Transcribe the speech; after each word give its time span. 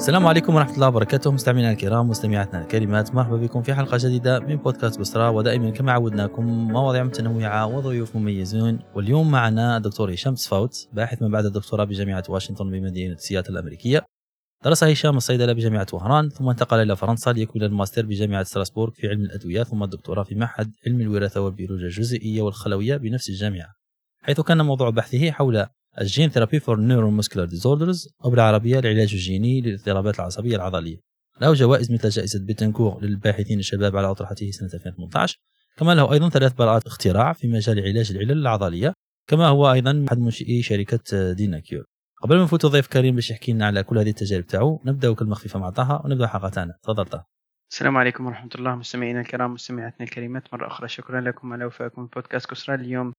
السلام 0.00 0.26
عليكم 0.26 0.54
ورحمة 0.54 0.74
الله 0.74 0.88
وبركاته. 0.88 1.32
مستمعينا 1.32 1.70
الكرام 1.70 2.08
مستمعاتنا 2.08 2.62
الكريمات 2.62 3.14
مرحبا 3.14 3.36
بكم 3.36 3.62
في 3.62 3.74
حلقة 3.74 3.98
جديدة 4.00 4.40
من 4.40 4.56
بودكاست 4.56 5.00
كسرة 5.00 5.28
ودائما 5.28 5.70
كما 5.70 5.92
عودناكم 5.92 6.44
مواضيع 6.46 7.04
متنوعة 7.04 7.66
وضيوف 7.66 8.16
مميزون. 8.16 8.78
واليوم 8.94 9.30
معنا 9.30 9.76
الدكتور 9.76 10.14
هشام 10.14 10.34
صفاوت 10.34 10.88
باحث 10.92 11.22
من 11.22 11.30
بعد 11.30 11.44
الدكتوراه 11.44 11.84
بجامعة 11.84 12.24
واشنطن 12.28 12.70
بمدينة 12.70 13.16
سياتل 13.16 13.52
الأمريكية. 13.52 14.04
درس 14.64 14.84
هشام 14.84 15.16
الصيدلة 15.16 15.52
بجامعة 15.52 15.86
وهران 15.92 16.28
ثم 16.28 16.48
انتقل 16.48 16.82
إلى 16.82 16.96
فرنسا 16.96 17.30
ليكمل 17.30 17.64
الماستر 17.64 18.06
بجامعة 18.06 18.42
ستراسبورغ 18.42 18.92
في 18.92 19.08
علم 19.08 19.20
الأدوية 19.20 19.62
ثم 19.62 19.82
الدكتوراه 19.82 20.22
في 20.22 20.34
معهد 20.34 20.72
علم 20.86 21.00
الوراثة 21.00 21.40
والبيولوجيا 21.40 21.86
الجزيئية 21.86 22.42
والخلوية 22.42 22.96
بنفس 22.96 23.28
الجامعة. 23.28 23.74
حيث 24.22 24.40
كان 24.40 24.64
موضوع 24.64 24.90
بحثه 24.90 25.30
حول 25.30 25.66
ال 25.98 26.04
gene 26.04 26.30
therapy 26.30 26.60
for 26.60 26.80
neuromuscular 26.80 27.46
disorders 27.46 28.08
أو 28.24 28.30
بالعربيه 28.30 28.78
العلاج 28.78 29.12
الجيني 29.12 29.60
للاضطرابات 29.60 30.20
العصبية 30.20 30.56
العضلية. 30.56 30.96
له 31.40 31.52
جوائز 31.52 31.92
مثل 31.92 32.08
جائزة 32.08 32.46
بيتنكور 32.46 33.02
للباحثين 33.02 33.58
الشباب 33.58 33.96
على 33.96 34.10
اطروحته 34.10 34.50
سنة 34.50 34.70
2018 34.74 35.38
كما 35.76 35.94
له 35.94 36.12
أيضا 36.12 36.28
ثلاث 36.28 36.52
براءات 36.52 36.86
اختراع 36.86 37.32
في 37.32 37.48
مجال 37.48 37.80
علاج 37.80 38.10
العلل 38.10 38.32
العضلية 38.32 38.92
كما 39.26 39.46
هو 39.48 39.72
أيضا 39.72 40.04
أحد 40.08 40.18
منشئي 40.18 40.62
شركة 40.62 41.32
Dynacure. 41.32 41.84
قبل 42.22 42.36
ما 42.36 42.42
نفوتوا 42.42 42.70
ضيف 42.70 42.86
كريم 42.86 43.14
باش 43.14 43.30
يحكي 43.30 43.52
لنا 43.52 43.66
على 43.66 43.82
كل 43.82 43.98
هذه 43.98 44.08
التجارب 44.08 44.46
تاعو 44.46 44.82
نبداو 44.84 45.14
كلمه 45.14 45.34
خفيفه 45.34 45.58
مع 45.58 45.70
طه 45.70 46.02
ونبدأ 46.04 46.26
حلقتنا 46.26 46.74
تفضل 46.82 47.04
طه. 47.04 47.26
السلام 47.72 47.96
عليكم 47.96 48.26
ورحمة 48.26 48.50
الله 48.54 48.74
مستمعينا 48.74 49.20
الكرام 49.20 49.52
مستمعاتنا 49.52 50.06
الكريمات 50.06 50.54
مرة 50.54 50.66
أخرى 50.66 50.88
شكرا 50.88 51.20
لكم 51.20 51.52
على 51.52 51.64
وفائكم 51.64 52.06
بودكاست 52.06 52.50
كسرة. 52.50 52.74
اليوم 52.74 53.12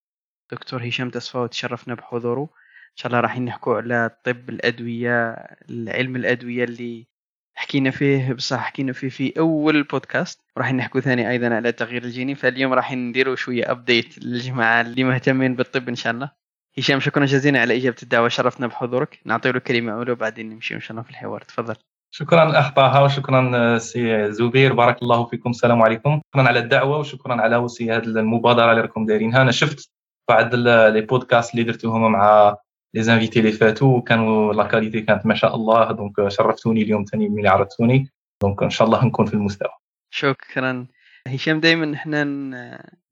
دكتور 0.52 0.88
هشام 0.88 1.10
تصفى 1.10 1.48
تشرفنا 1.52 1.94
بحضوره. 1.96 2.50
إن 2.92 2.98
شاء 2.98 3.08
الله 3.08 3.20
راح 3.20 3.40
نحكوا 3.40 3.76
على 3.76 4.10
طب 4.24 4.50
الأدوية 4.50 5.48
علم 5.88 6.16
الأدوية 6.16 6.64
اللي 6.64 7.08
حكينا 7.56 7.92
فيه 7.92 8.34
بصح 8.34 8.60
حكينا 8.60 8.94
فيه 8.94 9.10
في 9.10 9.34
أول 9.40 9.84
بودكاست 9.84 10.42
راح 10.58 10.74
نحكوا 10.74 11.02
ثاني 11.02 11.30
أيضا 11.30 11.56
على 11.56 11.70
التغيير 11.70 12.04
الجيني. 12.04 12.36
فاليوم 12.36 12.74
راح 12.74 12.92
نديروا 12.92 13.36
شوية 13.36 13.72
update 13.72 14.24
للجماعة 14.24 14.82
اللي 14.82 15.04
مهتمين 15.04 15.56
بالطب 15.56 15.90
إن 15.90 15.96
شاء 15.96 16.14
الله. 16.14 16.32
هشام 16.78 17.00
شكرا 17.00 17.26
جزيلا 17.26 17.62
على 17.62 17.78
إجابة 17.78 17.96
الدعوة. 18.04 18.30
شرفنا 18.30 18.68
بحضورك. 18.68 19.20
نعطي 19.26 19.52
له 19.52 19.60
كلمة 19.60 19.94
أولى 19.94 20.12
وبعدين 20.12 20.50
نمشي 20.50 20.76
إن 20.76 20.80
شاء 20.80 20.92
الله 20.92 21.04
في 21.04 21.10
الحوار. 21.10 21.42
تفضل. 21.42 21.76
شكرا 22.12 22.60
أخ 22.60 22.74
طه 22.74 23.04
وشكرا 23.04 23.78
سي 23.78 24.32
زبير. 24.32 24.74
بارك 24.74 25.02
الله 25.02 25.26
فيكم. 25.26 25.50
السلام 25.50 25.82
عليكم. 25.82 26.22
شكرا 26.34 26.48
على 26.48 26.60
الدعوة 26.60 26.98
وشكرا 26.98 27.42
على 27.42 27.56
وسي 27.56 27.92
هذه 27.92 28.04
المبادرة 28.04 28.72
اللي 28.72 28.82
راكم 28.82 29.06
دايرينها. 29.06 29.42
أنا 29.42 29.52
شفت 29.52 29.90
بعض 30.30 30.56
les 30.56 31.02
podcasts 31.02 31.52
اللي 31.54 31.64
درتوهم 31.64 32.12
مع 32.12 32.58
les 32.94 33.04
invités 33.04 33.40
اللي 33.40 33.52
فاتوا 33.52 33.98
وكانوا 33.98 34.54
la 34.54 34.68
qualité 34.68 35.02
كانت 35.02 35.26
ما 35.26 35.36
شاء 35.36 35.56
الله 35.56 35.92
donc 35.92 36.28
شرفتوني 36.28 36.82
اليوم 36.82 37.04
ثاني 37.04 37.30
ملي 37.30 37.50
عرفتوني 37.50 38.10
donc 38.42 38.64
ان 38.64 38.70
شاء 38.70 38.88
الله 38.88 39.06
نكون 39.06 39.26
في 39.26 39.34
المستوى 39.34 39.70
شكرا. 40.14 40.88
هشام 41.28 41.60
دائما 41.60 41.94
إحنا 41.96 42.24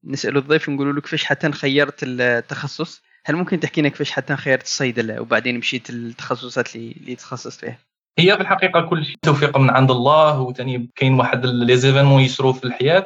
نسأل 0.03 0.37
الضيف 0.37 0.69
نقول 0.69 0.95
له 0.95 1.01
كيفاش 1.01 1.23
حتى 1.23 1.51
خيرت 1.51 1.99
التخصص؟ 2.03 3.01
هل 3.25 3.35
ممكن 3.35 3.59
تحكي 3.59 3.81
لنا 3.81 3.89
كيفاش 3.89 4.11
حتى 4.11 4.35
خيرت 4.35 4.63
الصيدله 4.63 5.21
وبعدين 5.21 5.57
مشيت 5.57 5.89
التخصصات 5.89 6.75
اللي 6.75 6.91
اللي 6.91 7.15
تخصصت 7.15 7.59
فيها؟ 7.59 7.77
هي 8.19 8.35
في 8.35 8.41
الحقيقة 8.41 8.81
كل 8.81 9.05
شيء 9.05 9.15
توفيق 9.21 9.57
من 9.57 9.69
عند 9.69 9.91
الله 9.91 10.41
وثاني 10.41 10.89
كاين 10.95 11.13
واحد 11.13 11.45
les 11.45 11.77
événements 11.77 12.21
يصروا 12.21 12.53
في 12.53 12.63
الحياة 12.63 13.05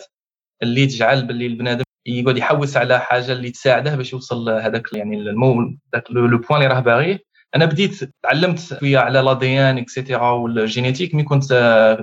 اللي 0.63 0.87
تجعل 0.87 1.25
باللي 1.25 1.45
البنادم 1.45 1.83
يقعد 2.05 2.37
يحوس 2.37 2.77
على 2.77 2.99
حاجة 2.99 3.31
اللي 3.31 3.49
تساعده 3.49 3.95
باش 3.95 4.13
يوصل 4.13 4.45
لهذاك 4.45 4.93
يعني 4.93 5.17
المو 5.17 5.75
ذاك 5.95 6.11
le 6.11 6.37
point 6.37 6.61
اللي 6.61 6.73
راه 6.73 6.79
باغيه 6.79 7.19
أنا 7.55 7.65
بديت 7.65 8.13
تعلمت 8.23 8.59
شوية 8.59 8.97
على 8.97 9.19
l'ADN 9.19 9.33
et 9.33 9.59
cetera 9.59 9.77
وال 9.77 10.29
génétique 10.31 11.15
مي 11.15 11.23
كنت 11.23 11.53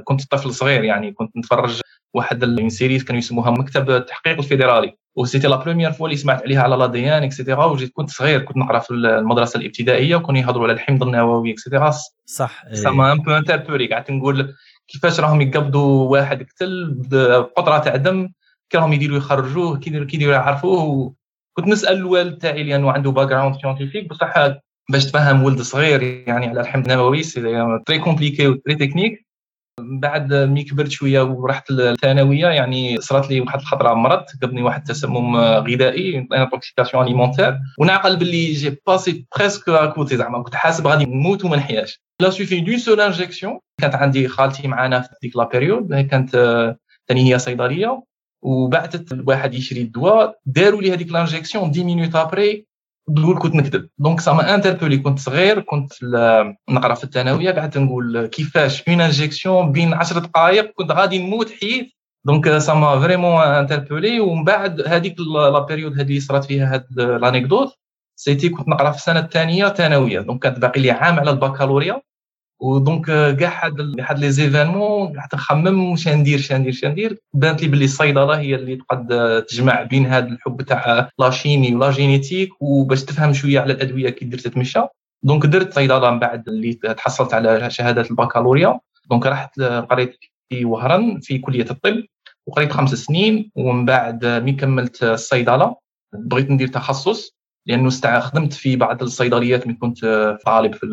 كنت 0.04 0.30
طفل 0.30 0.54
صغير 0.54 0.84
يعني 0.84 1.12
كنت 1.12 1.36
نتفرج 1.36 1.80
واحد 2.14 2.42
ال 2.42 2.51
series 2.51 3.04
كانوا 3.04 3.18
يسموها 3.18 3.50
مكتب 3.50 3.90
التحقيق 3.90 4.38
الفيدرالي. 4.38 4.94
و 5.16 5.20
c'était 5.20 5.48
la 5.48 5.56
première 5.56 5.92
fois 5.92 6.06
اللي 6.06 6.16
سمعت 6.16 6.42
عليها 6.42 6.62
على 6.62 6.76
l'ADN 6.76 7.22
et 7.22 7.33
cetera 7.33 7.64
وجيت 7.64 7.92
كنت 7.92 8.10
صغير 8.10 8.40
كنت 8.40 8.56
نقرا 8.56 8.78
في 8.78 8.90
المدرسة 8.90 9.60
الابتدائية 9.60 10.16
وكانوا 10.16 10.40
يهضروا 10.40 10.64
على 10.64 10.72
الحمض 10.72 11.02
النووي 11.02 11.52
et 11.52 11.62
cetera 11.62 11.92
صح. 12.26 12.64
ça 12.72 12.88
m'a 12.88 13.12
un 13.12 13.18
peu 13.18 13.30
interpellé 13.30 13.86
قعدت 13.92 14.10
نقول 14.10 14.54
كيفاش 14.88 15.20
راهم 15.20 15.40
يقبضوا 15.40 16.10
واحد 16.10 16.42
قتل 16.42 16.94
بقطرة 16.94 17.78
تاع 17.78 17.96
دم 17.96 18.28
كي 18.70 18.78
راهم 18.78 18.92
يديروا 18.92 19.18
يخرجوه 19.18 19.78
كي 19.78 19.90
يديروا 19.90 20.34
يعرفوه. 20.34 21.14
كنت 21.56 21.66
نسأل 21.66 21.96
الوالد 21.96 22.38
تاعي 22.38 22.62
لأنه 22.62 22.92
عنده 22.92 23.10
background 23.10 23.56
scientifique 23.60 24.08
بصح 24.08 24.34
باش 24.90 25.06
تفهم 25.06 25.42
ولد 25.42 25.62
صغير 25.62 26.02
يعني 26.02 26.46
على 26.46 26.60
الحمض 26.60 26.90
النووي 26.90 27.22
c'est 27.22 27.40
très 27.86 27.98
compliqué 27.98 28.48
و 28.48 28.54
très 28.54 28.74
technique 28.74 29.26
بعد 29.80 30.34
مي 30.34 30.62
كبرت 30.62 30.90
شوية 30.90 31.22
ورحت 31.22 31.70
الثانويه 31.70 32.46
يعني 32.46 33.00
صرات 33.00 33.30
لي 33.30 33.40
واحد 33.40 33.58
الخطرة 33.58 33.94
مرضت 33.94 34.42
قبني 34.42 34.62
واحد 34.62 34.80
التسمم 34.80 35.36
غذائي 35.36 36.28
intoxication 36.32 37.04
alimentaire 37.04 37.58
ونعقل 37.78 38.16
باللي 38.16 38.52
j'ai 38.52 38.80
passé 38.86 39.26
presque 39.38 39.68
à 39.68 39.78
côté 39.78 40.16
زعما 40.16 40.42
كنت 40.42 40.54
حاسب 40.54 40.86
غادي 40.86 41.04
نموت 41.04 41.44
وما 41.44 41.56
نحياش. 41.56 42.00
ça 42.20 42.30
suffit 42.30 42.60
d'une 42.60 42.78
seule 42.78 43.00
injection 43.00 43.58
كانت 43.80 43.94
عندي 43.94 44.28
خالتي 44.28 44.68
معنا 44.68 45.00
في 45.00 45.08
ديك 45.22 45.36
la 45.36 45.44
période 45.44 45.94
كانت 45.94 46.30
ثاني 47.08 47.32
هي 47.34 47.38
صيدلية. 47.38 48.02
وبعثت 48.42 49.12
الواحد 49.12 49.54
يشري 49.54 49.80
الدواء 49.82 50.38
داروا 50.46 50.82
لي 50.82 50.92
هذيك 50.92 51.12
l'injection 51.12 51.70
10 51.70 51.84
minutes 51.84 52.16
après 52.16 52.66
تقول 53.16 53.38
كنت 53.38 53.54
نكذب 53.54 53.88
donc 53.98 54.20
ça 54.20 54.54
interpellé 54.54 54.98
كنت 54.98 55.18
صغير 55.18 55.60
كنت 55.60 55.92
نقرأ 56.70 56.94
في 56.94 57.04
الثانوية 57.04 57.50
قعدت 57.50 57.78
نقول 57.78 58.26
كيفاش 58.26 58.88
une 58.88 59.00
injection 59.00 59.72
بين 59.72 59.94
10 59.94 60.20
دقائق 60.20 60.72
كنت 60.74 60.90
غادي 60.90 61.18
نموت 61.18 61.50
حيت. 61.50 61.92
donc 62.26 62.58
ça 62.58 62.74
m'a 62.74 63.00
vraiment 63.00 63.42
interpellé 63.42 64.20
ومن 64.20 64.44
بعد 64.44 64.80
هذيك 64.80 65.16
la 65.20 65.58
période 65.58 65.92
هذه 65.92 66.02
اللي 66.08 66.20
صرات 66.20 66.44
فيها 66.44 66.74
هاد 66.74 66.86
l'anecdote 67.00 67.68
c'était 68.16 68.48
كنت 68.48 68.68
نقرأ 68.68 68.90
في 68.90 68.96
السنة 68.96 69.20
الثانية 69.20 69.68
ثانوية. 69.68 70.20
donc 70.20 70.42
كانت 70.42 70.58
باقي 70.58 70.80
لي 70.80 70.90
عام 70.90 71.20
على 71.20 71.30
البكالوريا. 71.30 72.02
و 72.60 72.69
donc 72.69 73.06
كاع 73.36 73.66
هاد 73.66 74.00
هاد 74.00 74.18
les 74.18 74.30
événements 74.30 75.18
قعدت 75.18 75.34
نخمم 75.34 75.90
واش 75.90 76.08
ندير 76.08 76.38
اش 76.38 76.52
ندير 76.52 76.72
اش 76.72 76.84
ندير. 76.84 77.18
بانت 77.34 77.62
لي 77.62 77.68
بلي 77.68 77.84
الصيدلة 77.84 78.38
هي 78.38 78.54
اللي 78.54 78.76
تقد 78.76 79.08
تجمع 79.48 79.82
بين 79.82 80.06
هاد 80.06 80.26
الحب 80.26 80.62
تاع 80.62 81.10
la 81.18 81.30
chimie 81.30 81.74
و 81.74 81.79
la 81.79 81.90
génétique 81.90 82.50
وباش 82.60 83.04
تفهم 83.04 83.32
شوية 83.32 83.60
على 83.60 83.72
الأدوية 83.72 84.10
كي 84.10 84.24
درت 84.24 84.40
تتمشى 84.40 84.80
donc 85.22 85.46
درت 85.46 85.74
صيدلة 85.74 86.10
من 86.10 86.18
بعد 86.18 86.48
اللي 86.48 86.72
تحصلت 86.72 87.34
على 87.34 87.70
شهادة 87.70 88.02
البكالوريا. 88.10 88.80
donc 89.10 89.26
رحت 89.26 89.60
قريت 89.60 90.18
في 90.48 90.64
وهران 90.64 91.20
في 91.20 91.38
كلية 91.38 91.66
الطب 91.70 92.02
وقريت 92.46 92.72
خمس 92.72 92.94
سنين 92.94 93.50
ومن 93.56 93.84
بعد 93.84 94.26
مي 94.26 94.52
كملت 94.52 95.02
الصيدلة. 95.02 95.76
بغيت 96.14 96.50
ندير 96.50 96.68
تخصص 96.68 97.36
لأنه 97.66 97.88
استخدمت 97.88 98.52
في 98.52 98.76
بعض 98.76 99.02
الصيدليات 99.02 99.66
ملي 99.66 99.76
كنت 99.76 100.04
طالب 100.46 100.74
في 100.74 100.86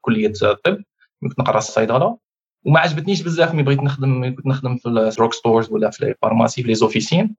كلية 0.00 0.32
الطب 0.42 0.78
كنت 1.28 1.40
نقرا 1.40 1.58
الصيدلة. 1.58 2.18
وما 2.66 2.80
عجبتنيش 2.80 3.22
بزاف 3.22 3.54
ملي 3.54 3.62
بغيت 3.62 3.82
نخدم 3.82 4.34
كنت 4.34 4.46
نخدم 4.46 4.76
في 4.76 4.88
ال 4.88 4.97
drug 4.97 5.34
stores 5.34 5.72
ولا 5.72 5.90
في 5.90 6.04
ال 6.04 6.10
pharmacie 6.10 6.62
في 6.62 6.68
les 6.68 6.74
officines 6.74 7.36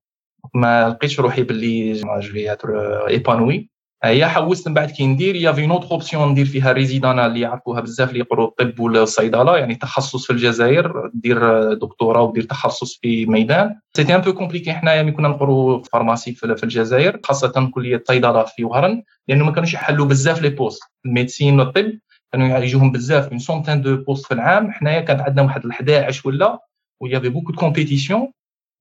ما 0.54 0.90
لقيتش 0.90 1.20
روحي 1.20 1.44
باللي 1.44 1.94
je 1.94 3.08
m'épanouis 3.08 3.70
هي 4.04 4.28
حوست 4.28 4.68
من 4.68 4.74
بعد 4.74 4.92
كي 4.92 5.08
ندير 5.08 5.36
il 5.36 5.52
y 5.52 5.54
avait 5.54 5.68
une 5.68 5.77
autre 5.77 5.92
option 5.92 6.30
ندير 6.30 6.46
فيها 6.46 6.72
résidanat 6.72 7.26
اللي 7.26 7.40
يعرفوها 7.40 7.82
بزاف 7.82 8.10
اللي 8.10 8.20
يقروا 8.20 8.48
الطب 8.48 8.80
ولا 8.80 9.04
الصيدله 9.04 9.58
يعني 9.58 9.76
تخصص 9.76 10.26
في 10.26 10.34
الجزائر 10.34 11.12
دير 11.14 11.74
دكتوراه 11.74 12.22
ودير 12.22 12.44
تخصص 12.44 13.00
في 13.02 13.26
ميدان. 13.26 13.80
c'était 13.96 14.16
un 14.16 14.22
peu 14.22 14.34
compliqué 14.34 14.74
حنايا 14.74 15.04
ملي 15.04 15.12
كنا 15.12 15.28
نقروا 15.28 15.84
pharmacie 15.84 16.34
في 16.34 16.64
الجزائر 16.64 17.20
خاصة 17.24 17.70
كلية 17.74 17.96
الصيدله 17.96 18.44
في 18.44 18.64
وهران 18.64 19.04
لأنه 19.28 19.46
ما 19.46 19.52
كانوش 19.52 19.74
يحلوا 19.74 20.06
بزاف 20.06 20.42
les 20.42 20.50
postes 20.50 20.84
ال 21.06 21.12
médecine 21.12 21.60
والطب. 21.60 21.92
كانوا 22.34 22.58
يجوهم 22.58 22.92
بزاف. 22.92 23.30
une 23.30 23.40
centaine 23.40 23.82
de 23.82 23.96
postes 23.96 24.26
في 24.26 24.34
العام. 24.34 24.72
حنايا 24.72 25.02
كانت 25.02 25.22
عندنا 25.22 25.42
واحد 25.42 25.66
11 25.66 26.30
ولا 26.30 26.60
و 27.02 27.06
y 27.06 27.10
avait 27.10 27.30
beaucoup 27.30 27.52
de 27.52 27.60
compétition 27.60 28.32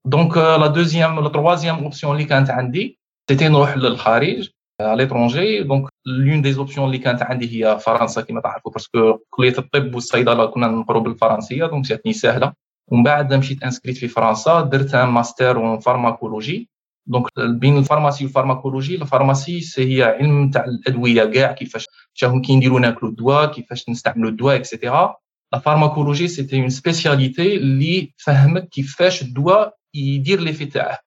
donc 0.06 0.36
la 0.36 0.66
deuxième 0.66 1.20
la 1.20 1.28
troisième 1.28 1.84
option 1.84 2.12
اللي 2.12 2.24
كانت 2.24 2.50
عندي 2.50 2.98
c'était 3.28 3.48
نروح 3.48 3.76
للخارج 3.76 4.50
à 4.82 4.96
l'étranger. 4.96 5.66
donc 5.66 5.88
l'une 6.06 6.42
des 6.42 6.52
options 6.52 6.86
اللي 6.86 6.98
كانت 6.98 7.22
عندي 7.22 7.64
هي 7.66 7.78
فرنسا 7.78 8.20
كما 8.20 8.40
تعرفوا 8.40 8.72
parce 8.72 9.01
que 9.01 9.18
كليه 9.30 9.54
الطب 9.58 9.94
والصيدلة 9.94 10.46
كنا 10.46 10.66
نقروا 10.66 11.02
بالفرنسيه 11.02 11.66
donc 11.66 11.84
جاتني 11.84 12.12
سهلة. 12.12 12.52
ومن 12.88 13.02
بعد 13.02 13.34
مشيت 13.34 13.62
inscrit 13.62 13.96
في 13.96 14.08
فرنسا 14.08 14.60
درت 14.60 14.94
un 14.94 15.08
master 15.08 15.56
en 15.56 15.78
pharmacologie 15.78 16.68
donc 17.06 17.26
بين 17.38 17.76
ال 17.76 17.81
pharmacie 17.81 18.24
وال 18.24 18.33
pharmacologie 18.33 18.94
ال 18.94 19.01
pharmacie 19.01 19.60
هي 19.78 20.02
علم 20.02 20.50
تاع 20.50 20.64
الأدوية 20.64 21.24
كاع 21.24 21.52
كيفاش 21.52 21.86
شاهم 22.14 22.42
كي 22.42 22.56
نديروا 22.56 22.80
ناكلوا 22.80 23.10
الدواء 23.10 23.52
كيفاش 23.52 23.88
نستعملوا 23.88 24.30
الدواء 24.30 24.56
et 24.56 24.71
cetera 24.71 25.16
la 25.52 25.58
pharmacologie 25.58 26.28
c'était 26.28 26.60
une 26.60 26.68
spécialité 26.68 27.56
اللي 27.56 28.12
فهمت 28.16 28.68
كيفاش 28.68 29.22
الدواء 29.22 29.76
يدير 29.94 30.40
l'effet 30.40 30.52
تاعه 30.52 30.98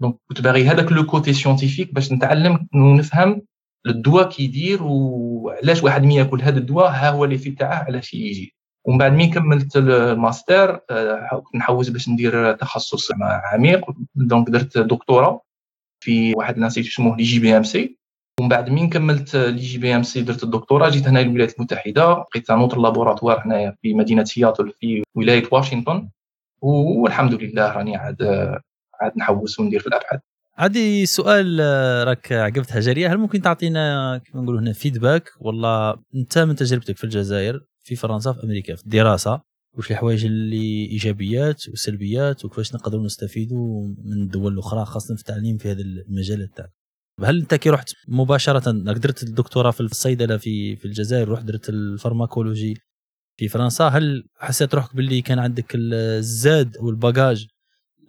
donc 0.00 0.16
كنت 0.28 0.40
باغي 0.40 0.68
هذاك 0.68 0.92
le 0.92 1.06
côté 1.06 1.32
scientifique 1.32 1.94
باش 1.94 2.12
نتعلم 2.12 2.68
ونفهم 2.74 3.42
الدواء 3.86 4.28
كيدير 4.28 4.82
وعلاش 4.82 5.82
واحد 5.82 6.02
مي 6.02 6.16
ياكل 6.16 6.42
هذا 6.42 6.58
الدواء 6.58 6.90
ها 6.90 7.10
هو 7.10 7.24
لي 7.24 7.38
تاعه 7.38 7.84
علاش 7.84 8.14
يجي 8.14 8.54
ومن 8.84 8.98
بعد 8.98 9.12
مين 9.12 9.30
كملت 9.30 9.76
الماستر 9.76 10.80
نحوس 11.54 11.88
باش 11.88 12.08
ندير 12.08 12.52
تخصص 12.52 13.08
عميق 13.22 13.90
donc 14.14 14.50
درت 14.50 14.78
دكتوراه 14.78 15.42
في 16.04 16.34
واحد 16.36 16.56
ال 16.56 16.60
institut 16.60 16.92
اسمه 16.92 17.16
l'IGBMC. 17.16 17.97
ومن 18.38 18.48
بعد 18.48 18.70
مين 18.70 18.88
كملت 18.90 19.36
لي 19.36 19.56
جي 19.56 19.78
بي 19.78 19.96
إم 19.96 20.02
سي 20.02 20.22
درت 20.22 20.42
الدكتوراه 20.44 20.88
جيت 20.88 21.08
هنا 21.08 21.18
للولايات 21.18 21.56
المتحدة 21.56 22.12
لقيت 22.12 22.50
un 22.50 22.58
autre 22.58 22.78
laboratoire 22.78 23.42
هنايا 23.46 23.76
في 23.82 23.94
مدينة 23.94 24.24
سياتل 24.24 24.72
في 24.80 25.02
ولاية 25.14 25.42
واشنطن. 25.52 26.08
والحمد 26.60 27.34
لله 27.34 27.72
راني 27.72 27.96
عاد 27.96 28.22
عاد 29.00 29.12
نحوس 29.16 29.60
وندير 29.60 29.80
في 29.80 29.86
الأبحاث. 29.86 30.20
عندي 30.58 31.06
سؤال 31.06 31.58
آه، 31.60 32.04
راك 32.04 32.32
عقبتها 32.32 32.80
جاريه 32.80 33.12
هل 33.12 33.18
ممكن 33.18 33.42
تعطينا 33.42 34.18
كما 34.18 34.42
نقولوا 34.42 34.60
هنا 34.60 34.72
feedback 34.72 35.30
والله 35.40 35.96
أنت 36.14 36.38
من 36.38 36.56
تجربتك 36.56 36.96
في 36.96 37.04
الجزائر 37.04 37.60
في 37.82 37.96
فرنسا 37.96 38.32
في 38.32 38.44
أمريكا 38.44 38.74
في 38.74 38.82
الدراسة 38.82 39.40
وش 39.78 39.90
الحوايج 39.90 40.24
اللي 40.24 40.86
إيجابيات 40.90 41.68
وسلبيات 41.68 42.44
وكيفاش 42.44 42.74
نقدروا 42.74 43.04
نستفيدوا 43.04 43.88
من 44.04 44.22
الدول 44.22 44.52
الاخرى 44.52 44.84
خاصة 44.84 45.14
في 45.14 45.20
التعليم 45.20 45.56
في 45.58 45.70
هذا 45.70 45.82
المجال 45.82 46.48
تاعك 46.48 46.77
هل 47.24 47.38
انت 47.38 47.54
كي 47.54 47.70
رحت 47.70 47.92
مباشرة 48.08 48.70
درت 48.70 49.22
الدكتوراه 49.22 49.70
في 49.70 49.80
الصيدلة 49.80 50.36
في 50.36 50.76
في 50.76 50.84
الجزائر 50.84 51.28
رحت 51.28 51.44
درت 51.44 51.68
ال 51.68 51.76
pharmacologie 51.76 52.76
في 53.36 53.48
فرنسا 53.48 53.84
هل 53.84 54.28
حسيت 54.36 54.74
روحك 54.74 54.96
باللي 54.96 55.22
كان 55.22 55.38
عندك 55.38 55.72
الزاد 55.74 56.76
أو 56.76 56.90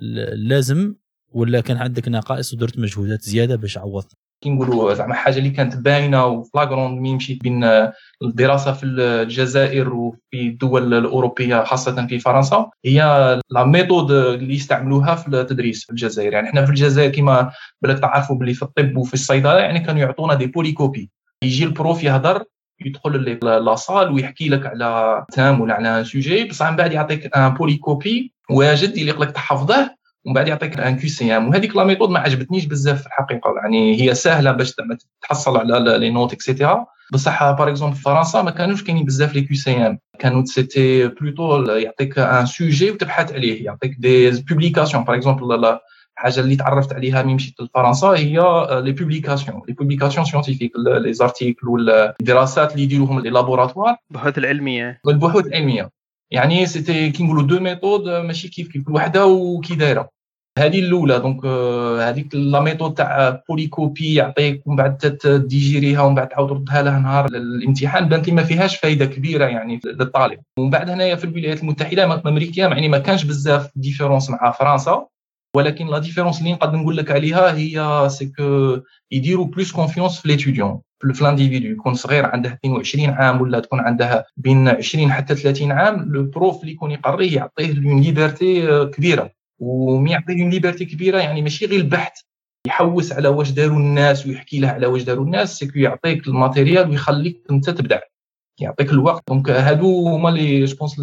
اللازم 0.01 0.95
ولا 1.31 1.61
كان 1.61 1.77
عندك 1.77 2.07
نقائص 2.07 2.53
ودرت 2.53 2.79
مجهودات 2.79 3.21
زيادة 3.21 3.55
باش 3.55 3.77
عوضت؟ 3.77 4.17
كي 4.41 4.49
نقولوا 4.49 4.93
زعما 4.93 5.13
حاجة 5.13 5.37
اللي 5.37 5.49
كانت 5.49 5.75
باينة 5.75 6.25
و 6.25 6.33
flagrante 6.33 6.99
مين 6.99 7.15
مشيت 7.15 7.43
بين 7.43 7.89
الدراسة 8.23 8.73
في 8.73 8.85
الجزائر 8.85 9.93
وفي 9.93 10.17
الدول 10.33 10.93
الأوروبية 10.93 11.63
خاصة 11.63 12.07
في 12.07 12.19
فرنسا 12.19 12.69
هي 12.85 13.01
la 13.49 13.63
méthode 13.63 14.11
اللي 14.11 14.53
يستعملوها 14.55 15.15
في 15.15 15.27
التدريس 15.27 15.85
في 15.85 15.89
الجزائر. 15.89 16.33
يعني 16.33 16.49
إحنا 16.49 16.65
في 16.65 16.69
الجزائر 16.69 17.11
كما 17.11 17.51
بالك 17.81 17.99
تعرفوا 17.99 18.35
باللي 18.35 18.53
في 18.53 18.63
الطب 18.63 18.97
وفي 18.97 19.13
الصيدلة 19.13 19.59
يعني 19.59 19.79
كانوا 19.79 20.01
يعطونا 20.01 20.33
des 20.33 20.45
polycopiés. 20.47 21.09
يجي 21.43 21.63
ال 21.63 21.71
prof 21.71 22.03
يهضر 22.03 22.43
يدخل 22.85 23.39
la 23.43 23.63
salle 23.63 24.11
ويحكي 24.11 24.49
لك 24.49 24.65
على 24.65 25.25
thème 25.31 25.61
ولا 25.61 25.73
على 25.73 26.03
sujet 26.03 26.43
بصح 26.43 26.69
من 26.69 26.75
بعد 26.75 26.91
يعطيك 26.91 27.37
un 27.37 27.49
polycopié 27.53 28.33
واجد 28.49 28.89
اللي 28.89 29.11
لك 29.11 29.31
تحفظه 29.31 29.95
ومن 30.29 30.35
بعد 30.35 30.47
يعطيك 30.47 30.79
un 30.79 30.95
QCM 30.97 31.47
وهذيك 31.47 31.75
la 31.75 31.83
méthode 31.83 32.09
ما 32.09 32.19
عجبتنيش 32.19 32.65
بزاف 32.65 33.01
في 33.01 33.07
الحقيقة. 33.07 33.53
يعني 33.63 34.01
هي 34.01 34.15
سهلة 34.15 34.51
باش 34.51 34.75
تحصل 35.21 35.57
على 35.57 35.97
les 35.97 36.09
notes 36.09 36.33
et 36.33 36.46
cetera 36.46 36.85
بصح 37.13 37.51
par 37.51 37.69
exemple 37.69 37.95
في 37.95 38.01
فرنسا 38.01 38.41
ما 38.41 38.51
كانوش 38.51 38.83
كاينين 38.83 39.05
بزاف 39.05 39.35
les 39.35 39.41
QCM 39.41 39.99
كانوا 40.19 40.45
c'était 40.45 41.07
plutôt 41.07 41.71
يعطيك 41.71 42.19
un 42.19 42.45
sujet 42.45 42.91
وتبحث 42.91 43.33
عليه. 43.33 43.65
يعطيك 43.65 43.95
des 43.99 44.31
publications 44.31 45.03
par 45.03 45.15
exemple 45.15 45.77
الحاجة 46.17 46.39
اللي 46.39 46.55
تعرفت 46.55 46.93
عليها 46.93 47.23
ملي 47.23 47.33
مشيت 47.33 47.61
لفرنسا 47.61 48.07
هي 48.07 48.39
les 48.81 48.91
publications 48.91 49.61
les 49.67 49.73
publications 49.73 50.25
scientifiques 50.25 50.71
les 50.77 51.13
articles 51.13 51.67
والدراسات 51.67 52.71
اللي 52.71 52.83
يديروهم 52.83 53.19
les 53.19 53.29
laboratoires 53.29 53.95
البحوث 54.11 54.37
العلمية. 54.37 55.01
البحوث 55.07 55.47
العلمية. 55.47 55.89
يعني 56.31 56.65
c'était 56.65 57.11
كي 57.11 57.23
نقولوا 57.23 57.43
deux 57.43 57.59
méthodes 57.59 58.09
ماشي 58.09 58.47
كيف 58.47 58.67
كيف 58.67 58.83
كل 58.83 58.93
وحدة 58.93 59.25
وكي 59.25 59.75
دايرة. 59.75 60.09
هذه 60.59 60.79
الأولى. 60.79 61.19
donc 61.19 61.45
هذيك 62.01 62.35
la 62.35 62.59
méthode 62.59 62.93
تاع 62.93 63.41
polycopié 63.49 64.13
يعطيك 64.13 64.67
ومن 64.67 64.75
بعد 64.75 64.97
ت 64.97 65.08
digérer 65.08 65.81
يها 65.81 66.01
ومن 66.01 66.15
بعد 66.15 66.27
تعاود 66.29 66.49
تردها 66.49 66.81
له 66.81 66.99
نهار 66.99 67.25
الامتحان 67.25 68.09
بانت 68.09 68.27
لي 68.27 68.33
ما 68.33 68.43
فيهاش 68.43 68.77
فائده 68.77 69.05
كبيرة 69.05 69.45
يعني 69.45 69.79
للطالب. 69.85 70.39
ومن 70.59 70.69
بعد 70.69 70.89
هنايا 70.89 71.15
في 71.15 71.23
الولايات 71.23 71.61
المتحدة 71.63 72.21
أمريكا 72.27 72.61
يعني 72.61 72.89
ما 72.89 72.97
كانش 72.99 73.23
بزاف 73.23 73.71
différence 73.75 74.29
مع 74.29 74.51
فرنسا. 74.51 75.07
ولكن 75.55 75.87
la 75.87 75.99
différence 75.99 76.39
اللي 76.39 76.51
نقدر 76.53 76.77
نقول 76.77 76.97
لك 76.97 77.11
عليها 77.11 77.57
هي 77.57 78.09
c'est 78.09 78.25
que 78.25 78.77
يديروا 79.11 79.45
plus 79.45 79.71
confiance 79.71 80.19
في 80.19 80.27
l'étudiant 80.27 80.81
في 81.13 81.21
l'individu 81.21 81.67
يكون 81.67 81.93
صغير 81.93 82.25
عنده 82.25 82.49
22 82.49 83.09
عام 83.09 83.41
ولا 83.41 83.59
تكون 83.59 83.79
عنده 83.79 84.25
بين 84.37 84.67
20 84.67 85.11
حتى 85.11 85.35
30 85.35 85.71
عام 85.71 86.13
le 86.13 86.23
prof 86.23 86.61
اللي 86.61 86.71
يكون 86.71 86.91
يقريه 86.91 87.35
يعطيه 87.35 87.77
une 87.77 88.01
liberté 88.01 88.85
كبيرة. 88.85 89.38
ومي 89.59 90.11
يعطيه 90.11 90.41
une 90.41 90.49
liberté 90.49 90.85
كبيرة 90.85 91.17
يعني 91.17 91.41
ماشي 91.41 91.65
غير 91.65 91.79
البحث. 91.79 92.21
يحوس 92.67 93.13
على 93.13 93.27
واش 93.27 93.51
داروا 93.51 93.77
الناس 93.77 94.27
ويحكي 94.27 94.59
له 94.59 94.67
على 94.67 94.87
واش 94.87 95.03
داروا 95.03 95.25
الناس 95.25 95.57
c'est 95.57 95.71
que 95.71 95.79
يعطيك 95.79 96.27
ال 96.27 96.34
matériel 96.34 96.89
ويخليك 96.89 97.43
انت 97.51 97.69
تبدع. 97.69 97.99
يعطيك 98.59 98.91
الوقت. 98.91 99.23
donc 99.27 99.49
هادو 99.49 100.07
هما 100.07 100.29
لي 100.29 100.65
je 100.65 100.75
pense 100.75 100.99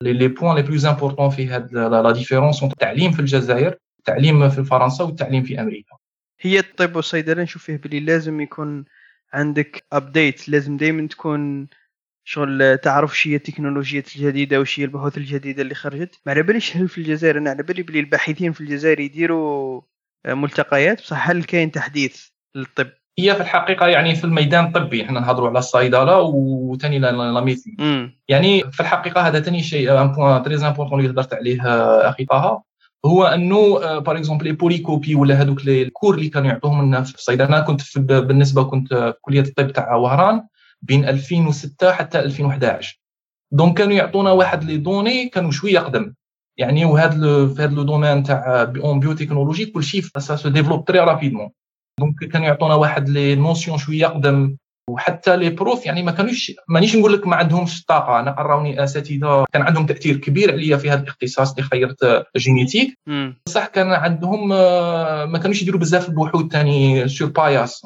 les 0.00 0.28
points 0.28 0.54
les 0.54 0.62
plus 0.62 0.86
importants 0.86 1.30
في 1.30 1.46
هاد 1.46 1.72
la 1.72 2.12
différence 2.12 2.62
التعليم 2.62 3.12
في 3.12 3.20
الجزائر 3.20 3.76
التعليم 3.98 4.48
في 4.48 4.64
فرنسا 4.64 5.04
والتعليم 5.04 5.42
في 5.42 5.60
أمريكا. 5.60 5.96
هي 6.40 6.58
الطب 6.58 6.96
والصيدلة 6.96 7.42
نشوف 7.42 7.62
فيه 7.62 7.76
بلي 7.76 8.00
لازم 8.00 8.40
يكون 8.40 8.84
عندك 9.32 9.84
update 9.92 10.48
لازم 10.48 10.76
دائما 10.76 11.08
تكون 11.08 11.66
شغل 12.28 12.78
تعرف 12.78 13.18
شي 13.18 13.32
هي 13.32 13.36
التكنولوجيات 13.36 14.16
الجديدة 14.16 14.60
وش 14.60 14.80
هي 14.80 14.84
البحوث 14.84 15.18
الجديدة 15.18 15.62
اللي 15.62 15.74
خرجت. 15.74 16.20
ما 16.26 16.32
على 16.32 16.42
باليش 16.42 16.76
هل 16.76 16.88
في 16.88 16.98
الجزائر 16.98 17.38
أنا 17.38 17.50
على 17.50 17.62
بالي 17.62 17.82
بلي 17.82 18.00
الباحثين 18.00 18.52
في 18.52 18.60
الجزائر 18.60 19.00
يديروا 19.00 19.80
ملتقيات. 20.26 21.00
بصح 21.00 21.30
هل 21.30 21.44
كاين 21.44 21.70
تحديث 21.70 22.26
للطب؟ 22.54 22.86
هي 23.18 23.34
في 23.34 23.40
الحقيقة 23.40 23.86
يعني 23.86 24.14
في 24.14 24.24
الميدان 24.24 24.64
الطبي 24.64 25.02
إحنا 25.02 25.20
نهضروا 25.20 25.48
على 25.48 25.58
الصيدلة 25.58 26.20
وثاني 26.20 26.98
la 26.98 27.40
médecine. 27.40 27.76
يعني 28.28 28.70
في 28.72 28.80
الحقيقة 28.80 29.20
هذا 29.20 29.40
ثاني 29.40 29.62
شيء 29.62 30.00
un 30.00 30.12
point 30.12 30.42
très 30.42 30.56
important 30.56 31.00
اللي 31.00 31.10
هضرت 31.10 31.34
عليه 31.34 31.62
أخي 32.08 32.24
طه 32.24 32.62
هو 33.04 33.24
أنه 33.24 33.78
par 33.98 34.16
exemple 34.16 34.44
les 34.44 34.52
polycopiés 34.52 35.14
ولا 35.14 35.34
هذوك 35.34 35.64
les 35.64 35.82
cours 35.82 36.14
اللي 36.14 36.28
كانوا 36.28 36.48
يعطوهم 36.48 36.86
لنا 36.86 37.02
في 37.02 37.14
الصيدلة. 37.14 37.48
أنا 37.48 37.60
كنت 37.60 37.80
في 37.80 38.00
بالنسبة 38.00 38.64
كنت 38.64 38.94
في 38.94 39.14
كلية 39.20 39.40
الطب 39.40 39.70
تاع 39.70 39.94
وهران. 39.94 40.42
بين 40.82 41.04
2006 41.08 41.92
حتى 41.92 42.18
2011 42.18 43.00
donc 43.52 43.78
كانوا 43.78 43.92
يعطونا 43.92 44.30
واحد 44.30 44.64
les 44.64 44.76
données 44.76 45.28
كانوا 45.28 45.50
شوية 45.50 45.78
قدم 45.78 46.14
يعني 46.58 46.84
وهذا 46.84 47.46
في 47.54 47.62
هذا 47.62 47.74
le 47.74 47.82
domaine 47.82 48.22
تاع 48.22 48.72
en 48.76 49.00
biotechnologie 49.00 49.66
كلشي 49.66 50.02
ça 50.02 50.36
se 50.36 50.48
développe 50.48 50.84
très 50.84 50.98
rapidement 50.98 51.50
donc 52.00 52.24
كانوا 52.24 52.46
يعطونا 52.46 52.74
واحد 52.74 53.08
les 53.08 53.34
notions 53.34 53.78
شوية 53.78 54.06
قدم 54.06 54.56
وحتى 54.90 55.36
les 55.36 55.50
profs 55.50 55.86
يعني 55.86 56.02
ما 56.02 56.12
كانوش 56.12 56.52
مانيش 56.68 56.96
نقول 56.96 57.12
لك 57.12 57.26
ما 57.26 57.36
عندهمش 57.36 57.80
الطاقه 57.80 58.20
أنا 58.20 58.30
قرأوني 58.30 58.84
أساتذة 58.84 59.44
كان 59.52 59.62
عندهم 59.62 59.86
تأثير 59.86 60.16
كبير 60.16 60.52
عليا 60.52 60.76
في 60.76 60.90
هذا 60.90 61.02
الاختصاص 61.02 61.50
اللي 61.50 61.62
خيرت 61.62 62.26
génétique 62.36 62.98
بصح 63.46 63.66
كان 63.66 63.92
عندهم 63.92 64.52
آه، 64.52 65.24
ما 65.24 65.38
كانوش 65.38 65.62
يديروا 65.62 65.80
بزاف 65.80 66.08
البحوث 66.08 66.52
ثاني 66.52 67.08
sur 67.08 67.28
paillasse 67.28 67.82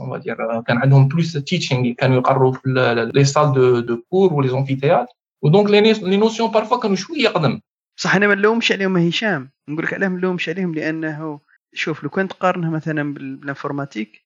كان 0.66 0.78
عندهم 0.78 1.09
plus 1.09 1.33
teaching 1.33 1.92
كانوا 1.92 2.16
يقروا 2.16 2.52
في 2.52 3.11
les 3.14 3.25
salles 3.25 3.52
de 3.52 3.80
de 3.80 4.02
cours 4.11 4.35
و 4.35 4.49
les 4.49 4.59
amphithéâtres 4.59 5.07
و 5.42 5.48
donc 5.48 5.71
les 5.71 6.16
notions 6.16 6.50
parfois 6.50 6.80
كانوا 6.80 6.97
شوية 6.97 7.28
قدم 7.28 7.61
صح 7.97 8.14
أنا 8.16 8.26
ما 8.26 8.35
نلومش 8.35 8.73
عليهم 8.73 8.97
هشام. 8.97 9.50
نقول 9.69 9.85
لك 9.85 9.95
علاه 9.95 10.09
ما 10.09 10.16
نلومش 10.16 10.49
عليهم 10.49 10.75
لأنه 10.75 11.40
شوف 11.75 12.02
لو 12.02 12.11
كان 12.11 12.28
تقارنها 12.28 12.71
مثلا 12.71 13.14
بال 13.14 13.30
informatique 13.30 14.25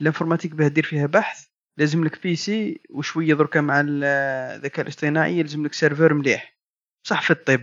ال 0.00 0.04
informatique 0.04 0.54
باه 0.54 0.68
دير 0.68 0.84
فيها 0.84 1.06
بحث 1.06 1.46
لازم 1.78 2.04
لك 2.04 2.22
PC 2.22 2.80
وشوية 2.90 3.34
دركا 3.34 3.60
مع 3.60 3.84
الذكاء 3.86 4.82
الاصطناعي 4.82 5.38
يلزم 5.38 5.66
لك 5.66 5.72
serveur 5.72 6.14
مليح. 6.14 6.56
صح 7.02 7.22
في 7.22 7.30
الطب 7.30 7.60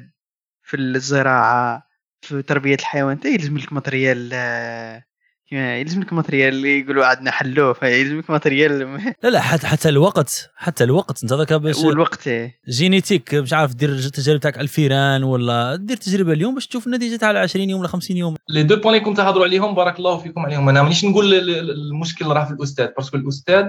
في 0.64 0.78
الزراعة 0.78 1.84
في 2.22 2.42
تربية 2.42 2.76
الحيوان 2.76 3.20
يلزم 3.26 3.58
لك 3.58 3.74
matériel 3.74 4.30
آه، 4.34 5.04
يلزم 5.52 6.02
لك 6.02 6.14
matériel 6.14 6.54
اللي 6.54 6.80
يقولوا 6.80 7.06
عندنا 7.06 7.32
حلوة 7.32 7.78
يلزم 7.84 8.20
لك 8.20 8.30
matériel. 8.30 8.80
لا 9.24 9.30
لا 9.30 9.42
حتى 9.42 9.68
حتى 9.68 9.90
الوقت 9.90 10.52
حتى 10.56 10.84
الوقت 10.84 11.24
انت 11.24 11.34
ذاك 11.34 11.54
باش 11.54 11.78
والوقت 11.78 12.30
génétique 12.70 13.36
مش 13.36 13.54
عارف 13.54 13.76
دير 13.76 13.90
التجارب 13.90 14.40
تاعك 14.40 14.58
على 14.58 14.64
الفيران 14.64 15.24
ولا 15.24 15.76
دير 15.76 15.98
تجربة 15.98 16.34
اليوم 16.34 16.54
باش 16.54 16.68
تشوف 16.68 16.88
النتيجة 16.88 17.16
تاع 17.16 17.42
20 17.42 17.70
يوم 17.70 17.80
ولا 17.80 17.90
50 17.90 18.18
يوم. 18.18 18.36
les 18.50 18.64
deux 18.64 18.76
points 18.76 18.88
اللي 18.88 19.00
كنت 19.00 19.18
تهضروا 19.18 19.46
عليهم 19.46 19.76
بارك 19.76 20.00
الله 20.00 20.18
فيكم 20.18 20.42
عليهم. 20.42 20.70
أنا 20.70 20.82
مانيش 20.82 21.06
نقول 21.06 21.34
المشكل 21.34 22.26
راه 22.26 22.46
في 22.46 22.52
الأستاذ 22.52 22.88
parce 22.98 23.10
que 23.10 23.18
الأستاذ 23.18 23.66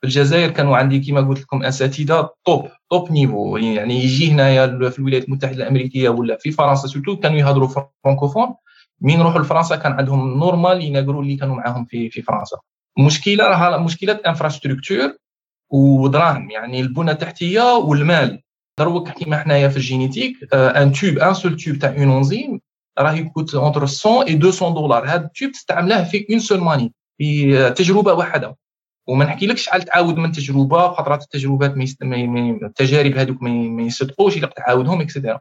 في 0.00 0.06
الجزائر 0.06 0.50
كانوا 0.50 0.76
عندي 0.76 1.00
كما 1.00 1.20
قلت 1.20 1.40
لكم 1.40 1.62
أساتذة 1.62 2.30
top 2.46 2.68
top 2.90 3.12
niveau 3.12 3.56
يعني 3.56 4.04
يجي 4.04 4.32
هنايا 4.32 4.90
في 4.90 4.98
الولايات 4.98 5.24
المتحدة 5.24 5.56
الأمريكية 5.56 6.08
ولا 6.08 6.36
في 6.36 6.50
فرنسا 6.50 6.88
surtout 6.88 7.16
كانوا 7.16 7.38
يهضروا 7.38 7.68
فرانكوفون 8.04 8.54
مين 9.00 9.20
يروحوا 9.20 9.40
لفرنسا 9.40 9.76
كان 9.76 9.92
عندهم 9.92 10.38
normal 10.38 10.82
يناقروا 10.82 11.22
اللي 11.22 11.36
كانوا 11.36 11.56
معاهم 11.56 11.84
في 11.84 12.10
في 12.10 12.22
فرنسا. 12.22 12.56
المشكلة 12.98 13.44
راها 13.44 13.78
مشكلة 13.78 14.20
infrastructure 14.26 15.12
ودراهم. 15.70 16.50
يعني 16.50 16.80
البنى 16.80 17.10
التحتيه 17.10 17.74
والمال. 17.74 18.42
دروك 18.78 19.08
كيما 19.08 19.38
حنايا 19.38 19.68
في 19.68 19.76
ال 19.76 19.84
génétique 19.84 20.54
un 20.54 20.92
tube 20.92 21.18
un 21.18 21.34
seul 21.34 21.56
tube 21.56 21.78
تاع 21.78 21.90
une 21.90 22.10
enzyme 22.10 22.60
راه 22.98 23.12
ي 23.12 23.19
coûte 23.19 23.54
entre 23.54 23.80
100 23.80 23.88
و 24.06 24.24
200 24.24 24.70
دولار 24.70 25.04
هذا 25.04 25.24
ال 25.24 25.30
tube 25.30 25.52
تستعمله 25.52 26.04
في 26.04 26.26
une 26.30 26.38
seule 26.38 26.60
manip 26.60 26.92
في 27.18 27.70
تجربة 27.70 28.12
واحدة. 28.12 28.56
وما 29.06 29.24
نحكيلكش 29.24 29.68
على 29.68 29.84
تعاود 29.84 30.16
من 30.16 30.32
تجربة 30.32 30.88
خاطرات 30.88 31.22
التجربات 31.22 31.76
ما 31.76 31.84
يست... 31.84 32.02
التجارب 32.02 33.16
هذوك 33.16 33.42
ما 33.42 33.82
يصدقوش 33.82 34.36
إلا 34.36 34.46
تعاودهم 34.46 35.00
et 35.00 35.10
cetera 35.10 35.40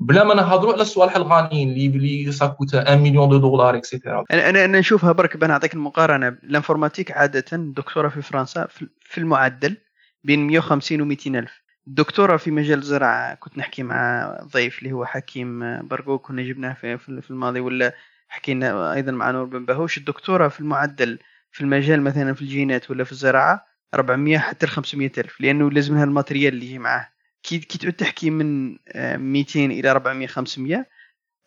بلا 0.00 0.24
ما 0.24 0.34
نهضروا 0.34 0.72
على 0.72 0.82
الصوالح 0.82 1.16
الغاليين 1.16 1.68
اللي 1.68 1.88
بلي 1.88 2.32
ça 2.32 2.44
coûte 2.44 2.74
1 2.74 2.98
مليون 2.98 3.28
de 3.28 3.38
dollars 3.38 3.76
et 3.76 3.88
cetera 3.88 4.24
أنا 4.30 4.50
أنا 4.50 4.78
نشوفها 4.78 5.12
برك 5.12 5.36
بنعطيك 5.36 5.74
المقارنة. 5.74 6.28
ال 6.28 6.34
informatique 6.34 7.10
عادة 7.10 7.44
دكتورة 7.52 8.08
في 8.08 8.22
فرنسا 8.22 8.66
في 9.00 9.18
المعدل 9.18 9.76
بين 10.24 10.46
150 10.46 11.00
و 11.00 11.04
200 11.04 11.38
ألف. 11.38 11.64
الدكتورة 11.86 12.36
في 12.36 12.50
مجال 12.50 12.78
الزراعة 12.78 13.34
كنت 13.34 13.58
نحكي 13.58 13.82
مع 13.82 14.30
ضيف 14.52 14.78
اللي 14.78 14.92
هو 14.92 15.04
حكيم 15.04 15.78
برقو 15.88 16.18
كنا 16.18 16.42
جبناه 16.42 16.72
في, 16.72 16.98
في 16.98 17.30
الماضي 17.30 17.60
ولا 17.60 17.94
حكينا 18.28 18.92
أيضا 18.92 19.12
مع 19.12 19.30
نور 19.30 19.44
بن 19.44 19.64
باهوش. 19.64 19.98
الدكتورة 19.98 20.48
في 20.48 20.60
المعدل 20.60 21.18
في 21.54 21.60
المجال 21.60 22.02
مثلا 22.02 22.34
في 22.34 22.42
الجينات 22.42 22.90
ولا 22.90 23.04
في 23.04 23.12
الزراعة 23.12 23.66
400 23.94 24.38
حتى 24.38 24.66
ل 24.66 24.68
500 24.68 25.12
ألف 25.18 25.40
لأنه 25.40 25.70
لازم 25.70 25.94
لها 25.94 26.04
ال 26.04 26.10
matériel 26.10 26.54
اللي 26.54 26.66
يجي 26.66 26.78
معاه. 26.78 27.08
كي 27.42 27.58
كي 27.58 27.78
تعود 27.78 27.92
تحكي 27.92 28.30
من 28.30 28.70
200 29.16 29.60
آه، 29.60 29.66
إلى 29.66 29.90
400 29.90 30.26
500 30.26 30.86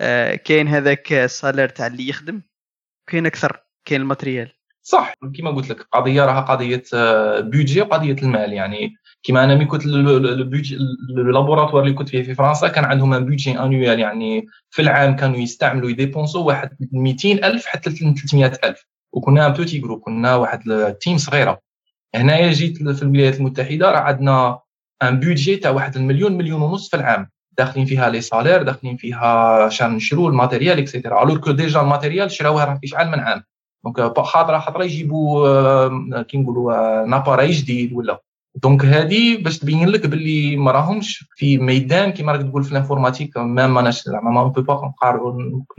آه، 0.01 0.35
كاين 0.35 0.67
هذاك 0.67 1.13
ال 1.13 1.20
salaire 1.20 1.69
تاع 1.69 1.87
اللي 1.87 2.09
يخدم 2.09 2.41
كاين 3.07 3.25
أكثر 3.25 3.59
كاين 3.85 4.01
ال 4.01 4.06
matériel. 4.06 4.51
صح. 4.81 5.13
كما 5.37 5.51
قلت 5.51 5.69
لك 5.69 5.81
قضية 5.81 6.25
راها 6.25 6.41
قضية 6.41 6.83
budget 7.41 7.81
آه، 7.81 7.85
وقضية 7.85 8.15
المال. 8.23 8.53
يعني 8.53 8.95
كما 9.23 9.43
أنا 9.43 9.55
ملي 9.55 9.65
كنت 9.65 9.85
ال 9.85 10.02
laboratoire 10.02 11.83
اللي 11.83 11.93
كنت 11.93 12.09
فيه 12.09 12.23
في 12.23 12.35
فرنسا 12.35 12.67
كان 12.67 12.85
عندهم 12.85 13.13
un 13.13 13.25
budget 13.25 13.59
annuel 13.59 13.99
يعني 13.99 14.45
في 14.69 14.81
العام 14.81 15.15
كانوا 15.15 15.37
يستعملوا 15.37 15.89
ي 15.89 15.95
dépenser 15.95 16.39
و 16.39 16.45
واحد 16.45 16.69
200 16.91 17.31
ألف 17.31 17.65
حتى 17.65 17.91
300 17.91 18.51
ألف. 18.63 18.85
وكنا 19.13 19.47
un 19.47 19.53
petit 19.53 19.79
groupe 19.79 19.99
كنا 19.99 20.35
واحد 20.35 20.69
ال 20.69 20.79
team 20.79 21.17
صغيرة. 21.17 21.59
هنايا 22.15 22.51
جيت 22.51 22.77
في 22.77 23.03
الولايات 23.03 23.35
المتحدة 23.37 23.91
راه 23.91 23.99
عندنا 23.99 24.59
un 25.03 25.19
budget 25.19 25.55
تاع 25.55 25.71
واحد 25.71 25.95
المليون 25.95 26.37
مليون 26.37 26.61
ونص 26.61 26.89
في 26.89 26.95
العام. 26.97 27.29
داخلين 27.57 27.85
فيها 27.85 28.09
les 28.09 28.21
salaires 28.21 28.63
داخلين 28.63 28.97
فيها 28.97 29.69
شان 29.69 29.95
نشرو 29.95 30.27
ال 30.27 30.33
matériel 30.33 30.79
et 30.79 30.90
cetera 30.90 31.23
alors 31.23 31.37
que 31.37 31.51
déjà 31.51 31.81
ال 31.81 31.87
matériel 31.87 32.31
شراوه 32.31 32.63
راه 32.63 32.77
في 32.81 32.87
شحال 32.87 33.07
من 33.11 33.19
عام. 33.19 33.43
دونك 33.83 34.17
خاطره 34.19 34.59
خاطره 34.59 34.83
يجيبوا 34.83 36.21
كي 36.21 36.37
نقولوا 36.37 37.05
un 37.05 37.14
appareil 37.14 37.51
جديد 37.51 37.93
ولا. 37.93 38.21
donc 38.63 38.85
هذه 38.85 39.43
باش 39.43 39.59
تبين 39.59 39.89
لك 39.89 40.05
باللي 40.07 40.57
ما 40.57 40.71
راهمش 40.71 41.25
في 41.35 41.57
ميدان 41.57 42.11
كيما 42.11 42.31
راك 42.31 42.41
تقول 42.41 42.63
في 42.63 42.71
ال 42.71 42.76
informatique 42.76 43.37
ما 43.37 43.67
ماناش 43.67 44.03
زعما 44.03 44.31
ما 44.31 44.43
بو 44.43 44.61
با 44.61 44.93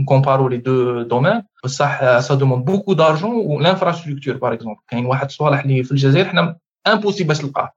ن 0.01 0.06
comparer 0.06 0.49
و 0.49 0.51
les 0.51 0.57
deux 0.57 1.03
domaines 1.03 1.43
بصح 1.65 2.19
ça 2.19 2.35
demande 2.35 2.63
beaucoup 2.63 2.93
d'argent 2.93 3.31
وال 3.31 3.44
infrastructure 3.44 4.37
par 4.37 4.53
exemple 4.53 4.81
كاين 4.89 5.07
واحد 5.07 5.27
الصوالح 5.27 5.61
اللي 5.61 5.83
في 5.85 5.93
الجزائر 5.93 6.29
حنا 6.29 6.57
impossible 6.87 7.29
باش 7.29 7.39
تلقاه. 7.39 7.73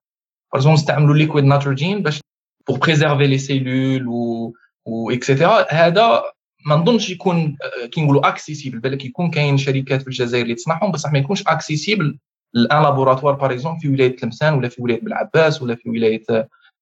باغ 0.53 0.73
نستعملوا 0.73 1.15
liquid 1.15 1.45
nitrogen 1.45 2.03
باش 2.03 2.21
pour 2.67 2.77
préserver 2.77 3.27
les 3.27 3.37
cellules 3.37 4.07
و 4.07 4.53
و 4.85 5.11
et 5.11 5.25
cetera 5.25 5.65
هذا 5.73 6.23
ما 6.65 6.75
نظنش 6.75 7.09
يكون 7.09 7.57
كي 7.91 8.01
نقولوا 8.01 8.27
accessible 8.27 8.79
بالك 8.79 9.05
يكون 9.05 9.31
كاين 9.31 9.57
شركات 9.57 10.01
في 10.01 10.07
الجزائر 10.07 10.43
اللي 10.43 10.55
تصنعهم 10.55 10.91
بصح 10.91 11.11
ما 11.11 11.19
يكونش 11.19 11.43
accessible 11.47 12.17
à 12.55 12.65
un 12.65 12.83
laboratoire 12.83 13.33
par 13.33 13.51
exemple 13.51 13.79
في 13.79 13.89
ولاية 13.89 14.15
تلمسان 14.15 14.53
ولا 14.53 14.69
في 14.69 14.81
ولاية 14.81 15.01
بلعباس 15.01 15.61
ولا 15.61 15.75
في 15.75 15.89
ولاية 15.89 16.23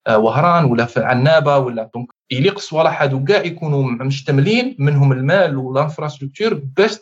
آه، 0.07 0.17
وهران 0.17 0.65
ولا 0.65 0.85
في 0.85 1.03
عنابة 1.03 1.57
ولا 1.57 1.89
donc 1.95 2.07
يليق 2.31 2.55
الصوالح 2.55 3.01
هادو 3.01 3.23
كاع 3.23 3.43
يكونوا 3.45 3.83
مشتملين 3.91 4.75
منهم 4.79 5.11
المال 5.11 5.57
وال 5.57 5.69
infrastructure 5.69 6.53
باش 6.53 6.97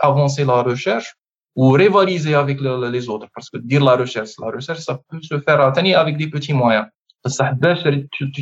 avancer 0.00 0.62
la 0.62 0.72
recherche 0.72 1.16
و 1.56 1.64
rivaliser 1.64 2.40
avec 2.40 2.58
les 2.62 3.00
autres 3.00 3.28
parce 3.36 3.50
que 3.50 3.58
دير 3.58 3.82
la 3.82 3.94
recherche 3.94 4.40
la 4.40 4.50
recherche 4.50 4.78
ça 4.78 4.92
peut 5.12 5.20
se 5.20 5.40
faire 5.40 5.74
ثاني 5.74 6.02
avec 6.02 6.14
des 6.14 6.26
petits 6.26 6.52
moyens 6.52 6.90
بصح 7.24 7.50
باش 7.50 7.82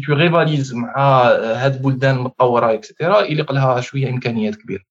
tu 0.07 0.15
rivalises 0.15 0.75
مع 0.75 1.23
هاد 1.33 1.75
البلدان 1.75 2.17
المتطوره 2.17 2.75
et 2.75 2.86
cetera 2.86 3.21
يليق 3.21 3.53
لها 3.53 3.81
شوية 3.81 4.09
إمكانيات 4.09 4.57
كبيرة. 4.57 4.83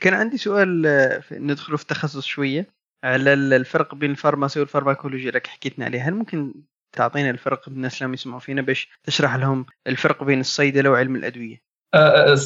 كان 0.00 0.14
عندي 0.14 0.36
سؤال 0.36 0.86
آه، 0.86 1.22
ندخلوا 1.32 1.76
في 1.76 1.82
التخصص 1.82 2.24
شوية. 2.24 2.66
على 3.04 3.32
الفرق 3.32 3.94
بين 3.94 4.10
ال 4.10 4.15
pharmacie 4.15 4.60
وال 4.60 4.69
pharmacologie 4.69 5.30
راك 5.30 5.46
حكيتنا 5.46 5.84
عليه 5.84 6.08
هل 6.08 6.14
ممكن 6.14 6.54
تعطينا 6.92 7.30
الفرق 7.30 7.68
الناس 7.68 8.02
اللي 8.02 8.14
يسمعوا 8.14 8.40
فينا 8.40 8.62
باش 8.62 8.88
تشرح 9.04 9.34
لهم 9.34 9.66
الفرق 9.86 10.24
بين 10.24 10.40
الصيدلة 10.40 10.90
وعلم 10.90 11.16
الأدوية؟ 11.16 11.62
آه، 11.94 12.32
آه، 12.32 12.36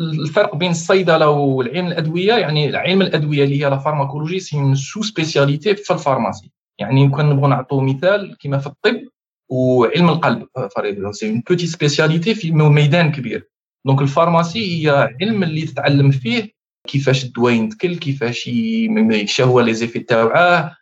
الفرق 0.00 0.56
بين 0.56 0.70
الصيدلة 0.70 1.28
والعلم 1.28 1.86
الأدوية 1.86 2.34
يعني 2.34 2.76
علم 2.76 3.02
الأدوية 3.02 3.44
اللي 3.44 3.64
هي 3.64 3.70
la 3.70 3.78
pharmacologie 3.78 4.40
c'est 4.40 4.74
sous-spécialité 4.74 5.76
في 5.76 5.92
ال 5.92 5.98
pharmacie. 5.98 6.52
يعني 6.78 7.00
يمكن 7.00 7.26
نبغوا 7.26 7.48
نعطوا 7.48 7.82
مثال 7.82 8.36
كما 8.40 8.58
في 8.58 8.66
الطب 8.66 9.00
وعلم 9.50 10.08
القلب. 10.08 10.48
c'est 11.10 11.30
une 11.30 11.42
petite 11.48 11.66
spécialité 11.66 12.34
في 12.34 12.50
ميدان 12.50 13.12
كبير. 13.12 13.48
donc 13.86 14.00
ال 14.00 14.09
pharmacie 14.09 14.86
هي 14.86 15.16
علم 15.20 15.42
اللي 15.42 15.66
تتعلم 15.66 16.10
فيه 16.10 16.55
كيفاش 16.86 17.24
الدواء 17.24 17.52
ينتكل 17.52 17.96
كيفاش 17.96 18.50
هو 19.40 19.60
les 19.60 19.74
effets 19.74 19.98
تاوعاه 19.98 20.76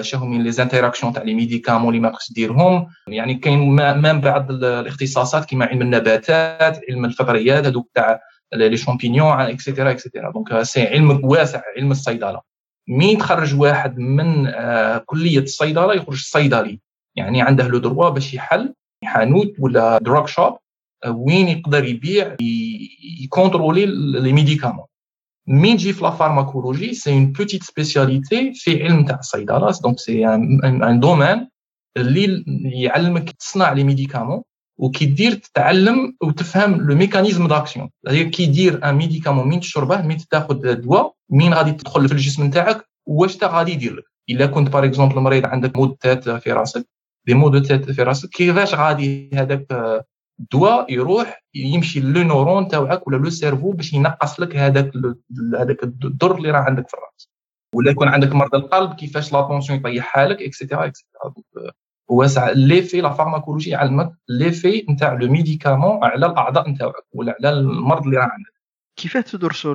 شنو 0.00 0.38
les 0.42 0.52
interactions 0.52 1.12
تاع 1.12 1.22
les 1.22 1.34
médicaments 1.34 1.88
اللي 1.88 2.00
ما 2.00 2.16
خصش 2.16 2.32
ديرهم 2.32 2.86
يعني 3.08 3.34
كاين 3.34 3.58
même 3.76 4.20
بعض 4.20 4.50
الاختصاصات 4.50 5.44
كيما 5.44 5.66
علم 5.66 5.82
النباتات 5.82 6.80
علم 6.90 7.04
الفطريات 7.04 7.66
هذوك 7.66 7.90
تاع 7.94 8.20
les 8.54 8.76
champignons 8.76 9.40
et 9.40 9.53
cetera 9.53 9.90
et 9.90 10.00
cetera 10.00 10.32
donc 10.32 10.62
c'est 10.62 10.86
علم 10.86 11.20
واسع 11.24 11.62
علم 11.76 11.90
الصيدلة. 11.90 12.40
مين 12.88 13.18
تخرج 13.18 13.54
واحد 13.54 13.98
من 13.98 14.46
آه، 14.46 14.98
كلية 15.06 15.38
الصيدلة 15.38 15.94
يخرج 15.94 16.22
صيدلي. 16.22 16.80
يعني 17.16 17.42
عنده 17.42 17.68
le 17.68 17.78
droit 17.78 18.08
باش 18.08 18.34
يحل 18.34 18.74
حانوت 19.04 19.52
ولا 19.58 19.98
drug 20.02 20.26
shop 20.26 20.58
آه، 21.04 21.10
وين 21.10 21.48
يقدر 21.48 21.84
يبيع 21.84 22.36
يكونترولي 23.22 23.86
les 24.20 24.32
médicaments. 24.32 24.84
من 25.46 25.76
تجي 25.76 25.92
في 25.92 26.04
la 26.04 26.10
pharmacologie 26.10 26.94
c'est 26.94 27.12
une 27.12 27.32
petite 27.32 27.62
spécialité 27.62 28.52
في 28.54 28.82
علم 28.82 29.04
تاع 29.04 29.18
الصيدله 29.18 29.72
donc 29.82 29.98
c'est 29.98 30.26
un 30.26 31.00
domaine 31.00 31.48
اللي 31.96 32.44
يعلمك 32.64 33.30
تصنع 33.30 33.72
les 33.72 33.84
médicaments 33.84 34.42
وكي 34.78 35.06
دير 35.06 35.32
تتعلم 35.32 36.16
وتفهم 36.22 36.80
le 36.80 36.94
mécanisme 36.94 37.48
d'action 37.48 37.90
كي 38.06 38.46
دير 38.46 38.88
un 38.88 38.94
médicament 38.94 39.48
من 39.48 39.60
تشربه 39.60 40.02
من 40.02 40.16
تاخذ 40.16 40.74
دواء 40.74 41.14
من 41.30 41.54
غادي 41.54 41.72
تدخل 41.72 42.08
في 42.08 42.14
الجسم 42.14 42.44
نتاعك 42.44 42.84
واش 43.06 43.36
تا 43.36 43.46
غادي 43.46 43.72
يدير 43.72 43.96
لك 43.96 44.04
الا 44.30 44.46
كنت 44.46 44.68
par 44.68 44.84
exemple 44.84 45.20
مريض 45.20 45.46
عندك 45.46 45.76
mal 45.78 45.96
de 46.00 46.09
tête 46.09 46.28
في 46.28 46.52
راسك 46.52 46.86
des 47.26 47.34
maux 47.34 47.62
de 47.62 47.71
tête 47.71 47.90
في 47.90 48.02
راسك 48.02 48.28
كيفاش 48.28 48.74
غادي 48.74 49.30
هذاك 49.34 49.66
الدواء 50.40 50.92
يروح 50.92 51.44
يمشي 51.54 52.00
le 52.00 52.22
neurone 52.22 52.68
تاعك 52.68 53.06
ولا 53.06 53.16
le 53.16 53.30
cerveau 53.30 53.72
باش 53.72 53.92
ينقص 53.92 54.40
لك 54.40 54.56
هذاك 54.56 54.92
هذاك 55.60 55.82
الضر 55.84 56.36
اللي 56.36 56.50
راه 56.50 56.58
عندك 56.58 56.88
في 56.88 56.94
الراس. 56.94 57.30
ولا 57.74 57.90
يكون 57.90 58.08
عندك 58.08 58.32
مرض 58.32 58.54
القلب 58.54 58.94
كيفاش 58.94 59.32
la 59.32 59.40
tension 59.40 59.78
يطيحها 59.78 60.28
لك 60.28 60.42
et 60.42 60.53
cetera 60.53 60.86
et 60.86 60.98
cetera 60.98 61.34
واسع 62.08 62.50
l'effet 62.50 63.00
la 63.00 63.10
pharmacologie 63.10 63.70
يعلمك 63.70 64.12
l'effet 64.28 64.86
نتاع 64.90 65.12
le 65.12 65.28
médicament 65.28 66.04
على 66.04 66.26
الأعضاء 66.26 66.70
نتاعك 66.70 67.04
ولا 67.12 67.36
على 67.40 67.58
المرض 67.58 68.04
اللي 68.04 68.16
راه 68.16 68.22
عندك. 68.22 68.54
كيفاش 68.96 69.24
تدرسوا 69.24 69.74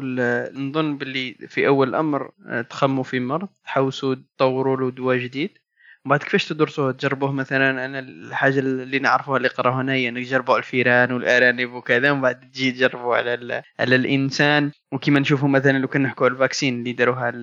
نظن 0.54 0.98
باللي 0.98 1.34
في 1.34 1.68
أول 1.68 1.90
الامر 1.90 2.32
آه، 2.48 2.62
تخموا 2.62 3.04
في 3.04 3.20
مرض 3.20 3.48
تحوسوا 3.64 4.16
تطوروا 4.16 4.78
له 4.78 4.92
دواء 4.92 5.18
جديد؟ 5.18 5.58
بعد 6.06 6.24
كيفاش 6.24 6.48
تدرسوه 6.48 6.92
تجربوه 6.92 7.32
مثلا. 7.32 7.86
أنا 7.86 8.00
الحاجة 8.00 8.60
اللي 8.60 9.00
نعرفوها 9.00 9.38
اللي 9.38 9.48
قراوها 9.48 9.94
هي 9.94 10.10
إنك 10.10 10.22
جربوا 10.22 10.58
الفيران 10.58 11.12
والأرانب 11.12 11.74
وكذا 11.74 12.12
ومن 12.12 12.22
بعد 12.22 12.40
تجي 12.40 12.72
تجربوا 12.72 13.16
على 13.16 13.64
على 13.80 13.96
الإنسان. 13.96 14.72
وكما 14.92 15.20
نشوفوا 15.20 15.50
مثلا 15.50 15.78
لو 15.78 15.88
كنا 15.88 16.08
نحكوا 16.08 16.28
ال 16.28 16.35
vaccin 16.35 16.80
اللي 16.80 16.94
داروها 16.94 17.34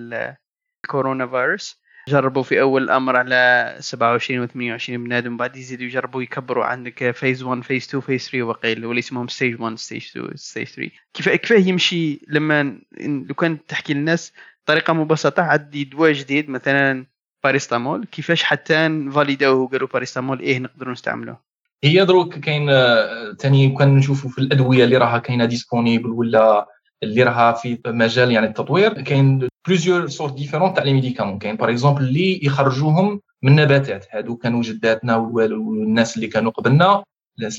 الكورونا 0.85 1.27
فيروس 1.27 1.81
جربوا 2.07 2.43
في 2.43 2.61
أول 2.61 2.83
الأمر 2.83 3.15
على 3.15 3.75
27 3.79 4.39
و 4.39 4.45
28 4.45 5.03
بنادم 5.03 5.37
بعد 5.37 5.55
يزيدوا 5.55 5.85
يجربوا 5.85 6.21
يكبروا 6.23 6.65
عندك 6.65 7.11
phase 7.11 7.43
1 7.43 7.61
phase 7.61 7.87
2 7.87 8.01
phase 8.01 8.29
3 8.29 8.43
وقيل 8.43 8.85
واللي 8.85 8.99
اسمهم 8.99 9.27
stage 9.27 9.61
1 9.61 9.77
stage 9.77 10.07
2 10.17 10.35
stage 10.35 10.67
3 10.67 10.91
كيف 11.13 11.29
كيف 11.29 11.67
يمشي 11.67 12.19
لما 12.27 12.81
لو 13.01 13.35
كان 13.35 13.65
تحكي 13.65 13.93
للناس 13.93 14.33
بطريقه 14.63 14.93
مبسطة 14.93 15.43
عندي 15.43 15.83
دواء 15.83 16.11
جديد. 16.11 16.49
مثلا 16.49 17.05
paracétamol 17.43 18.05
كيفاش 18.05 18.43
حتى 18.43 19.09
فاليداوه 19.11 19.61
وقالوا 19.61 19.87
باريستامول 19.87 20.39
إيه 20.39 20.59
نقدروا 20.59 20.93
نستعملوه؟ 20.93 21.39
هي 21.83 22.05
دروك 22.05 22.35
كاين 22.35 22.69
ثاني 23.35 23.69
كان 23.69 23.95
نشوفوا 23.95 24.29
في 24.29 24.37
الأدوية 24.37 24.83
اللي 24.83 24.97
راها 24.97 25.17
كاينة 25.17 25.45
disponible 25.45 26.09
ولا 26.09 26.67
اللي 27.03 27.23
راها 27.23 27.51
في 27.51 27.79
مجال 27.87 28.31
يعني 28.31 28.47
التطوير 28.47 29.01
كاين 29.01 29.47
plusieurs 29.67 30.07
sortes 30.07 30.33
différentes 30.33 30.73
تاع 30.73 30.83
les 30.83 30.93
médicaments 30.93 31.39
كاين 31.39 31.55
par 31.55 31.69
exemple 31.69 32.03
اللي 32.03 32.45
يخرجوهم 32.45 33.21
من 33.43 33.55
نباتات. 33.55 34.05
هادو 34.11 34.35
كانوا 34.35 34.61
جداتنا 34.61 35.15
والناس 35.15 36.15
اللي 36.15 36.27
كانوا 36.27 36.51
قبلنا 36.51 37.03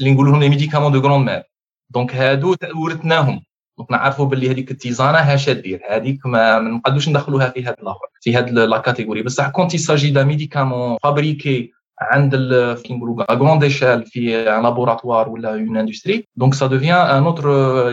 اللي 0.00 0.12
نقولوا 0.12 0.32
لهم 0.32 0.40
les 0.40 0.48
médicaments 0.48 0.92
de 0.92 1.00
grand-mère 1.00 1.42
donc 1.90 2.14
هادو 2.14 2.54
ورثناهم 2.76 3.40
donc 3.78 3.90
نعرفوا 3.90 4.26
باللي 4.26 4.50
هذيك 4.50 4.70
التيزانة 4.70 5.18
هاش 5.18 5.50
دير. 5.50 5.80
هذيك 5.90 6.26
ما 6.26 6.58
نقدوش 6.58 7.08
ندخلوها 7.08 7.48
في 7.50 7.64
هذا 7.64 7.76
الأخر 7.82 8.06
في 8.20 8.36
هذه 8.36 8.50
la 8.50 8.78
catégorie 8.78 9.22
بصح 9.22 9.48
quand 9.48 9.74
il 9.74 10.10
s'agit 10.10 10.19
d'un 10.19 10.24
médicament 10.24 10.96
fabriqué 11.02 11.72
عند 12.00 12.36
كي 12.84 12.94
نقولوا 12.94 13.32
grande 13.32 13.62
échelle 13.62 14.06
في 14.06 14.36
un 14.38 14.62
laboratoire 14.62 15.28
ولا 15.28 15.54
une 15.54 15.76
industrie 15.76 16.24
donc 16.36 16.54
ça 16.54 16.66
devient 16.66 17.06
un 17.06 17.22
autre 17.24 17.42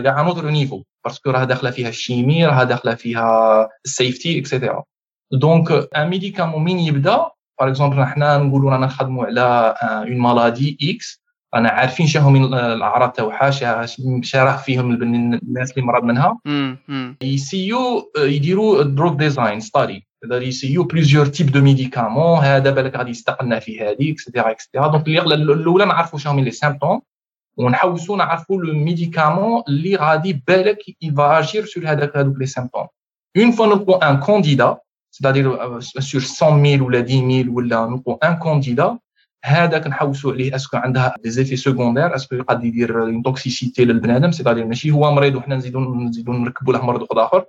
كاع 0.00 0.20
un 0.20 0.26
autre 0.26 0.50
niveau 0.50 0.82
parce 1.04 1.20
que 1.20 1.30
راه 1.30 1.44
داخلة 1.44 1.70
فيها 1.70 1.88
ال 1.88 1.96
chimie 1.96 2.46
راه 2.46 2.64
داخلة 2.64 2.94
فيها 2.94 3.68
ال 3.84 3.92
safety 3.92 4.38
et 4.38 4.50
cetera 4.50 4.84
donc 5.32 5.88
un 5.96 6.08
médicament 6.08 6.64
من 6.64 6.78
يبدأ 6.78 7.16
par 7.60 7.68
exemple 7.68 8.04
حنا 8.04 8.38
نقولوا 8.38 8.70
رانا 8.70 8.86
نخدموا 8.86 9.26
على 9.26 9.74
une 9.82 10.18
maladie 10.18 10.78
X 10.82 11.22
أنا 11.56 11.68
عارفين 11.68 12.06
شنو 12.06 12.30
من 12.30 12.44
الأعراض 12.54 13.10
تاعها 13.12 13.50
شراه 14.22 14.56
فيهم 14.56 14.90
الناس 14.90 15.70
اللي 15.70 15.82
مرض 15.82 16.04
منها. 16.04 16.38
يسيو 17.22 18.12
يديروا 18.18 18.82
دروك 18.82 19.18
design 19.18 19.60
study 19.60 20.06
يسيو 20.24 20.84
plusieurs 20.84 21.26
types 21.26 21.50
de 21.50 21.60
médicaments 21.60 22.38
هذا 22.38 22.70
بالك 22.70 22.96
غادي 22.96 23.10
يستقلنا 23.10 23.58
في 23.58 23.80
هذه 23.80 24.12
et 24.12 24.22
cetera 24.22 24.50
et 24.50 24.60
cetera 24.60 24.88
donc 24.88 25.08
الأولى 25.08 25.84
نعرفوا 25.84 26.18
شنو 26.18 26.32
من 26.32 26.44
les 26.44 26.50
symptômes 26.50 27.00
ونحوسوا 27.58 28.16
نعرفوا 28.16 28.62
le 28.62 28.74
médicament 28.74 29.62
اللي 29.68 29.96
غادي 29.96 30.42
بالك 30.48 30.78
il 31.02 31.20
va 31.20 31.38
agir 31.38 31.64
sur 31.64 31.84
هذاك 31.86 32.16
هذوك 32.16 32.38
les 32.38 32.46
symptômes 32.46 32.86
une 33.36 33.50
fois 33.50 33.66
نلقوا 33.66 34.10
un 34.10 34.16
candidat 34.20 34.76
c'est-à-dire 35.16 35.48
sur 36.00 36.20
100 36.52 36.76
000 36.76 36.86
ولا 36.86 36.98
10 36.98 37.42
000 37.42 37.54
ولا 37.56 37.86
نلقوا 37.86 38.28
un 38.28 38.36
candidat 38.36 38.98
هذاك 39.44 39.86
نحوسوا 39.86 40.32
عليه 40.32 40.54
est-ce 40.54 40.69
que 40.69 40.76
عندها 40.76 41.14
des 41.22 41.56
effets 41.56 41.76
secondaires 41.76 42.14
est-ce 42.14 42.33
que 42.33 42.42
قد 42.42 42.64
يدير 42.64 43.02
une 43.02 43.22
toxicité 43.22 43.84
للبنادم 43.84 44.30
c'est-à-dire 44.30 44.66
ماشي 44.66 44.90
هو 44.90 45.12
مريض 45.12 45.34
وحنا 45.34 45.56
نزيدو 45.56 45.94
نزيدو 45.94 46.32
نركبوا 46.32 46.72
له 46.72 46.86
مرض 46.86 47.18
آخر. 47.18 47.44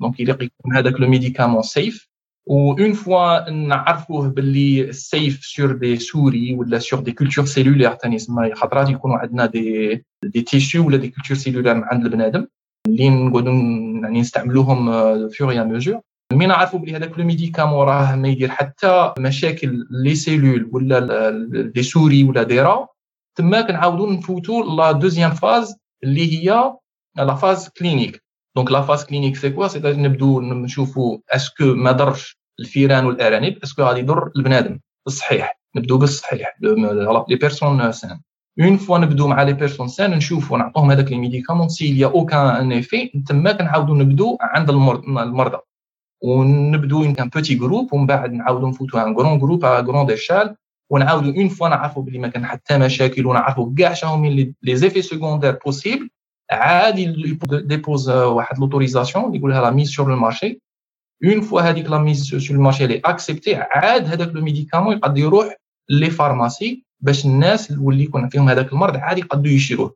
donc 0.00 0.20
يليق 0.20 0.42
يكون 0.42 0.76
هذاك 0.76 1.00
le 1.00 1.08
médicament 1.08 1.62
safe 1.62 2.08
une 2.50 2.92
fois 2.92 3.50
نعرفوه 3.50 4.28
باللي 4.28 4.92
safe 4.92 5.44
sur 5.44 5.72
des 5.72 5.96
souris 5.96 6.54
ولا 6.54 6.78
sur 6.78 7.00
des 7.00 7.12
cultures 7.12 7.44
cellulaires 7.44 7.94
ثاني 7.94 8.16
يسمى 8.16 8.54
خاطرات 8.54 8.88
يكونوا 8.88 9.16
عندنا 9.16 9.46
دي 9.46 10.04
دي 10.24 10.42
تيشو 10.42 10.86
ولا 10.86 10.96
des 10.96 11.08
cultures 11.08 11.36
cellulaires 11.36 11.84
عند 11.84 12.04
البنادم. 12.04 12.46
اللي 12.86 13.10
نقعدوا 13.10 13.52
يعني 14.02 14.20
نستعملوهم 14.20 14.90
fur 15.28 15.52
et 15.52 15.64
à 15.64 15.69
mesure 15.69 16.00
mais 16.32 16.46
نعرفوا 16.46 16.78
بلي 16.78 16.96
هذاك 16.96 17.18
le 17.18 17.24
médicament 17.24 17.86
راه 17.86 18.16
ما 18.16 18.28
يدير 18.28 18.50
حتى 18.50 19.12
مشاكل 19.18 19.86
les 19.90 20.14
cellules 20.14 20.70
ولا 20.72 21.30
des 21.74 21.82
souris 21.82 22.24
ولا 22.24 22.42
des 22.42 22.60
rats. 22.60 22.88
تما 23.38 23.60
كنعاودوا 23.60 24.12
نفوتوا 24.12 24.64
la 24.64 24.92
deuxième 24.92 25.30
phase 25.30 25.76
اللي 26.04 26.50
هي 26.50 26.74
la 27.16 27.34
phase 27.34 27.68
clinique. 27.68 28.24
donc 28.56 28.70
la 28.70 28.82
phase 28.82 29.04
clinique 29.04 29.36
c'est 29.36 29.50
quoi؟ 29.50 29.68
c'est 29.68 29.78
نبدو 29.78 30.40
نشوفوا 30.40 31.18
est-ce 31.30 31.53
que 31.53 31.64
ما 31.64 31.92
ضرش 31.92 32.38
الفيران 32.60 33.06
والارانب 33.06 33.58
est-ce 33.64 33.76
que 33.76 33.82
غادي 33.82 34.00
يضر 34.00 34.30
البنادم. 34.36 34.80
بالصحيح 35.06 35.58
نبدو 35.76 35.98
بالصحيح. 35.98 36.58
les 37.28 37.36
personnes 37.36 37.92
saines. 37.92 38.20
une 38.60 38.76
fois 38.76 38.98
نبدو 38.98 39.28
مع 39.28 39.42
les 39.42 39.52
personnes 39.52 39.88
saines 39.88 40.10
نشوفوا 40.10 40.58
نعطوهم 40.58 40.90
هذاك 40.90 41.12
les 41.12 41.18
médicaments 41.18 41.92
s'il 41.92 42.06
y 42.06 42.15
a 42.15 42.25
aucun 42.25 42.72
effet 42.72 43.22
تما 43.28 43.52
كنعاودوا 43.52 43.96
نبدو 43.96 44.36
عند 44.40 44.70
المرضى. 44.70 45.58
ونبدو 46.22 47.04
un 47.04 47.12
petit 47.14 47.54
groupe 47.54 47.92
ومن 47.94 48.06
بعد 48.06 48.32
نعاودو 48.32 48.68
نفوتو 48.68 48.98
un 48.98 49.16
grand 49.16 49.38
groupe 49.38 49.64
à 49.64 49.80
grande 49.80 50.06
échelle 50.06 50.56
ونعاودو 50.90 51.30
une 51.30 51.48
fois 51.48 51.68
نعرفوا 51.68 52.02
بلي 52.02 52.18
ما 52.18 52.28
كان 52.28 52.46
حتى 52.46 52.78
مشاكل 52.78 53.26
ونعرفوا 53.26 53.74
كاع 53.78 53.92
شنو 53.92 54.16
من 54.16 54.54
les 54.62 54.76
effets 54.76 55.02
secondaires 55.02 55.58
possibles 55.66 56.10
عادي 56.50 57.36
déposer 57.42 58.10
واحد 58.10 58.58
l'autorisation 58.58 59.24
اللي 59.24 59.38
يقولها 59.38 59.60
la 59.60 59.70
mise 59.70 59.90
sur 59.90 60.14
le 60.14 60.26
marché 60.26 60.60
une 61.24 61.40
fois 61.40 61.60
هذيك 61.60 61.90
la 61.90 61.98
mise 61.98 62.34
sur 62.34 62.56
le 62.56 62.63
marché 62.63 62.84
اللي 62.84 63.02
acceptée 63.04 63.54
عاد 63.54 64.06
هذاك 64.06 64.28
le 64.34 64.42
médicament 64.42 64.96
يقد 64.96 65.18
يروح 65.18 65.56
les 65.88 66.10
pharmacies 66.10 66.84
باش 67.00 67.26
الناس 67.26 67.70
اللي 67.70 68.04
يكون 68.04 68.28
فيهم 68.28 68.48
هذاك 68.48 68.72
المرض 68.72 68.96
عادي 68.96 69.20
يقدروا 69.20 69.54
يشيروه 69.54 69.94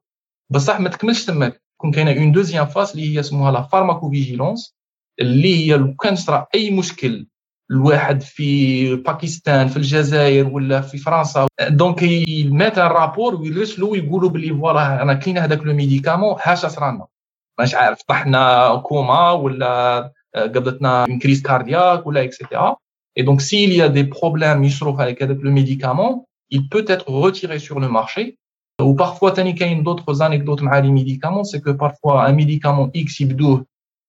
بصح 0.50 0.80
ما 0.80 0.88
تكملش 0.88 1.24
تماك 1.24 1.62
كون 1.76 1.90
كاينة 1.90 2.12
une 2.12 2.32
deuxième 2.32 2.66
phase 2.66 2.94
اللي 2.94 3.14
هي 3.14 3.20
اسمها 3.20 3.52
la 3.52 3.62
pharmacovigilance 3.62 4.74
اللي 5.20 5.56
هي 5.56 5.76
لو 5.76 5.94
كان 5.94 6.16
صرا 6.16 6.46
أي 6.54 6.70
مشكل 6.70 7.26
الواحد 7.70 8.22
في 8.22 8.96
باكستان 8.96 9.68
في 9.68 9.76
الجزائر 9.76 10.48
ولا 10.48 10.80
في 10.80 10.98
فرنسا. 10.98 11.46
donc 11.68 12.02
يمات 12.02 12.78
rapport 12.78 13.34
ويرسلوا 13.34 13.90
ويقولوا 13.90 14.30
بلي 14.30 14.54
voilà 14.54 15.02
أنا 15.02 15.14
كاين 15.14 15.38
هذاك 15.38 15.62
le 15.62 15.74
médicament 15.74 16.36
هاش 16.42 16.66
صرانا 16.66 17.06
مش 17.60 17.74
عارف 17.74 18.02
طحنا 18.08 18.74
كوما 18.76 19.30
ولا 19.30 20.12
قبضتنا 20.36 21.04
une 21.04 21.18
crise 21.18 21.42
cardiaque 21.42 22.06
ولا 22.06 22.24
et 22.24 22.37
cetera 22.37 22.76
Et 23.16 23.22
donc, 23.22 23.40
s'il 23.40 23.72
y 23.72 23.80
a 23.80 23.88
des 23.88 24.04
problèmes 24.04 24.64
avec 24.98 25.20
le 25.20 25.50
médicament, 25.50 26.26
il 26.50 26.68
peut 26.68 26.84
être 26.88 27.08
retiré 27.08 27.58
sur 27.60 27.78
le 27.78 27.88
marché. 27.88 28.38
Ou 28.82 28.94
parfois, 28.96 29.30
تاني 29.30 29.52
كاين 29.52 29.84
d'autres 29.84 30.22
anecdotes 30.22 30.62
مع 30.62 30.80
les 30.80 30.90
médicaments, 30.90 31.44
c'est 31.44 31.60
que 31.60 31.70
parfois 31.70 32.26
un 32.26 32.32
médicament 32.32 32.90
X 32.94 33.20
يبدوه 33.20 33.66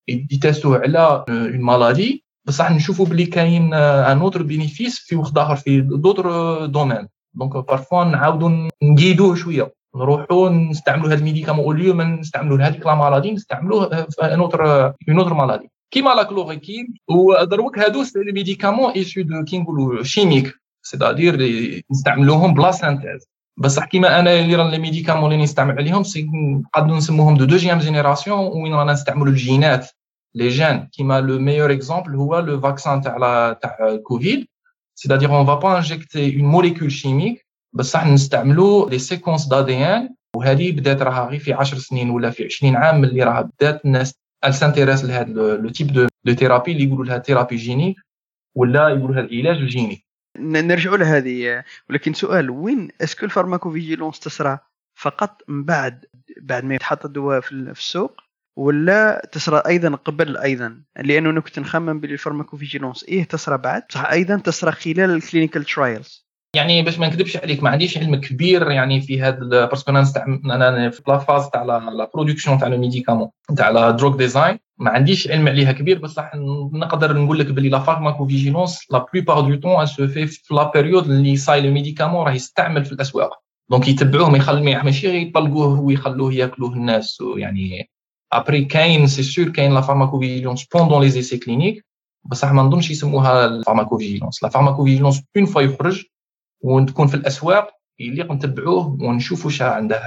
يتيستوه 0.08 0.80
على 0.80 1.26
une 1.30 1.62
maladie 1.62 2.26
بصح 2.46 2.72
نشوفوا 2.72 3.06
بلي 3.06 3.26
كاين 3.26 3.74
un 3.74 4.20
autre 4.20 4.44
bénéfice 4.44 5.00
في 5.00 5.16
وقت 5.16 5.38
اخر 5.38 5.56
في 5.56 5.82
d'autres 5.82 6.66
domaines 6.66 7.08
donc 7.34 7.58
parfois 7.58 8.04
نعاودوا 8.04 8.70
نقيدوه 8.84 9.36
شوية 9.36 9.74
نروحوا 9.96 10.50
نستعملوا 10.50 11.08
هذا 11.08 11.16
ال 11.16 11.20
médicament 11.20 11.66
au 11.66 11.75
lieu 11.75 11.94
ما 11.94 12.04
نستعملوا 12.04 12.58
هذيك 12.58 12.86
la 12.86 12.96
maladie 12.96 13.32
نستعملوه 13.32 13.90
في 13.90 14.22
un 14.22 14.40
autre 14.40 14.86
une 14.86 15.20
autre 15.20 15.34
maladie 15.34 15.70
كيما 15.92 16.10
la 16.10 16.24
chloroquine 16.24 16.94
ودروك 17.10 17.80
هادو 17.80 18.04
c'est 18.04 18.20
les 18.20 18.32
médicaments 18.32 18.92
issus 18.92 19.22
de 19.22 19.44
كي 19.44 19.58
نقولوا 19.58 20.04
chimiques 20.04 20.54
c'est-à-dire 20.82 21.38
نستعملوهم 21.92 22.54
ب 22.54 22.60
la 22.60 22.72
synthèse 22.72 23.28
بصح 23.58 23.86
كيما 23.86 24.20
أنا 24.20 24.40
اللي 24.40 24.56
راه 24.56 24.70
les 24.70 24.78
médicaments 24.78 25.32
اللي 25.32 25.44
نستعمل 25.44 25.78
عليهم 25.78 26.04
c'est 26.04 26.30
نقدروا 26.34 26.98
نسموهم 26.98 27.38
de 27.38 27.46
deuxième 27.46 27.80
génération 27.80 28.40
وين 28.40 28.74
رانا 28.74 28.94
نستعملوا 28.94 29.28
الجينات. 29.28 29.90
les 30.36 30.48
gènes 30.48 30.88
كيما 30.92 31.22
le 31.22 31.40
meilleur 31.40 31.72
exemple 31.72 32.16
هو 32.16 32.40
le 32.40 32.62
vaccin 32.62 33.02
تاع 33.02 33.54
تاع 33.54 33.96
كوفيد 34.04 34.48
c'est-à-dire 35.00 35.32
on 35.32 35.44
va 35.44 35.58
pas 35.58 35.78
injecter 35.80 36.26
une 36.28 36.46
molécule 36.46 36.90
chimique 36.90 37.46
بصح 37.74 38.08
نستعملوا 38.08 38.90
les 38.90 39.00
séquences 39.00 39.54
d'ADN 39.54 40.16
وهذه 40.36 40.72
بدات 40.72 41.02
راها 41.02 41.30
غير 41.30 41.40
في 41.40 41.54
10 41.54 41.78
سنين 41.78 42.10
ولا 42.10 42.30
في 42.30 42.46
20 42.46 42.76
عام 42.76 43.04
اللي 43.04 43.24
راها 43.24 43.42
بدات 43.42 43.86
الناس 43.86 44.14
s'intéressent 44.50 45.06
لهذا 45.06 45.56
le 45.56 45.70
type 45.70 45.88
de 46.26 46.34
thérapie 46.34 46.72
اللي 46.72 46.84
يقولوا 46.84 47.06
لها 47.06 47.18
thérapie 47.20 47.56
génique 47.56 47.96
ولا 48.56 48.90
يقولوا 48.90 49.16
لها 49.16 49.24
العلاج 49.24 49.58
الجيني. 49.58 50.05
نرجعوا 50.40 50.98
لهذه. 50.98 51.64
ولكن 51.90 52.14
سؤال 52.14 52.50
وين 52.50 52.90
est-ce 53.02 53.18
que 53.18 53.26
ال 53.26 53.31
pharmacovigilance 53.31 54.20
تسرى؟ 54.20 54.60
فقط 54.96 55.42
من 55.48 55.64
بعد 55.64 56.06
بعد 56.42 56.64
ما 56.64 56.76
يتحط 56.76 57.06
الدواء 57.06 57.40
في 57.40 57.52
السوق 57.52 58.22
ولا 58.56 59.30
تسرى 59.32 59.64
أيضا 59.68 59.96
قبل 59.96 60.38
أيضا؟ 60.38 60.82
لأنه 60.98 61.30
أنا 61.30 61.40
كنت 61.40 61.60
نخمم 61.60 62.00
بال 62.00 62.11
pharmacovigilance 62.11 63.04
إيه 63.04 63.24
تسرى 63.24 63.58
بعد؟ 63.58 63.84
صح 63.90 64.12
أيضا 64.12 64.38
تسرى 64.38 64.72
خلال 64.72 65.10
ال 65.10 65.16
clinical 65.16 65.64
trials 65.64 66.26
يعني 66.56 66.82
باش 66.82 67.00
ما 67.00 67.08
نكذبش 67.08 67.38
عليك 67.38 67.64
ما 67.64 67.70
عنديش 67.70 67.98
علم 67.98 68.16
كبير 68.16 68.72
يعني 68.72 69.02
في 69.02 69.22
هذا 69.22 69.66
parce 69.66 69.82
que 69.82 69.92
أنا 69.92 70.06
أنا 70.46 70.90
في 70.90 71.02
la 71.08 71.18
phase 71.18 71.50
تاع 71.50 71.64
la 71.64 72.10
production 72.14 72.60
تاع 72.60 72.68
le 72.68 72.78
médicament 72.78 73.30
تاع 73.58 73.70
la 73.70 73.92
drug 73.92 74.18
design 74.18 74.60
ما 74.78 74.92
عنديش 74.92 75.32
علم 75.32 75.48
عليها 75.48 75.72
كبير 75.72 76.00
بصح 76.00 76.32
نقدر 76.74 77.18
نقول 77.18 77.40
لك 77.40 77.46
باللي 77.46 77.70
la 77.70 77.80
pharmacovigilance 77.80 78.92
la 78.92 79.06
plupart 79.14 79.42
du 79.42 79.56
temps 79.56 79.86
c'est 79.86 80.08
في 80.08 80.40
la 80.52 80.72
période 80.72 81.10
اللي 81.10 81.36
ça 81.38 81.46
y 81.46 81.50
est 81.50 81.62
le 81.62 81.72
médicament 81.72 82.26
راه 82.26 82.32
يستعمل 82.32 82.86
في 82.86 82.92
الأسواق. 82.92 83.46
donc 83.72 83.88
يتبعوه 83.88 84.30
ما 84.30 84.38
يخلي 84.38 84.84
ماشي 84.84 85.22
يطلقوه 85.22 85.80
ويخلوه 85.80 86.34
ياكلوه 86.34 86.74
الناس 86.74 87.18
يعني 87.38 87.90
après 88.34 88.66
كاين 88.66 89.08
c'est 89.08 89.24
sûr 89.24 89.50
كاين 89.50 89.74
la 89.74 89.82
pharmacovigilance 89.82 90.66
pendant 90.66 91.02
les 91.02 91.10
essais 91.10 91.38
cliniques 91.38 91.86
بصح 92.26 92.52
ما 92.52 92.62
نظنش 92.62 92.92
يسموها 92.92 93.46
ال 93.46 93.51
pharmacovigilance 93.51 94.44
la 94.44 94.50
pharmacovigilance 94.50 95.24
une 95.38 95.46
fois 95.46 95.62
يخرج 95.62 96.04
وتكون 96.62 97.08
في 97.08 97.16
الأسواق 97.16 97.70
يليق 98.00 98.32
نتبعوه 98.32 98.98
ونشوفوا 99.02 99.46
واش 99.46 99.62
عنده 99.62 99.98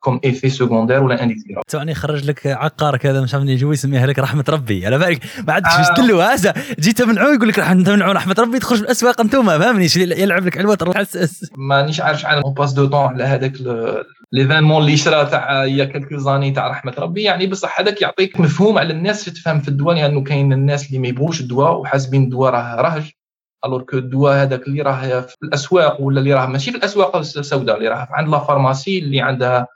comme 0.00 0.20
effets 0.24 0.50
secondaires 0.50 1.02
ولا 1.02 1.22
indésirables 1.22 1.62
توني 1.68 1.94
خرج 1.94 2.24
لك 2.24 2.46
عقارك 2.46 3.06
هذا 3.06 3.20
مش 3.20 3.34
عارف 3.34 3.46
يجي 3.46 3.66
يسميها 3.66 4.06
لك 4.06 4.18
رحمة 4.18 4.44
ربي. 4.48 4.86
على 4.86 4.98
بالك؟ 4.98 5.20
ما 5.46 5.52
عادش 5.52 5.98
آه. 5.98 6.02
له 6.02 6.34
هذا؟ 6.34 6.54
جيت 6.80 6.98
تمنعوه 6.98 7.34
يقول 7.34 7.48
لك 7.48 7.58
راح 7.58 7.74
نمنعوا 7.74 8.12
رحمة 8.12 8.36
ربي 8.38 8.58
تخرج 8.58 8.80
الاسواق 8.80 9.20
أنتم 9.20 9.58
فهمني؟ 9.58 9.86
يلعب 9.96 10.46
لك 10.46 10.58
علوة 10.58 10.92
حسس 10.96 11.50
مانيش 11.56 12.00
عارف 12.00 12.20
شحال. 12.20 12.42
on 12.42 12.54
passe 12.54 12.72
du 12.72 12.86
temps 12.86 13.06
على 13.06 13.24
هذاك 13.24 13.52
l'événement 14.32 14.82
اللي 14.82 14.96
شرا 14.96 15.24
تاع 15.24 15.64
il 15.64 15.84
y 15.84 15.87
a 15.87 15.90
quelques 15.90 16.16
années 16.16 16.50
تاع 16.50 16.68
رحمة 16.68 16.94
ربي. 16.98 17.22
يعني 17.22 17.46
بصح 17.46 17.80
هذاك 17.80 18.02
يعطيك 18.02 18.40
مفهوم 18.40 18.78
على 18.78 18.92
الناس 18.92 19.24
تفهم 19.24 19.60
في 19.60 19.68
الدواء 19.68 19.94
لأنه 19.94 20.06
يعني 20.06 20.22
كاين 20.22 20.52
الناس 20.52 20.86
اللي 20.86 20.98
ما 20.98 21.08
يبغوش 21.08 21.40
الدواء 21.40 21.80
وحاسبين 21.80 22.22
الدواء 22.22 22.52
راه 22.52 22.80
رهج 22.80 23.10
alors 23.64 23.82
que 23.82 23.98
الدواء 23.98 24.42
هذاك 24.42 24.66
اللي 24.68 24.82
راه 24.82 25.20
في 25.20 25.36
الأسواق 25.42 26.00
ولا 26.00 26.20
اللي 26.20 26.34
راه 26.34 26.46
ماشي 26.46 26.70
في 26.70 26.76
الأسواق 26.76 27.16
السوداء 27.16 27.76
اللي 27.76 27.88
راه 27.88 28.08
عند 28.10 28.28
la 28.28 28.38
pharmacie 28.38 28.98
اللي 28.98 29.20
عندها 29.20 29.66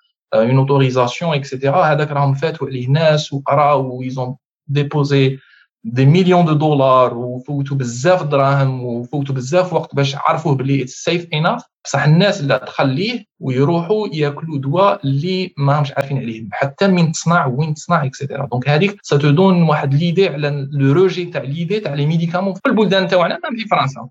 راهم 2.13 2.35
فاتوا 2.35 2.67
عليه 2.67 2.89
ناس 2.89 3.33
وقراو 3.33 3.99
و 3.99 4.04
ils 4.04 4.20
ont 4.20 4.37
dépensé 4.67 5.39
des 5.85 6.07
millions 6.07 6.45
de 6.45 6.53
dollars 6.53 7.17
وفوتوا 7.17 7.77
بزاف 7.77 8.23
دراهم 8.23 8.85
وفوتوا 8.85 9.35
بزاف 9.35 9.73
وقت 9.73 9.95
باش 9.95 10.17
عرفوه 10.17 10.55
بلي 10.55 10.83
it's 10.83 11.05
safe 11.05 11.27
enough 11.33 11.63
بصح 11.85 12.05
الناس 12.05 12.41
اللي 12.41 12.59
تخليه 12.59 13.25
ويروحوا 13.41 14.09
ياكلوا 14.13 14.59
دواء 14.59 15.07
اللي 15.07 15.55
ما 15.59 15.81
همش 15.81 15.93
عارفين 15.93 16.19
عليه 16.19 16.49
حتى 16.53 16.87
من 16.87 17.13
تصنع 17.13 17.47
وين 17.47 17.75
تصنع 17.75 18.05
et 18.05 18.15
cetera 18.15 18.47
donc 18.47 18.69
هذيك 18.69 18.97
c'est 19.03 19.36
donc 19.36 19.63
واحد 19.63 19.95
l'idée 19.95 20.29
على 20.29 20.69
le 20.73 20.93
rejet 20.93 21.25
تاع 21.25 21.43
l'idée 21.43 21.81
تاع 21.81 21.95
les 21.95 22.07
médicaments 22.07 22.55
في 22.55 22.61
البلدان 22.67 23.09
تاعنا 23.09 23.41
في 23.57 23.69
فرنسا 23.71 24.09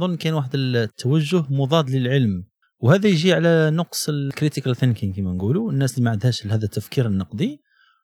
اظن 0.00 0.16
كاين 0.16 0.34
واحد 0.34 0.50
التوجه 0.54 1.44
مضاد 1.50 1.90
للعلم 1.90 2.44
وهذا 2.80 3.08
يجي 3.08 3.32
على 3.32 3.70
نقص 3.70 4.08
ال 4.08 4.16
critical 4.16 4.76
thinking 4.76 5.16
كما 5.16 5.32
نقولوا. 5.32 5.72
الناس 5.72 5.94
اللي 5.94 6.04
ما 6.04 6.10
عندهاش 6.10 6.46
هذا 6.46 6.64
التفكير 6.64 7.06
النقدي 7.06 7.60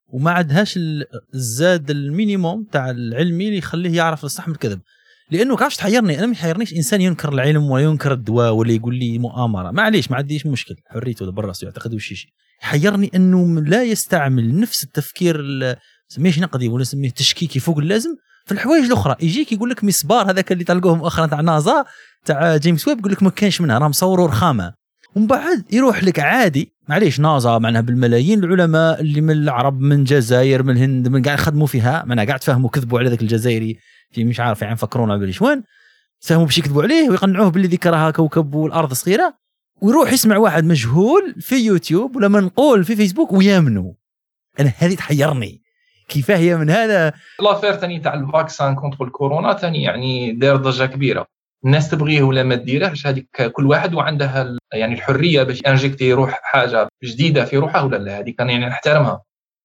وما 0.09 0.31
عندهاش 0.31 0.79
الزاد 1.35 1.91
ال 1.91 2.00
minimum 2.00 2.65
تاع 2.73 2.91
العلمي 2.91 3.47
اللي 3.47 3.59
يخليه 3.59 3.97
يعرف 3.97 4.25
الصح 4.25 4.49
من 4.49 4.55
الكذب. 4.55 4.81
لأنه 5.31 5.57
كاش 5.57 5.77
تحيرني. 5.77 6.19
أنا 6.19 6.27
ما 6.27 6.33
يحيرنيش 6.33 6.75
إنسان 6.75 7.01
ينكر 7.01 7.33
العلم 7.33 7.71
ولا 7.71 7.85
ينكر 7.85 8.13
الدواء 8.13 8.53
ولا 8.53 8.73
يقول 8.73 8.95
لي 8.95 9.19
مؤامرة. 9.19 9.71
معليش 9.71 10.11
ما 10.11 10.17
عنديش 10.17 10.47
مشكل. 10.47 10.77
حريته 10.87 11.31
برا 11.31 11.53
يعتقد 11.63 11.95
وش 11.95 12.13
شيء 12.13 12.31
يحيرني 12.63 13.11
إنه 13.15 13.61
لا 13.61 13.85
يستعمل 13.85 14.61
نفس 14.61 14.85
التفكير 14.85 15.43
سميه 16.09 16.41
نقدي 16.41 16.69
ولا 16.69 16.85
سميه 16.85 17.11
تشكيكي 17.11 17.59
فوق 17.59 17.79
اللازم 17.79 18.17
في 18.45 18.53
الحوايج 18.53 18.85
الاخرى. 18.85 19.17
يجيك 19.21 19.53
يقول 19.53 19.71
لك 19.71 19.85
مسبار 19.85 20.31
هذاك 20.31 20.53
اللي 20.53 20.65
تلقوه 20.65 20.95
مؤخرا 20.95 21.27
تاع 21.27 21.41
نازا 21.41 21.85
تاع 22.25 22.57
جيمس 22.57 22.89
ويب 22.89 22.99
يقول 22.99 23.13
لك 23.13 23.23
ما 23.23 23.31
كانش 23.31 23.61
منها 23.61 23.79
راه 23.79 23.89
مصوروا 23.89 24.29
رخامة. 24.29 24.75
ومن 25.15 25.27
بعد 25.27 25.65
يروح 25.73 26.05
لك 26.05 26.21
عادي. 26.21 26.73
معليش 26.89 27.21
نازا 27.21 27.59
معناها 27.59 27.83
بالملايين 27.83 28.45
العلماء 28.45 29.01
اللي 29.01 29.21
من 29.21 29.31
العرب 29.31 29.81
من 29.81 29.93
الجزائر 29.93 30.63
من 30.63 30.77
الهند 30.77 31.09
من 31.09 31.23
قاعد 31.23 31.39
يخدموا 31.39 31.67
فيها. 31.67 32.05
معناها 32.07 32.25
قاعد 32.25 32.41
تفهموا 32.41 32.71
كذبوا 32.71 32.99
على 32.99 33.11
ذاك 33.11 33.23
الجزائري 33.23 33.79
في 34.13 34.25
مش 34.25 34.41
عارف 34.41 34.63
يعني 34.63 34.77
فكرونا 34.77 35.17
بلي 35.17 35.33
شوان 35.33 35.63
فهموا 36.21 36.45
باش 36.45 36.59
يكذبوا 36.59 36.83
عليه 36.83 37.11
ويقنعوه 37.11 37.51
باللي 37.51 37.69
ذيك 37.69 37.87
راها 37.87 38.11
كوكب 38.11 38.55
والأرض 38.55 38.93
صغيرة. 38.93 39.35
ويروح 39.83 40.13
يسمع 40.13 40.37
واحد 40.37 40.65
مجهول 40.65 41.35
في 41.41 41.57
يوتيوب 41.57 42.17
ولا 42.17 42.29
منقول 42.29 42.85
في 42.85 42.97
فيسبوك 42.97 43.33
ويامنوا. 43.33 43.93
أنا 44.61 44.73
هذه 44.79 44.95
تحيرني. 44.95 45.64
كيفاه 46.09 46.37
هي 46.37 46.57
من 46.57 46.71
هذا؟ 46.71 47.13
l'affaire 47.41 47.73
ثاني 47.73 48.01
تاع 48.01 48.15
ال 48.15 48.23
vaccin 48.23 48.75
contre 48.75 49.05
الكورونا 49.05 49.55
ثاني 49.55 49.83
يعني 49.83 50.33
دار 50.33 50.57
ضجه 50.57 50.87
كبيره 50.87 51.27
الناس 51.65 51.91
تبغيه 51.91 52.23
ولا 52.23 52.43
ما 52.43 52.55
ديرهش 52.55 53.07
هذيك 53.07 53.43
كل 53.53 53.67
واحد 53.67 53.95
وعنده 53.95 54.57
يعني 54.73 54.95
الحريه 54.95 55.43
باش 55.43 55.63
injecter 55.67 56.13
روح 56.13 56.41
حاجة 56.43 56.89
جديده 57.05 57.45
في 57.45 57.57
روحه 57.57 57.85
ولا 57.85 57.97
لا 57.97 58.19
هذيك 58.19 58.41
يعني 58.41 58.67
نحترمها 58.67 59.23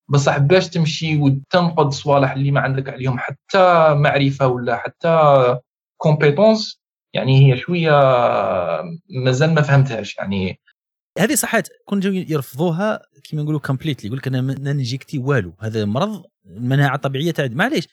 بصح 0.09 0.37
باش 0.37 0.69
تمشي 0.69 1.17
وتنقد 1.17 1.91
صوالح 1.91 2.31
اللي 2.31 2.51
ما 2.51 2.61
عندك 2.61 2.89
عليهم 2.89 3.19
حتى 3.19 3.93
معرفه 3.93 4.47
ولا 4.47 4.77
حتى 4.77 5.57
compétence 5.97 6.81
يعني 7.13 7.53
هي 7.53 7.57
شوية 7.57 7.91
مازال 9.09 9.53
ما 9.53 9.61
فهمتهاش 9.61 10.17
يعني 10.17 10.59
هذه 11.19 11.35
صحات 11.35 11.67
كون 11.85 11.99
جاو 11.99 12.13
يرفضوها 12.13 13.01
كيما 13.23 13.43
نقولوا 13.43 13.59
completely 13.59 14.07
يقول 14.07 14.17
لك 14.17 14.27
أنا 14.27 14.41
ما 14.41 14.73
نجيكتي 14.73 15.17
والو 15.17 15.53
هذا 15.59 15.85
مرض 15.85 16.23
المناعه 16.45 16.95
الطبيعيه 16.95 17.31
تاعي 17.31 17.49
معليش 17.49 17.87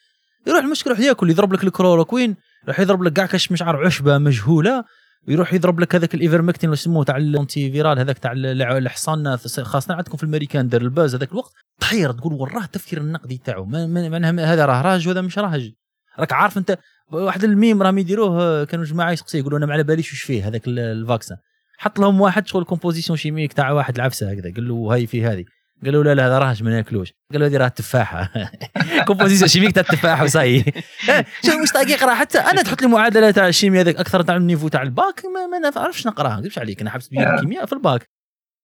يروح 0.47 0.65
المشكلة 0.65 0.93
يروح 0.93 1.07
ياكل 1.07 1.31
يضرب 1.31 1.53
لك 1.53 1.65
الكلوروكوين 1.65 2.37
يروح 2.65 2.81
يضرب 2.81 3.03
لك 3.03 3.12
كاع 3.12 3.27
كاش 3.27 3.53
مش 3.53 3.62
عارف 3.62 3.81
عشبة 3.81 4.19
مجهولة 4.19 4.85
ويروح 5.29 5.55
يضرب 5.55 5.81
لك 5.81 5.95
هذاك 5.95 6.15
ال 6.14 6.19
ivermectine 6.19 6.68
اللي 6.69 6.81
يسموه 6.81 7.05
تاع 7.05 7.17
ال 7.16 7.72
antiviral 7.72 7.99
هذاك 7.99 8.19
تاع 8.19 8.33
الحصان 8.33 9.37
خاصة 9.62 9.95
عندكم 9.95 10.17
في 10.17 10.23
الامريكان 10.23 10.69
دار 10.69 10.81
ال 10.81 10.87
buzz 10.87 11.14
هذاك 11.15 11.33
الوقت 11.33 11.53
تحير 11.81 12.12
تقول 12.12 12.33
وراه 12.33 12.65
التفكير 12.65 13.01
النقدي 13.01 13.41
تاعو 13.45 13.65
معناها 13.65 14.55
هذا 14.55 14.67
راه 14.67 14.83
راج 14.83 15.09
وهذا 15.09 15.21
مش 15.21 15.39
راهج 15.39 15.73
راك 16.19 16.33
عارف 16.33 16.59
أنت 16.59 16.79
واحد 17.12 17.45
الميم 17.45 17.83
راهم 17.83 17.99
يديروه 17.99 18.65
كانوا 18.65 18.85
جماعة 18.85 19.12
يسقسيه 19.12 19.39
يقولوا 19.39 19.59
أنا 19.59 19.67
ما 19.67 19.73
على 19.73 19.83
باليش 19.83 20.12
واش 20.12 20.23
فيه 20.23 20.49
هذاك 20.49 20.62
ال 20.68 20.78
vaccin 20.78 21.37
حط 21.79 21.99
لهم 21.99 22.21
واحد 22.21 22.47
شغل 22.47 22.65
composition 22.64 23.16
chimique 23.16 23.53
تاع 23.53 23.71
واحد 23.71 23.95
العفسة 23.95 24.31
هكذا. 24.31 24.55
قال 24.55 24.69
له 24.69 24.75
هاي 24.93 25.07
في 25.07 25.25
هذه. 25.25 25.45
قالوا 25.85 26.05
لا 26.05 26.15
لا 26.15 26.27
هذا 26.27 26.39
راهش 26.39 26.62
ما 26.62 26.71
ناكلوش 26.71 27.12
قالوا 27.33 27.49
هذه 27.49 27.57
راه 27.57 27.69
تفاحة. 27.69 28.33
composition 29.07 29.49
chimique 29.49 29.72
تاع 29.73 29.83
التفاحة 29.83 30.25
وصاي. 30.25 30.65
شوف 31.47 31.55
مش 31.62 31.73
دقيق 31.73 32.05
راه 32.05 32.15
حتى 32.15 32.39
أنا 32.39 32.62
تحط 32.62 32.83
لي 32.83 32.89
معادلة 32.89 33.31
تاع 33.31 33.49
الشيمياء 33.49 33.83
هذاك 33.83 33.97
أكثر 33.97 34.23
تاع 34.23 34.37
ال 34.37 34.41
niveau 34.41 34.68
تاع 34.69 34.83
الباك 34.83 35.23
ما, 35.25 35.47
ما 35.47 35.71
نعرفش 35.71 36.07
نقراها 36.07 36.37
نكذبش 36.37 36.59
عليك 36.59 36.81
أنا 36.81 36.91
حبست 36.91 37.12
الكيمياء 37.12 37.67
في 37.67 37.73
الباك. 37.73 38.09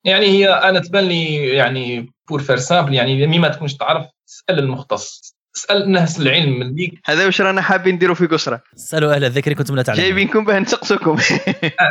يعني 0.05 0.27
هي 0.27 0.49
أنا 0.49 0.81
تبان 0.81 1.05
لي 1.05 1.49
يعني 1.49 2.13
pour 2.29 2.43
faire 2.43 2.57
simple 2.57 2.95
يعني 2.95 3.27
mais 3.27 3.39
ما 3.39 3.49
تكونش 3.49 3.75
تعرف 3.75 4.07
تسأل 4.27 4.59
المختص. 4.59 5.37
اسال 5.57 5.83
الناس 5.83 6.21
العلم 6.21 6.63
اللي 6.63 6.99
هذا 7.05 7.27
واش 7.27 7.41
رانا 7.41 7.63
حابين 7.63 7.95
نديروا 7.95 8.15
في 8.15 8.27
قسرة؟ 8.27 8.61
اسالوا 8.77 9.15
أهل 9.15 9.25
الذكر 9.25 9.53
كنتم 9.53 9.77
لا 9.77 9.83
تعلمون. 9.83 10.05
جايبينكم 10.05 10.45
باه 10.45 10.59
نسقسوكم 10.59 11.17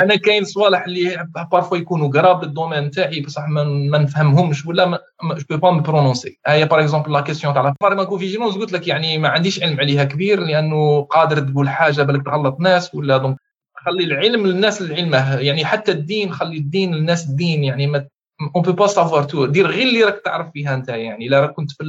أنا 0.02 0.15
كاين 0.15 0.43
صوالح 0.43 0.84
اللي 0.84 1.28
parfois 1.52 1.76
يكونوا 1.76 2.10
قراب 2.10 2.43
لل 2.44 2.54
domaine 2.54 2.91
تاعي 2.91 3.21
بصح 3.21 3.47
ما 3.47 3.97
نفهمهمش 3.97 4.65
ولا 4.65 4.86
ما 4.86 5.00
je 5.50 5.58
peux 5.58 5.72
pas 5.72 5.78
me 5.78 5.82
prononcer 5.82 6.39
هي 6.47 6.65
par 6.65 6.80
exemple 6.80 7.13
la 7.13 7.22
question 7.22 7.54
تاع 7.54 7.74
pharmacovigilance 7.82 8.56
قلت 8.56 8.71
لك 8.71 8.88
يعني 8.88 9.17
ما 9.17 9.30
عنديش 9.30 9.63
علم 9.63 9.80
عليها 9.80 10.04
كبير 10.04 10.39
لأنه 10.39 11.02
قادر 11.02 11.39
تقول 11.39 11.69
حاجة 11.69 12.02
بالك 12.02 12.26
تغلط 12.26 12.60
ناس 12.60 12.95
ولا 12.95 13.17
donc 13.17 13.38
خلي 13.86 14.04
العلم 14.04 14.47
للناس 14.47 14.82
العلم. 14.82 15.13
يعني 15.39 15.65
حتى 15.65 15.91
الدين 15.91 16.34
خلي 16.34 16.58
الدين 16.58 16.95
للناس 16.95 17.26
الدين. 17.26 17.63
يعني 17.63 17.88
mais 17.88 18.08
on 18.56 18.63
peut 18.63 18.72
pas 18.72 18.88
savoir 18.88 19.24
tout 19.24 19.46
دير 19.45 19.67
غير 19.67 19.88
اللي 19.88 20.04
راك 20.04 20.21
تعرف 20.26 20.52
فيها 20.54 20.76
أنت 20.76 20.89
يعني. 20.89 21.28
لا 21.28 21.39
راك 21.39 21.52
كنت 21.52 21.71
في 21.71 21.84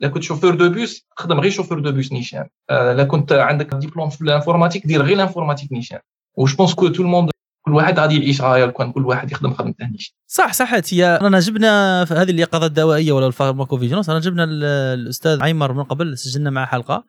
لا 0.00 0.08
كنت 0.08 0.22
chauffeur 0.22 0.54
de 0.54 0.68
bus 0.68 1.06
خدم 1.16 1.40
غير 1.40 1.50
chauffeur 1.50 1.78
de 1.78 1.92
bus 1.92 2.12
نيشان. 2.12 2.46
لا 2.70 3.04
كنت 3.04 3.32
عندك 3.32 3.74
ديبلوم 3.74 4.10
في 4.10 4.20
ال 4.20 4.25
informatique 4.25 4.86
دير 4.86 5.02
غير 5.02 5.16
ال 5.16 5.20
informatique 5.20 5.72
نيشان. 5.72 5.98
و 6.34 6.41
je 6.41 6.54
pense 6.54 6.74
que 6.74 6.88
tout 6.88 7.02
le 7.02 7.10
monde 7.10 7.30
كل 7.66 7.74
واحد 7.74 7.98
غادي 7.98 8.20
يعيش 8.20 8.40
غاية 8.40 8.66
كان 8.66 8.92
كل 8.92 9.06
واحد 9.06 9.32
يخدم 9.32 9.54
خدمته 9.54 9.86
نيشان. 9.86 10.14
صح 10.26 10.52
صحت 10.52 10.94
هي 10.94 11.18
رانا 11.22 11.40
جبنا 11.40 12.04
في 12.04 12.14
هذه 12.14 12.30
اليقظه 12.30 12.66
الدوائية 12.66 13.12
ولا 13.12 13.26
ال 13.26 13.31
pharmacovigilance 13.31 14.08
رانا 14.08 14.20
جبنا 14.20 14.44
الأستاذ 14.94 15.42
عيمر 15.42 15.72
من 15.72 15.82
قبل 15.82 16.18
سجلنا 16.18 16.50
معه 16.50 16.66
حلقة. 16.66 17.04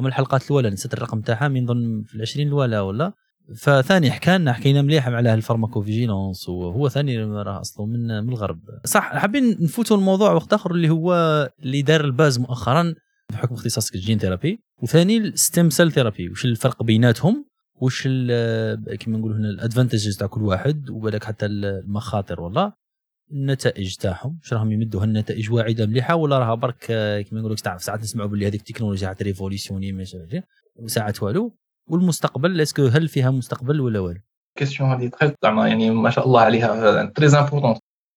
من 0.00 0.06
الحلقات 0.06 0.42
الأولى 0.46 0.70
نسيت 0.70 0.94
الرقم 0.94 1.20
تاعها 1.20 1.48
من 1.48 1.66
ضمن 1.66 2.02
في 2.02 2.14
العشرين 2.14 2.48
الأولى 2.48 2.78
ولا؟ 2.78 3.12
فثاني 3.56 4.10
حكى 4.10 4.38
لنا 4.38 4.52
حكينا 4.52 4.82
مليح 4.82 5.08
على 5.08 5.34
ال 5.34 5.40
pharmacovigilance 5.40 6.48
وهو 6.48 6.88
ثاني 6.88 7.24
راه 7.24 7.60
اصله 7.60 7.86
من 7.86 8.24
من 8.24 8.28
الغرب. 8.28 8.60
صح 8.84 9.16
حابين 9.16 9.56
نفوتوا 9.60 9.96
الموضوع 9.96 10.32
وقت 10.32 10.52
آخر 10.52 10.70
اللي 10.70 10.90
هو 10.90 11.12
اللي 11.62 11.82
دار 11.82 12.04
ال 12.04 12.11
buzz 12.11 12.38
مؤخرا 12.38 12.94
بحكم 13.32 13.54
اختصاصك 13.54 13.94
ال 13.94 13.99
gene 13.99 14.18
therapy 14.18 14.60
وثاني 14.82 15.16
ال 15.16 15.27
stem 15.27 15.70
cell 15.70 15.92
therapy. 15.92 16.28
وش 16.28 16.44
الفرق 16.44 16.82
بيناتهم؟ 16.82 17.44
وش 17.80 18.02
كيما 18.02 19.18
نقولوا 19.18 19.36
هنا 19.36 19.48
ال 19.48 19.54
advantages 19.54 20.16
تاع 20.16 20.26
كل 20.26 20.42
واحد 20.42 20.90
وبالك 20.90 21.24
حتى 21.24 21.46
المخاطر 21.46 22.40
والله. 22.40 22.72
النتائج 23.32 23.94
تاعهم 23.94 24.38
واش 24.42 24.52
راهم 24.52 24.72
يمدوا 24.72 25.02
هالنتائج 25.02 25.52
واعدة 25.52 25.86
مليحة 25.86 26.14
ولا 26.14 26.38
راها 26.38 26.54
برك 26.54 26.84
كيما 27.28 27.40
نقولوا 27.40 27.56
تعرف 27.56 27.82
ساعات 27.82 28.00
نسمعوا 28.00 28.28
باللي 28.28 28.46
هذيك 28.46 28.60
التكنولوجيا 28.60 29.08
حتى 29.08 29.24
révolutionnaire 29.24 30.04
وساعات 30.76 31.22
والو. 31.22 31.56
والمستقبل 31.88 32.60
est-ce 32.60 32.77
que 32.77 32.86
هل 32.86 33.08
فيها 33.08 33.30
مستقبل 33.30 33.80
ولا 33.80 34.00
والو؟ 34.00 34.20
question 34.58 34.90
هذه 34.90 35.08
très 35.08 35.32
زعما 35.42 35.68
يعني 35.68 35.90
ما 35.90 36.10
شاء 36.10 36.26
الله 36.26 36.40
عليها. 36.40 37.04
très 37.04 37.26
importante 37.26 37.74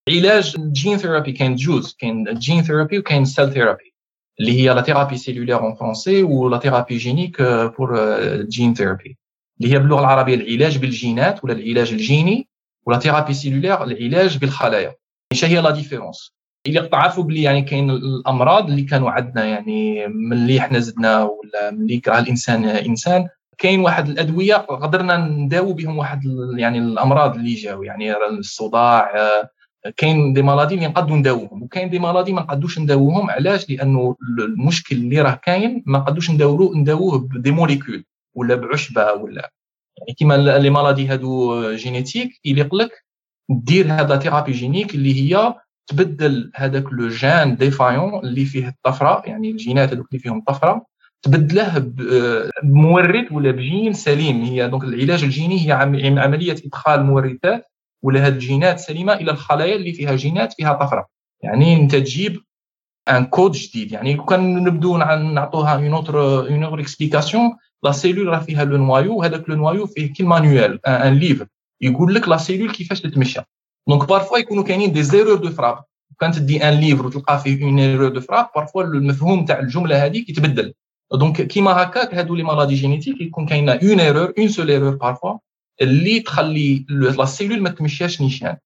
علاج 0.10 0.56
ال 0.58 0.66
gene 0.66 0.98
therapy 0.98 1.32
كاين 1.32 1.56
جوز 1.56 1.96
كاين 2.00 2.28
ال 2.28 2.35
gene 2.35 2.64
therapy 2.64 3.00
وكاين 3.00 3.26
cell 3.26 3.52
therapy 3.52 3.94
اللي 4.40 4.62
هي 4.62 4.74
la 4.74 4.82
thérapie 4.82 5.18
cellulaire 5.18 5.60
en 5.60 5.76
français 5.76 6.24
ولا 6.24 6.58
thérapie 6.58 6.98
génique 6.98 7.42
pour 7.78 7.96
ال 8.20 8.31
gene 8.31 8.74
therapy 8.74 9.18
اللي 9.62 9.74
هي 9.74 9.80
باللغة 9.80 10.00
العربية 10.00 10.36
العلاج 10.36 10.78
بالجينات 10.78 11.44
ولا 11.44 11.54
العلاج 11.54 11.92
الجيني 11.92 12.48
ولا 12.86 13.00
thérapie 13.00 13.34
cellulaire 13.34 13.84
العلاج 13.84 14.38
بالخلايا. 14.38 14.96
إيش 15.32 15.46
هي 15.46 15.62
la 15.62 15.72
différence 15.72 16.34
اللي 16.68 16.88
تعرفوا 16.88 17.24
بلي 17.24 17.42
يعني 17.42 17.62
كاين 17.62 17.90
الأمراض 17.90 18.70
اللي 18.70 18.82
كانوا 18.82 19.12
عندنا 19.12 19.46
يعني 19.46 20.08
من 20.08 20.34
اللي 20.34 20.60
إحنا 20.60 20.80
زدنا 20.80 21.24
ولا 21.24 21.72
من 21.72 21.82
اللي 21.82 22.00
كره 22.00 22.20
الإنسان 22.20 22.66
إنسان 22.66 23.28
كاين 23.62 23.80
واحد 23.80 24.10
الأدوية 24.10 24.56
قدرنا 24.56 25.18
نداوي 25.18 25.74
بهم 25.74 25.98
واحد 25.98 26.22
يعني 26.58 26.78
الأمراض 26.80 27.36
اللي 27.36 27.54
جاو 27.54 27.84
يعني 27.84 28.18
الصداع 28.28 29.12
كاين 29.98 30.34
des 30.34 30.42
maladies 30.42 30.76
اللي 30.76 30.88
نقدروا 30.88 31.18
نداووهم 31.18 31.64
وكاين 31.64 31.90
des 31.90 32.00
maladies 32.00 32.34
ما 32.34 32.42
نقدوش 32.42 32.80
نداووهم 32.80 33.30
علاش؟ 33.30 33.70
لأنه 33.70 34.16
المشكل 34.40 34.96
اللي 34.96 35.22
راه 35.22 35.40
كاين 35.44 35.84
ما 35.86 36.00
نقدوش 36.00 36.32
نداووه 36.32 36.78
نداووه 36.78 37.18
ب 37.20 37.28
des 37.28 37.52
molécules 37.52 38.06
ولا 38.36 38.56
بعشبة 38.56 39.14
ولا 39.14 39.52
يعني 39.98 40.14
كيما 40.18 40.38
les 40.38 40.70
maladies 40.70 41.08
هادو 41.08 41.72
génétiques 41.76 42.40
يليق 42.46 42.76
لك 42.76 43.06
دير 43.50 43.94
هذا 43.94 44.18
thérapie 44.18 44.52
génique 44.52 44.96
اللي 44.96 45.14
هي 45.22 45.56
تبدل 45.88 46.52
هذاك 46.56 46.84
le 46.92 47.08
gène 47.08 47.56
défaillant 47.56 48.20
اللي 48.20 48.46
فيه 48.46 48.68
الطفرة 48.68 49.24
يعني 49.26 49.52
الجينات 49.52 49.94
هذوك 49.94 50.08
اللي 50.12 50.20
فيهم 50.20 50.38
الطفرة 50.38 50.86
تبدله 51.22 51.78
بمورث 52.64 53.28
ولا 53.32 53.52
بجين 53.52 53.94
سليم. 53.94 54.42
هي 54.42 54.68
donc 54.68 54.84
العلاج 54.84 55.24
الجيني 55.24 55.68
هي 55.68 55.72
عملية 56.20 56.56
إدخال 56.66 57.04
مورثات 57.04 57.66
ولا 58.04 58.26
هاد 58.26 58.34
الجينات 58.34 58.80
سليمة 58.80 59.14
إلى 59.14 59.32
الخلايا 59.32 59.76
اللي 59.76 59.94
فيها 59.94 60.16
جينات 60.16 60.54
فيها 60.54 60.74
طفرة. 60.74 61.08
يعني 61.44 61.76
أنت 61.76 61.96
تجيب 61.96 62.42
un 63.10 63.26
code 63.26 63.52
جديد. 63.52 63.92
يعني 63.92 64.14
لو 64.14 64.26
كان 64.26 64.64
نبدو 64.64 64.98
نعطوها 64.98 65.76
une 65.76 65.94
autre 65.94 66.48
une 66.48 66.64
autre 66.64 66.80
explication 66.80 67.58
la 67.84 67.92
cellule 67.92 68.28
راه 68.28 68.40
فيها 68.40 68.66
le 68.66 68.78
noyau 68.78 69.16
وهذاك 69.18 69.50
le 69.50 69.56
noyau 69.56 69.86
فيه 69.86 70.14
كي 70.14 70.24
manuel 70.24 70.86
un 70.86 71.14
livre 71.14 71.48
يقول 71.82 72.16
لك 72.16 72.28
la 72.28 72.38
cellule 72.38 72.72
كيفاش 72.72 73.02
تتمشى. 73.02 73.42
donc 73.88 74.10
parfois 74.10 74.38
يكونوا 74.38 74.64
كاينين 74.64 74.94
des 74.94 75.04
erreurs 75.04 75.36
de 75.36 75.50
frappe 75.50 75.78
كان 76.20 76.32
تدي 76.32 76.70
un 76.70 76.74
livre 76.74 77.06
وتلقى 77.06 77.40
فيه 77.40 77.64
une 77.64 77.80
erreur 77.80 78.10
de 78.10 78.22
frappe 78.22 78.48
parfois 78.56 78.84
المفهوم 78.84 79.46
تاع 79.46 79.60
الجملة 79.60 80.06
هذه 80.06 80.18
يتبدل 80.30 80.74
donc 81.14 81.42
كيما 81.42 81.72
هكاك 81.72 82.16
هادو 82.16 82.36
les 82.36 82.44
maladies 82.44 82.76
génétiques 82.76 83.22
يكون 83.22 83.46
كاينة 83.46 83.72
une 83.72 84.00
erreur 84.00 84.34
une 84.40 84.48
seule 84.48 84.72
erreur 84.72 84.96
parfois 84.96 85.38
اللي 85.82 86.20
تخلي 86.20 86.86
la 86.90 87.26
cellule 87.26 87.62
ما 87.62 87.70
تمشيش 87.70 88.22
نيشان. 88.22 88.58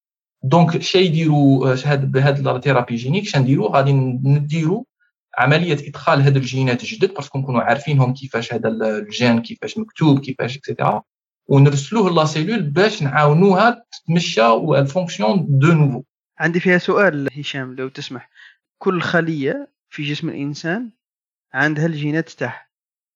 donc 0.43 0.81
شي 0.81 0.97
يديروا 0.97 1.75
بهاد 1.95 2.39
la 2.39 2.59
thérapie 2.59 2.95
génique 2.95 3.25
شنديروا 3.25 3.75
غادي 3.75 3.93
نديروا 3.93 4.83
عملية 5.37 5.73
إدخال 5.87 6.21
هاد 6.21 6.35
الجينات 6.35 6.83
الجدد 6.83 7.13
parce 7.13 7.30
que 7.30 7.39
نكونوا 7.39 7.61
عارفينهم 7.61 8.13
كيفاش 8.13 8.53
هذا 8.53 8.69
الجين 8.69 9.41
كيفاش 9.41 9.77
مكتوب 9.77 10.19
كيفاش 10.19 10.57
et 10.57 10.69
cetera 10.69 11.03
ونرسلوه 11.47 12.09
la 12.11 12.25
cellule 12.25 12.61
باش 12.61 13.03
نعاونوها 13.03 13.83
تمشى 14.07 14.41
وال 14.41 14.62
fonction 14.62 15.45
de 15.49 15.73
nouveau 15.73 16.03
عندي 16.39 16.59
فيها 16.59 16.77
سؤال 16.77 17.29
هشام 17.37 17.75
لو 17.75 17.87
تسمح. 17.87 18.29
كل 18.77 19.01
خلية 19.01 19.71
في 19.89 20.03
جسم 20.03 20.29
الإنسان 20.29 20.89
عندها 21.55 21.85
الجينات 21.85 22.29
تاعها 22.29 22.67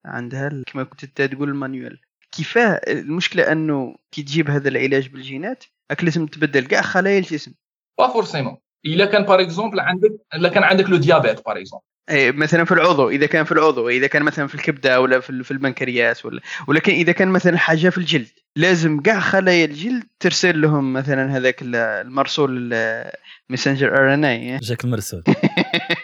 عندها 0.06 0.63
كما 0.67 0.84
كنت 0.84 1.06
تقول 1.06 1.49
ال 1.49 1.56
manuel. 1.56 1.99
كيفاه؟ 2.32 2.82
المشكلة 2.88 3.52
أنه 3.52 3.95
كي 4.12 4.23
تجيب 4.23 4.49
هذا 4.49 4.69
العلاج 4.69 5.08
بالجينات 5.08 5.63
راك 5.91 6.04
لازم 6.04 6.25
تبدل 6.25 6.65
كاع 6.65 6.82
خلايا 6.82 7.19
الجسم. 7.19 7.54
pas 7.97 8.08
forcément 8.08 8.58
إلا 8.86 9.06
كان 9.06 9.23
par 9.23 9.41
exemple 9.41 9.79
عندك 9.80 10.12
إلا 10.36 10.49
كان 10.49 10.63
عندك 10.63 10.89
le 10.89 10.97
diabète 10.97 11.45
par 11.45 11.58
exemple 11.58 11.86
اي 12.10 12.32
مثلا 12.32 12.65
في 12.65 12.71
العضو 12.71 13.10
إذا 13.10 13.25
كان 13.25 13.45
في 13.45 13.52
العضو 13.52 13.89
إذا 13.89 14.08
كان 14.08 14.23
مثلا 14.23 14.47
في 14.47 14.56
الكبدة 14.56 15.02
ولا 15.02 15.19
في, 15.19 15.43
في 15.43 15.52
البنكرياس 15.52 16.25
ولا 16.25 16.41
ولكن 16.67 16.93
إذا 16.93 17.12
كان 17.12 17.28
مثلا 17.28 17.58
حاجة 17.58 17.89
في 17.89 17.97
الجلد 17.97 18.30
لازم 18.56 18.99
كاع 18.99 19.19
خلايا 19.19 19.65
الجلد 19.65 20.04
ترسل 20.19 20.62
لهم 20.62 20.93
مثلا 20.93 21.38
هذاك 21.38 21.56
المرسول 21.62 22.75
messenger 23.49 23.97
RNA 23.97 24.58
جاك 24.58 24.84
المرسول. 24.84 25.23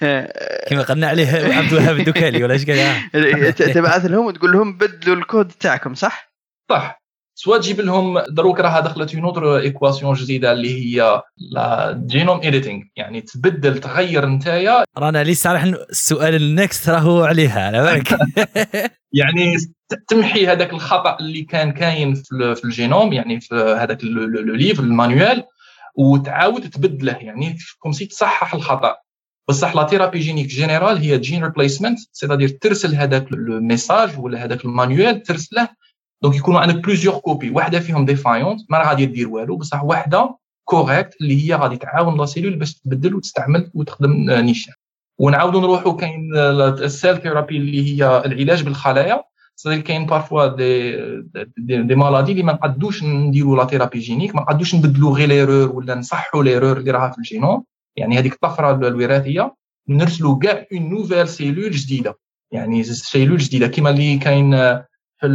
كما 0.68 0.82
قلنا 0.82 1.08
عليه 1.08 1.28
عبد 1.56 1.72
الوهاب 1.72 1.96
الدكالي 1.96 2.44
ولا 2.44 2.54
إيش 2.54 2.70
قال؟ 2.70 3.54
تبعث 3.74 4.04
لهم 4.06 4.26
وتقول 4.26 4.52
لهم 4.52 4.78
بدلوا 4.78 5.16
الكود 5.16 5.48
تاعكم 5.48 5.94
صح؟ 5.94 6.32
صح. 6.70 7.00
soit 7.34 7.58
تجيب 7.58 7.80
لهم 7.80 8.18
دروك 8.18 8.60
راها 8.60 8.80
دخلت 8.80 9.14
une 9.14 9.24
autre 9.24 9.56
équation 9.56 10.14
جديدة 10.14 10.52
اللي 10.52 11.00
هي 11.00 11.22
la 11.52 12.00
genome 12.06 12.40
editing 12.40 12.84
يعني 12.96 13.20
تبدل 13.20 13.78
تغير 13.78 14.26
نتايا. 14.26 14.84
رانا 14.98 15.24
لي 15.24 15.34
صالح 15.34 15.62
السؤال 15.62 16.34
ال 16.34 16.45
next 16.45 16.88
راهو 16.88 17.24
عليها 17.24 17.66
على 17.66 17.82
بالك؟ 17.82 18.18
يعني 19.20 19.56
تمحي 20.08 20.46
هذاك 20.46 20.72
الخطأ 20.72 21.16
اللي 21.20 21.42
كان 21.42 21.72
كاين 21.72 22.14
في 22.54 22.64
الجينوم 22.64 23.12
يعني 23.12 23.40
في 23.40 23.54
هذاك 23.54 24.04
le 24.04 24.54
livre 24.54 24.80
ال 24.80 24.89
manuel 24.89 25.44
وتعاود 25.94 26.70
تبدله. 26.70 27.12
يعني 27.12 27.56
comme 27.78 27.92
si 27.92 28.06
تصحح 28.06 28.54
الخطأ. 28.54 28.96
بصح 29.50 29.76
la 29.76 29.86
thérapie 29.86 30.18
génique 30.18 30.46
générale 30.46 30.98
هي 30.98 31.18
gene 31.18 31.44
replacement 31.44 31.98
c'est-à-dire 32.12 32.48
ترسل 32.48 32.94
هذاك 32.94 33.32
ال 33.32 33.43
message 33.43 34.18
ولا 34.18 34.44
هذاك 34.44 34.64
ال 34.64 34.72
manuel 34.72 35.22
ترسله 35.22 35.68
donc 36.22 36.36
يكونوا 36.36 36.60
عندك 36.60 36.74
plusieurs 36.74 37.14
copies 37.14 37.50
واحدة 37.50 37.80
فيهم 37.80 38.04
défaillante 38.04 38.60
ما 38.68 38.88
غادي 38.88 39.06
دير 39.06 39.28
والو 39.28 39.56
بصح 39.56 39.84
واحدة 39.84 40.36
correcte 40.64 41.16
اللي 41.20 41.46
هي 41.48 41.54
غادي 41.54 41.76
تعاون 41.76 42.18
la 42.18 42.26
cellule 42.26 42.56
باش 42.56 42.74
تبدل 42.74 43.14
وتستعمل 43.14 43.70
وتخدم 43.74 44.30
نيشان. 44.30 44.74
ونعاودوا 45.18 45.60
نروحوا 45.60 45.92
كاين 45.92 46.36
ال 46.36 46.52
cell 46.52 47.16
therapy 47.16 47.56
اللي 47.56 47.92
هي 47.92 48.22
العلاج 48.26 48.62
بالخلايا. 48.62 49.22
c'est-à-dire 49.56 49.82
كاين 49.82 50.06
parfois 50.06 50.46
des 50.46 50.96
des, 51.58 51.82
des 51.82 51.94
maladies 51.94 52.32
اللي 52.32 52.42
ما 52.42 52.52
نقدوش 52.52 53.02
نديروا 53.02 53.56
la 53.56 53.64
thérapie 53.64 53.98
génique 53.98 54.34
ما 54.34 54.40
نقدوش 54.40 54.74
نبدلوا 54.74 55.16
غير 55.16 55.28
l'erreur 55.28 55.76
ولا 55.76 55.94
نصحوا 55.94 56.44
l'erreur 56.44 56.76
اللي 56.76 56.90
راها 56.90 57.10
في 57.10 57.18
الجينوم. 57.18 57.64
يعني 57.96 58.18
هذيك 58.18 58.32
الطفرة 58.32 58.88
الوراثية 58.88 59.54
نرسلوا 59.88 60.38
كاع 60.38 60.66
une 60.72 60.90
nouvelle 60.90 61.28
cellule 61.28 61.70
جديدة. 61.70 62.18
يعني 62.52 62.82
cellule 62.82 63.38
جديدة 63.38 63.66
كما 63.66 63.90
اللي 63.90 64.18
كاين 64.18 64.50
في 65.20 65.26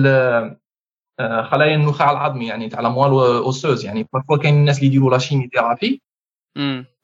آه، 1.19 1.41
خلايا 1.41 1.75
النخاع 1.75 2.11
العظمي 2.11 2.47
يعني 2.47 2.69
تاع 2.69 2.79
la 2.79 2.88
moelle 2.88 3.11
osseuse 3.11 3.85
يعني 3.85 4.07
parfois 4.13 4.38
كاين 4.37 4.53
الناس 4.53 4.77
اللي 4.77 4.87
يديروا 4.87 5.11
la 5.11 5.17
chimiothérapie 5.17 6.01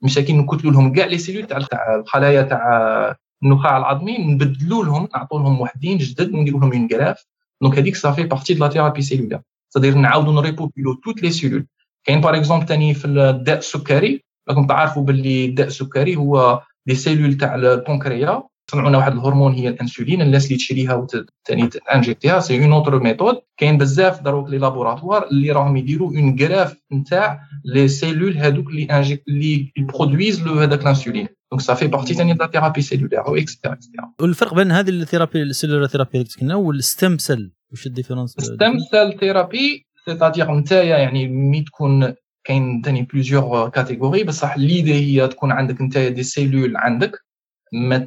مساكين 0.02 0.38
نكتلوا 0.38 0.72
لهم 0.72 0.94
كاع 0.94 1.06
les 1.06 1.18
cellules 1.18 1.48
تاع 1.48 1.58
الخلايا 1.96 2.42
تاع 2.42 3.16
النخاع 3.44 3.78
العظمي 3.78 4.18
نبدلوا 4.18 4.86
لهم 4.86 5.08
نعطوا 5.16 5.40
لهم 5.40 5.62
وحدين 5.62 5.98
جدد 5.98 6.34
ونديروا 6.34 6.60
لهم 6.60 6.72
une 6.74 6.88
greffe 6.94 7.26
donc 7.62 7.78
هذيك 7.78 7.96
ça 7.96 8.05
fait 8.05 8.24
partie 8.24 8.54
de 8.54 8.66
la 8.66 8.70
thérapie 8.70 9.02
cellulaire 9.02 9.42
c'est-à-dire 9.70 9.96
نعاودوا 9.96 10.34
ن 10.34 10.40
repeupler 10.40 10.94
toutes 10.94 11.24
les 11.24 11.32
cellules 11.32 11.68
كاين 12.04 12.22
par 12.22 12.38
exemple 12.38 12.66
ثاني 12.66 12.94
في 12.94 13.08
الداء 13.08 13.58
السكري. 13.58 14.24
راكم 14.50 14.68
تعرفوا 14.68 15.04
باللي 15.04 15.46
الداء 15.46 15.68
السكري 15.68 16.16
هو 16.16 16.62
des 16.86 16.96
cellules 16.96 17.38
تاع 17.38 17.56
ال 17.56 17.66
pancréas 17.66 18.44
صنعوا 18.72 18.98
واحد 18.98 19.12
الهرمون 19.12 19.54
هي 19.54 19.68
الانسولين 19.68 20.22
الناس 20.22 20.46
اللي 20.46 20.58
تشريها 20.58 20.94
وثاني 20.96 21.70
injecter 21.96 22.40
ها 22.40 22.44
c'est 22.44 22.64
une 22.64 22.72
autre 22.72 23.00
méthode 23.00 23.36
كاين 23.58 23.78
بزاف 23.78 24.22
دروك 24.22 24.50
les 24.50 24.58
laboratoires 24.58 25.28
اللي 25.28 25.52
راهم 25.52 25.78
يديروا 25.78 26.10
une 26.10 26.38
greffe 26.42 26.78
نتاع 26.94 27.42
les 27.66 27.88
cellules 27.88 28.38
هذوك 28.38 28.68
اللي 28.68 28.84
injectent 28.84 29.24
اللي 29.28 29.72
produisent 29.78 30.44
le 30.44 30.54
هذاك 30.54 30.82
الانسولين. 30.82 31.28
donc 31.52 31.62
ça 31.62 31.71
fait 31.71 31.88
partie 31.88 32.14
ثاني 32.14 32.34
de 32.34 32.48
thérapie 32.48 32.82
cellulaire 32.82 33.36
et 33.36 33.45
cetera 33.45 33.74
et 33.74 33.84
cetera 33.84 34.14
والفرق 34.22 34.54
بين 34.54 34.72
هذه 34.72 34.90
ال 34.90 34.96
thérapie 34.96 35.42
ال 35.42 35.47
cellular 35.47 35.88
therapy 35.88 36.10
اللي 36.14 36.28
قلنا 36.42 36.56
وال 36.56 36.77
stem 36.77 37.18
cell 37.18 37.52
واش 37.72 37.88
ال 37.88 37.92
différence؟ 37.92 38.32
stem 38.32 38.80
cell 38.92 39.20
therapy 39.20 39.86
c'est-à-dire 40.06 40.52
نتايا 40.52 40.98
يعني 40.98 41.28
مي 41.28 41.62
تكون 41.62 42.14
كاين 42.44 42.82
ثاني 42.86 43.02
plusieurs 43.02 43.70
catégories 43.70 44.24
بصح 44.24 44.58
l'idée 44.58 44.94
هي 44.94 45.28
تكون 45.28 45.52
عندك 45.52 45.82
نتايا 45.82 46.10
des 46.10 46.24
cellules 46.24 46.78
عندك 46.78 47.20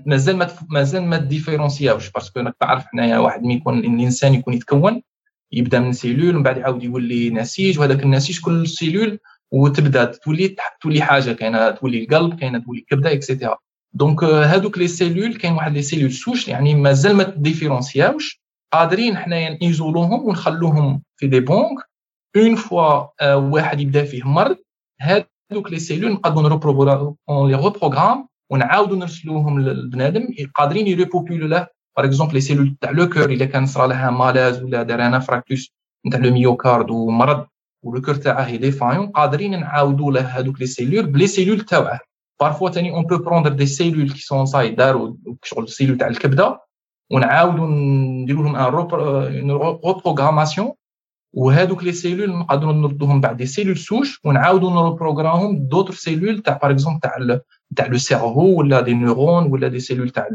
مازال 0.07 0.37
ما 0.37 0.49
مازال 0.71 1.03
ما 1.03 1.17
différencié 1.17 1.91
وش 1.91 2.11
parce 2.11 2.30
que 2.30 2.41
راك 2.41 2.57
تعرف 2.61 2.87
حنايا 2.87 3.19
واحد 3.19 3.43
مي 3.43 3.55
يكون 3.55 3.79
الإنسان 3.79 4.35
يكون 4.35 4.55
يتكون 4.55 5.03
يبدا 5.53 5.81
من 5.81 5.93
cellule 5.93 6.35
ومن 6.35 6.43
بعد 6.43 6.57
يعاود 6.57 6.83
يولي 6.83 7.31
نسيج 7.31 7.79
وهذاك 7.79 8.03
النسيج 8.03 8.41
كل 8.41 8.69
cellule 8.69 9.19
وتبدا 9.51 10.05
تولي 10.05 10.57
تولي 10.81 11.03
حاجة 11.03 11.33
كاينة 11.33 11.71
تولي 11.71 12.05
القلب 12.05 12.41
كاينة 12.41 12.59
تولي 12.59 12.81
الكبدة 12.81 13.13
et 13.13 13.24
cetera 13.24 13.59
donc 13.93 14.25
هادوك 14.25 14.79
les 14.79 14.89
cellules 14.89 15.35
كاين 15.37 15.53
واحد 15.53 15.73
les 15.73 15.83
cellules 15.83 16.13
souches 16.13 16.49
يعني 16.49 16.75
مازال 16.75 17.17
ما 17.17 17.23
différencié 17.23 18.17
وش 18.17 18.43
قادرين 18.73 19.17
حنايا 19.17 19.59
ن 19.63 19.70
isole 19.70 20.06
وهم 20.06 20.27
ونخلوهم 20.27 21.03
في 21.17 21.27
des 21.27 21.41
banques 21.41 21.79
une 22.37 22.55
fois 22.57 23.07
واحد 23.35 23.81
يبدا 23.81 24.05
فيه 24.05 24.23
مرض 24.23 24.57
هادوك 25.01 25.71
les 25.71 25.79
cellules 25.79 26.13
نقدروا 26.13 26.49
ن 27.29 27.37
reprogramme 27.37 28.29
ونعاودوا 28.51 28.97
نرسلوهم 28.97 29.61
للبنادم 29.61 30.29
قادرين 30.55 30.87
repeuplé 30.87 31.47
له. 31.47 31.67
par 31.97 32.07
exemple 32.07 32.35
les 32.35 32.41
cellules 32.41 32.77
تاع 32.81 32.91
le 32.91 33.09
cœur 33.09 33.31
إذا 33.31 33.45
كان 33.45 33.67
صرا 33.67 33.87
لها 33.87 34.11
malaise 34.11 34.63
ولا 34.63 34.83
دار 34.83 35.07
un 35.07 35.19
infarctus 35.19 35.73
نتاع 36.07 36.21
le 36.21 36.33
myocarde 36.33 36.91
ومرض 36.91 37.47
و 37.85 37.90
le 37.90 38.01
cœur 38.01 38.15
تاعه 38.15 38.43
est 38.43 38.57
défaillant 38.57 39.07
قادرين 39.07 39.61
نعاودوا 39.61 40.13
له 40.13 40.21
هذوك 40.21 40.61
les 40.61 40.67
cellules 40.67 41.07
ب 41.07 41.12
les 41.12 41.27
cellules 41.27 41.61
تاعه 41.61 42.01
بارفوا 42.41 42.71
ثاني 42.71 42.91
on 42.91 43.05
peut 43.05 43.19
prendre 43.19 43.53
des 43.53 43.67
cellules 43.67 44.11
qui 44.11 44.19
sont 44.19 44.47
saines 44.47 44.71
داروا 44.71 45.15
شغل 45.43 45.65
ال 45.65 45.69
cellules 45.69 45.99
تاع 45.99 46.09
الكبدة 46.09 46.61
ونعاودوا 47.13 47.67
نديروا 47.67 48.45
لهم 48.45 48.57
une 48.57 49.51
reprogrammation 49.51 50.73
وهذوك 51.37 51.85
les 51.85 51.93
cellules 51.93 52.31
نقدروا 52.39 52.73
نردوهم 52.73 53.21
بعد 53.21 53.37
des 53.37 53.47
cellules 53.47 53.77
souches 53.77 54.21
ونعاودوا 54.25 54.71
ن 54.71 54.78
reprogramme 54.78 55.55
هم 55.55 55.69
d'autres 55.69 55.95
cellules 55.95 56.43
تاع 56.43 56.59
par 56.63 56.71
exemple 56.71 57.01
تاع 57.01 57.41
تاع 57.77 57.87
le 57.87 57.99
cerveau 57.99 58.59
ولا 58.59 58.81
des 58.81 58.95
neurones 58.95 59.53
ولا 59.53 59.69
des 59.69 59.81
cellules 59.81 60.11
تاع 60.11 60.29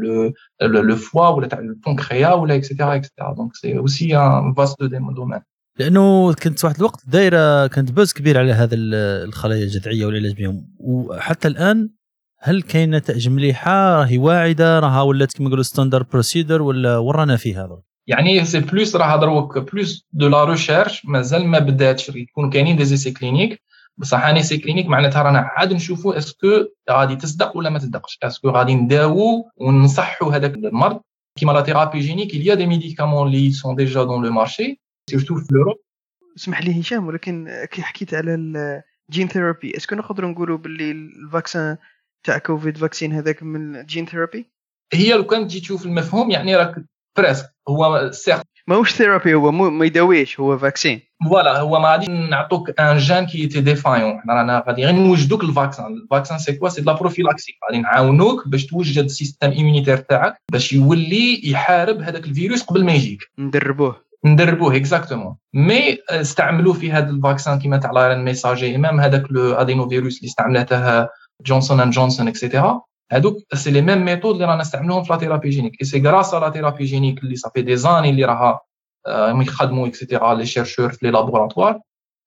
le 0.62 0.96
foie 0.96 1.28
ولا 1.28 1.46
تاع 1.46 1.58
ال 1.58 1.66
pancréas 1.66 2.32
ولا 2.32 2.54
et 2.54 2.64
cetera 2.64 2.94
et 2.94 3.04
cetera 3.04 3.34
donc 3.34 3.56
c'est 3.56 3.78
aussi 3.78 4.16
un 4.16 4.54
vaste 4.54 4.82
domaine 4.82 5.40
لأنه 5.78 6.32
كنت 6.32 6.64
واحد 6.64 6.76
الوقت 6.76 7.02
دايرة 7.06 7.66
كانت 7.66 7.92
buzz 7.92 8.12
كبير 8.12 8.38
على 8.38 8.52
هذا 8.52 8.76
الخلايا 8.76 9.64
الجذعية 9.64 10.06
والعلاج 10.06 10.32
بهم 10.32 10.66
وحتى 10.78 11.48
الآن 11.48 11.90
هل 12.38 12.62
كاين 12.62 12.94
نتائج 12.94 13.28
مليحه 13.28 13.96
راهي 13.96 14.18
واعدة 14.18 14.78
راها 14.78 15.02
ولات 15.02 15.32
كما 15.32 15.46
نقولوا 15.46 15.62
standard 15.62 16.02
procedure 16.02 16.62
ولا 16.62 16.98
ورانا 16.98 17.36
فيه 17.36 17.64
هذا 17.64 17.80
يعني 18.06 18.44
c'est 18.44 18.60
plus 18.60 18.96
راه 18.96 19.16
دروك 19.16 19.58
plus 19.58 20.06
de 20.12 20.28
la 20.28 20.44
recherche 20.44 21.06
مازال 21.06 21.46
ما 21.46 21.58
بداتش 21.58 22.08
يكون 22.08 22.50
كاينين 22.50 22.76
des 22.76 22.84
essais 22.84 23.10
cliniques 23.10 23.62
بصح 23.96 24.24
un 24.24 24.42
essai 24.42 24.58
clinique 24.58 24.86
معناتها 24.86 25.22
رانا 25.22 25.38
عاد 25.38 25.72
نشوفوا 25.72 26.18
est-ce 26.18 26.49
que 26.49 26.64
غادي 26.90 27.16
تصدق 27.16 27.56
ولا 27.56 27.70
ما 27.70 27.78
تصدقش. 27.78 28.18
est-ce 28.22 28.41
que 28.41 28.50
غادي 28.50 28.74
نداوو 28.74 29.50
ونصحوا 29.56 30.32
هذاك 30.32 30.54
المرض؟ 30.54 31.00
كيما 31.38 31.52
la 31.52 31.62
thérapie 31.62 31.98
génique 31.98 32.34
il 32.34 32.42
y 32.42 32.50
a 32.50 32.56
des 32.56 32.66
médicaments 32.66 33.22
اللي 33.22 33.52
sont 33.52 33.74
déjà 33.74 34.04
dans 34.04 34.20
le 34.20 34.30
marché. 34.30 34.78
Surtout 35.10 35.34
في 35.34 35.48
l'Europe. 35.52 35.80
اسمح 36.36 36.62
لي 36.62 36.80
هشام 36.80 37.06
ولكن 37.06 37.66
كي 37.70 37.82
حكيت 37.82 38.14
على 38.14 38.34
ال 38.34 38.53
gene 38.53 39.28
therapy 39.28 39.76
est-ce 39.76 39.88
que 39.88 39.94
نقدروا 39.96 40.30
نقولوا 40.30 40.58
باللي 40.58 40.90
ال 40.90 41.02
vaccin 41.02 41.76
تاع 42.24 42.38
كوفيد 42.38 42.76
vaccine 42.76 43.12
هذاك 43.12 43.42
من 43.42 43.76
ال 43.76 43.82
gene 43.82 44.06
therapy 44.06 44.46
هي 44.92 45.12
لو 45.12 45.24
كان 45.24 45.46
تجي 45.46 45.60
تشوف 45.60 45.86
المفهوم 45.86 46.30
يعني 46.30 46.56
راك 46.56 46.84
presque 47.16 47.46
هو 47.68 48.10
sûr 48.12 48.40
ماهوش 48.66 48.92
thérapie 48.92 49.34
هو 49.34 49.50
ما 49.50 49.86
يداويش 49.86 50.40
هو 50.40 50.58
vaccine 50.58 51.00
voilà 51.24 51.58
هو 51.58 51.80
ما 51.80 51.88
غادي 51.88 52.06
نعطوك 52.06 52.80
un 52.80 52.98
gène 52.98 53.26
qui 53.26 53.46
est 53.46 53.60
défaillant 53.60 54.20
حنا 54.20 54.34
رانا 54.34 54.64
غادي 54.68 54.84
غير 54.84 54.94
نوجدوك 54.94 55.44
ال 55.44 55.50
vaccin 55.50 55.86
ال 55.86 55.93
vaccin 55.93 56.38
c'est 56.38 56.52
quoi 56.52 56.68
c'est 56.68 56.82
la 56.82 56.92
prophylaxie 56.92 57.52
غادي 57.66 57.82
نعاونوك 57.82 58.48
باش 58.48 58.66
توجد 58.66 59.04
ال 59.04 59.10
système 59.10 59.50
immunitaire 59.50 59.96
تاعك 59.96 60.36
باش 60.52 60.72
يولي 60.72 61.50
يحارب 61.50 62.00
هذاك 62.00 62.24
الفيروس 62.24 62.62
قبل 62.62 62.84
ما 62.84 62.92
يجيك 62.92 63.30
ندربوه 63.38 64.10
ندربوه 64.24 64.76
exactement 64.76 65.36
mais 65.54 65.98
استعملوا 66.10 66.74
في 66.74 66.92
هذا 66.92 67.10
ال 67.10 67.17
vaccin 67.17 67.58
كيما 67.58 67.76
تاع 67.76 67.90
l'ARN 67.90 68.24
messager 68.24 68.78
même 68.78 69.00
هذاك 69.00 69.30
ال 69.30 69.88
adénovirus 69.88 70.16
اللي 70.16 70.28
استعملته 70.28 71.08
جونسون 71.46 71.80
اند 71.80 71.92
جونسون 71.92 72.28
et 72.28 72.41
cetera 72.41 72.80
هادوك 73.12 73.36
c'est 73.54 73.70
les 73.70 73.80
mêmes 73.80 74.04
méthodes 74.04 74.34
اللي 74.34 74.44
رانا 74.44 74.60
نستعملوهم 74.60 75.04
في 75.04 75.12
la 75.12 75.18
thérapie 75.18 75.50
génique. 75.50 75.76
Et 75.80 75.86
c'est 75.86 76.02
grâce 76.02 76.34
la 76.34 76.50
thérapie 76.50 76.84
génique 76.84 77.22
اللي 77.22 77.36
ça 77.36 77.62
fait 77.62 77.76
des 77.76 77.87
années 77.87 78.10
اللي 78.10 78.24
راها 78.24 78.60
يخدموا 79.42 79.86
et 79.86 79.98
cetera 79.98 80.34
les 80.34 80.46
chercheurs 80.46 80.92
في 80.92 81.06
les 81.06 81.12
laboratoires 81.12 81.80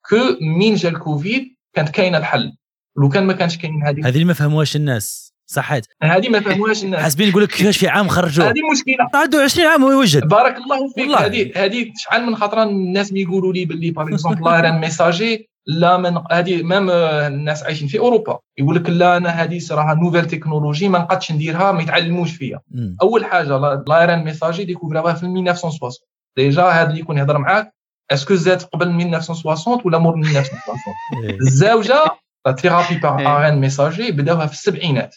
que 0.10 0.16
مين 0.42 0.76
جا 0.76 0.90
الكوفيد 0.90 1.56
كانت 1.76 1.90
كاينة 1.90 2.18
الحل. 2.18 2.54
لو 2.98 3.10
كان 3.10 3.24
ما 3.24 3.34
كانش 3.34 3.58
كاين 3.58 3.84
هذه 3.84 4.08
هذه 4.08 4.14
اللي 4.14 4.26
ما 4.26 4.34
فهموهاش 4.34 4.76
الناس. 4.76 5.34
صحيت 5.46 5.86
هذه 6.04 6.30
ما 6.30 6.40
فهموهاش 6.40 6.84
الناس. 6.84 7.02
حاسبين 7.02 7.30
يقول 7.30 7.44
لك 7.44 7.50
كيفاش 7.50 7.78
في 7.78 7.88
عام 7.88 8.08
خرجوه 8.08 8.46
هذه 8.46 8.72
مشكلة. 8.72 9.22
عنده 9.22 9.44
20 9.44 9.68
عام 9.68 9.84
ويوجد. 9.84 10.28
بارك 10.28 10.58
الله 10.58 10.94
فيك. 10.96 11.12
هذه 11.12 11.52
هذه 11.56 11.92
شحال 11.96 12.26
من 12.26 12.36
خطرة 12.36 12.64
الناس 12.64 13.12
بيقولوا 13.12 13.54
لي 13.54 13.66
باللي 13.66 13.92
par 13.92 14.08
exemple 14.08 14.44
l'ARN 14.44 14.80
messager 14.80 15.50
لا 15.68 15.98
من 15.98 16.24
هذه 16.32 16.64
même 16.64 16.90
الناس 16.90 17.64
عايشين 17.64 17.88
في 17.88 18.00
أوروبا 18.00 18.40
يقول 18.58 18.76
لك 18.76 18.90
لا 18.90 19.18
أنا 19.18 19.30
هذه 19.30 19.60
صراحة 19.60 19.94
nouvelle 19.96 20.26
technologie 20.26 20.90
ما 20.90 21.00
نقدش 21.00 21.32
نديرها 21.32 21.72
ما 21.72 21.82
يتعلموش 21.82 22.32
فيا 22.32 22.60
مم. 22.72 22.98
أول 23.02 23.26
حاجة 23.26 23.84
l'ARN 23.88 24.24
messager 24.24 24.66
découvert 24.66 25.09
اها 25.09 25.14
في 25.14 25.26
1960 25.26 26.08
déjà 26.38 26.64
هذا 26.64 26.90
اللي 26.90 27.00
يكون 27.00 27.18
يهضر 27.18 27.38
معاك 27.38 27.74
est-ce 28.12 28.28
que 28.28 28.36
زاد 28.36 28.62
قبل 28.62 28.88
1960 28.88 29.82
ولا 29.86 29.98
مور 29.98 30.16
1960 30.16 30.94
إيه. 31.24 31.40
الزاوجة 31.40 32.04
la 32.46 32.52
thérapie 32.52 32.96
إيه. 32.96 33.36
ARN 33.36 33.60
messager 33.60 34.12
بداوها 34.12 34.46
في 34.46 34.54
السبعينات 34.54 35.16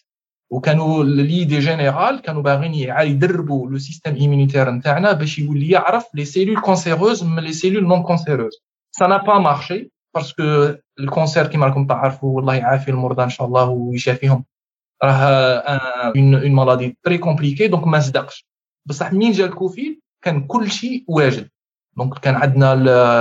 وكانوا 0.51 1.05
l'idée 1.05 1.59
générale 1.59 2.21
كانوا 2.21 2.43
باغيين 2.43 2.75
يدربوا 3.01 3.71
le 3.71 3.79
système 3.79 4.15
immunitaire 4.15 4.71
نتاعنا 4.71 5.13
باش 5.13 5.39
يولي 5.39 5.71
يعرف 5.71 6.05
les 6.15 6.25
cellules 6.25 6.61
cancéreuses 6.61 7.25
من 7.25 7.43
les 7.43 7.53
cellules 7.53 7.87
non 7.89 8.03
cancéreuses 8.03 8.53
ça 8.91 9.07
n'a 9.07 9.17
pas 9.17 9.39
marché 9.39 9.91
parce 10.17 10.53
que 10.53 10.75
ال 11.01 11.07
cancer 11.07 11.47
كيما 11.47 11.67
راكم 11.67 11.87
تعرفوا 11.87 12.37
والله 12.37 12.55
يعافي 12.55 12.91
المرضى 12.91 13.23
ان 13.23 13.29
شاء 13.29 13.47
الله 13.47 13.69
ويشافيهم 13.69 14.45
راه 15.03 15.13
une 16.17 16.35
une 16.35 16.53
maladie 16.53 16.99
très 17.03 17.19
compliquée 17.19 17.69
donc 17.69 17.87
ما 17.87 18.01
صدقش 18.01 18.47
بصح 18.87 19.13
منين 19.13 19.33
جا 19.33 19.45
الكوفيد 19.45 20.01
كان 20.25 20.47
كل 20.47 20.71
شيء 20.71 21.05
واجد 21.09 21.49
donc 21.97 22.19
كان 22.19 22.35
عندنا 22.35 22.73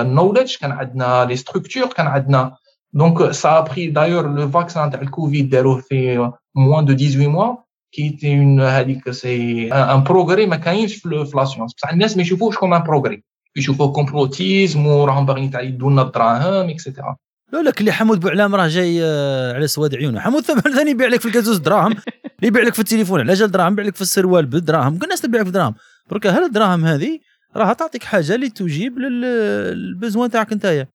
ال 0.01 0.07
knowledge 0.07 0.56
كان 0.58 0.71
عندنا 0.71 1.25
les 1.25 1.36
structures 1.36 1.93
كان 1.93 2.08
عندنا 2.08 2.58
donc 2.93 3.32
ça 3.32 3.60
a 3.60 3.65
pris 3.65 3.88
d'ailleurs 3.88 4.28
le 4.28 4.49
vaccin 4.49 4.91
تاع 4.91 5.01
الكوفيد 5.01 5.49
داروه 5.49 5.81
في 5.81 6.17
moins 6.56 6.86
de 6.86 6.93
18 6.93 7.29
mois 7.30 7.56
qui 7.91 8.10
est 8.10 8.39
un 8.39 8.62
هذيك 8.62 9.12
c'est 9.12 9.73
un 9.73 10.04
progrès 10.04 10.45
ما 10.45 10.55
كاينش 10.55 10.95
في 10.95 11.10
la 11.10 11.45
science 11.45 11.73
بصح 11.73 11.89
الناس 11.89 12.17
ما 12.17 12.21
يشوفوش 12.21 12.58
comme 12.58 12.73
un 12.73 12.84
progrès 12.84 13.23
يشوفوه 13.56 13.91
complotisme 13.91 14.88
وراهم 14.88 15.26
باغيين 15.26 15.52
تاع 15.52 15.62
يدوا 15.62 15.91
لنا 15.91 16.02
الدراهم 16.02 16.70
et 16.69 16.81
cetera 16.81 17.15
لا 17.54 17.62
لك 17.62 17.80
اللي 17.80 17.91
حمود 17.91 18.20
بوعلام 18.20 18.56
راه 18.56 18.68
جاي 18.68 19.00
آه، 19.04 19.54
على 19.54 19.68
سواد 19.68 19.96
عيونه. 19.96 20.20
حمود 20.20 20.44
ثاني 20.76 20.91
يبيع 20.91 21.08
لك 21.08 21.22
في 21.22 21.26
الكازوز 21.26 21.58
دراهم 21.58 21.91
اللي 21.91 22.48
يبيع 22.48 22.63
لك 22.63 22.74
في 22.74 22.80
التليفون. 22.80 23.20
على 23.20 23.34
جال 23.34 23.52
دراهم 23.52 23.74
يبيع 23.74 23.86
لك 23.86 23.96
في 23.96 24.02
السروال 24.02 24.46
بالدراهم. 24.46 24.98
كل 24.98 25.04
الناس 25.04 25.22
تبيع 25.22 25.39
لك 25.39 25.46
في 25.46 25.52
دراهم 25.52 25.76
درك 26.12 26.28
هل 26.28 26.44
الدراهم 26.44 26.86
هذه 26.86 27.20
راح 27.56 27.74
تعطيك 27.74 28.04
حاجة 28.04 28.36
اللي 28.36 28.50
تجيب 28.50 29.00
للبزوان 29.00 30.30
تاعك 30.30 30.52
انتايا؟ 30.52 30.88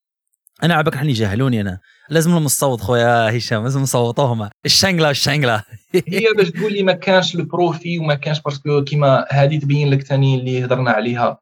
أنا 0.62 0.74
عباك 0.74 0.94
حني 0.94 1.12
جهلوني 1.12 1.60
أنا. 1.60 1.78
لازم 2.10 2.30
لهم 2.30 2.44
نصوت 2.44 2.80
خويا 2.80 3.38
هشام 3.38 3.62
لازم 3.62 3.80
نصوتوهم 3.80 4.48
الشنقله 4.66 5.10
الشنقله 5.10 5.64
هي 5.94 6.32
باش 6.36 6.50
تقول 6.50 6.72
لي 6.72 6.82
ما 6.82 6.92
كانش 6.92 7.34
البروفي 7.34 7.98
وما 7.98 8.14
كانش 8.14 8.40
باسكو 8.40 8.84
كيما 8.84 9.26
هذه 9.30 9.58
تبين 9.58 9.90
لك 9.90 10.02
ثاني 10.02 10.38
اللي 10.38 10.64
هضرنا 10.64 10.90
عليها. 10.90 11.38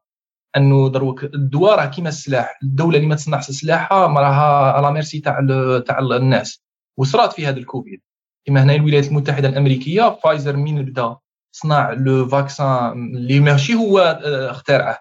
أنه 0.57 0.89
دروك 0.89 1.23
الدواء 1.23 1.79
راه 1.79 1.85
كيما 1.85 2.09
السلاح 2.09 2.59
الدولة 2.63 2.97
اللي 2.97 3.07
ما 3.07 3.15
تصنعش 3.15 3.51
سلاحها 3.51 4.07
راها 4.07 4.71
على 4.71 4.91
ميرسي 4.91 5.19
تاع 5.19 5.39
تاع 5.87 5.99
الناس. 5.99 6.61
وصرات 6.97 7.33
في 7.33 7.47
هذا 7.47 7.57
الكوفيد. 7.57 8.01
كيما 8.45 8.63
هنا 8.63 8.75
الولايات 8.75 9.07
المتحدة 9.07 9.49
الأمريكية 9.49 10.17
فايزر 10.23 10.57
مين 10.57 10.85
بدا 10.85 11.17
صنع 11.51 11.91
le 11.91 12.27
vaccin 12.27 13.15
اللي 13.15 13.39
ماشي 13.39 13.75
هو 13.75 13.99
آه، 13.99 14.51
اخترعه. 14.51 14.97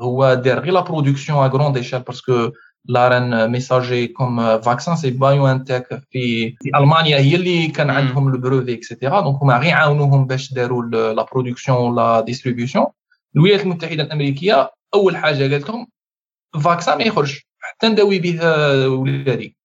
هو 0.00 0.34
دار 0.34 0.58
غير 0.60 0.72
la 0.72 0.80
production 0.80 1.38
à 1.38 1.46
grande 1.48 1.76
échelle 1.76 2.00
parce 2.02 2.50
que 2.88 3.50
l'ARN 3.50 4.06
messager 4.08 4.60
comme 4.60 4.96
vaccin 4.96 5.10
c'est 5.10 5.46
BioNTech 5.46 6.02
في 6.10 6.50
في 6.50 6.70
ألمانيا 6.76 7.18
هي 7.18 7.34
اللي 7.36 7.68
كان. 7.68 7.90
عندهم 7.90 8.30
le 8.30 8.38
brevet 8.38 8.74
et 8.74 8.86
cetera 8.86 9.20
donc 9.20 9.42
هما 9.42 9.58
غير 9.58 9.74
عاونوهم 9.74 10.26
باش 10.26 10.52
داروا 10.52 10.82
la 10.82 11.26
production 11.32 11.78
و 11.78 11.92
la 11.92 12.20
distribution 12.20 12.86
الولايات 13.36 13.60
المتحدة 13.60 14.02
الأمريكية 14.02 14.70
أول 14.96 15.16
حاجة 15.16 15.52
قالت 15.52 15.68
لهم 15.68 15.86
vaccin 16.64 16.98
ما 16.98 17.04
يخرج 17.04 17.40
حتى 17.60 17.88
نداوي 17.88 18.18
به 18.18 18.38
آه، 18.42 18.88
ولادي. 18.88 19.56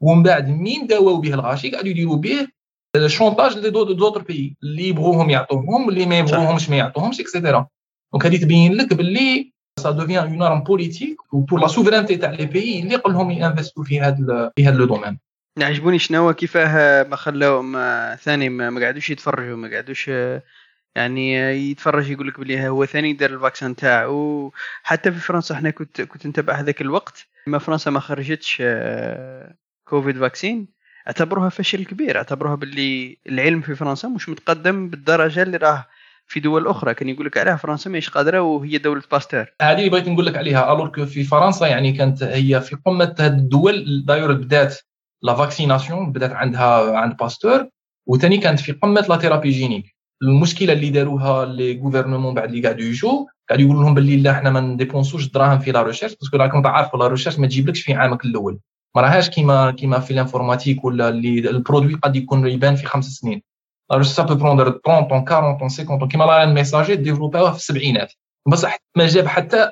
ومن 0.00 0.22
بعد 0.22 0.48
مين 0.48 0.86
داواو 0.86 1.20
به 1.20 1.34
الغاشي؟ 1.34 1.70
قعدوا 1.70 1.90
يديروا 1.90 2.16
به 2.16 2.48
chantage 3.06 3.68
d'autres 3.68 4.22
pays 4.22 4.56
اللي 4.62 4.88
يبغوهم 4.88 5.30
يعطوهم 5.30 5.88
اللي 5.88 6.06
ما 6.06 6.18
يبغوهمش 6.18 6.70
ما 6.70 6.76
يعطوهمش 6.76 7.20
et 7.20 7.31
cetera 7.31 7.66
donc 8.12 8.26
هذه 8.26 8.36
تبين 8.36 8.74
لك 8.74 8.94
باللي 8.94 9.52
ça 9.80 9.90
devient 9.90 10.26
une 10.26 10.42
arme 10.42 10.62
politique 10.62 11.34
و 11.34 11.39
pour 11.39 11.60
la 11.60 11.66
souveraineté 11.66 12.16
تاع 12.16 12.30
les 12.30 12.46
pays 12.46 12.82
اللي 12.82 12.96
قال 12.96 13.12
لهم 13.12 13.30
y 13.30 13.35
investir 13.35 13.79
وا 13.79 13.84
في 13.84 14.00
هذا 14.00 14.52
في 14.56 14.66
هذا 14.66 14.76
le 14.76 14.84
domaine. 14.84 15.18
عجبوني 15.58 15.98
شنو 15.98 16.32
كيفاه 16.32 17.02
ما 17.02 17.16
خلاو 17.16 17.62
ما 17.62 18.16
ثاني 18.16 18.48
ما, 18.48 18.70
ما 18.70 18.84
قعدوش 18.84 19.10
يتفرجوا 19.10 19.56
ما 19.56 19.68
قعدوش 19.68 20.08
آه، 20.08 20.42
يعني 20.96 21.40
آه، 21.40 21.50
يتفرج 21.50 22.10
يقول 22.10 22.28
لك 22.28 22.40
بلي 22.40 22.68
هو 22.68 22.86
ثاني 22.86 23.12
دار 23.12 23.30
ال 23.30 23.37
vaccin 23.37 23.76
تاعو. 23.76 24.52
حتى 24.82 25.12
في 25.12 25.20
فرنسا 25.20 25.54
إحنا 25.54 25.70
كنت 25.70 26.00
كنت 26.00 26.26
نتابع 26.26 26.54
هذاك 26.54 26.80
الوقت. 26.80 27.26
ما 27.46 27.58
فرنسا 27.58 27.90
ما 27.90 28.00
خرجتش 28.00 28.58
آه، 28.60 29.54
كوفيد 29.84 30.18
vaccine 30.18 30.68
اعتبروها 31.06 31.48
فشل 31.48 31.84
كبير. 31.84 32.16
اعتبروها 32.16 32.54
باللي 32.54 33.18
العلم 33.26 33.60
في 33.60 33.74
فرنسا 33.74 34.08
مش 34.08 34.28
متقدم 34.28 34.88
بالدرجة 34.88 35.42
اللي 35.42 35.56
راه 35.56 35.86
في 36.26 36.40
دول 36.40 36.66
أخرى. 36.66 36.94
كان 36.94 37.08
يقول 37.08 37.26
لك 37.26 37.38
عليها 37.38 37.56
فرنسا 37.56 37.90
ماهيش 37.90 38.10
قادرة 38.10 38.40
وهي 38.40 38.78
دولة 38.78 39.02
باستور 39.12 39.46
هذه 39.62 39.78
اللي 39.78 39.90
بغيت 39.90 40.08
نقول 40.08 40.26
لك 40.26 40.36
عليها. 40.36 40.72
alors 40.72 40.88
que 40.88 41.06
في 41.06 41.24
فرنسا 41.24 41.66
يعني 41.66 41.92
كانت 41.92 42.22
هي 42.22 42.60
في 42.60 42.76
قمة 42.86 43.14
هذه 43.20 43.32
الدول 43.32 44.04
داير 44.06 44.32
بدات 44.32 44.78
la 45.22 45.34
vaccination 45.34 46.12
بدات 46.12 46.32
عندها 46.32 46.98
عند 46.98 47.16
باستور 47.16 47.68
وثاني 48.06 48.38
كانت 48.38 48.60
في 48.60 48.72
قمة 48.72 49.06
la 49.08 49.16
thérapie 49.18 49.50
génique 49.50 49.97
المشكلة 50.22 50.72
اللي 50.72 50.90
داروها 50.90 51.44
les 51.44 51.80
gouvernements 51.80 52.34
بعد 52.34 52.48
اللي 52.48 52.62
قاعدوا 52.62 52.84
يجوا 52.84 53.26
قاعدوا 53.48 53.64
يقولوا 53.64 53.82
لهم 53.82 53.94
باللي 53.94 54.16
لا 54.16 54.30
إحنا 54.30 54.50
ما 54.50 54.60
ن 54.60 54.66
dépenser 54.66 55.12
وش 55.12 55.30
دراهم 55.30 55.58
في 55.58 55.72
la 55.72 55.82
recherche 55.82 56.14
parce 56.14 56.28
que 56.28 56.36
راكم 56.36 56.62
تعرفوا 56.62 56.98
la 56.98 57.06
recherche 57.08 57.38
ما 57.38 57.46
تجيبلكش 57.46 57.80
في 57.80 57.94
عامك 57.94 58.24
الأول. 58.24 58.58
ما 58.96 59.02
راهاش 59.02 59.30
كيما 59.30 59.70
كيما 59.70 60.00
في 60.00 60.10
ال 60.10 60.16
informatique 60.16 60.84
ولا 60.84 61.08
اللي 61.08 61.50
ال 61.50 61.55
produit 61.55 61.94
قد 61.94 62.16
يكون 62.16 62.46
يبان 62.46 62.74
في 62.76 62.86
خمس 62.86 63.04
سنين. 63.04 63.42
la 63.90 63.96
recherche 63.96 64.16
ça 64.16 64.22
peut 64.22 64.34
prendre 64.34 64.70
30 64.70 64.80
ans 64.82 64.94
40 64.94 65.24
ans 65.24 65.58
50 65.60 65.98
ans 65.98 66.08
كيما 66.08 66.24
l'ARN 66.24 66.46
messager 66.46 66.96
ديفلوباوها 66.96 67.50
في 67.50 67.58
السبعينات. 67.58 68.12
بصح 68.48 68.76
ما 68.96 69.06
جاب 69.06 69.26
حتى 69.26 69.70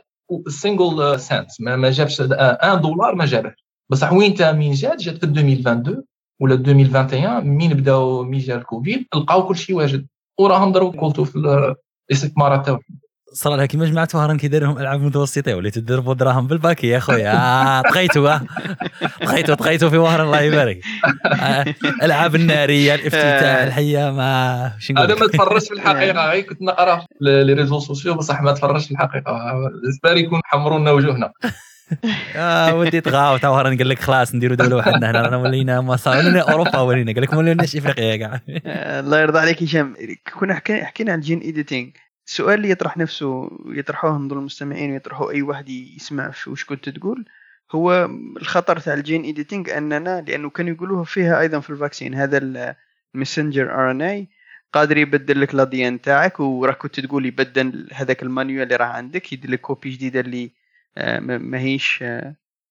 single 0.48 1.20
cent 1.20 1.50
ما, 1.60 1.90
جابش 1.90 2.20
un 2.20 2.80
dollar 2.80 3.14
ما 3.14 3.26
جابه. 3.26 3.54
بصح 3.90 4.12
وين 4.12 4.34
تا 4.34 4.52
مين 4.52 4.72
جات؟ 4.72 5.02
جات 5.02 5.18
في 5.18 5.26
2022 5.26 6.02
ولا 6.40 6.54
2021 6.54 7.40
مين 7.40 7.74
بداو 7.74 8.22
مين 8.22 8.40
جا 8.40 8.56
الكوفيد 8.56 9.06
لقاو 9.14 9.46
كل 9.46 9.56
شيء 9.56 9.76
واجد. 9.76 10.06
وراهم 10.38 10.72
ضربوا 10.72 11.00
قلتوا 11.00 11.24
في 11.24 11.36
ال- 11.36 11.74
الاستثمارات 12.10 12.66
تاعهم 12.66 12.80
صار 13.32 13.56
لها 13.56 13.66
كيما 13.66 13.86
جماعة 13.86 14.08
وهران 14.14 14.36
كيدير 14.36 14.62
لهم 14.62 14.78
ألعاب 14.78 15.00
متوسطة 15.00 15.54
وليتوا 15.54 15.82
تضربوا 15.82 16.14
دراهم 16.14 16.46
بال 16.46 16.56
paquet 16.56 16.86
يا 16.86 16.98
خويا. 16.98 17.32
آه، 17.78 17.82
طغيتوا 17.82 18.34
آه. 18.34 18.40
طغيتوا 19.24 19.54
طغيتوا 19.54 19.88
في 19.90 19.96
وهران 19.96 20.26
الله 20.26 20.40
يبارك. 20.40 20.80
آه، 21.42 21.64
ألعاب 22.02 22.34
النارية 22.34 22.94
الإفتتاح 22.94 23.62
الحيه 23.66 24.10
ما 24.10 24.72
أنا؟ 24.90 25.14
ما 25.14 25.26
تفرجت 25.26 25.64
في 25.66 25.72
الحقيقة. 25.80 26.30
غير 26.30 26.42
كنت 26.42 26.62
نقرأ 26.62 27.04
les 27.20 27.52
réseaux 27.52 27.78
sociaux 27.80 28.14
بصح 28.14 28.42
ما 28.42 28.52
تفرجت 28.52 28.84
في 28.86 28.90
الحقيقة. 28.90 29.52
j'espère 29.86 30.16
يكون 30.16 30.40
حمروا 30.44 30.78
لنا 30.78 30.90
وجوهنا 30.92 31.32
آه 32.36 32.74
ودي 32.74 33.00
طغاو 33.00 33.32
وهران 33.52 33.76
قال 33.78 33.88
لك 33.88 33.98
خلاص 33.98 34.34
نديروا 34.34 34.56
دولة 34.56 34.76
وحدنا 34.76 35.10
هنا. 35.10 35.20
رانا 35.20 35.36
ولينا 35.36 35.80
ما 35.80 35.96
صار 35.96 36.16
ولينا 36.18 36.40
أوروبا 36.52 36.78
ولينا. 36.80 37.12
قال 37.12 37.22
لك 37.22 37.32
ما 37.32 37.38
وليناش 37.38 37.76
إفريقيا 37.76 38.16
كاع 38.16 38.40
آه، 38.66 39.00
الله 39.00 39.20
يرضى 39.20 39.38
عليك 39.38 39.62
هشام. 39.62 39.94
كنا 40.40 40.54
حكي- 40.54 40.84
حكينا 40.84 41.12
عن 41.12 41.18
ال 41.18 41.22
gene 41.22 41.38
editing. 41.40 41.88
السؤال 42.26 42.54
اللي 42.54 42.70
يطرح 42.70 42.96
نفسه 42.96 43.50
يطرحوه 43.66 44.10
نظن 44.18 44.38
المستمعين 44.38 44.92
ويطرحوه 44.92 45.32
أي 45.32 45.42
واحد 45.42 45.68
يسمع 45.68 46.30
في 46.30 46.50
وش 46.50 46.64
كنت 46.64 46.88
تقول 46.88 47.24
هو 47.74 48.10
الخطر 48.40 48.78
تاع 48.78 48.94
ال 48.94 49.00
gene 49.00 49.22
editing 49.22 49.76
أننا 49.78 50.24
لأنه 50.28 50.50
كانوا 50.50 50.72
يقولوها 50.74 51.04
فيها 51.04 51.40
أيضا 51.40 51.60
في 51.60 51.70
ال 51.70 51.76
vaccin 51.76 52.14
هذا 52.14 52.38
ال 53.14 53.20
messenger 53.20 53.74
RNA 53.74 54.28
قادر 54.72 54.96
يبدل 54.96 55.40
لك 55.40 55.54
l'ADN 55.54 56.00
تاعك 56.00 56.40
وراك 56.40 56.76
كنت 56.78 57.00
تقول 57.00 57.26
يبدل 57.26 57.88
هذاك 57.92 58.22
ال 58.22 58.28
manuel 58.28 58.62
اللي 58.62 58.76
راه 58.76 58.84
عندك 58.86 59.32
يدير 59.32 59.50
لك 59.50 59.60
copie 59.60 59.90
جديدة 59.90 60.20
اللي 60.20 60.50
ما 61.26 61.58
هيش 61.58 62.04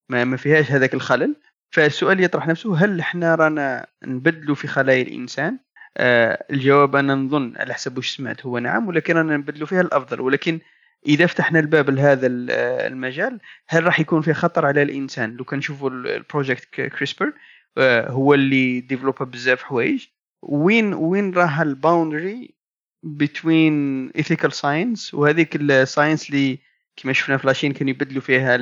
ما 0.09 0.37
فيهاش 0.37 0.71
هذاك 0.71 0.93
الخلل. 0.93 1.35
فالسؤال 1.71 2.23
يطرح 2.23 2.47
نفسه 2.47 2.77
هل 2.77 2.99
إحنا 2.99 3.35
رانا 3.35 3.87
نبدلوا 4.03 4.55
في 4.55 4.67
خلايا 4.67 5.01
الإنسان؟ 5.01 5.59
آه 5.97 6.45
الجواب 6.51 6.95
أنا 6.95 7.15
نظن 7.15 7.53
على 7.57 7.73
حسب 7.73 7.97
وش 7.97 8.15
سمعت 8.17 8.45
هو 8.45 8.57
نعم 8.59 8.87
ولكن 8.87 9.17
رانا 9.17 9.37
نبدلوا 9.37 9.67
فيها 9.67 9.81
الأفضل. 9.81 10.21
ولكن 10.21 10.59
إذا 11.07 11.25
فتحنا 11.25 11.59
الباب 11.59 11.89
لهذا 11.89 12.27
آه، 12.27 12.87
المجال 12.87 13.39
هل 13.67 13.83
راح 13.83 13.99
يكون 13.99 14.21
في 14.21 14.33
خطر 14.33 14.65
على 14.65 14.81
الإنسان؟ 14.81 15.35
لو 15.35 15.43
كان 15.43 15.59
نشوفوا 15.59 15.89
ال 15.89 15.99
project 15.99 16.65
CRISPR 16.75 17.33
آه 17.77 18.09
هو 18.11 18.33
اللي 18.33 18.81
développe 18.81 19.23
بزاف 19.23 19.63
حوايج. 19.63 20.05
وين 20.41 20.93
وين 20.93 21.33
راه 21.33 21.61
ال 21.61 21.72
boundary 21.72 22.55
بين 23.03 24.09
ethical 24.09 24.53
science 24.53 25.13
وهذيك 25.13 25.55
ال 25.55 25.64
science 25.64 26.29
اللي 26.29 26.59
كما 26.97 27.13
شفنا 27.13 27.37
في 27.37 27.47
la 27.47 27.55
Chine 27.55 27.73
كانوا 27.73 27.89
يبدلوا 27.89 28.21
فيها 28.21 28.55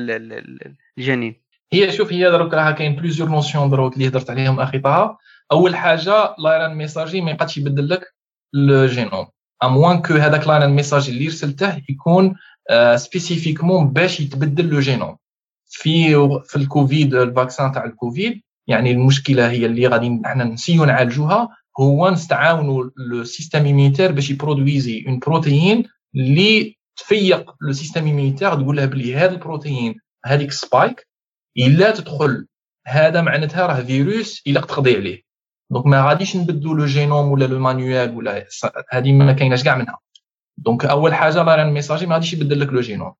الجنين. 0.98 1.44
هي 1.74 1.92
شوف 1.92 2.14
هي 2.14 2.32
دروك 2.32 2.54
راها 2.54 2.72
كاين 2.72 2.96
plusieurs 2.96 3.30
notions 3.30 3.70
دروك 3.70 3.94
اللي 3.94 4.08
هضرت 4.08 4.30
عليهم 4.30 4.60
أخي 4.60 4.80
طه 4.80 5.18
أول 5.52 5.76
حاجة 5.76 6.36
l'ARN 6.40 6.76
messager 6.76 7.22
ما 7.22 7.32
يقدش 7.32 7.58
يبدل 7.58 7.90
لك 7.90 8.16
ال 8.56 8.66
génome 8.66 9.28
à 9.64 9.70
moins 9.70 10.02
que 10.02 10.14
هذاك 10.14 10.48
l'ARN 10.48 10.70
messager 10.70 11.12
اللي 11.12 11.28
رسلته 11.28 11.82
يكون 11.90 12.36
spécifiquement 12.96 13.90
باش 13.90 14.20
يتبدل 14.20 14.70
le 14.70 14.80
génome 14.80 15.18
في 15.66 16.14
في 16.46 16.56
الكوفيد 16.56 17.16
ال 17.16 17.24
vaccin 17.24 17.72
تاع 17.72 17.86
الكوفيد 17.86 18.42
يعني 18.68 18.92
المشكلة 18.92 19.50
هي 19.50 19.66
اللي 19.66 19.88
غادي 19.88 20.22
إحنا 20.26 20.44
نسيو 20.44 20.86
نعالجوها. 20.86 21.50
هو 21.80 22.10
نستعاونوا 22.10 22.90
le 22.98 23.24
système 23.24 23.66
immunitaire 23.66 24.12
باش 24.12 24.30
يبرودويزي 24.30 25.06
une 25.08 25.20
protéine 25.20 25.84
اللي 26.16 26.76
تفيق 26.98 27.56
le 27.62 27.74
système 27.74 28.06
immunitaire 28.06 28.56
تقول 28.56 28.78
له 28.78 28.86
بلي 28.86 29.16
هذا 29.16 29.32
البروتيين 29.32 29.96
هذيك 30.26 30.52
spike 30.52 31.08
إلا 31.58 31.92
تدخل 31.92 32.48
هذا 32.88 33.22
معناتها 33.22 33.68
راه 33.68 33.82
فيروس 33.82 34.42
إلا 34.48 34.62
تقضي 34.62 34.96
عليه. 34.96 35.22
donc 35.72 35.86
ما 35.86 36.10
غاديش 36.10 36.36
نبدلوا 36.36 36.76
le 36.76 36.86
génome 36.86 37.32
ولا 37.32 37.46
le 37.46 37.60
manuel 37.60 38.16
ولا 38.16 38.46
هذه 38.92 39.14
ما 39.14 39.34
كايناش 39.34 39.64
كاع 39.64 39.76
منها. 39.76 39.98
donc 40.58 40.86
أول 40.86 41.14
حاجة 41.14 41.44
l'ARN 41.44 41.74
messager 41.74 42.06
ما 42.06 42.14
غاديش 42.14 42.34
يبدل 42.34 42.60
لك 42.60 42.68
le 42.68 42.82
génome. 42.82 43.14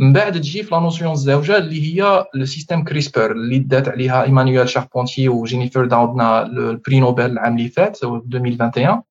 من 0.00 0.12
بعد 0.12 0.32
تجي 0.32 0.62
في 0.62 0.74
la 0.74 0.80
notion 0.80 1.12
الزوجة 1.12 1.56
اللي 1.56 1.82
هي 1.82 2.26
le 2.34 2.44
système 2.44 2.84
CRISPR 2.84 3.32
اللي 3.32 3.58
دات 3.58 3.88
عليها 3.88 4.22
ايمانويل 4.22 4.68
شاربونتي 4.68 5.28
وجينيفر 5.28 5.84
داودنا 5.84 6.42
ال 6.42 6.54
prix 6.54 7.00
Nobel 7.00 7.24
العام 7.30 7.56
اللي 7.56 7.68
فات 7.68 8.04
2021 8.04 9.02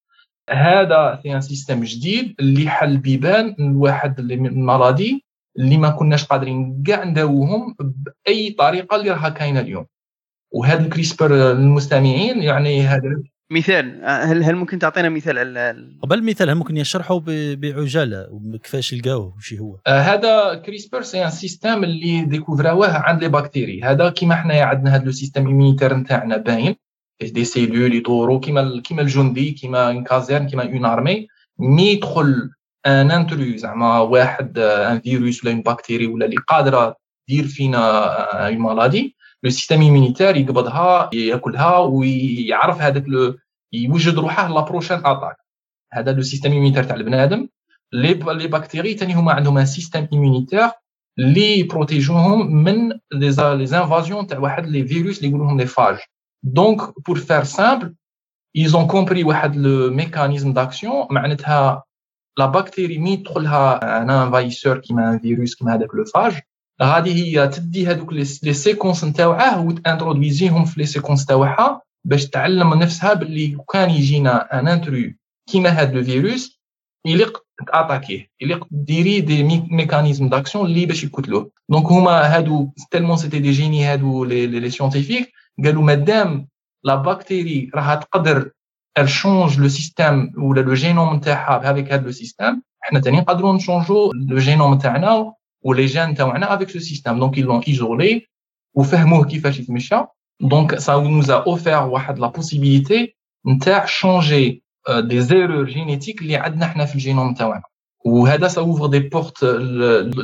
هذا 0.49 1.19
c'est 1.23 1.35
un 1.35 1.41
système 1.41 1.83
جديد 1.83 2.35
اللي 2.39 2.69
حل 2.69 2.97
بيبان 2.97 3.55
لواحد 3.59 4.19
المرضي 4.19 5.23
اللي 5.59 5.77
ما 5.77 5.89
كناش 5.89 6.25
قادرين 6.25 6.83
كاع 6.87 7.03
نداووهم 7.03 7.75
بأي 7.79 8.49
طريقة 8.49 8.95
اللي 8.95 9.09
راها 9.09 9.29
كاينة 9.29 9.59
اليوم. 9.59 9.85
وهذا 10.51 10.81
ال 10.81 10.89
CRISPR 10.89 11.33
للمستمعين 11.33 12.43
يعني 12.43 12.81
هذا 12.81 13.21
مثال 13.51 14.01
هل 14.05 14.43
هل 14.43 14.55
ممكن 14.55 14.79
تعطينا 14.79 15.09
مثال 15.09 15.37
على 15.37 15.75
قبل 16.01 16.23
مثال 16.23 16.49
هل 16.49 16.55
ممكن 16.55 16.77
يشرحوا 16.77 17.21
بعجالة؟ 17.55 18.41
كيفاش 18.63 18.93
لقاوه؟ 18.93 19.35
وش 19.37 19.53
هو؟ 19.53 19.77
آه 19.87 19.99
هذا 19.99 20.55
CRISPR 20.65 21.01
c'est 21.01 21.25
un 21.25 21.29
système 21.29 21.83
اللي 21.83 22.25
ديكوفراوه 22.25 22.97
عند 22.97 23.23
les 23.23 23.29
bactéries 23.29 23.83
هذا 23.83 24.09
كيما 24.09 24.35
حنايا 24.35 24.63
عندنا 24.63 24.95
هذا 24.95 25.03
le 25.03 25.11
système 25.11 25.47
immunitaire 25.47 25.93
نتاعنا 25.95 26.37
باين. 26.37 26.75
des 27.21 27.45
cellules 27.45 27.95
يطوروا 27.95 28.39
كيما 28.39 28.81
كيما 28.81 29.01
الجندي 29.01 29.51
كيما 29.51 29.87
une 29.87 30.03
caserne 30.03 30.47
كيما 30.47 30.63
une 30.63 30.85
armée 30.85 31.27
مي 31.59 31.87
يدخل 31.87 32.49
un 32.85 33.11
intrus 33.11 33.57
زعما 33.57 33.99
واحد 33.99 34.59
un 34.59 34.99
virus 34.99 35.43
ولا 35.43 35.53
une 35.53 35.61
bactérie 35.61 36.07
ولا 36.07 36.25
اللي 36.25 36.37
قادرة 36.47 36.95
دير 37.29 37.47
فينا 37.47 38.47
une 38.47 38.57
maladie 38.57 39.15
le 39.43 39.49
système 39.49 39.81
immunitaire 39.81 40.37
يقبضها 40.37 41.09
ياكلها 41.13 41.77
ويعرف 41.77 42.81
هذاك 42.81 43.05
يوجد 43.73 44.19
روحه 44.19 44.47
la 44.53 44.61
prochaine 44.61 44.97
attaque 44.97 45.35
هذا 45.93 46.11
le 46.11 46.21
système 46.21 46.51
immunitaire 46.51 46.83
تاع 46.83 46.95
البنادم. 46.95 47.47
les 47.93 48.13
les 48.13 48.47
bactéries 48.47 48.93
ثاني 48.93 49.13
هما 49.13 49.31
عندهم 49.33 49.57
un 49.57 49.65
système 49.65 50.07
immunitaire 50.13 50.69
اللي 51.19 51.59
يبروتيجوهم 51.59 52.55
من 52.55 52.89
les 53.13 53.31
invasions 53.65 54.27
تاع 54.27 54.39
واحد 54.39 54.67
les 54.67 54.87
virus 54.87 55.17
اللي 55.17 55.29
يقولوا 55.29 55.45
لهم 55.47 55.59
les 55.59 55.65
phages 55.65 55.97
donc 56.43 57.05
pour 57.05 57.19
faire 57.19 57.43
simple 57.43 57.95
ils 58.57 58.71
ont 58.75 58.87
compris 58.87 59.25
واحد 59.25 59.55
le 59.55 59.93
mécanisme 59.93 60.53
d'action 60.53 61.07
معناتها 61.11 61.83
la 62.37 62.45
bactérie 62.45 62.97
مي 62.97 63.13
يدخلها 63.13 64.01
un 64.01 64.09
envahisseur 64.09 64.77
كيما 64.77 65.11
un 65.11 65.19
virus 65.19 65.55
كيما 65.55 65.73
هذاك 65.75 65.95
le 65.95 66.05
phage 66.05 66.33
غادي 66.81 67.13
هي 67.13 67.47
تدي 67.47 67.87
هذوك 67.87 68.13
les 68.13 68.53
séquences 68.53 69.03
نتاعها 69.03 69.57
وتانترودويزيهم 69.57 70.65
في 70.65 70.79
les 70.79 70.85
séquences 70.85 71.25
تاعها 71.25 71.81
باش 72.05 72.29
تعلم 72.29 72.73
نفسها 72.73 73.13
باللي 73.13 73.57
كان 73.73 73.89
يجينا 73.89 74.59
un 74.59 74.67
intrus 74.67 75.11
كيما 75.51 75.69
هذا 75.69 75.91
le 75.91 76.03
virus 76.03 76.59
يليق 77.05 77.43
تاتاكيه 77.67 78.29
يليق 78.41 78.67
ديري 78.71 79.21
des 79.21 79.43
mécanismes 79.71 80.29
d'action 80.29 80.65
اللي 80.65 80.85
باش 80.85 81.03
يقتلوه. 81.03 81.51
donc 81.69 81.85
هما 81.85 82.35
هادو 82.35 82.71
tellement 82.91 83.17
c'était 83.17 83.39
des 83.39 83.51
génies 83.51 83.85
هادو 83.85 84.25
les 84.25 84.69
scientifiques 84.69 85.31
قالوا 85.65 85.83
مادام 85.83 86.47
la 86.83 86.95
bactérie 86.95 87.71
راها 87.75 87.95
تقدر 87.95 88.51
change 89.05 89.59
le 89.59 89.67
système 89.67 90.31
ولا 90.37 90.61
le 90.61 90.73
génome 90.73 91.15
نتاعها 91.15 91.57
بهذاك 91.57 91.91
هذا 91.91 92.03
le 92.05 92.11
système 92.11 92.61
حنا 92.81 92.99
تاني 92.99 93.17
نقدروا 93.17 93.53
نشونجو 93.53 94.11
le 94.29 94.37
génome 94.37 94.73
نتاعنا 94.73 95.33
و 95.61 95.67
les 95.67 95.85
gènes 95.85 96.15
تاعنا 96.15 96.53
avec 96.53 96.69
ce 96.69 96.79
système 96.79 97.19
donc 97.19 97.35
ils 97.39 97.45
l'ont 97.45 97.63
isolé 97.73 98.21
وفهموه 98.73 99.25
كيفاش 99.25 99.59
يتمشى 99.59 99.95
donc 100.41 100.75
ça 100.75 100.95
nous 100.95 101.35
a 101.35 101.42
ouvert 101.42 101.83
واحد 101.83 102.19
la 102.19 102.27
possibilité 102.27 103.15
نتاع 103.47 103.85
changer 103.85 104.63
des 104.99 105.21
erreurs 105.21 105.65
génétiques 105.65 106.21
اللي 106.21 106.35
عندنا 106.35 106.67
حنا 106.67 106.85
في 106.85 106.95
ال 106.95 107.01
génome 107.01 107.33
تاعنا 107.33 107.61
وهذا 108.05 108.47
ça 108.47 108.58
ouvre 108.58 108.85
des 108.85 108.99
portes 108.99 109.45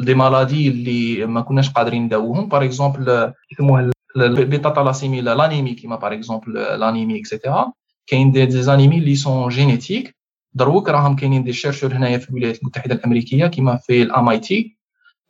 des 0.01 0.13
maladies 0.13 0.67
اللي 0.67 1.25
ما 1.25 1.41
كناش 1.41 1.69
قادرين 1.69 2.03
نداوهم. 2.03 2.49
par 2.49 2.63
exemple 2.65 3.33
يسموها 3.51 3.91
ال 4.15 4.69
bêta-thalassémie 4.69 5.21
l'anémie 5.21 5.73
كيما 5.73 5.95
par 5.95 6.13
exemple 6.13 6.53
l'anémie 6.53 7.19
et 7.19 7.33
cetera 7.33 7.73
كاين 8.07 8.31
des 8.31 8.51
anémies 8.51 8.97
اللي 8.97 9.15
sont 9.15 9.49
génétiques 9.49 10.15
دروك 10.53 10.89
راهم 10.89 11.15
كاينين 11.15 11.43
des 11.43 11.53
chercheurs 11.53 11.93
هنايا 11.93 12.17
في 12.17 12.29
الولايات 12.29 12.59
المتحده 12.59 12.95
الامريكيه 12.95 13.47
كيما 13.47 13.77
في 13.77 14.01
ال 14.01 14.29
MIT 14.29 14.77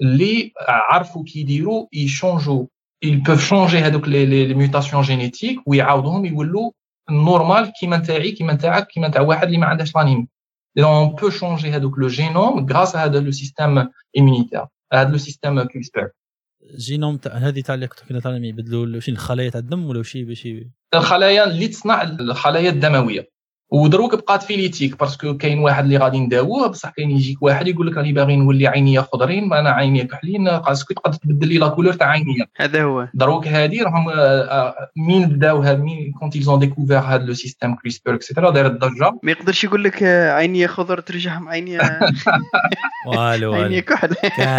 اللي 0.01 0.51
عرفوا 0.67 1.23
كيديروا 1.23 1.87
يشونجوا 1.93 2.65
ils 3.05 3.21
peuvent 3.23 3.49
changer 3.49 3.75
هذوك 3.75 4.07
les 4.07 4.25
les 4.25 4.53
mutations 4.53 5.01
génétiques 5.03 5.59
ويعاودوهم 5.65 6.25
يولوا 6.25 6.71
normal 7.11 7.71
كيما 7.79 7.97
نتاعي 7.97 8.31
كيما 8.31 8.53
نتاعك 8.53 8.87
كيما 8.87 9.07
نتاع 9.07 9.21
واحد 9.21 9.45
اللي 9.47 9.57
ما 9.57 9.65
عندهاش 9.65 9.95
l'anémie 9.95 10.27
on 10.77 11.09
peut 11.09 11.29
changer 11.29 11.71
هذوك 11.71 11.99
le 11.99 12.07
génome 12.07 12.65
grâce 12.69 12.95
هذا 12.95 13.19
le 13.19 13.31
système 13.31 13.89
immunitaire 14.17 14.65
هذا 14.93 15.09
le 15.09 15.17
système 15.17 15.63
CRISPR 15.63 16.09
ال 16.73 16.80
génome 16.80 17.17
تاع 17.17 17.33
هذه 17.33 17.61
تاع 17.61 17.75
اللي 17.75 17.87
كنا 17.87 18.19
تعلم 18.19 18.43
يبدلوا 18.43 18.99
شي 18.99 19.11
الخلايا 19.11 19.49
تاع 19.49 19.59
الدم 19.59 19.85
ولا 19.85 20.03
شي 20.03 20.23
باش 20.23 20.47
الخلايا 20.93 21.43
اللي 21.43 21.67
تصنع 21.67 22.01
الخلايا 22.01 22.69
الدموية. 22.69 23.34
ودروك 23.75 24.15
بقات 24.15 24.43
في 24.43 24.54
l'éthique 24.54 24.99
parce 24.99 25.23
que 25.23 25.37
كاين 25.37 25.59
واحد 25.59 25.83
اللي 25.83 25.97
غادي 25.97 26.19
نداووه 26.19 26.67
بصح 26.67 26.89
كاين 26.89 27.11
يجيك 27.11 27.43
واحد 27.43 27.67
يقول 27.67 27.87
لك 27.87 27.97
راني 27.97 28.13
باغي 28.13 28.35
نولي 28.35 28.67
عينيا 28.67 29.01
خضرين 29.01 29.53
أنا 29.53 29.69
عينيا 29.69 30.03
كحلين 30.03 30.47
est-ce 30.47 30.78
que 30.78 30.93
تقدر 30.93 31.13
تبدل 31.13 31.47
لي 31.47 31.57
la 31.57 31.67
couleur 31.67 31.93
تاع 31.93 32.07
عينيا. 32.07 32.45
هذا 32.57 32.83
هو. 32.83 33.07
دروك 33.13 33.47
هادي 33.47 33.81
راهم 33.81 34.05
مين 34.95 35.25
بداوها 35.25 35.73
مين 35.73 36.13
quand 36.19 36.37
ils 36.37 36.51
découvert 36.59 36.99
هاد 36.99 37.23
le 37.23 37.33
système 37.33 37.75
CRISPR 37.75 38.15
et 38.15 38.24
cetera 38.24 38.51
داير 38.51 38.65
الضجة. 38.65 39.19
ما 39.23 39.31
يقدرش 39.31 39.63
يقول 39.63 39.83
لك 39.83 40.03
عينيا 40.03 40.67
خضر 40.67 40.99
ترجعهم 40.99 41.49
عينيا 41.49 41.81
والو 43.07 43.53
عينيا 43.53 43.79
كحل. 43.79 44.15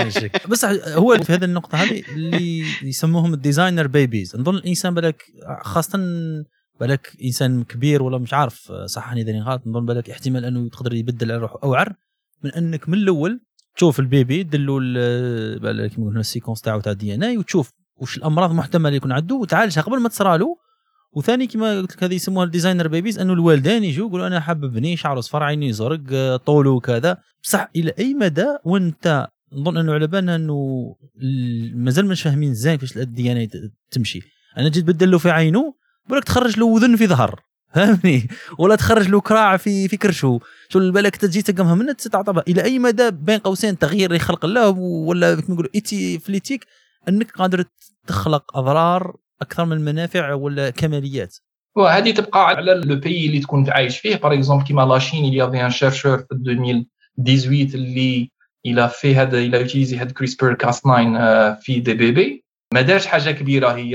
بس 0.51 0.65
هو 0.95 1.19
في 1.19 1.33
هذه 1.33 1.45
النقطة 1.45 1.77
هذه 1.77 2.03
اللي 2.15 2.65
يسموهم 2.83 3.35
ال 3.35 3.41
designer 3.41 3.87
babies 3.87 4.37
نظن 4.37 4.55
الإنسان 4.55 4.95
بالك 4.95 5.23
خاصة 5.63 5.99
بالك 6.81 7.17
إنسان 7.25 7.65
كبير 7.65 8.03
ولا 8.03 8.19
مش 8.19 8.35
عارف 8.35 8.73
صحني 8.73 9.21
إذا 9.23 9.43
غلط 9.43 9.67
نظن 9.67 9.87
بالك 9.87 10.11
احتمال 10.11 10.45
أنه 10.45 10.67
يقدر 10.67 10.95
يبدل 10.95 11.33
على 11.33 11.41
روحه 11.41 11.59
اوعر 11.65 11.95
من 12.45 12.51
أنك 12.53 12.89
من 12.89 12.99
الأول 12.99 13.41
تشوف 13.77 14.01
ال 14.01 14.09
bébé 14.09 14.43
دلوا 14.43 14.81
بالك 15.59 15.91
كيما 15.91 16.07
قلنا 16.07 16.21
ال 16.21 16.25
sequence 16.25 16.61
تاعو 16.61 16.81
تاع 16.81 16.93
DNA 16.93 17.39
وتشوف 17.39 17.73
وش 17.97 18.17
الأمراض 18.17 18.51
المحتملة 18.51 18.97
يكون 18.97 19.13
عنده 19.13 19.35
وتعالجها 19.35 19.83
قبل 19.83 20.01
ما 20.01 20.09
تصرى 20.09 20.39
له. 20.39 20.57
وثاني 21.13 21.47
كما 21.47 21.79
قلت 21.79 21.97
لك 21.97 22.05
هذه 22.05 22.15
يسموها 22.15 22.45
ال 22.45 22.50
designer 22.50 22.89
babies 22.89 23.19
أنه 23.19 23.33
الوالدين 23.33 23.85
يجوا 23.85 24.09
يقولوا 24.09 24.27
أنا 24.27 24.41
حابب 24.41 24.73
بني 24.73 24.97
شعره 24.97 25.21
صفر 25.21 25.43
عيني 25.43 25.73
زرق 25.73 26.37
طوله 26.37 26.71
وكذا 26.71 27.19
بصح 27.43 27.71
إلى 27.77 27.93
أي 27.99 28.15
مدى 28.15 28.47
وأنت 28.65 29.29
نظن 29.53 29.77
أنه 29.77 29.93
على 29.93 30.07
بالنا 30.07 30.37
أنه 30.37 30.97
مازال 31.75 32.07
مش 32.07 32.23
فاهمين 32.23 32.55
زين 32.55 32.75
كيفاش 32.75 32.97
ال 32.97 33.10
DNA 33.10 33.49
تمشي. 33.91 34.21
أنا 34.59 34.69
جيت 34.69 34.85
بدل 34.85 35.11
له 35.11 35.19
في 35.19 35.31
عينه 35.31 35.75
بالك 36.09 36.25
تخرج 36.25 36.59
له 36.59 36.67
وذن 36.67 36.97
في 36.97 37.07
ظهر. 37.07 37.41
فهمني؟ 37.75 38.29
ولا 38.59 38.77
تخرج 38.77 39.09
له 39.09 39.21
كراع 39.21 39.57
في 39.57 39.89
في 39.89 39.97
كرشو 39.97 40.39
شو 40.69 40.93
بالك 40.93 41.17
تجي 41.17 41.43
تقمها 41.43 41.75
من 41.75 41.97
تتعطى 41.97 42.43
إلى 42.49 42.65
أي 42.65 42.79
مدى 42.79 43.11
بين 43.11 43.39
قوسين 43.39 43.79
تغيير 43.79 44.19
خلق 44.19 44.45
الله 44.45 44.71
ولا 44.79 45.35
كما 45.35 45.55
نقولوا 45.55 45.71
éthi- 45.75 46.19
ف 46.19 46.24
l'éthique 46.24 46.67
أنك 47.09 47.31
قادر 47.31 47.65
تخلق 48.07 48.57
أضرار 48.57 49.17
أكثر 49.43 49.65
من 49.65 49.73
المنافع 49.73 50.33
ولا 50.33 50.71
كماليات؟ 50.71 51.37
وهذه 51.77 52.11
تبقى 52.11 52.47
على 52.47 52.75
le 52.85 52.97
pays 52.97 53.27
اللي 53.27 53.41
تكون 53.41 53.71
عايش 53.71 53.99
فيه. 53.99 54.17
par 54.17 54.35
exemple 54.35 54.65
كيما 54.65 54.83
la 54.83 54.95
Chine 54.95 55.25
اللي 55.25 55.37
y 55.37 55.42
avait 55.42 55.65
un 55.65 55.71
chercheur 55.71 56.19
في 56.19 56.27
2018 56.33 57.79
اللي 57.79 58.31
il 58.67 58.89
a 58.89 58.94
fait 58.94 59.15
هذا 59.15 59.39
il 59.39 59.61
a 59.61 59.65
utilisé 59.65 59.97
هاد 59.97 60.13
CRISPR 60.13 60.55
Cas 60.55 60.81
9 60.81 61.55
في 61.55 61.81
des 61.81 61.95
bébés 61.95 62.46
ما 62.75 62.81
دارش 62.81 63.07
حاجة 63.07 63.31
كبيرة 63.31 63.69
هي 63.69 63.93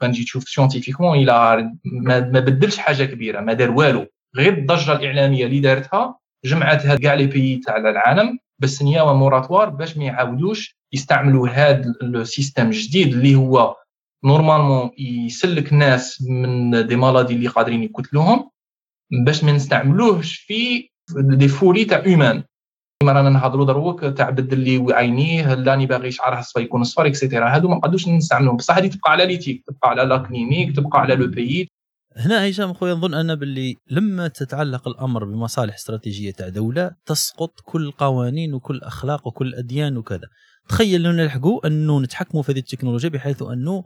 كان 0.00 0.10
جيت 0.10 0.24
تشوف 0.24 0.48
scientifiquement 0.48 1.18
il 1.18 1.53
a 1.53 1.70
ما, 1.84 2.18
بدلش 2.20 2.78
حاجة 2.78 3.04
كبيرة 3.04 3.40
ما 3.40 3.52
دار 3.52 3.70
والو. 3.70 4.06
غير 4.36 4.52
الضجة 4.58 4.92
الإعلامية 4.92 5.46
اللي 5.46 5.60
دارتها 5.60 6.18
جمعتها 6.44 6.96
كاع 6.96 7.14
les 7.14 7.26
pays 7.26 7.60
تاع 7.66 7.76
العالم 7.76 8.38
باش 8.58 8.82
signer 8.82 9.12
moratoire 9.12 9.68
باش 9.68 9.96
ما 9.96 10.04
يعاودوش 10.04 10.76
يستعملوا 10.92 11.48
هذا 11.48 11.94
ال 12.02 12.10
système 12.10 12.66
الجديد 12.66 13.14
اللي 13.14 13.34
هو 13.34 13.76
normalement 14.24 14.90
يسلك 14.98 15.72
ناس 15.72 16.22
من 16.28 16.86
des 16.86 16.96
maladies 16.96 17.34
اللي 17.34 17.48
قادرين 17.48 17.82
يقتلوهم 17.82 18.50
باش 19.24 19.44
ما 19.44 19.52
نستعملوهش 19.52 20.36
في 20.36 20.88
des 21.16 21.48
folies 21.48 21.84
تاع 21.84 22.02
humains 22.06 22.44
كيما 23.06 23.18
رانا 23.18 23.30
نهضروا 23.30 23.66
دروك 23.66 24.04
تاع 24.04 24.30
بدل 24.30 24.58
لي 24.58 24.94
عينيه 24.94 25.54
لاني 25.54 25.86
باغي 25.86 26.10
شعره 26.10 26.40
صفا 26.40 26.60
يكون 26.60 26.84
صفر 26.84 27.06
et 27.06 27.18
cetera 27.18 27.54
هادو 27.54 27.68
ما 27.68 27.76
نقدوش 27.76 28.08
نستعملوهم. 28.08 28.56
بصح 28.56 28.76
هذه 28.76 28.86
تبقى 28.86 29.10
على 29.12 29.26
l'éthique 29.26 29.64
تبقى 29.66 29.90
على 29.90 30.02
la 30.02 30.16
clinique 30.16 30.76
تبقى 30.76 31.00
على 31.00 31.14
le 31.14 31.26
pays 31.26 31.68
هنا 32.16 32.50
هشام 32.50 32.74
خويا 32.74 32.94
نظن 32.94 33.14
أنا 33.14 33.34
باللي 33.34 33.74
لما 33.90 34.28
تتعلق 34.28 34.88
الأمر 34.88 35.24
بمصالح 35.24 35.74
استراتيجية 35.74 36.30
تاع 36.30 36.48
دولة 36.48 36.90
تسقط 37.06 37.60
كل 37.64 37.90
قوانين 37.90 38.54
وكل 38.54 38.80
أخلاق 38.82 39.26
وكل 39.26 39.54
أديان 39.54 39.96
وكذا. 39.96 40.28
تخيل 40.68 41.02
لو 41.02 41.12
نلحقوا 41.12 41.66
أنه 41.66 42.00
نتحكموا 42.00 42.42
في 42.42 42.52
هذه 42.52 42.58
التكنولوجيا 42.58 43.08
بحيث 43.08 43.42
أنه 43.42 43.84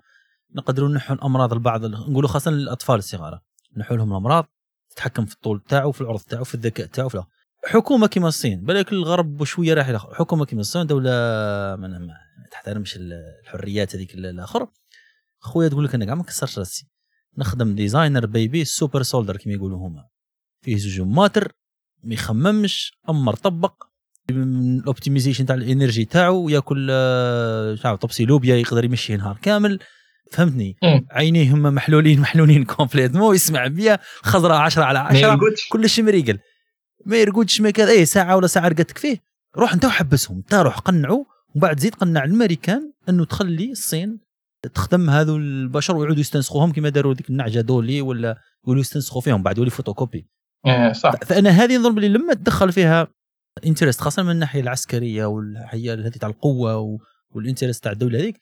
نقدروا 0.57 0.89
نحو 0.89 1.14
الامراض 1.14 1.53
البعض 1.53 1.85
نقولوا 1.85 2.29
خاصة 2.29 2.51
للأطفال 2.51 2.97
الصغار. 2.97 3.41
نحو 3.77 3.95
لهم 3.95 4.11
الأمراض 4.12 4.47
تتحكم 4.91 5.25
في 5.25 5.35
الطول 5.35 5.61
تاعو 5.68 5.93
في 5.93 6.01
العرض 6.01 6.21
تاعو 6.21 6.45
في 6.45 6.55
الذكاء 6.55 6.87
تاعو 6.87 7.09
في 7.09 7.23
حكومه 7.65 8.07
كما 8.07 8.29
الصين. 8.29 8.65
بالك 8.65 8.93
الغرب 8.93 9.45
شوية 9.45 9.75
راح 9.75 10.07
حكومه 10.13 10.45
كما 10.45 10.61
الصين 10.61 10.87
دولة 10.87 11.11
ما 11.77 12.15
تحترمش 12.51 12.99
الحريات 13.01 13.97
هذيك 13.97 14.15
الآخر. 14.15 14.67
خويا 15.39 15.69
تقول 15.69 15.85
لك 15.85 15.95
أنا 15.95 16.05
كاع 16.05 16.15
ما 16.15 16.23
كسرش 16.23 16.59
راسي. 16.59 16.87
نخدم 17.39 17.75
designer 17.74 18.26
baby 18.26 18.64
super 18.64 19.03
soldier 19.03 19.37
كما 19.37 19.55
يقولوا 19.55 19.79
هما. 19.79 20.07
فيه 20.65 20.77
زوج 20.77 21.01
ماتر 21.01 21.53
ما 22.05 22.15
يخممش 22.15 22.93
أمر 23.09 23.35
طبق. 23.35 23.73
ال 24.31 24.39
optimization 24.39 25.47
تاع 25.47 25.55
ال 25.55 25.62
energy 25.62 26.05
تاعو 26.05 26.49
ياكل 26.49 26.87
تاع 27.83 27.95
طبسي 27.97 28.25
لوبيا 28.25 28.57
يقدر 28.57 28.85
يمشي 28.85 29.17
نهار 29.17 29.39
كامل. 29.43 29.79
فهمتني؟ 30.33 30.77
عينيه 31.11 31.55
هما 31.55 31.71
محلولين 31.71 32.21
محلولين 32.21 32.65
complètement 32.74 33.35
يسمع 33.35 33.67
bien. 33.66 33.99
خضراء 34.23 34.59
10 34.59 34.83
على 34.83 34.99
10 34.99 35.39
كل 35.73 35.89
شيء 35.89 36.05
مريقل. 36.05 36.39
ما 37.07 37.16
يرقدش 37.16 37.61
ما 37.61 37.70
كذا. 37.70 37.90
اي 37.90 38.05
ساعة 38.05 38.36
ولا 38.36 38.46
ساعة 38.46 38.68
رقدتك 38.68 38.98
فيه. 38.98 39.18
روح 39.57 39.72
أنت 39.72 39.84
وحبسهم. 39.84 40.36
أنت 40.36 40.55
روح 40.55 40.78
قنعوا 40.78 41.24
ومن 41.55 41.61
بعد 41.62 41.80
زيد 41.80 41.94
قنع 41.94 42.24
الامريكان 42.24 42.92
إنه 43.09 43.24
تخلي 43.24 43.72
الصين 43.72 44.20
تخدم 44.74 45.11
هذو 45.11 45.36
البشر 45.36 45.96
ويعودوا 45.96 46.20
يستنسخوهم 46.20 46.72
كما 46.72 46.88
داروا 46.88 47.14
ديك 47.14 47.30
النعجة 47.30 47.61
دولي 47.61 48.01
ولا 48.01 48.38
يقولوا 48.64 48.80
يستنسخوا 48.80 49.20
فيهم 49.20 49.42
بعد 49.42 49.59
يولي 49.59 49.70
فوتوكوبي. 49.70 50.26
إيه، 50.66 50.92
صح. 50.92 51.12
فأنا 51.16 51.51
هذه 51.51 51.76
نظن 51.76 51.94
بلي 51.94 52.09
لما 52.09 52.34
تدخل 52.34 52.72
فيها 52.72 53.09
interest 53.66 54.01
خاصة 54.01 54.22
من 54.22 54.30
الناحية 54.30 54.61
العسكرية 54.61 55.24
والناحيه 55.24 55.94
هذه 55.94 56.09
تاع 56.09 56.28
القوة 56.28 56.98
وال 57.31 57.41
interest 57.41 57.85
تاع 57.84 57.92
الدولة 57.92 58.18
هذيك 58.18 58.40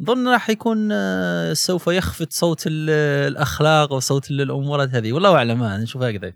نظن 0.00 0.28
راح 0.28 0.50
يكون 0.50 0.88
آه، 0.92 1.52
سوف 1.52 1.86
يخفت 1.86 2.32
صوت 2.32 2.62
الأخلاق 2.66 3.92
وصوت 3.92 4.30
الأمورات 4.30 4.90
هذه. 4.90 5.12
والله 5.12 5.36
أعلم 5.36 5.64
نشوف 5.64 6.02
هكذا. 6.02 6.32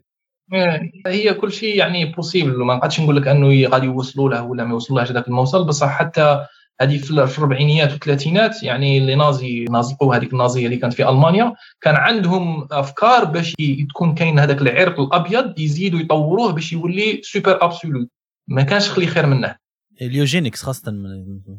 هي 1.06 1.34
كل 1.34 1.52
شيء 1.52 1.76
يعني 1.76 2.04
possible 2.04 2.64
ما 2.64 2.74
نقدرش 2.74 3.00
نقول 3.00 3.16
لك 3.16 3.28
أنه 3.28 3.68
غادي 3.68 3.86
يوصلوا 3.86 4.30
له 4.30 4.42
ولا 4.42 4.64
ما 4.64 4.70
يوصلوش 4.70 5.10
هذاك 5.10 5.28
الموصل 5.28 5.66
بصح 5.66 5.88
حتى 5.88 6.46
هذه 6.80 6.98
في 6.98 7.10
الأربعينيات 7.10 7.92
والثلاثينات 7.92 8.62
يعني 8.62 8.98
les 8.98 9.14
nazis 9.14 9.64
نازقوا 9.64 10.16
هذيك 10.16 10.32
النازية 10.32 10.66
اللي 10.66 10.76
كانت 10.76 10.94
في 10.94 11.08
ألمانيا 11.08 11.54
كان 11.80 11.94
عندهم 11.96 12.68
أفكار 12.70 13.24
باش 13.24 13.54
تكون 13.88 14.14
كاين 14.14 14.38
هذاك 14.38 14.62
العرق 14.62 15.00
الأبيض 15.00 15.58
يزيدوا 15.58 16.00
يطوروه 16.00 16.52
باش 16.52 16.72
يولي 16.72 17.20
super 17.22 17.64
absolute 17.64 18.08
ما 18.48 18.62
كانش 18.62 18.90
خلي 18.90 19.06
خير 19.06 19.26
منه. 19.26 19.56
ال 20.02 20.09
eugenics 20.09 20.62
خاصة. 20.62 20.94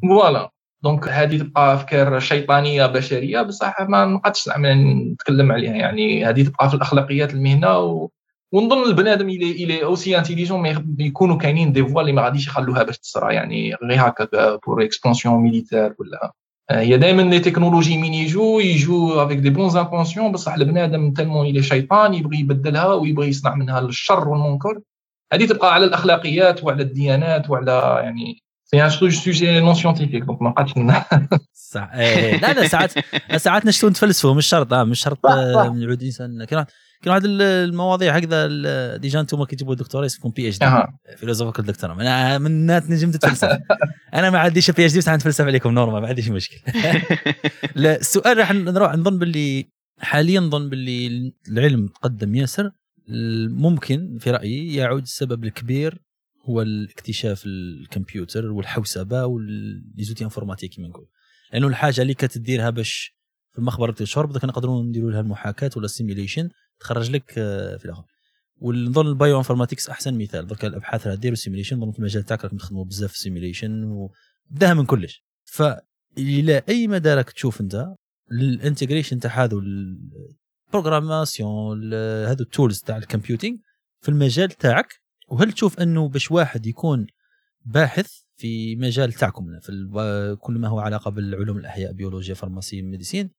voilà 0.09 0.51
donc 0.83 1.07
هذه 1.07 1.37
تبقى 1.37 1.73
أفكار 1.73 2.19
شيطانية 2.19 2.85
بشرية 2.85 3.41
بصح 3.41 3.81
ما 3.81 4.05
نقدرش 4.05 4.49
نتكلم 4.57 5.51
عليها. 5.51 5.75
يعني 5.75 6.25
هذه 6.25 6.43
تبقى 6.43 6.69
في 6.69 6.75
الأخلاقيات 6.75 7.33
المهنة 7.33 7.77
و... 7.77 8.09
ونظن 8.51 8.83
البنادم 8.83 9.29
il 9.29 9.51
est 9.51 9.70
il 9.70 9.83
est 9.83 10.17
aussi 10.17 10.32
intelligent 10.32 10.65
يكونوا 10.99 11.37
كاينين 11.37 11.71
دي 11.71 11.85
فوا 11.85 12.01
اللي 12.01 12.11
ما 12.11 12.21
غاديش 12.21 12.47
يخلوها 12.47 12.83
باش 12.83 12.97
تصرى 12.97 13.33
يعني 13.33 13.75
غير 13.83 14.07
هكا 14.07 14.55
pour 14.67 14.83
expansion 14.83 15.35
militaire 15.43 15.95
ولا 15.99 16.33
هي 16.71 16.97
دائما 16.97 17.21
les 17.21 17.39
technologies 17.39 17.97
من 17.97 18.13
يجوا 18.13 18.61
يجوا 18.61 19.25
avec 19.25 19.37
des 19.37 19.49
bonnes 19.49 19.77
intentions 19.77 20.31
بصح 20.31 20.53
البنادم 20.53 21.13
tellement 21.13 21.45
il 21.45 21.52
est 21.52 21.63
شيطان 21.63 22.13
يبغي 22.13 22.39
يبدلها 22.39 22.93
ويبغي 22.93 23.27
يصنع 23.27 23.55
منها 23.55 23.79
الشر 23.79 24.29
والمنكر. 24.29 24.79
هذه 25.33 25.45
تبقى 25.45 25.73
على 25.73 25.85
الأخلاقيات 25.85 26.63
وعلى 26.63 26.83
الديانات 26.83 27.49
وعلى 27.49 27.99
يعني 28.03 28.43
c'est 28.65 28.83
un 28.83 28.89
sujet 28.89 29.59
non 29.59 29.73
scientifique 29.73 30.23
donc 30.23 30.41
ما 30.41 30.49
بقاتش 30.49 30.73
صح. 31.53 31.91
إيه. 31.93 32.39
لا 32.39 32.53
لا 32.53 32.67
ساعات 32.67 32.93
ساعات 33.35 33.65
نشتو 33.65 33.89
نتفلسفوا 33.89 34.33
مش 34.33 34.45
شرط 34.45 34.73
آه 34.73 34.83
مش 34.83 34.99
شرط 34.99 35.25
نعود 35.25 36.03
إنسان 36.03 36.43
كاين 36.43 36.65
كاين 37.07 37.15
واحد 37.15 37.41
المواضيع 37.41 38.15
هكذا 38.15 38.97
déjà 38.97 39.19
أنتم 39.19 39.43
كي 39.43 39.55
تجيبوا 39.55 39.75
دكتوراه 39.75 40.05
يسمون 40.05 40.33
PhD 40.33 40.59
philosophical 40.59 41.65
دكتوراه 41.65 41.93
أنا 41.93 42.37
من 42.37 42.65
نجم 42.65 43.11
تتفلسف. 43.11 43.49
أنا 44.13 44.29
ما 44.29 44.39
عنديش 44.39 44.71
PhD 44.71 44.99
بس 44.99 45.09
نتفلسف 45.09 45.45
عليكم 45.45 45.71
normal 45.71 46.01
ما 46.01 46.07
عنديش 46.07 46.29
مشكل 46.29 46.57
لا 47.75 47.95
السؤال 47.95 48.37
راح 48.37 48.51
نروح 48.51 48.95
نظن 48.95 49.19
باللي 49.19 49.65
حاليا 49.99 50.39
نظن 50.39 50.69
باللي 50.69 51.33
العلم 51.47 51.87
تقدم 51.87 52.35
ياسر. 52.35 52.71
ممكن 53.49 54.17
في 54.19 54.31
رأيي 54.31 54.75
يعود 54.75 55.01
السبب 55.01 55.43
الكبير 55.43 56.01
هو 56.45 56.61
الاكتشاف 56.61 57.43
الكمبيوتر 57.45 58.51
والحوسبة 58.51 59.25
و 59.25 59.35
les 59.35 59.64
outils 59.64 60.23
informatiques 60.23 60.75
كما 60.75 60.87
نقول 60.87 61.07
لأنه 61.53 61.67
الحاجة 61.67 62.01
اللي 62.01 62.13
كتديرها 62.13 62.69
باش 62.69 63.17
في 63.53 63.59
المخبر 63.59 63.91
تاع 63.91 64.23
بدك 64.23 64.45
نقدروا 64.45 64.83
نديروا 64.83 65.11
لها 65.11 65.19
المحاكاة 65.19 65.71
ولا 65.75 65.85
ال 65.85 65.91
simulation 65.91 66.49
تخرج 66.79 67.11
لك 67.11 67.33
آه، 67.37 67.77
في 67.77 67.85
الآخر. 67.85 68.03
ونظن 68.57 69.07
ال 69.07 69.37
bioinformatics 69.37 69.89
أحسن 69.89 70.17
مثال. 70.17 70.47
درك 70.47 70.65
الأبحاث 70.65 71.07
راه 71.07 71.15
ديروا 71.15 71.35
simulation 71.35 71.77
نظن 71.77 71.91
في 71.91 71.99
المجال 71.99 72.23
تاعك 72.23 72.43
راكم 72.43 72.57
تخدموا 72.57 72.85
بزاف 72.85 73.09
في 73.09 73.15
ال 73.15 73.21
simulation 73.21 73.83
وبداها 73.83 74.73
من 74.73 74.85
كلش. 74.85 75.23
فإلى 75.43 76.63
أي 76.69 76.87
مدى 76.87 77.13
راك 77.13 77.31
تشوف 77.31 77.61
أنت 77.61 77.95
ال 78.31 78.39
integration 78.39 79.19
تاع 79.19 79.43
هذو 79.43 79.59
ال 80.69 80.78
programmation 80.78 81.93
هذو 82.23 82.43
ال 82.43 82.49
tools 82.49 82.79
تاع 82.79 82.97
ال 82.97 83.03
computing 83.03 83.57
في 84.01 84.09
المجال 84.09 84.49
تاعك؟ 84.49 84.93
وهل 85.27 85.51
تشوف 85.51 85.79
أنه 85.79 86.09
باش 86.09 86.31
واحد 86.31 86.65
يكون 86.65 87.07
باحث 87.65 88.11
في 88.35 88.75
مجال 88.75 89.13
تاعكم 89.13 89.59
في 89.59 90.37
كل 90.41 90.53
ما 90.53 90.67
هو 90.67 90.79
علاقة 90.79 91.11
بالعلوم 91.11 91.57
الأحياء 91.57 91.91
بيولوجيا 91.91 92.33
pharmacie 92.33 92.81
médecine 92.81 93.31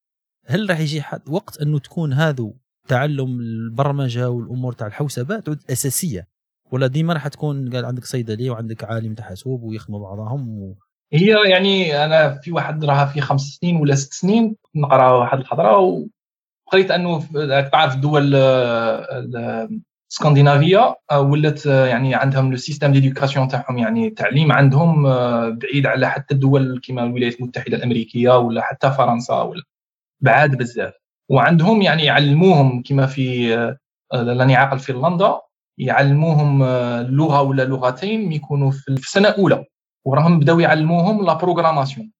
هل 0.46 0.70
راح 0.70 0.80
يجي 0.80 1.02
وقت 1.28 1.58
أنه 1.58 1.78
تكون 1.78 2.12
هذو 2.12 2.56
تعلم 2.88 3.40
البرمجة 3.40 4.30
والأمور 4.30 4.72
تاع 4.72 4.86
الحوسبة 4.86 5.40
تعود 5.40 5.58
أساسية. 5.70 6.28
ولا 6.72 6.86
ديما 6.86 7.12
راح 7.12 7.28
تكون 7.28 7.70
قال 7.74 7.84
عندك 7.84 8.04
صيدلي 8.04 8.50
وعندك 8.50 8.84
عالم 8.84 9.14
تحاسب 9.14 9.60
ويخدموا 9.62 10.00
بعضهم 10.00 10.48
و... 10.48 10.74
هي 11.12 11.50
يعني 11.50 12.04
أنا 12.04 12.38
في 12.38 12.52
واحد 12.52 12.84
راها 12.84 13.06
في 13.06 13.20
خمس 13.20 13.40
سنين 13.40 13.76
ولا 13.76 13.94
ست 13.94 14.12
سنين 14.12 14.56
نقرا 14.74 15.12
واحد 15.12 15.38
الهضرة 15.38 15.78
وقريت 16.66 16.90
أنه 16.90 17.24
تعرف 17.72 17.94
الدول 17.94 18.34
اسكندنافيا 20.12 20.94
آه، 21.10 21.20
ولات 21.20 21.66
يعني 21.66 22.14
عندهم 22.14 22.50
le 22.50 22.56
système 22.56 22.92
d'éducation 22.92 23.48
تاعهم 23.48 23.78
يعني 23.78 24.08
التعليم 24.08 24.52
عندهم 24.52 25.02
بعيد 25.58 25.86
على 25.86 26.10
حتى 26.10 26.34
الدول 26.34 26.80
كما 26.84 27.04
الولايات 27.04 27.40
المتحدة 27.40 27.76
الأمريكية 27.76 28.38
ولا 28.38 28.62
حتى 28.62 28.90
فرنسا 28.90 29.42
ولا 29.42 29.62
بعاد 30.20 30.56
بزاف. 30.58 30.94
وعندهم 31.30 31.82
يعني 31.82 32.04
يعلموهم 32.04 32.82
كما 32.82 33.06
في 33.06 33.54
راني 34.14 34.56
عاقل 34.56 34.78
في 34.78 34.92
فنلندا 34.92 35.40
يعلموهم 35.78 36.64
لغة 37.16 37.42
ولا 37.42 37.62
لغتين 37.62 38.32
يكونوا 38.32 38.70
في 38.70 38.88
السنة 38.88 39.28
الأولى. 39.28 39.64
وراهم 40.04 40.40
بداو 40.40 40.60
يعلموهم 40.60 41.26
la 41.26 41.34
programmation 41.34 42.12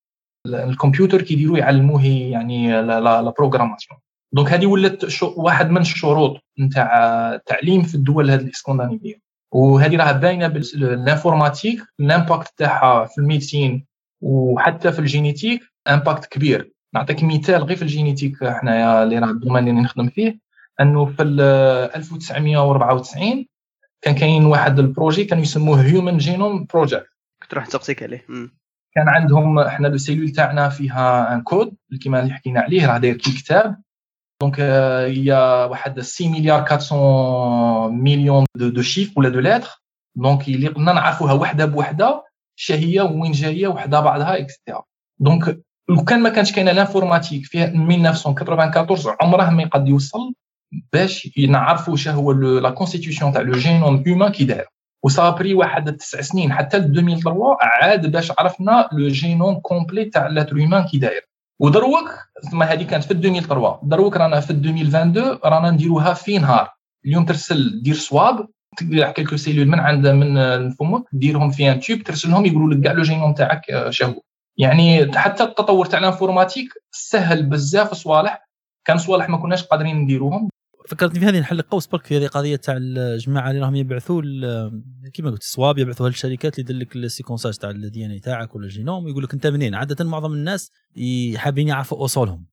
الكمبيوتر 0.47 1.21
كيديروا 1.21 1.57
يعلموه 1.57 2.05
يعني 2.05 2.81
la 2.81 3.33
programmation 3.37 3.99
donc 4.33 4.51
هذه 4.51 4.65
ولات 4.65 5.23
واحد 5.23 5.69
من 5.69 5.81
الشروط 5.81 6.41
نتاع 6.59 6.97
التعليم 7.33 7.81
في 7.83 7.95
الدول 7.95 8.31
هذه 8.31 8.41
الإسكندنافية. 8.41 9.19
وهذه 9.53 9.97
راه 9.97 10.11
باينة 10.11 10.47
بال 10.47 10.66
informatique 10.66 11.83
ال 11.99 12.07
impact 12.07 12.53
تاعها 12.57 13.05
في 13.05 13.17
ال 13.17 13.25
médecine 13.25 13.85
وحتى 14.21 14.91
في 14.91 14.99
ال 14.99 15.05
génétique 15.05 15.61
impact 15.87 16.25
كبير. 16.25 16.71
نعطيك 16.93 17.23
مثال 17.23 17.63
غير 17.63 17.77
في 17.77 17.81
ال 17.81 17.87
génétique 17.87 18.43
حنايا 18.43 19.03
اللي 19.03 19.19
راه 19.19 19.29
ال 19.29 19.34
domaine 19.34 19.67
اللي 19.67 19.81
نخدم 19.81 20.09
فيه 20.09 20.39
انه 20.81 21.05
في 21.05 21.23
1994 21.95 23.45
كان 24.01 24.15
كاين 24.15 24.45
واحد 24.45 24.79
ال 24.79 24.86
projet 24.86 25.25
كانوا 25.25 25.43
يسموه 25.43 25.81
Human 25.81 26.17
Genome 26.17 26.65
Project 26.73 27.09
كنت 27.43 27.53
راح 27.53 27.67
نسقسيك 27.67 28.03
عليه. 28.03 28.25
كان 28.95 29.09
عندهم 29.09 29.59
إحنا 29.59 29.87
ال 29.87 29.92
cellules 29.92 30.29
تاعنا 30.29 30.69
فيها 30.69 31.33
un 31.33 31.41
code 31.41 31.75
كيما 32.01 32.19
اللي 32.19 32.33
حكينا 32.33 32.59
عليه 32.61 32.87
راه 32.87 32.97
داير 32.97 33.15
كي 33.17 33.31
كتاب. 33.31 33.81
donc 34.41 34.59
هي 34.59 35.31
واحد 35.71 35.99
6 35.99 36.29
مليار 36.29 36.65
400 36.91 37.89
مليون 37.89 38.45
de, 38.55 38.69
de 38.69 38.81
chiffres 38.81 39.17
ولا 39.17 39.29
de 39.29 39.39
lettres 39.39 39.69
donc 40.15 40.47
اللي 40.47 40.67
قلنا 40.67 40.93
نعرفوها 40.93 41.33
وحده 41.33 41.65
بوحده 41.65 42.25
هي 42.69 43.01
وين 43.01 43.31
جاية 43.31 43.67
وحده 43.67 43.99
بعضها 43.99 44.39
etc. 44.39 44.83
donc 45.19 45.61
لو 45.89 46.03
كان 46.03 46.21
ما 46.21 46.29
كانش 46.29 46.51
كاينة 46.51 46.71
l'informatique 46.71 47.45
في 47.45 47.63
1994 47.63 49.15
عمره 49.21 49.49
ما 49.49 49.63
يقد 49.63 49.87
يوصل 49.87 50.33
باش 50.93 51.29
نعرفوا 51.37 51.95
شنو 51.95 52.13
هو 52.13 52.31
la 52.31 52.69
constitution 52.69 53.33
تاع 53.33 53.41
le 53.41 53.51
génome 53.51 54.03
humain 54.07 54.31
كي 54.31 54.43
داير. 54.43 54.65
وصابري 55.03 55.53
واحد 55.53 55.97
تسع 55.97 56.21
سنين 56.21 56.53
حتى 56.53 56.77
2003 56.77 57.57
عاد 57.61 58.11
باش 58.11 58.31
عرفنا 58.39 58.89
le 58.91 59.07
génome 59.07 59.55
complet 59.55 60.05
تاع 60.05 60.27
l'être 60.27 60.57
humain 60.57 60.83
كي 60.83 60.97
داير. 60.97 61.29
ودروك 61.59 62.09
ثم 62.51 62.63
هذه 62.63 62.83
كانت 62.83 63.03
في 63.03 63.11
2003 63.11 63.79
دروك 63.83 64.17
رانا 64.17 64.39
في 64.39 64.49
2022 64.49 65.39
رانا 65.45 65.71
نديروها 65.71 66.13
في 66.13 66.37
نهار. 66.37 66.69
اليوم 67.05 67.25
ترسل 67.25 67.81
دير 67.83 67.95
swab 67.95 68.47
تقلع 68.77 69.11
quelques 69.11 69.37
cellules 69.37 69.67
من 69.67 69.79
عند 69.79 70.07
من 70.07 70.69
فمك 70.69 71.03
ديرهم 71.13 71.51
في 71.51 71.71
un 71.71 71.79
tube 71.79 72.03
ترسلهم 72.03 72.45
يقولوا 72.45 72.73
لك 72.73 72.83
كاع 72.83 72.91
le 72.91 73.03
génome 73.03 73.33
تاعك 73.33 73.89
شهو. 73.89 74.21
يعني 74.59 75.11
حتى 75.17 75.43
التطور 75.43 75.85
تاع 75.85 75.99
ال 75.99 76.05
informatique 76.05 76.73
سهل 76.91 77.49
بزاف 77.49 77.93
صوالح 77.93 78.49
كان 78.85 78.97
صوالح 78.97 79.29
ما 79.29 79.37
كناش 79.37 79.63
قادرين 79.63 79.95
نديروهم. 79.95 80.49
فكرتني 80.87 81.19
في 81.19 81.25
هذه 81.25 81.39
نحل 81.39 81.61
قوس 81.61 81.87
برك 81.87 82.05
في 82.05 82.17
هذه 82.17 82.27
قضية 82.27 82.55
تاع 82.55 82.77
الجماعة 82.79 83.49
اللي 83.49 83.61
راهم 83.61 83.75
يبعثوا 83.75 84.21
كيما 85.13 85.29
قلت 85.29 85.41
ال 85.41 85.48
swab 85.48 85.77
يبعثوها 85.77 86.09
للشركات 86.09 86.59
اللي 86.59 86.71
يديرلك 86.71 86.95
ال 86.95 87.00
séquençage 87.00 87.53
تاع 87.53 87.69
ال 87.69 88.05
DNA 88.05 88.19
تاعك 88.19 88.55
ولا 88.55 88.65
ال 88.65 88.71
génome 88.71 89.07
يقول 89.07 89.23
لك 89.23 89.33
أنت 89.33 89.47
منين؟ 89.47 89.75
عادة 89.75 90.05
معظم 90.05 90.33
الناس 90.33 90.71
حابين 91.35 91.67
يعرفوا 91.67 92.05
أصولهم. 92.05 92.45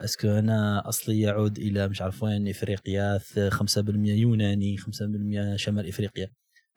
est-ce 0.00 0.19
que 0.19 0.28
أنا 0.28 0.88
أصلي 0.88 1.20
يعود 1.20 1.58
إلى 1.58 1.88
مش 1.88 2.02
عارف 2.02 2.22
وين 2.22 2.48
إفريقيا 2.48 3.18
5% 3.18 3.58
يوناني 4.06 4.76
5% 4.76 5.56
شمال 5.56 5.88
إفريقيا. 5.88 6.28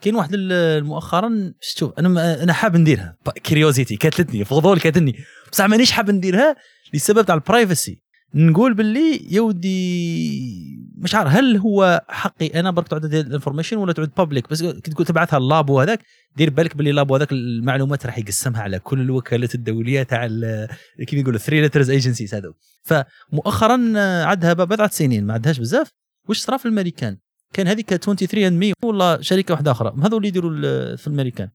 كاين 0.06 0.16
واحد 0.16 0.36
مؤخرا 0.84 1.54
شوف 1.62 1.94
أنا 2.00 2.44
أنا 2.44 2.54
حاب 2.54 2.78
نديرها. 2.78 3.18
curiosity 3.44 3.96
كاتلتني 3.96 4.46
فضول 4.46 4.80
كاتلني 4.80 5.16
بصح 5.52 5.66
مانيش 5.66 5.92
حاب 5.92 6.12
نديرها 6.12 6.56
لسبب 6.94 7.26
تاع 7.26 7.36
ال 7.36 7.44
privacy 7.44 8.02
نقول 8.34 8.74
باللي 8.74 9.34
يودي 9.34 10.86
مش 10.98 11.16
عارف 11.16 11.32
هل 11.32 11.58
هو 11.58 12.06
حقي 12.10 12.48
أنا 12.48 12.72
برك 12.72 12.88
تعود 12.88 13.06
ال 13.16 13.21
information 13.21 13.78
ولا 13.78 13.94
تعود 13.94 14.12
public 14.18 14.50
بس 14.50 14.64
كي 14.64 14.92
تقول 14.92 15.06
تبعثها 15.06 15.38
ال 15.38 15.47
labo 15.47 15.82
هذاك 15.82 16.00
دير 16.36 16.50
بالك 16.50 16.78
باللي 16.78 16.90
ال 16.90 16.95
labo 16.95 17.16
هذاك 17.16 17.32
المعلومات 17.32 18.06
راح 18.06 18.18
يقسمها 18.18 18.62
على 18.62 18.80
كل 18.80 19.02
الوكالات 19.02 19.56
الدولية 19.56 20.04
تاع 20.04 20.28
كيف 21.08 21.14
يقولوا 21.14 21.40
three 21.40 21.62
letters 21.62 21.90
agencies 21.90 22.36
هذو. 22.36 22.54
فمؤخرا 22.84 23.94
عدها 24.24 24.54
بضعه 24.54 24.90
سنين 24.90 25.26
ما 25.26 25.34
عدهاش 25.34 25.60
بزاف. 25.60 25.92
واش 26.30 26.40
صرا 26.40 26.58
في 26.58 26.66
الامريكان 26.66 27.18
كان 27.56 27.68
هذيك 27.68 27.90
23andMe 27.90 28.74
ولا 28.84 29.22
شركة 29.22 29.54
واحدة 29.54 29.72
أخرى. 29.72 29.96
هذو 30.04 30.18
اللي 30.18 30.28
يديروا 30.28 30.52
في 30.96 31.08
الأمريكان. 31.08 31.50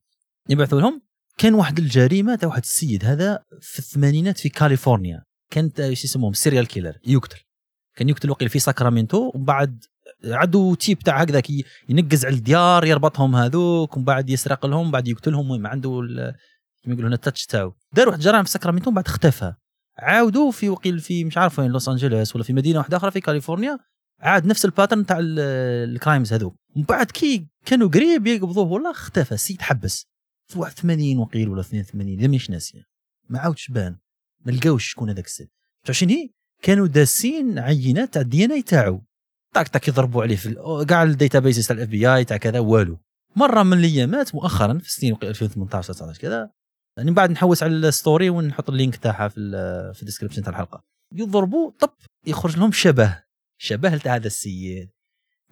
يبعثوا 0.49 0.81
لهم. 0.81 1.03
كان 1.39 1.55
واحد 1.55 1.79
الجريمة 1.79 2.35
تاع 2.35 2.49
واحد 2.49 2.63
السيد 2.63 3.05
هذا 3.05 3.45
في 3.61 3.79
الثمانينات 3.79 4.39
في 4.39 4.49
كاليفورنيا. 4.49 5.23
كانت 5.51 5.81
إيش 5.81 6.05
يسموهم؟ 6.05 6.33
serial 6.33 6.67
killer 6.67 6.99
يقتل. 7.07 7.39
كان 7.97 8.09
يقتل 8.09 8.31
وقيل 8.31 8.49
في 8.49 8.59
ساكرامنتو 8.59 9.31
ومن 9.35 9.45
بعد 9.45 9.85
عنده 10.25 10.75
type 10.75 10.99
تاع 10.99 11.23
هكذاك 11.23 11.51
ينقز 11.89 12.27
على 12.27 12.35
الديار 12.35 12.85
يربطهم 12.85 13.37
هذوك 13.37 13.97
ومن 13.97 14.05
بعد 14.05 14.31
يسرق 14.31 14.67
لهم 14.67 14.91
بعد 14.91 15.09
يقتلهم 15.09 15.41
المهم 15.41 15.67
عنده 15.67 15.91
كما 16.83 16.93
يقولوا 16.93 17.09
هنا 17.09 17.15
ال 17.15 17.20
touch 17.20 17.47
تاعو. 17.47 17.75
دار 17.93 18.09
واحد 18.09 18.19
الجرائم 18.19 18.45
في 18.45 18.51
ساكرامنتو 18.51 18.91
بعد 18.91 19.07
اختفى. 19.07 19.53
عاودوا 19.99 20.51
في 20.51 20.69
وقيل 20.69 21.01
في 21.01 21.25
مش 21.25 21.39
عارف 21.39 21.59
وين 21.59 21.71
لوس 21.71 21.89
أنجلوس 21.89 22.37
ولا 22.37 22.45
في 22.45 22.53
مدينة 22.53 22.79
واحدة 22.79 22.97
أخرى 22.97 23.11
في 23.11 23.21
كاليفورنيا. 23.21 23.79
عاد 24.21 24.47
نفس 24.47 24.65
ال 24.65 24.70
pattern 24.70 25.07
تاع 25.07 25.19
ال 25.21 25.37
crimes 25.37 26.33
هذوك. 26.33 26.55
ومن 26.77 26.85
بعد 26.85 27.11
كي 27.11 27.47
كانوا 27.67 27.89
قريب 27.89 28.27
يقبضوه 28.27 28.73
والله 28.73 28.91
اختفى 28.91 29.33
السيد 29.33 29.63
حبس. 29.63 30.07
في 30.51 30.59
81 30.59 31.19
وقيل 31.19 31.49
ولا 31.49 31.61
82 31.61 32.09
إذا 32.09 32.23
مانيش 32.23 32.51
ناسيه 32.51 32.83
ما 33.29 33.39
عاودش 33.39 33.71
بان. 33.71 33.97
ما 34.45 34.53
لقاوش 34.53 34.91
شكون 34.91 35.11
هذاك 35.11 35.27
السيد. 35.27 35.49
شنو 35.91 36.11
هي؟ 36.11 36.31
كانوا 36.63 36.87
داسين 36.87 37.59
عينات 37.59 38.15
تاع 38.15 38.23
ال 38.23 38.45
DNA 38.45 38.63
تاعو. 38.63 39.03
طاك 39.55 39.69
طاك 39.69 39.89
يضربوا 39.89 40.23
عليه 40.23 40.37
في 40.37 40.55
كاع 40.89 41.03
ال 41.03 41.10
data 41.10 41.41
تاع 41.41 41.77
ال 41.77 41.89
FBI 41.89 42.25
تاع 42.25 42.37
كذا 42.37 42.59
والو. 42.59 42.99
مرة 43.37 43.63
من 43.63 43.79
الأيامات 43.79 44.35
مؤخرا 44.35 44.79
في 44.79 44.93
سنين 44.93 45.17
2018 45.23 45.93
19 45.93 46.21
كذا 46.21 46.51
يعني 46.97 47.11
بعد 47.11 47.31
نحوس 47.31 47.63
على 47.63 47.73
ال 47.73 47.83
story 47.83 48.31
ونحط 48.31 48.71
ال 48.71 48.76
link 48.76 48.97
تاعها 48.97 49.29
في 49.29 49.35
في 49.95 50.01
ال 50.01 50.04
description 50.04 50.43
تاع 50.43 50.53
الحلقة. 50.53 50.83
يضربوا 51.15 51.71
طب 51.79 51.91
يخرج 52.27 52.57
لهم 52.57 52.73
شبه. 52.73 53.23
شبه 53.63 53.97
تاع 53.97 54.15
هذا 54.15 54.27
السيد. 54.27 54.91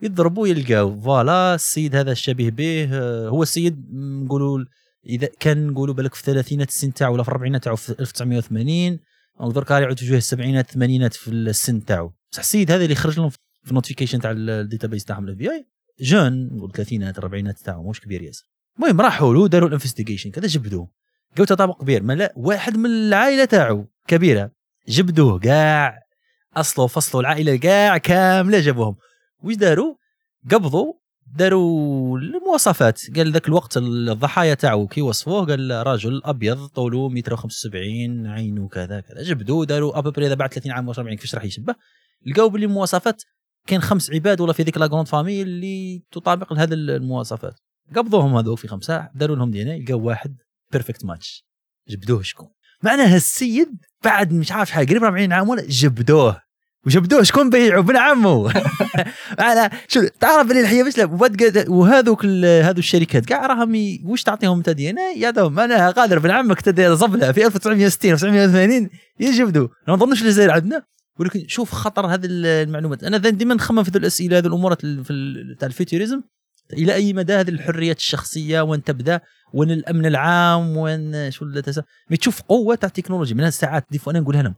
يضربوا 0.03 0.49
يلقاو 0.49 1.01
voilà 1.01 1.55
السيد 1.55 1.97
هذا 1.97 2.13
الشبيه 2.13 2.51
به. 2.51 2.89
هو 3.29 3.43
السيد 3.43 3.95
نقولوا 4.25 4.65
إذا 5.07 5.29
كان 5.41 5.67
نقولوا 5.67 5.95
بالك 5.95 6.15
في 6.15 6.21
الثلاثينات 6.21 6.69
السن 6.69 6.93
تاعو 6.93 7.15
ولا 7.15 7.23
في 7.23 7.29
الاربعينات 7.29 7.65
تاعو 7.65 7.77
في 7.77 8.01
1980 8.01 8.99
أو 9.41 9.53
درك 9.53 9.71
يعود 9.71 9.99
في 9.99 10.17
السبعينات 10.17 10.69
الثمانينات 10.69 11.15
في 11.15 11.31
السن 11.31 11.85
تاعو. 11.85 12.13
بصح 12.33 12.41
السيد 12.41 12.71
هذا 12.71 12.85
اللي 12.85 12.95
خرج 12.95 13.19
لهم 13.19 13.29
في 13.29 13.69
ال 13.69 13.73
notification 13.73 14.21
تاع 14.21 14.31
ال 14.37 14.87
database 14.87 15.05
تاعهم 15.05 15.25
ال 15.25 15.37
FBI 15.37 15.51
jeune 15.51 16.47
نقول 16.47 16.71
الثلاثينات 16.71 17.19
الاربعينات 17.19 17.59
تاعو 17.59 17.91
مش 17.91 18.01
كبير 18.01 18.23
ياسر. 18.23 18.51
المهم 18.79 19.01
راحوا 19.01 19.35
له 19.35 19.49
داروا 19.49 19.69
ال 19.69 19.73
investigation 19.73 20.31
كذا 20.31 20.47
جبدوه. 20.47 20.91
لقوا 21.33 21.57
طابق 21.57 21.83
كبير 21.83 22.03
ما 22.03 22.13
لا 22.13 22.33
واحد 22.37 22.77
من 22.77 22.91
العائلة 22.91 23.45
تاعو 23.45 23.87
كبيرة 24.07 24.51
جبدوه 24.89 25.39
كاع 25.39 26.08
اصله 26.61 26.87
فصلوا 26.87 27.23
العائلة 27.23 27.57
كاع 27.57 27.99
كاملة 27.99 28.61
جابوهم. 28.61 28.97
واش 29.43 29.57
داروا؟ 29.57 29.95
قبضوا 30.51 30.93
داروا 31.27 32.19
المواصفات. 32.19 33.01
قال 33.17 33.33
ذاك 33.33 33.49
الوقت 33.49 33.77
الضحايا 33.77 34.55
تاعو 34.55 34.87
كي 34.87 35.03
وصفوه 35.03 35.47
قال 35.47 35.71
رجل 35.87 36.23
أبيض 36.25 36.67
طوله 36.67 37.09
175 37.09 38.27
عينه 38.27 38.69
كذا 38.69 39.01
كذا. 39.01 39.23
جبدوه 39.23 39.67
داروا 39.67 39.99
à 39.99 40.02
peu 40.02 40.13
près 40.13 40.27
إذا 40.27 40.35
بعد 40.35 40.53
30 40.53 40.73
عام 40.73 40.89
40 40.89 41.15
كيفاش 41.17 41.35
راح 41.35 41.45
يشبه؟ 41.45 41.75
لقاو 42.27 42.49
باللي 42.49 42.67
المواصفات 42.67 43.23
كاين 43.67 43.81
خمس 43.83 44.11
عباد 44.11 44.41
ولا 44.41 44.53
في 44.53 44.63
ذيك 44.63 44.79
la 44.79 45.05
famille 45.05 45.43
اللي 45.43 46.03
تطابق 46.13 46.53
لهذه 46.53 46.75
المواصفات. 46.75 47.55
قبضوهم 47.97 48.37
هذوك 48.37 48.59
في 48.59 48.69
خمسة 48.69 49.09
داروا 49.15 49.37
لهم 49.37 49.51
DN 49.51 49.85
لقاو 49.85 50.01
واحد 50.07 50.37
perfect 50.73 51.05
match 51.05 51.45
جبدوه 51.89 52.23
شكون؟ 52.23 52.49
معناها 52.83 53.17
السيد 53.17 53.69
بعد 54.05 54.33
مش 54.33 54.53
عارف 54.53 54.71
حاجة 54.71 54.87
قريب 54.87 55.05
40 55.05 55.33
عام 55.33 55.49
ولا 55.49 55.63
جبدوه. 55.69 56.48
وجبدوه 56.89 57.23
شكون 57.23 57.51
بيعوا 57.51 57.83
ابن 57.83 57.97
عمه 57.97 58.53
أنا 59.51 59.71
شو 59.89 60.07
تعرف 60.21 60.51
اللي 60.51 60.61
الحياة 60.61 60.83
مش 60.83 60.95
وهذوك 61.69 62.25
هذو 62.25 62.79
الشركات 62.79 63.27
كاع 63.27 63.47
راهم 63.47 63.99
وش 64.05 64.23
تعطيهم 64.23 64.57
انت 64.57 64.71
دي 64.71 64.95
يا 65.17 65.31
دوم 65.31 65.61
أنا 65.61 65.91
قادر 65.91 66.17
ابن 66.17 66.31
عمك 66.31 66.61
تدي 66.61 66.97
زبله 66.97 67.33
في 67.33 67.47
1960 67.47 68.13
1980 68.13 68.89
يجبدوا 69.21 69.69
ما 69.89 69.95
نظنش 69.95 70.21
اللي 70.21 70.33
زي 70.33 70.51
عندنا؟ 70.51 70.83
ولكن 71.19 71.45
شوف 71.49 71.73
خطر 71.73 72.07
هذه 72.07 72.27
المعلومات. 72.31 73.05
أنا 73.05 73.17
دائما 73.17 73.55
نخمم 73.55 73.83
في 73.83 73.99
الأسئلة 73.99 74.39
هذه 74.39 74.47
الأمور 74.47 74.75
تاع 75.55 75.67
الفيتوريزم 75.69 76.23
إلى 76.73 76.95
أي 76.95 77.13
مدى 77.13 77.33
هذه 77.33 77.49
الحريات 77.49 77.97
الشخصية؟ 77.97 78.61
وين 78.61 78.85
تبدأ؟ 78.85 79.21
وين 79.55 79.71
الأمن 79.71 80.07
العام؟ 80.07 80.77
وين 80.77 81.31
شو 81.31 81.45
ما 82.11 82.17
تشوف 82.17 82.43
قوة 82.43 82.75
تاع 82.75 82.87
التكنولوجيا 82.87 83.35
من 83.35 83.45
الساعات 83.45 83.85
دي 83.91 84.01
أنا 84.09 84.21
نقولها 84.21 84.43
لهم 84.43 84.55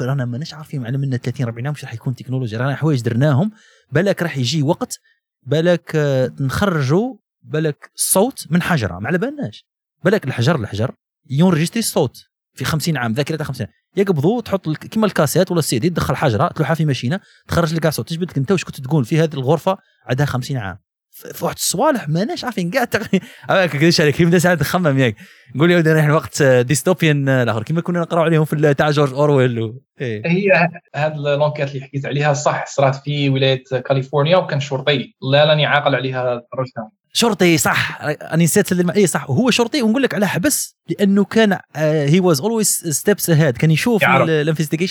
رانا 0.00 0.24
ماناش 0.24 0.54
عارفين 0.54 0.80
معنا 0.82 0.98
من 0.98 1.16
30 1.16 1.46
40 1.46 1.66
عام 1.66 1.72
واش 1.74 1.84
راح 1.84 1.94
يكون 1.94 2.14
تكنولوجيا 2.14 2.58
رانا 2.58 2.76
حوايج 2.76 3.00
درناهم. 3.00 3.50
بالك 3.92 4.22
راح 4.22 4.36
يجي 4.36 4.62
وقت 4.62 4.98
بالك 5.42 5.92
آه، 5.94 6.32
نخرجوا 6.40 7.14
بالك 7.42 7.90
الصوت 7.96 8.46
من 8.50 8.62
حجرة 8.62 8.98
ما 8.98 9.08
على 9.08 9.18
بالناش. 9.18 9.66
بالك 10.04 10.24
الحجر 10.24 10.60
الحجر 10.60 10.94
ي 11.30 11.34
enregistrer 11.34 11.78
الصوت 11.80 12.16
في 12.54 12.64
50 12.64 12.96
عام 12.96 13.12
ذاكرة 13.12 13.36
تاع 13.36 13.46
50 13.46 13.66
يقبضوا 13.96 14.40
تحط 14.40 14.68
كيما 14.68 15.06
الكاسيت 15.06 15.50
ولا 15.50 15.58
السي 15.58 15.78
دي 15.78 15.90
تدخل 15.90 16.16
حجرة 16.16 16.48
تلوحها 16.48 16.74
في 16.74 16.84
machine 16.84 17.20
تخرج 17.48 17.74
لك 17.74 17.88
صوت. 17.88 18.08
تجبد 18.08 18.30
لك 18.30 18.38
أنت؟ 18.38 18.52
واش 18.52 18.64
كنت 18.64 18.80
تقول 18.80 19.04
في 19.04 19.18
هذه 19.20 19.34
الغرفة 19.34 19.76
عندها 20.06 20.26
50 20.26 20.56
عام؟ 20.56 20.78
في 21.12 21.44
واحد 21.44 21.56
الصوالح 21.56 22.08
ماناش 22.08 22.44
عارفين 22.44 22.70
كاع 22.70 22.84
كديش 23.66 24.00
عليك 24.00 24.14
كيما 24.14 24.38
ساعات 24.38 24.60
نخمم 24.60 24.98
ياك؟ 24.98 25.16
نقول 25.54 25.70
يا 25.70 25.78
ودي 25.78 26.10
وقت 26.10 26.42
dystopian 26.42 27.28
الآخر. 27.28 27.62
كيما 27.62 27.80
كنا 27.80 28.00
نقراو 28.00 28.24
عليهم 28.24 28.44
في 28.44 28.74
تاع 28.74 28.90
جورج 28.90 29.12
أورويل 29.12 29.60
و... 29.60 29.80
إيه. 30.00 30.22
هي 30.26 30.68
هاد 30.94 31.16
l'enquête 31.16 31.68
اللي 31.68 31.80
حكيت 31.80 32.06
عليها 32.06 32.32
صح. 32.32 32.66
صرات 32.66 32.96
في 32.96 33.28
ولاية 33.28 33.62
كاليفورنيا 33.88 34.36
وكان 34.36 34.60
شرطي. 34.60 35.14
لا 35.32 35.44
راني 35.44 35.66
عاقل 35.66 35.94
عليها 35.94 36.42
الرجل. 36.54 36.72
شرطي 37.12 37.58
صح. 37.58 38.02
أنا 38.02 38.42
نسيت 38.42 38.72
اي 38.90 39.06
صح. 39.06 39.30
هو 39.30 39.50
شرطي 39.50 39.82
ونقول 39.82 40.02
لك 40.02 40.14
على 40.14 40.28
حبس 40.28 40.76
لأنه 40.88 41.24
كان 41.24 41.58
هي 41.76 42.20
was 42.20 42.40
always 42.40 42.68
steps 42.68 43.30
ahead 43.30 43.56
كان 43.56 43.70
يشوف 43.70 44.04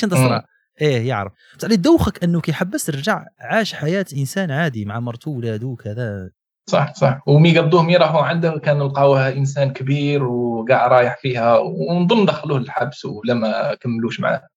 تصرى 0.09 0.35
مم. 0.35 0.41
إيه 0.81 1.07
يعرف. 1.07 1.33
بس 1.57 1.63
اللي 1.63 1.75
دوخك 1.75 2.23
انه 2.23 2.41
كي 2.41 2.53
حبس 2.53 2.89
رجع 2.89 3.25
عاش 3.39 3.73
حياة 3.73 4.05
إنسان 4.17 4.51
عادي 4.51 4.85
مع 4.85 4.99
مرته 4.99 5.31
ولاده 5.31 5.67
وكذا. 5.67 6.31
صح 6.69 6.93
صح. 6.93 7.21
ومي 7.27 7.57
قبضوه 7.57 7.83
مي 7.83 7.97
راحوا 7.97 8.21
عنده 8.21 8.59
كانوا 8.59 8.87
لقاوه 8.87 9.29
إنسان 9.29 9.73
كبير 9.73 10.23
وقاع 10.23 10.87
رايح 10.87 11.17
فيها 11.21 11.57
ونظن 11.57 12.25
دخلوه 12.25 12.57
الحبس 12.57 13.05
ولا 13.05 13.33
ما 13.33 13.75
كملوش 13.75 14.19
معاه. 14.19 14.47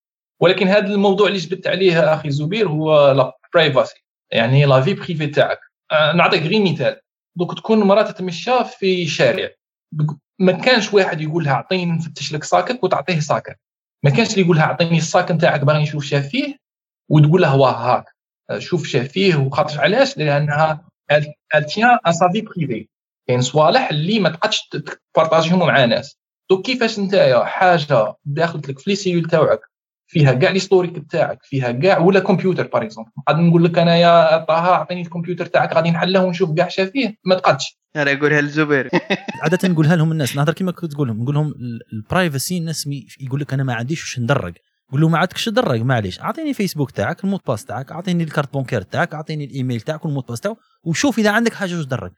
ولكن 0.41 0.69
هذا 0.69 0.87
الموضوع 0.87 1.29
اللي 1.29 1.39
جبت 1.39 1.67
عليه 1.67 2.15
أخي 2.15 2.31
زبير 2.31 2.69
هو 2.69 3.13
la 3.13 3.39
privacy 3.55 4.05
يعني 4.33 4.65
la 4.65 4.81
vie 4.81 4.95
privée 4.95 5.27
تاعك. 5.27 5.59
آه، 5.93 6.13
نعطيك 6.13 6.43
غير 6.43 6.73
مثال. 6.73 7.01
دوك 7.37 7.59
تكون 7.59 7.79
مرة 7.79 8.03
تتمشى 8.03 8.65
في 8.79 9.07
شارع. 9.07 9.49
ما 10.39 10.53
كانش 10.53 10.95
واحد 10.95 11.21
يقول 11.21 11.45
لها 11.45 11.53
أعطيني 11.53 11.93
نفتش 11.93 12.33
لك 12.33 12.45
sac 12.45 12.75
ك 12.75 12.85
وتعطيه 12.85 13.21
sac 13.21 13.51
ك 13.51 13.61
ما 14.05 14.11
كانش 14.11 14.31
اللي 14.31 14.43
يقول 14.43 14.57
لها 14.57 14.65
اعطيني 14.65 14.99
الساك 14.99 15.31
نتاعك 15.31 15.61
باغي 15.65 15.83
نشوف 15.83 16.05
شاف 16.05 16.29
فيه 16.29 16.57
وتقول 17.11 17.43
له 17.43 17.57
واه 17.57 17.73
هاك 17.73 18.05
شوف 18.59 18.87
شاف 18.87 19.09
فيه 19.09 19.37
وخاطر 19.37 19.81
علاش؟ 19.81 20.19
لأنها 20.19 20.89
sa 22.09 22.29
vie 22.29 22.43
privée 22.43 22.87
كاين 23.29 23.41
صوالح 23.41 23.91
اللي 23.91 24.21
ما 24.21 24.29
تقدش 24.29 24.69
تبارطاجيهم 25.15 25.59
مع 25.59 25.85
ناس. 25.85 26.19
دوك 26.51 26.67
كيفاش 26.67 26.99
نتايا؟ 26.99 27.45
حاجة 27.45 28.15
داخلت 28.25 28.69
لك 28.69 28.79
في 28.79 28.91
les 28.91 28.97
cellules 28.97 29.31
تاعك 29.31 29.61
فيها 30.07 30.33
كاع 30.33 30.51
l'historique 30.51 31.11
تاعك 31.11 31.39
فيها 31.43 31.73
كاع 31.73 31.99
ولا 31.99 32.21
كمبيوتر 32.21 32.67
par 32.67 32.83
exemple 32.83 33.11
قاعد 33.27 33.41
نقول 33.41 33.65
لك 33.65 33.79
أنا 33.79 33.97
يا 33.97 34.39
طه 34.39 34.55
أعطيني 34.55 35.01
الكمبيوتر 35.01 35.47
تاعك 35.47 35.73
غادي 35.73 35.91
نحله 35.91 36.25
ونشوف 36.25 36.55
كاع 36.57 36.69
شاف 36.69 36.91
فيه 36.91 37.17
ما 37.25 37.35
تقدش 37.35 37.79
أنا 37.97 38.13
اقولها 38.13 38.41
لزبير 38.41 38.91
عادة 39.43 39.69
نقولها 39.69 39.97
لهم 39.97 40.13
الناس 40.13 40.37
نهضر 40.37 40.53
كيما 40.53 40.73
كنت 40.73 40.93
تقول 40.93 41.09
لهم 41.09 41.23
نقول 41.23 41.35
لهم 41.35 41.55
ال 41.93 42.01
privacy 42.01 42.59
الناس 42.59 42.89
يقول 43.21 43.41
لك 43.41 43.53
أنا 43.53 43.65
ما 43.65 43.75
عنديش 43.75 44.03
واش 44.03 44.19
ندرق. 44.19 44.55
قول 44.93 45.01
له 45.01 45.09
ما 45.09 45.19
عندكش 45.19 45.45
تدرق 45.45 45.81
معليش. 45.81 46.21
أعطيني 46.21 46.55
فيسبوك 46.55 46.91
تاعك 46.91 47.25
ال 47.25 47.28
mot 47.28 47.36
de 47.36 47.41
passe 47.47 47.65
تاعك 47.65 47.93
أعطيني 47.93 48.25
ال 48.25 48.30
carte 48.30 48.53
bancaire 48.53 48.83
تاعك 48.83 49.15
أعطيني 49.15 49.45
الايميل 49.45 49.81
تاعك 49.81 50.05
وال 50.05 50.11
mot 50.11 50.19
de 50.19 50.25
passe 50.29 50.41
تاعك 50.41 50.57
وشوف 50.85 51.19
إذا 51.19 51.31
عندك 51.31 51.55
حاجة 51.55 51.77
واش 51.77 51.85
تدرق. 51.85 52.11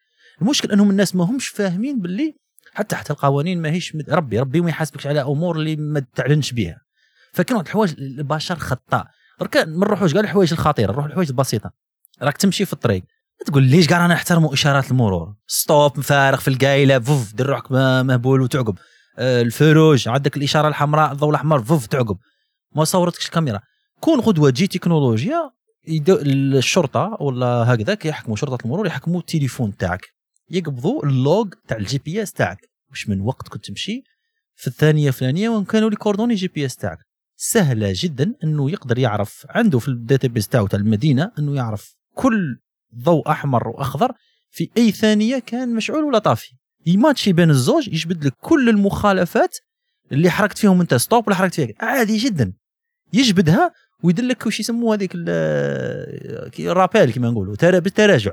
المشكل 0.43 0.73
أنهم 0.73 0.91
الناس 0.91 1.15
ما 1.15 1.25
همش 1.25 1.49
فاهمين 1.49 2.01
باللي 2.01 2.35
حتى 2.75 2.97
حتى 2.97 3.13
القوانين 3.13 3.63
ماهيش 3.63 3.97
ربي 4.09 4.41
ربي 4.41 4.61
ما 4.61 4.71
يحاسبكش 4.71 5.07
على 5.07 5.21
أمور 5.21 5.57
اللي 5.57 5.77
ما 5.77 6.03
تعلنش 6.15 6.53
بها 6.53 6.86
واحد 7.39 7.67
الحوايج 7.67 7.95
البشر 7.99 8.57
خطاء. 8.57 9.07
دركا 9.41 9.65
ما 9.65 9.87
نروحوش 9.87 10.13
كاع 10.13 10.21
الحوايج 10.21 10.53
الخطيرة 10.53 10.93
نروح 10.93 11.05
الحوايج 11.05 11.29
البسيطة. 11.29 11.71
راك 12.23 12.37
تمشي 12.37 12.65
في 12.65 12.73
الطريق 12.73 13.03
تقول 13.47 13.63
ليش 13.63 13.87
كاع 13.87 13.99
رانا 13.99 14.15
نحترموا 14.15 14.55
إشارات 14.55 14.91
المرور؟ 14.91 15.35
stop 15.47 16.01
فارغ 16.01 16.39
في 16.39 16.49
القايلة 16.49 16.99
فوف 16.99 17.35
دير 17.35 17.47
روحك 17.47 17.73
مهبول 17.73 18.41
وتعقب. 18.41 18.79
آه، 19.19 19.43
الفيروج 19.43 20.09
عندك 20.09 20.37
الإشارة 20.37 20.69
الحمراء 20.69 21.13
الضوء 21.13 21.31
الأحمر 21.31 21.65
فوف 21.65 21.87
تعقب. 21.87 22.19
ما 22.77 22.85
صورتكش 22.85 23.27
الكاميرا. 23.27 23.61
كون 24.01 24.21
غدوة 24.21 24.51
تجي 24.51 24.67
تكنولوجيا 24.67 25.51
الشرطة 26.09 27.17
ولا 27.21 27.47
هكذاك 27.47 28.05
يحكموا 28.05 28.37
شرطة 28.37 28.65
المرور 28.65 28.87
يحكموا 28.87 29.21
التليفون 29.21 29.77
تاعك. 29.77 30.01
يقبضوا 30.51 31.05
ال 31.05 31.17
log 31.17 31.55
تاع 31.69 31.77
ال 31.77 31.99
GPS 31.99 32.33
تاعك. 32.33 32.59
واش 32.91 33.09
من 33.09 33.21
وقت 33.21 33.49
كنت 33.49 33.67
تمشي 33.67 34.03
في 34.55 34.67
الثانية 34.67 35.09
الفلانيه 35.09 35.49
وين 35.49 35.65
كانوا 35.65 35.91
les 35.91 35.97
coordonnées 35.97 36.49
GPS 36.49 36.77
تاعك. 36.77 36.99
سهلة 37.37 37.93
جدا 37.97 38.35
أنه 38.45 38.71
يقدر 38.71 38.99
يعرف 38.99 39.47
عنده 39.49 39.79
في 39.79 39.89
ال 39.89 40.29
database 40.29 40.49
تاعو 40.49 40.67
تاع 40.67 40.79
المدينة 40.79 41.33
أنه 41.39 41.55
يعرف 41.55 41.95
كل 42.15 42.59
ضوء 42.99 43.31
أحمر 43.31 43.69
وأخضر 43.69 44.13
في 44.51 44.71
أي 44.77 44.93
ثانية 44.93 45.39
كان 45.39 45.75
مشعول 45.75 46.05
ولا 46.05 46.19
طافي. 46.19 46.51
يماتشي 46.87 47.33
بين 47.33 47.51
الزوج 47.51 47.89
يجبد 47.89 48.25
لك 48.25 48.35
كل 48.41 48.69
المخالفات 48.69 49.57
اللي 50.13 50.31
حركت 50.31 50.59
فيهم 50.59 50.81
أنت 50.81 50.95
ستوب 50.95 51.27
ولا 51.27 51.37
حركت 51.37 51.55
فيها 51.55 51.69
عادي 51.81 52.17
جدا. 52.17 52.53
يجبدها 53.13 53.73
ويدلك 54.03 54.47
وش 54.47 54.61
يسموه 54.61 54.95
هذيك 54.95 55.13
الرابيل 56.59 57.13
كما 57.13 57.31
نقولوا 57.31 57.57
بالتراجع. 57.61 58.33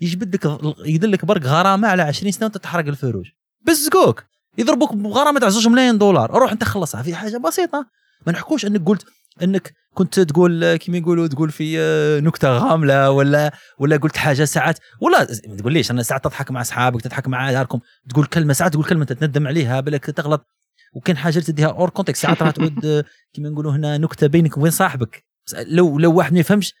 يجبد 0.00 0.34
لك 0.34 0.58
يدلك 0.86 1.24
برك 1.24 1.44
غرامة 1.44 1.88
على 1.88 2.02
20 2.02 2.32
سنة 2.32 2.44
وأنت 2.44 2.58
تحرق 2.58 2.86
الفروج. 2.86 3.26
بزقوك! 3.66 4.24
يضربوك 4.58 4.94
بغرامة 4.94 5.40
تاع 5.40 5.48
2 5.48 5.72
ملايين 5.72 5.98
دولار. 5.98 6.30
روح 6.30 6.52
أنت 6.52 6.64
خلصها. 6.64 7.02
في 7.02 7.14
حاجة 7.14 7.36
بسيطة. 7.36 7.86
ما 8.26 8.32
نحكوش 8.32 8.66
انك 8.66 8.88
قلت 8.88 9.04
انك 9.42 9.72
كنت 9.94 10.20
تقول 10.20 10.76
كيما 10.76 10.98
يقولوا 10.98 11.26
تقول 11.26 11.50
في 11.50 11.80
آه، 11.80 12.20
نكتة 12.20 12.48
غاملة 12.48 13.10
ولا 13.10 13.52
ولا 13.78 13.96
قلت 13.96 14.16
حاجة 14.16 14.44
ساعات. 14.44 14.78
ولا 15.00 15.26
ما 15.48 15.56
تقوليش 15.56 15.90
أنا 15.90 16.02
ساعات 16.02 16.24
تضحك 16.24 16.50
مع 16.50 16.60
أصحابك 16.60 17.00
تضحك 17.00 17.28
مع 17.28 17.52
داركم 17.52 17.80
تقول 18.10 18.26
كلمة 18.26 18.52
ساعات 18.52 18.72
تقول 18.72 18.84
كلمة 18.84 19.04
تندم 19.04 19.46
عليها 19.46 19.80
بالك 19.80 20.04
تغلط. 20.04 20.46
وكان 20.94 21.16
حاجة 21.16 21.38
تديها 21.38 21.68
hors 21.68 21.90
contexte 21.90 22.22
ساعات 22.22 22.42
راح 22.42 22.50
تعود 22.50 22.86
آه، 22.86 23.04
كيما 23.32 23.48
نقولوا 23.48 23.72
هنا 23.72 23.98
نكتة 23.98 24.26
بينك 24.26 24.58
وبين 24.58 24.70
صاحبك. 24.70 25.24
لو 25.66 25.98
لو 25.98 26.14
واحد 26.14 26.32
ما 26.32 26.38
يفهمش. 26.40 26.74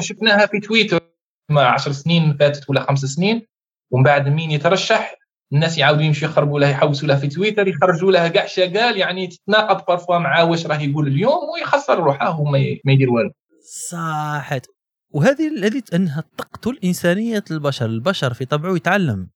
شفناها 0.00 0.46
في 0.46 0.60
تويتر. 0.60 1.00
ما 1.50 1.66
10 1.66 1.92
سنين 1.92 2.36
فاتت 2.40 2.70
ولا 2.70 2.86
خمس 2.88 3.00
سنين. 3.00 3.46
ومن 3.90 4.02
بعد 4.02 4.28
مين 4.28 4.50
يترشح؟ 4.50 5.14
الناس 5.52 5.78
يعاودوا 5.78 6.02
يمشوا 6.02 6.28
يخربوا 6.28 6.60
له 6.60 6.68
يحوسوا 6.68 7.08
له 7.08 7.16
في 7.16 7.28
تويتر 7.28 7.68
يخرجوا 7.68 8.12
له 8.12 8.28
كاع 8.28 8.46
شغال 8.46 8.96
يعني 8.96 9.26
تتناقض 9.26 9.86
parfois 9.88 10.18
مع 10.18 10.42
واش 10.42 10.66
راه 10.66 10.78
يقول 10.78 11.06
اليوم 11.06 11.38
ويخسر 11.54 11.98
روحه 11.98 12.40
وما 12.40 12.58
يدير 12.86 13.10
والو. 13.10 13.30
صحت 13.90 14.66
وهذه 15.10 15.48
الذي 15.48 15.82
أنها 15.94 16.24
تقتل 16.38 16.78
انسانيه 16.84 17.44
البشر 17.50 17.86
البشر 17.86 18.34
في 18.34 18.44
طبعه 18.44 18.76
يتعلم. 18.76 19.28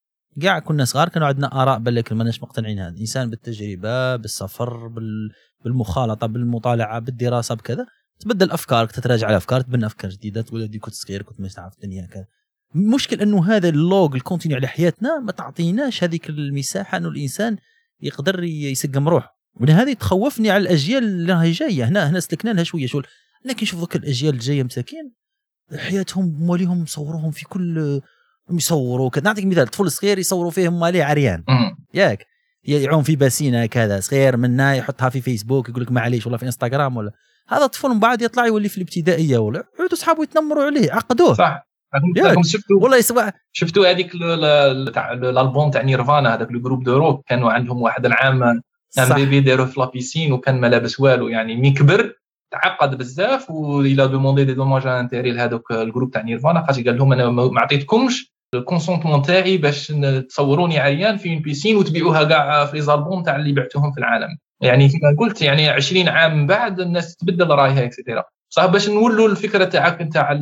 كاع 0.42 0.58
كنا 0.58 0.84
صغار 0.84 1.08
كانوا 1.08 1.28
عندنا 1.28 1.62
آراء 1.62 1.78
بالك 1.78 2.12
ماناش 2.12 2.42
مقتنعين 2.42 2.78
هذا 2.78 2.94
الإنسان 2.94 3.30
بالتجربة 3.30 4.16
بالسفر 4.16 4.86
بال... 4.86 5.30
بالمخالطة 5.64 6.26
بالمطالعة 6.26 6.98
بالدراسة 6.98 7.54
بكذا 7.54 7.86
تبدل 8.20 8.50
أفكارك 8.50 8.92
تتراجع 8.92 9.30
الافكار 9.30 9.60
تبنى 9.60 9.86
أفكار 9.86 10.10
جديدة 10.10 10.42
تقول 10.42 10.78
كنت 10.80 10.94
صغير 10.94 11.22
كنت 11.22 11.40
ما 11.40 11.48
تعرف 11.48 11.74
الدنيا 11.74 12.06
كذا. 12.06 12.26
المشكل 12.74 13.20
انه 13.20 13.46
هذا 13.46 13.68
ال 13.68 13.80
log 13.80 14.14
ال 14.14 14.19
continu 14.20 14.56
على 14.56 14.66
حياتنا 14.66 15.18
ما 15.18 15.32
تعطيناش 15.32 16.04
هذيك 16.04 16.28
المساحة 16.28 16.98
انه 16.98 17.08
الانسان 17.08 17.56
يقدر 18.00 18.44
يسقم 18.44 19.08
روحه. 19.08 19.40
ولهذا 19.60 19.92
تخوفني 19.92 20.50
على 20.50 20.62
الأجيال 20.62 21.04
اللي 21.04 21.32
راهي 21.32 21.50
جاية. 21.50 21.84
هنا 21.84 22.10
هنا 22.10 22.20
سلكنا 22.20 22.50
لها 22.50 22.64
شوية. 22.64 22.86
شغل. 22.86 23.06
لكن 23.44 23.66
شوف 23.66 23.80
ذوك 23.80 23.96
الأجيال 23.96 24.34
الجاية 24.34 24.62
مساكين 24.62 25.12
حياتهم 25.76 26.46
ماليهم 26.48 26.82
يصوروهم 26.82 27.30
في 27.30 27.44
كل 27.44 28.00
يصوروا. 28.50 29.10
نعطيك 29.22 29.44
مثال. 29.44 29.66
طفل 29.68 29.90
صغير 29.90 30.18
يصوروا 30.18 30.50
فيه 30.50 30.68
ماليه 30.68 31.04
عريان. 31.04 31.44
ياك. 31.94 32.26
يعوم 32.64 33.02
في 33.02 33.16
bassine 33.16 33.66
كذا. 33.66 34.00
صغير 34.00 34.36
منا 34.36 34.74
يحطها 34.74 35.08
في 35.08 35.20
فيسبوك 35.20 35.68
يقول 35.68 35.82
لك 35.82 35.92
معليش 35.92 36.26
ولا 36.26 36.36
في 36.36 36.46
إنستغرام 36.46 36.96
ولا. 36.96 37.10
هذا 37.48 37.66
طفل 37.66 37.88
من 37.88 38.00
بعد 38.00 38.22
يطلع 38.22 38.46
يولي 38.46 38.68
في 38.68 38.76
الابتدائية 38.76 39.38
ولا 39.38 39.64
عودوا 39.80 39.96
أصحابه 39.96 40.22
يتنمروا 40.22 40.64
عليه. 40.64 40.92
عقدوه. 40.92 41.34
صح. 41.34 41.69
راكم- 41.94 42.42
شفتوا 42.42 42.76
والله 42.82 42.96
يسمع 42.96 43.32
شفتوا 43.52 43.90
هذيك 43.90 44.14
الالبوم 44.14 45.70
تاع 45.70 45.82
نيرفانا 45.82 46.34
هذاك 46.34 46.50
ال 46.50 46.55
groupe 46.55 46.82
de 46.84 46.96
rock 46.96 47.24
كانوا 47.28 47.52
عندهم 47.52 47.82
واحد 47.82 48.06
العام 48.06 48.42
ان 48.42 48.60
صح. 48.90 49.14
bébé 49.16 49.40
داروه 49.40 49.66
في 49.66 49.80
la 49.80 49.92
piscine 49.92 50.32
وكان 50.32 50.60
ما 50.60 50.66
لابس 50.66 51.00
والو 51.00 51.28
يعني 51.28 51.56
mais 51.56 51.70
كبر 51.70 52.14
تعقد 52.52 52.98
بزاف 52.98 53.50
و 53.50 53.69
il 53.69 54.06
a 54.06 54.11
demandé 54.11 54.44
des 54.44 54.54
dommages-intérêts 54.54 55.30
لهذوك 55.32 55.72
ال 55.72 55.78
groupe 55.78 56.10
تاع 56.10 56.22
نيرفانا 56.22 56.66
خاطر 56.66 56.82
قال 56.82 56.98
لهم 56.98 57.12
أنا 57.12 57.30
ما 57.30 57.60
عطيتكمش 57.60 58.32
ال 58.54 58.59
consentement 58.59 59.22
تاعي 59.22 59.56
باش 59.56 59.92
تصوروني 60.28 60.78
عريان 60.78 61.16
في 61.16 61.32
une 61.32 61.38
piscine 61.38 61.76
وتبيعوها 61.76 62.24
كاع 62.24 62.64
في 62.66 62.76
les 62.76 62.82
albums 62.82 63.22
تاع 63.22 63.36
اللي 63.36 63.52
بعتوهم 63.52 63.92
في 63.92 63.98
العالم. 63.98 64.28
يعني 64.60 64.88
كما 64.88 65.16
قلت 65.18 65.42
يعني 65.42 65.68
20 65.68 66.08
عام 66.08 66.36
من 66.38 66.46
بعد 66.46 66.80
الناس 66.80 67.16
تبدل 67.16 67.50
رايها 67.50 67.84
et 67.84 67.94
cetera 67.94 68.24
صح 68.52 68.66
باش 68.66 68.88
نولوا 68.88 69.28
الفكرة 69.28 69.64
تاعك 69.64 70.02
نتاع 70.02 70.32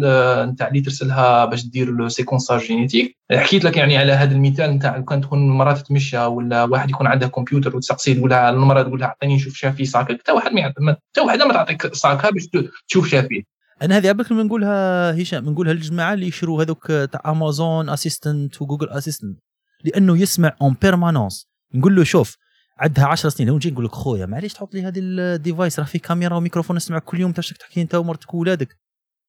نتاع 0.44 0.68
اللي 0.68 0.80
ترسلها 0.80 1.44
باش 1.44 1.66
دير 1.66 1.90
le 1.90 2.08
séquençage 2.08 2.60
génétique 2.60 3.16
حكيت 3.32 3.64
لك 3.64 3.76
يعني 3.76 3.96
على 3.96 4.12
هذا 4.12 4.34
المثال 4.34 4.70
نتاع 4.70 5.00
كان 5.00 5.20
تكون 5.20 5.48
مراه 5.48 5.72
تتمشى 5.72 6.18
ولا 6.18 6.64
واحد 6.64 6.90
يكون 6.90 7.06
عنده 7.06 7.28
كمبيوتر 7.28 7.76
وتسقسي 7.76 8.14
تقول 8.14 8.30
لها 8.30 8.50
المراه 8.50 8.82
تقول 8.82 9.00
لها 9.00 9.08
اعطيني 9.08 9.34
نشوف 9.34 9.54
شا 9.54 9.66
فيه 9.66 9.84
ساكك 9.84 10.20
حتى 10.20 10.32
واحد 10.32 10.52
ما 10.52 10.96
حتى 11.12 11.20
واحدة 11.20 11.44
ما 11.44 11.52
تعطيك 11.52 11.94
ساكها 11.94 12.30
باش 12.30 12.48
تشوف 12.88 13.08
شا 13.08 13.20
فيه. 13.20 13.44
أنا 13.82 13.96
هذه 13.96 14.08
قبل 14.08 14.26
ما 14.30 14.42
نقولها 14.42 15.22
هشام 15.22 15.44
نقولها 15.44 15.72
للجماعة 15.72 16.14
اللي 16.14 16.26
يشروا 16.26 16.62
هذوك 16.62 16.86
تاع 16.86 17.20
امازون 17.26 17.88
assistant 17.88 18.62
وجوجل 18.62 18.88
assistant 18.88 19.38
لأنه 19.84 20.18
يسمع 20.18 20.56
en 20.62 20.76
permanence 20.82 21.48
نقول 21.74 21.96
له 21.96 22.04
شوف 22.04 22.36
عندها 22.78 23.06
10 23.06 23.28
سنين. 23.30 23.48
لو 23.48 23.56
نجي 23.56 23.70
نقول 23.70 23.84
لك 23.84 23.92
خويا 23.92 24.26
معليش 24.26 24.52
تحط 24.52 24.74
لي 24.74 24.82
هذه 24.82 24.98
ال 24.98 25.10
device 25.10 25.78
راه 25.78 25.86
فيه 25.86 25.98
كاميرا 25.98 26.36
وميكروفون 26.36 26.76
نسمعك 26.76 27.04
كل 27.04 27.20
يوم 27.20 27.32
تاش 27.32 27.52
تحكي 27.52 27.82
أنت 27.82 27.94
ومرتك 27.94 28.34
وولادك. 28.34 28.78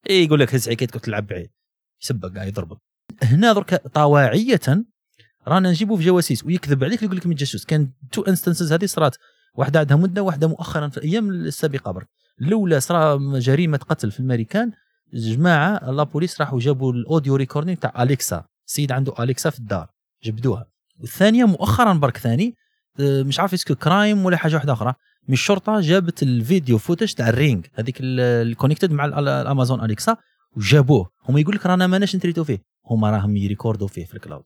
اي 0.10 0.24
يقول 0.24 0.40
لك 0.40 0.56
هز 0.56 0.70
عكيتك 0.70 0.96
وتلعب 0.96 1.28
بعيد. 1.28 1.50
يسبك 2.04 2.36
قاعد 2.36 2.48
يضربك. 2.48 2.78
هنا 3.24 3.54
درك 3.54 3.76
طواعية 3.76 4.86
رانا 5.48 5.70
نجيبو 5.70 5.98
في 5.98 6.04
جواسيس 6.04 6.46
ويكذب 6.46 6.84
عليك 6.84 7.04
يقول 7.04 7.18
لك 7.18 7.28
من 7.28 7.36
جاسوس. 7.36 7.66
كان 7.66 7.92
two 8.12 8.22
instances 8.22 8.74
هذه 8.74 8.86
صرات 8.86 9.16
واحدة 9.56 9.80
عندها 9.80 9.98
مدة 9.98 10.24
واحدة 10.24 10.48
مؤخرا 10.48 10.88
في 10.88 10.98
الأيام 10.98 11.30
السابقة 11.30 11.92
برك 11.92 12.08
الأولى 12.42 12.80
صرا 12.80 13.40
جريمة 13.40 13.78
قتل 13.78 14.12
في 14.12 14.20
الامريكان 14.20 14.72
جماعة 15.14 15.92
la 15.92 16.04
police 16.04 16.42
راحوا 16.42 16.60
جابوا 16.60 16.94
ال 16.94 17.01
audio 17.01 17.36
recording 17.36 17.78
تاع 17.78 18.04
أليكسا. 18.04 18.46
سيد 18.66 18.92
عنده 18.92 19.14
أليكسا 19.24 19.50
في 19.50 19.60
الدار 19.60 19.88
جبدوها. 20.24 20.66
والثانية 21.00 21.46
مؤخرا 21.46 21.94
برك 21.94 22.18
ثاني 22.18 22.56
مش 23.02 23.40
عارف 23.40 23.54
est-ce 23.54 23.76
que 23.76 23.94
crime 23.94 24.26
ولا 24.26 24.38
حاجة 24.38 24.56
واحدة 24.56 24.74
أخرى. 24.74 24.94
من 25.28 25.34
الشرطة 25.34 25.80
جابت 25.80 26.24
ال 26.24 26.33
video 26.33 26.78
footage 26.78 27.14
تاع 27.14 27.30
الرينج 27.30 27.66
هذيك 27.76 27.98
ال 28.02 28.11
connected 28.11 28.92
مع 28.92 29.06
ال- 29.06 29.28
الأمازون 29.28 29.86
أليكسا 29.86 30.18
وجابوه. 30.58 31.10
هما 31.30 31.40
يقول 31.40 31.56
لك 31.56 31.66
رانا 31.66 31.88
ماناش 31.88 32.16
ن 32.16 32.19
traiter 32.19 32.40
و 32.40 32.44
فيه. 32.44 32.60
هما 32.86 33.12
راهم 33.12 33.38
ي 33.38 33.44
record 33.44 33.81
و 33.81 33.88
فيه 33.88 34.06
في 34.06 34.14
ال 34.14 34.18
cloud. 34.18 34.44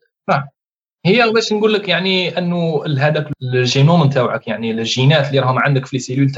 هي 1.05 1.31
باش 1.31 1.53
نقول 1.53 1.73
لك 1.73 1.89
يعني 1.89 2.37
أنه 2.37 2.83
هذاك 2.85 3.27
ال 3.41 3.50
génome 3.50 4.03
نتاوعك 4.03 4.47
يعني 4.47 4.71
الجينات 4.71 5.27
اللي 5.27 5.39
راهم 5.39 5.59
عندك 5.59 5.85
في 5.85 5.95
les 5.95 5.99
cellules 5.99 6.31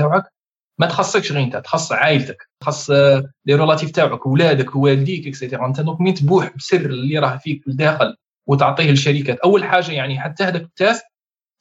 ما 0.80 0.88
تخصكش 0.88 1.32
غير 1.32 1.44
أنت 1.44 1.58
تخص 1.58 1.92
عائلتك 1.92 2.50
تخص 2.60 2.92
آه، 2.92 3.24
les 3.46 3.56
relatives 3.56 3.92
تاوعك 3.92 4.26
ولادك 4.26 4.76
والديك 4.76 5.28
et 5.28 5.38
cetera 5.38 5.68
أنت 5.68 5.82
donc 5.82 6.02
مين 6.02 6.14
تبوح 6.14 6.56
بسر 6.58 6.78
اللي 6.86 7.20
راه 7.20 7.38
فيك 7.38 7.68
الداخل 7.68 8.16
وتعطيه 8.48 8.90
للشركات 8.90 9.38
أول 9.40 9.64
حاجة 9.64 9.92
يعني 9.92 10.20
حتى 10.20 10.44
هذاك 10.44 10.62
ال 10.62 10.70
test 10.70 11.04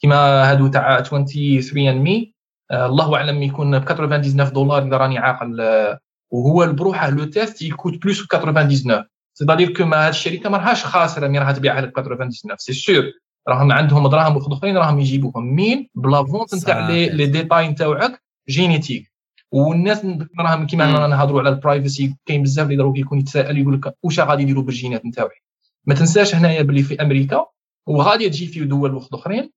كما 0.05 0.51
هادو 0.51 0.67
تاع 0.67 1.03
23andMe 1.03 2.35
الله 2.73 3.17
أعلم 3.17 3.43
يكون 3.43 3.79
ب 3.79 3.85
99 3.85 4.53
دولار 4.53 4.87
اذا 4.87 4.97
راني 4.97 5.19
عاقل 5.19 5.61
آه، 5.61 5.99
وهو 6.31 6.73
بروحه 6.73 7.11
le 7.11 7.25
test 7.25 7.63
يكوت 7.63 8.03
plus 8.03 8.27
99 8.27 9.05
c'est-à-dire 9.35 9.73
que 9.73 9.85
ما 9.85 10.07
هاد 10.07 10.09
الشركة 10.09 10.51
ما 10.51 10.59
راهاش 10.59 10.85
خاسرة 10.85 11.29
mais 11.29 11.39
راها 11.39 11.53
تبيعها 11.53 11.81
لك 11.81 11.93
99 11.97 12.57
c'est 12.59 12.73
sûr 12.73 13.05
راهم 13.49 13.73
عندهم 13.73 14.09
دراهم 14.09 14.37
أخرين 14.53 14.77
راهم 14.77 15.01
يجيبوهم. 15.01 15.55
مين؟ 15.55 15.89
par 15.95 16.13
la 16.13 16.25
vente 16.25 16.55
نتاع 16.55 16.89
les 16.89 17.27
détails 17.27 17.69
نتاعك 17.69 18.23
génétiques. 18.49 19.13
والناس 19.53 20.07
راهم 20.41 20.67
كيما 20.67 21.07
نهضروا 21.07 21.41
على 21.41 21.49
ال 21.49 21.57
privacy 21.57 22.17
كاين 22.27 22.43
بزاف 22.43 22.67
اللي 22.67 22.77
دروك 22.77 22.99
يكون 22.99 23.19
يتساءل 23.19 23.59
يقول 23.59 23.75
لك 23.75 23.95
واش 24.03 24.21
غادي 24.21 24.43
يديروا 24.43 24.63
بالجينات 24.63 25.07
نتاوعي؟ 25.07 25.43
ما 25.87 25.95
تنساش 25.95 26.35
هنايا 26.35 26.63
باللي 26.63 26.83
في 26.83 27.03
أمريكا 27.03 27.47
وغادي 27.87 28.31
تجي 28.31 28.47
في 28.47 28.65
دول 28.65 29.07
أخرين 29.13 29.51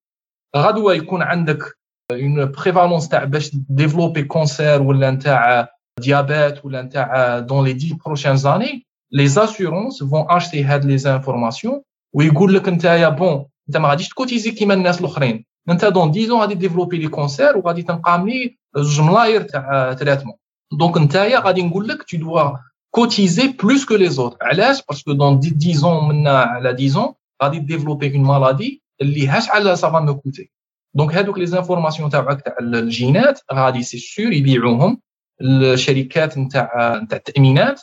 غدوه 0.56 0.94
يكون 0.94 1.22
عندك 1.22 1.78
une 2.12 2.46
prévalence 2.52 3.10
تاع 3.10 3.24
باش 3.24 3.52
développer 3.70 4.24
cancer 4.24 4.82
ولا 4.82 5.12
نتاع 5.12 5.68
diabète 6.00 6.66
ولا 6.66 6.82
نتاع 6.82 7.40
dans 7.40 7.66
les 7.66 7.74
10 7.74 7.98
prochaines 8.06 8.38
années 8.38 8.86
les 9.12 9.28
assurances 9.28 10.04
vont 10.04 10.26
acheter 10.30 10.64
هاد 10.64 10.86
les 10.86 10.98
informations 10.98 11.82
ويقول 12.16 12.54
لك 12.54 12.68
انت 12.68 12.84
يا 12.84 13.10
bon 13.10 13.46
انت 13.70 13.78
ما 13.78 13.90
غاديش 13.90 14.10
ت 14.10 14.15
cotiser 14.15 14.52
كيما 14.52 14.74
الناس 14.74 15.00
الأخرين. 15.02 15.46
انت 15.70 15.86
dans 15.86 16.10
10 16.10 16.36
غادي 16.36 16.56
développer 16.56 16.98
les 16.98 17.08
cancers 17.08 17.58
وغادي 17.58 17.84
تنقام 17.84 18.30
لي 18.30 18.58
جوج 18.76 19.02
ملاير 19.02 19.42
تاع 19.42 19.94
traitement 19.94 20.36
donc 20.74 20.98
انت 20.98 21.16
غادي 21.18 21.64
نقول 21.64 21.88
لك 21.88 22.04
tu 22.04 22.18
dois 22.18 22.58
cotiser 22.92 23.48
plus 23.48 23.86
que 23.86 23.96
les 23.96 24.10
autres 24.10 24.38
علاش؟ 24.42 24.82
parce 24.90 25.03
que 25.04 25.12
dans 25.14 25.40
10 25.70 26.08
منا 26.08 26.40
على 26.40 26.70
10 26.70 27.16
غادي 27.44 27.60
développer 27.60 28.16
une 28.16 28.24
maladie 28.24 28.82
اللي 29.02 29.28
هاش 29.28 29.50
على 29.50 29.76
ça 29.76 29.88
va 29.88 30.00
me 30.00 30.16
coûter. 30.20 30.52
donc 30.94 31.16
هادوك 31.16 31.38
les 31.38 31.46
informations 31.46 32.10
تاعك 32.10 32.42
تاع 32.42 32.56
الجينات 32.62 33.40
غادي 33.54 33.84
c'est 33.84 33.98
sûr 33.98 34.34
يبيعوهم 34.34 35.02
الشركات 35.42 36.38
نتاع 36.38 37.00
نتاع 37.04 37.18
التأمينات 37.18 37.82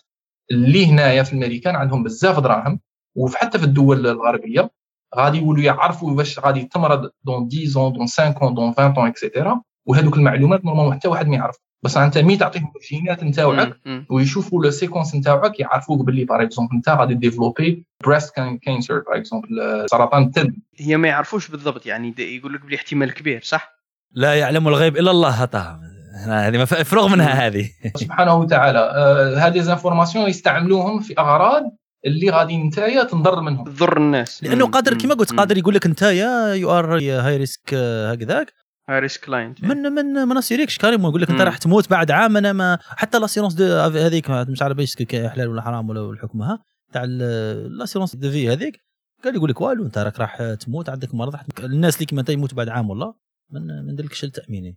اللي 0.50 0.86
هنايا 0.86 1.22
في 1.22 1.32
الامريكان 1.32 1.76
عندهم 1.76 2.02
بزاف 2.02 2.38
دراهم. 2.40 2.80
وحتى 3.16 3.58
في 3.58 3.64
الدول 3.64 4.06
الغربية 4.06 4.70
غادي 5.16 5.38
يولوا 5.38 5.62
يعرفوا 5.62 6.12
واش 6.12 6.38
غادي 6.38 6.64
تمرض 6.64 7.10
dans 7.24 7.48
10 7.52 7.88
dans 7.88 8.06
5 8.06 8.30
dans 8.48 8.72
20 8.72 9.06
et 9.08 9.22
cetera 9.22 9.62
وهذوك 9.86 10.16
المعلومات 10.16 10.64
normalement 10.64 10.94
حتى 10.94 11.08
واحد 11.08 11.28
ما 11.28 11.36
يعرف 11.36 11.56
بس 11.84 11.96
انت 11.96 12.18
mais 12.18 12.36
تعطيهم 12.36 12.72
الجينات 12.76 13.24
نتاوعك. 13.24 13.76
ويشوفوا 14.10 14.64
le 14.64 14.70
séquence 14.70 15.14
نتاعك 15.14 15.60
يعرفوك 15.60 16.06
باللي 16.06 16.24
par 16.24 16.42
exemple 16.42 16.74
انت 16.74 16.88
غادي 16.88 17.14
développer 17.14 17.86
breast 18.04 18.34
cancer 18.62 18.98
par 18.98 19.16
exemple 19.16 19.84
سرطان 19.90 20.22
الثدي 20.22 20.62
هي 20.76 20.96
ما 20.96 21.08
يعرفوش 21.08 21.48
بالضبط 21.48 21.86
يعني 21.86 22.14
يقول 22.18 22.54
لك 22.54 22.60
بلي 22.60 22.76
احتمال 22.76 23.14
كبير 23.14 23.40
صح؟ 23.42 23.74
لا 24.12 24.34
يعلم 24.34 24.68
الغيب 24.68 24.96
إلا 24.96 25.10
الله 25.10 25.30
هطاها 25.30 25.80
هذه 26.26 26.58
ما 26.58 26.64
فرغ 26.64 27.08
منها 27.08 27.46
هذه. 27.46 27.70
سبحانه 28.02 28.34
وتعالى. 28.34 28.78
آه، 28.78 29.36
هذه 29.36 29.60
informations 29.60 30.28
يستعملوهم 30.28 31.00
في 31.00 31.14
أغراض 31.18 31.62
اللي 32.06 32.30
غادي 32.30 32.56
نتايا 32.56 33.04
تنضر 33.04 33.40
منهم. 33.40 33.64
تضر 33.64 33.96
الناس. 33.96 34.44
لأنه 34.44 34.66
قادر 34.66 34.98
كما 34.98 35.14
قلت 35.14 35.32
قادر 35.32 35.58
يقول 35.58 35.74
لك 35.74 35.86
انت 35.86 36.02
يا 36.02 36.54
you 36.54 36.78
are 36.78 36.98
high 36.98 37.36
risk 37.36 37.74
هكذاك. 38.12 38.52
high 38.88 38.98
risk 38.98 39.24
client 39.24 39.64
من 39.64 39.76
من 39.76 40.24
ما 40.24 40.34
نصيريكش 40.34 40.78
carrément 40.78 41.10
يقول 41.10 41.22
لك 41.22 41.30
أنت. 41.30 41.40
راح 41.40 41.58
تموت 41.58 41.90
بعد 41.90 42.10
عام 42.10 42.36
أنا 42.36 42.52
ما 42.52 42.78
حتى 42.82 43.18
l'assurance 43.18 43.60
هذيك 43.60 44.30
مش 44.30 44.62
عارف 44.62 44.78
إيش 44.78 44.96
حلال 45.12 45.48
ولا 45.48 45.62
حرام 45.62 45.88
ولا 45.88 46.10
الحكمها 46.10 46.64
تاع 46.92 47.04
l'assurance 47.04 48.16
de 48.16 48.30
vie 48.30 48.48
هذيك. 48.48 48.80
قال 49.24 49.34
يقول 49.36 49.50
لك 49.50 49.60
والو 49.60 49.86
أنت 49.86 49.98
راك 49.98 50.20
راح 50.20 50.54
تموت 50.60 50.88
عندك 50.88 51.14
مرض 51.14 51.36
الناس 51.58 51.94
اللي 51.94 52.06
كيما 52.06 52.20
أنت 52.20 52.30
يموت 52.30 52.54
بعد 52.54 52.68
عام 52.68 52.90
والله. 52.90 53.14
من 53.50 53.66
ما 53.66 53.92
نديرلكش 53.92 54.24
التاميني 54.24 54.76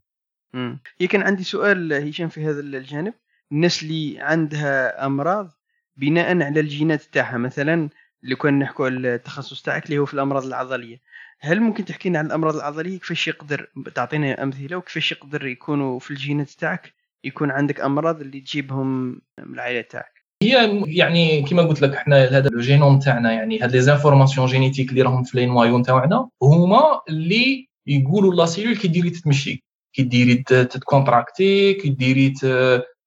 مم. 0.53 0.79
هي 0.99 1.07
كان 1.07 1.21
عندي 1.21 1.43
سؤال 1.43 1.93
هشام 1.93 2.29
في 2.29 2.45
هذا 2.45 2.59
الجانب. 2.59 3.13
الناس 3.51 3.83
اللي 3.83 4.19
عندها 4.19 5.05
أمراض 5.05 5.51
بناء 5.97 6.41
على 6.41 6.59
الجينات 6.59 7.01
تاعها 7.01 7.37
مثلا 7.37 7.89
لو 8.23 8.35
كان 8.35 8.59
نحكوا 8.59 8.85
على 8.85 9.15
التخصص 9.15 9.61
تاعك 9.61 9.85
اللي 9.85 9.97
هو 9.97 10.05
في 10.05 10.13
الأمراض 10.13 10.45
العضلية 10.45 10.97
هل 11.39 11.61
ممكن 11.61 11.85
تحكي 11.85 12.09
لنا 12.09 12.19
عن 12.19 12.25
الأمراض 12.25 12.55
العضليه 12.55 12.99
كيفاش 12.99 13.27
يقدر 13.27 13.69
تعطينا 13.95 14.43
أمثلة؟ 14.43 14.77
وكيفاش 14.77 15.11
يقدر 15.11 15.45
يكونوا 15.45 15.99
في 15.99 16.11
الجينات 16.11 16.49
تاعك؟ 16.49 16.93
يكون 17.23 17.51
عندك 17.51 17.81
أمراض 17.81 18.21
اللي 18.21 18.39
تجيبهم 18.39 19.07
من 19.39 19.53
العائلة 19.53 19.81
تاعك. 19.81 20.17
هي 20.43 20.83
يعني 20.87 21.41
كما 21.41 21.61
قلت 21.61 21.81
لك 21.81 21.95
إحنا 21.95 22.23
هذا 22.23 22.49
الجينوم 22.49 22.99
تاعنا 22.99 23.31
يعني 23.31 23.59
هاد 23.59 23.71
les 23.71 23.81
informations 23.81 24.47
génétiques 24.47 24.89
اللي 24.89 25.01
راهم 25.01 25.23
في 25.23 25.37
les 25.37 25.45
noyaux 25.45 25.81
تاعنا 25.81 26.29
هما 26.41 27.01
اللي 27.09 27.67
يقولوا 27.87 28.33
la 28.33 28.45
cellule 28.45 28.77
كي 28.77 28.87
ديري 28.87 29.09
تتمشي. 29.09 29.63
كي 29.93 30.03
ديري 30.03 30.35
تت 30.43 30.65
contracter 30.65 31.73
كي 31.73 31.89
ديري 31.89 32.33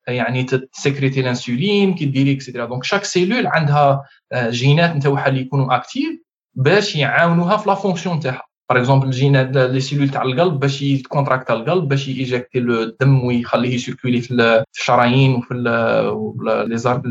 يعني 0.09 0.43
ت 0.45 0.53
sécréter 0.53 1.21
الإنسولين 1.20 1.95
كي 1.95 2.05
ديري 2.05 2.33
et 2.33 2.41
cetera 2.41 2.66
donc 2.66 2.85
chaque 2.85 3.05
cellule 3.05 3.47
عندها 3.47 4.03
آه، 4.33 4.51
جينات 4.51 4.97
نتاعها 4.97 5.28
اللي 5.28 5.41
يكونوا 5.41 5.76
actifs 5.77 6.21
باش 6.55 6.97
يعاونوها 6.97 7.57
في 7.57 7.69
la 7.68 7.75
fonction 7.75 8.21
تاعها. 8.21 8.43
par 8.71 8.79
exemple 8.79 9.07
الجينات 9.07 9.57
les 9.57 9.81
cellules 9.81 10.09
تاع 10.09 10.23
القلب 10.23 10.61
باش 10.61 10.83
يت 10.83 10.95
contracter 10.95 11.55
القلب 11.55 11.89
باش 11.89 12.09
ي 12.09 12.15
éjecter 12.15 12.59
الدم 12.59 13.25
ويخليه 13.25 13.75
ي 13.75 13.80
circuler 13.80 14.21
في 14.21 14.31
ال- 14.31 14.65
في 14.73 14.81
الشرايين 14.81 15.35
وفي 15.35 15.55
les 16.68 16.77
ar 16.79 17.03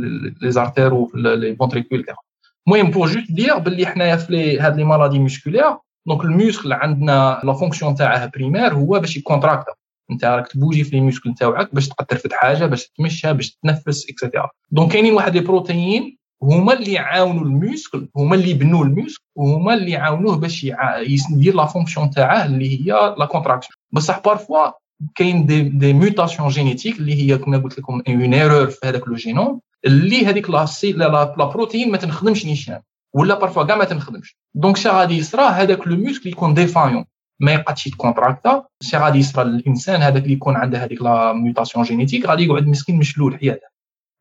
les 0.41 0.51
artères 0.51 0.93
وفي 0.93 1.17
les 1.17 1.55
ventricules 1.55 2.03
تاعهم. 2.03 2.19
المهم 2.67 2.91
pour 2.91 3.07
juste 3.07 3.31
dire 3.31 3.57
باللي 3.57 3.85
حنايا 3.85 4.15
في 4.15 4.59
هاد 4.59 4.77
les 4.77 4.83
maladies 4.83 5.19
musculaires 5.19 5.77
donc 6.07 6.23
ال 6.23 6.30
muscle 6.30 6.73
عندنا 6.73 7.41
la 7.43 7.53
fonction 7.53 7.95
تاعه 7.95 8.25
première 8.35 8.73
هو 8.73 8.99
باش 8.99 9.17
ي 9.17 9.22
contracter 9.22 9.71
أنت 10.11 10.25
راك 10.25 10.47
تبوجي 10.47 10.83
في 10.83 10.95
les 10.95 11.01
muscles 11.01 11.33
تاعك 11.33 11.75
باش 11.75 11.87
تقدر 11.89 12.05
ترفد 12.05 12.33
حاجة 12.33 12.65
باش 12.65 12.87
تمشى 12.97 13.33
باش 13.33 13.51
تتنفس 13.55 14.09
et 14.09 14.19
cetera 14.19 14.49
donc 14.71 14.91
كاينين 14.91 15.13
واحد 15.13 15.33
les 15.35 15.39
protéines 15.41 16.17
هما 16.43 16.73
اللي 16.73 16.91
يعاونوا 16.91 17.43
ال 17.43 17.52
muscle 17.52 18.07
هما 18.15 18.35
اللي 18.35 18.49
يبنوا 18.49 18.85
ال 18.85 18.91
muscle 18.91 19.23
وهما 19.35 19.73
اللي 19.73 19.91
يعاونوه 19.91 20.37
باش 20.37 20.63
يدير 20.63 21.55
la 21.55 21.65
fonction 21.65 22.09
تاعه 22.09 22.45
اللي 22.45 22.79
هي 22.79 23.15
la 23.17 23.25
contraction 23.25 23.75
بصح 23.91 24.19
parfois 24.19 24.71
كاين 25.15 25.45
des 25.45 25.61
des 25.61 25.93
mutations 25.93 26.49
génétiques 26.49 26.99
اللي 26.99 27.13
هي 27.13 27.37
كما 27.37 27.57
قلت 27.57 27.79
لكم 27.79 28.01
une 28.07 28.33
erreur 28.33 28.67
في 28.67 28.87
هذاك 28.87 29.07
le 29.07 29.15
génome 29.15 29.61
اللي 29.85 30.25
هذيك 30.25 30.49
la 30.49 30.65
c'est 30.65 30.91
la, 30.91 31.23
protéine 31.23 31.91
ما 31.91 31.97
تنخدمش 31.97 32.45
نيشان 32.45 32.81
ولا 33.13 33.39
parfois 33.39 33.63
كاع 33.63 33.75
ما 33.75 33.83
تنخدمش. 33.85 34.37
donc 34.55 34.77
شا 34.77 34.91
غادي 34.91 35.17
يصرى 35.17 35.43
هذاك 35.43 35.87
le 35.87 35.95
muscle 35.95 36.29
يكون 36.29 36.53
défaillant 36.53 37.05
ما 37.39 37.51
يقعدش 37.51 37.87
يت 37.87 38.00
contracter 38.00 38.65
شا 38.81 38.97
غادي 38.97 39.19
يصرى 39.19 39.41
الإنسان 39.41 40.01
هذاك 40.01 40.23
اللي 40.23 40.33
يكون 40.33 40.55
عنده 40.55 40.83
هذيك 40.83 41.01
la 41.01 41.33
mutation 41.33 41.85
génétique 41.85 42.25
غادي 42.25 42.43
يقعد 42.43 42.67
مسكين 42.67 42.95
مشلول 42.97 43.37
حياته. 43.39 43.67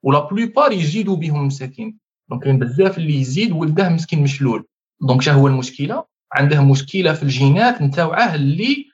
و 0.02 0.07
la 0.07 0.18
plupart 0.18 0.72
يزيدوا 0.72 1.16
بهم 1.16 1.46
مساكين. 1.46 1.98
donc 2.30 2.44
كاين 2.44 2.58
بزاف 2.58 2.98
اللي 2.98 3.20
يزيد 3.20 3.52
ولده 3.52 3.88
مسكين 3.88 4.22
مشلول. 4.22 4.64
donc 5.00 5.22
شا 5.22 5.32
هو 5.32 5.46
المشكلة؟ 5.46 6.04
عنده 6.32 6.64
مشكلة 6.64 7.12
في 7.12 7.22
الجينات 7.22 7.82
نتاوعه 7.82 8.34
اللي 8.34 8.86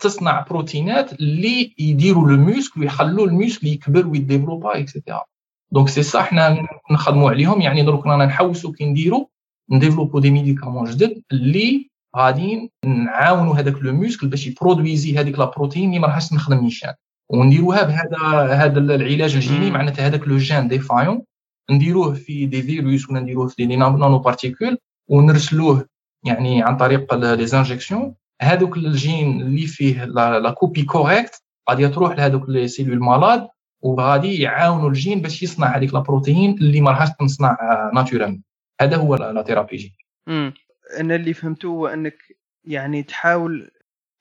تصنع 0.00 0.46
بروتينات 0.50 1.12
اللي 1.12 1.74
يديروا 1.78 2.30
le 2.30 2.36
muscle 2.36 2.80
ويخلوا 2.80 3.26
ال 3.26 3.32
muscle 3.32 3.66
يكبر 3.66 4.06
وي 4.06 4.18
développer 4.18 4.78
et 4.78 4.89
cetera 4.89 5.24
donc 5.72 5.88
c'est 5.88 6.02
صح 6.02 6.24
حنا 6.24 6.66
نخدموا 6.90 7.30
عليهم 7.30 7.60
يعني 7.60 7.82
دروك 7.82 8.06
رانا 8.06 8.26
نحوسوا 8.26 8.72
كي 8.72 8.84
نديروا 8.84 9.26
ن 9.70 9.74
développer 9.74 10.18
و 10.18 10.21
des 10.21 10.30
médicaments 10.30 10.90
جدد 10.90 11.22
اللي 11.32 11.90
غادي 12.16 12.70
نعاونوا 12.84 13.56
هذاك 13.56 13.74
le 13.82 13.92
muscle 13.92 14.28
باش 14.28 14.46
ي 14.46 14.54
produire 14.54 15.18
هذيك 15.18 15.38
la 15.38 15.44
protéine 15.44 15.88
اللي 15.88 15.98
ما 15.98 16.06
راحش 16.06 16.32
نخدم 16.32 16.60
نيشان. 16.60 16.94
ونديروها 17.28 17.82
بهذا 17.82 18.18
هذا 18.54 18.78
العلاج 18.78 19.34
الجيني. 19.34 19.70
معناتها 19.70 20.06
هذاك 20.06 20.28
le 20.28 20.36
gène 20.38 20.68
défaillant. 20.68 21.22
نديروه 21.70 22.14
في 22.14 22.46
des 22.46 22.62
virus 22.62 23.10
ولا 23.10 23.20
نديروه 23.20 23.46
في 23.48 23.66
des 23.66 23.76
nano 23.76 24.18
particules 24.18 24.78
ونرسلوه 25.08 25.86
يعني 26.24 26.62
عن 26.62 26.76
طريق 26.76 27.14
les 27.14 27.46
injections 27.46 28.14
هذوك 28.42 28.76
الجين 28.76 29.40
اللي 29.40 29.66
فيه 29.66 30.04
la 30.04 30.50
copie 30.50 30.82
correcte 30.82 31.42
غادي 31.70 31.88
تروح 31.88 32.16
لهذوك 32.16 32.48
les 32.48 32.68
cellules 32.68 32.98
malades 32.98 33.48
وغادي 33.82 34.40
يعاونوا 34.40 34.88
الجين 34.88 35.22
باش 35.22 35.42
يصنع 35.42 35.76
هذيك 35.76 35.94
البروتين 35.94 36.54
اللي 36.54 36.80
ما 36.80 36.90
راهاش 36.90 37.08
تنصنع 37.18 37.56
naturel 37.94 38.40
هذا 38.80 38.96
هو 38.96 39.14
la 39.14 39.42
thérapie 39.42 39.76
génique 39.76 39.94
أنا 41.00 41.14
اللي 41.14 41.34
فهمته 41.34 41.66
هو 41.66 41.86
أنك 41.86 42.16
يعني 42.64 43.02
تحاول 43.02 43.70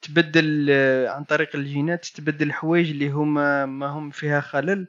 تبدل 0.01 0.67
آه، 0.69 1.09
عن 1.09 1.23
طريق 1.23 1.55
الجينات 1.55 2.05
تبدل 2.05 2.47
الحوايج 2.47 2.89
اللي 2.89 3.09
هما 3.09 3.65
ما 3.65 3.87
هم 3.87 4.09
فيها 4.09 4.39
خلل 4.39 4.87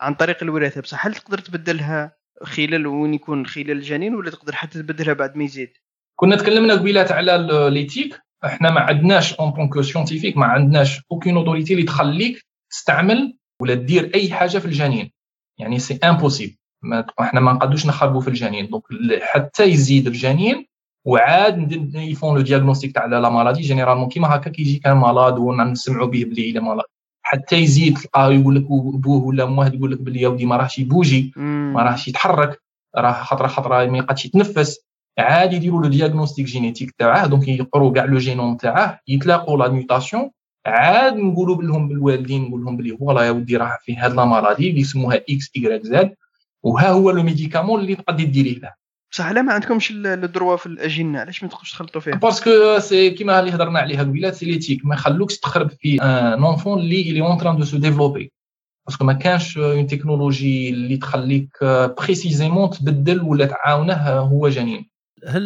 عن 0.00 0.14
طريق 0.14 0.42
الوراثه 0.42 0.80
بصح 0.80 1.06
هل 1.06 1.14
تقدر 1.14 1.38
تبدلها 1.38 2.16
خلال 2.42 2.86
وين 2.86 3.14
يكون 3.14 3.46
خلال 3.46 3.70
الجنين 3.70 4.14
ولا 4.14 4.30
تقدر 4.30 4.54
حتى 4.54 4.82
تبدلها 4.82 5.14
بعد 5.14 5.36
ما 5.36 5.44
يزيد 5.44 5.72
كنا 6.16 6.36
تكلمنا 6.36 6.74
قبيلات 6.74 7.12
على 7.12 7.48
l'éthique. 7.70 8.20
إحنا 8.44 8.70
ما 8.70 8.80
عندناش 8.80 9.34
en 9.34 9.50
tant 9.50 9.67
que 9.67 9.80
scientifiques 9.80 10.36
ما 10.36 10.46
عندناش 10.46 11.00
aucune 11.12 11.36
autorité 11.36 11.72
اللي 11.72 11.84
تخليك 11.84 12.46
تستعمل 12.70 13.38
ولا 13.62 13.74
دير 13.74 14.10
أي 14.14 14.32
حاجة 14.32 14.58
في 14.58 14.66
الجنين. 14.66 15.12
يعني 15.58 15.78
c'est 15.78 15.98
impossible 16.04 16.56
إحنا 17.20 17.40
ما 17.40 17.52
نقدوش 17.52 17.86
نخربوا 17.86 18.20
في 18.20 18.28
الجنين. 18.28 18.68
donc 18.68 18.82
حتى 19.22 19.64
يزيد 19.64 20.06
الجنين 20.06 20.66
وعاد 21.04 21.72
ي 21.94 22.02
font 22.02 22.36
le 22.36 22.42
diagnostic 22.42 22.94
تاع 22.94 23.06
la 23.06 23.28
maladie 23.28 23.60
généralement 23.60 24.08
كيما 24.08 24.34
هكا 24.34 24.50
كيجي 24.50 24.78
كان 24.78 24.96
malade 24.96 25.38
ونسمعوا 25.38 26.06
به 26.06 26.24
بلي 26.24 26.50
إلى 26.50 26.60
malade 26.60 26.84
حتى 27.30 27.56
يزيد 27.56 27.98
تلقاه 27.98 28.32
يقول 28.32 28.56
لك 28.56 28.62
بوه 29.00 29.24
ولا 29.24 29.44
أمه 29.44 29.68
تقول 29.68 29.92
لك 29.92 30.00
بلي 30.00 30.26
ودي 30.26 30.46
ما 30.46 30.56
راهش 30.56 30.78
يبوجي 30.78 31.32
ما 31.74 31.82
راهش 31.82 32.08
يتحرك 32.08 32.62
راه 32.96 33.12
خطره 33.12 33.46
خطرة 33.46 33.86
ما 33.86 33.98
يقدش 33.98 34.24
يتنفس. 34.26 34.78
عادي 35.18 35.56
يديروا 35.56 35.82
le 35.82 35.88
diagnostic 35.88 36.46
génétique 36.46 36.90
تاعه 36.98 37.26
donc 37.26 37.48
يقروا 37.48 37.92
كاع 37.92 38.04
le 38.04 38.18
génome 38.18 38.56
تاعه 38.56 39.00
يتلاقوا 39.08 39.58
la 39.58 39.68
mutation 39.68 40.30
عاد 40.66 41.16
نقولوا 41.16 41.62
لهم 41.62 41.88
بالوالدين 41.88 42.42
نقول 42.48 42.64
لهم 42.64 42.76
بلي 42.76 42.96
voilà 42.96 43.22
يا 43.22 43.30
ودي 43.30 43.56
راه 43.56 43.78
فيه 43.84 44.04
هاد 44.04 44.12
la 44.14 44.24
maladie 44.24 44.70
اللي 44.70 44.80
يسموها 44.80 45.16
X 45.16 45.50
Y 45.56 45.80
Z 45.82 46.14
وها 46.62 46.90
هو 46.90 47.10
le 47.10 47.22
médicament 47.22 47.80
اللي 47.80 47.94
تقدر 47.94 48.24
ديريه 48.24 48.58
له. 48.58 48.72
بصح 49.12 49.26
علاه 49.26 49.42
ما 49.42 49.52
عندكمش 49.52 49.90
ال 49.90 50.01
droit 50.01 50.56
في 50.56 50.66
الأجنة 50.66 51.18
علاش 51.20 51.42
ما 51.42 51.48
تقدروش 51.48 51.72
تخلطوا 51.72 52.00
فيها؟ 52.00 52.14
parce 52.14 52.54
que 52.54 52.78
c'est 52.78 53.10
كيما 53.10 53.40
اللي 53.40 53.50
هضرنا 53.50 53.78
عليها 53.78 54.02
قبيلة 54.02 54.30
c'est 54.30 54.46
l'éthique 54.46 54.86
ما 54.86 54.94
يخلوكش 54.94 55.38
تخرب 55.38 55.70
في 55.70 56.02
un 56.02 56.44
enfant 56.44 56.80
اللي 56.80 57.08
اللي 57.08 57.20
en 57.20 57.38
train 57.38 57.56
de 57.56 57.64
se 57.64 57.76
développer 57.76 58.32
parce 58.86 58.97
que 58.97 59.04
ما 59.04 59.12
كانش 59.12 59.58
une 59.58 59.86
technologie 59.86 60.70
اللي 60.70 60.96
تخليك 60.96 61.64
précisément 61.98 62.70
تبدل 62.70 63.20
ولا 63.22 63.46
تعاونه 63.46 63.94
هو 64.18 64.48
جنين. 64.48 64.90
هل 65.26 65.42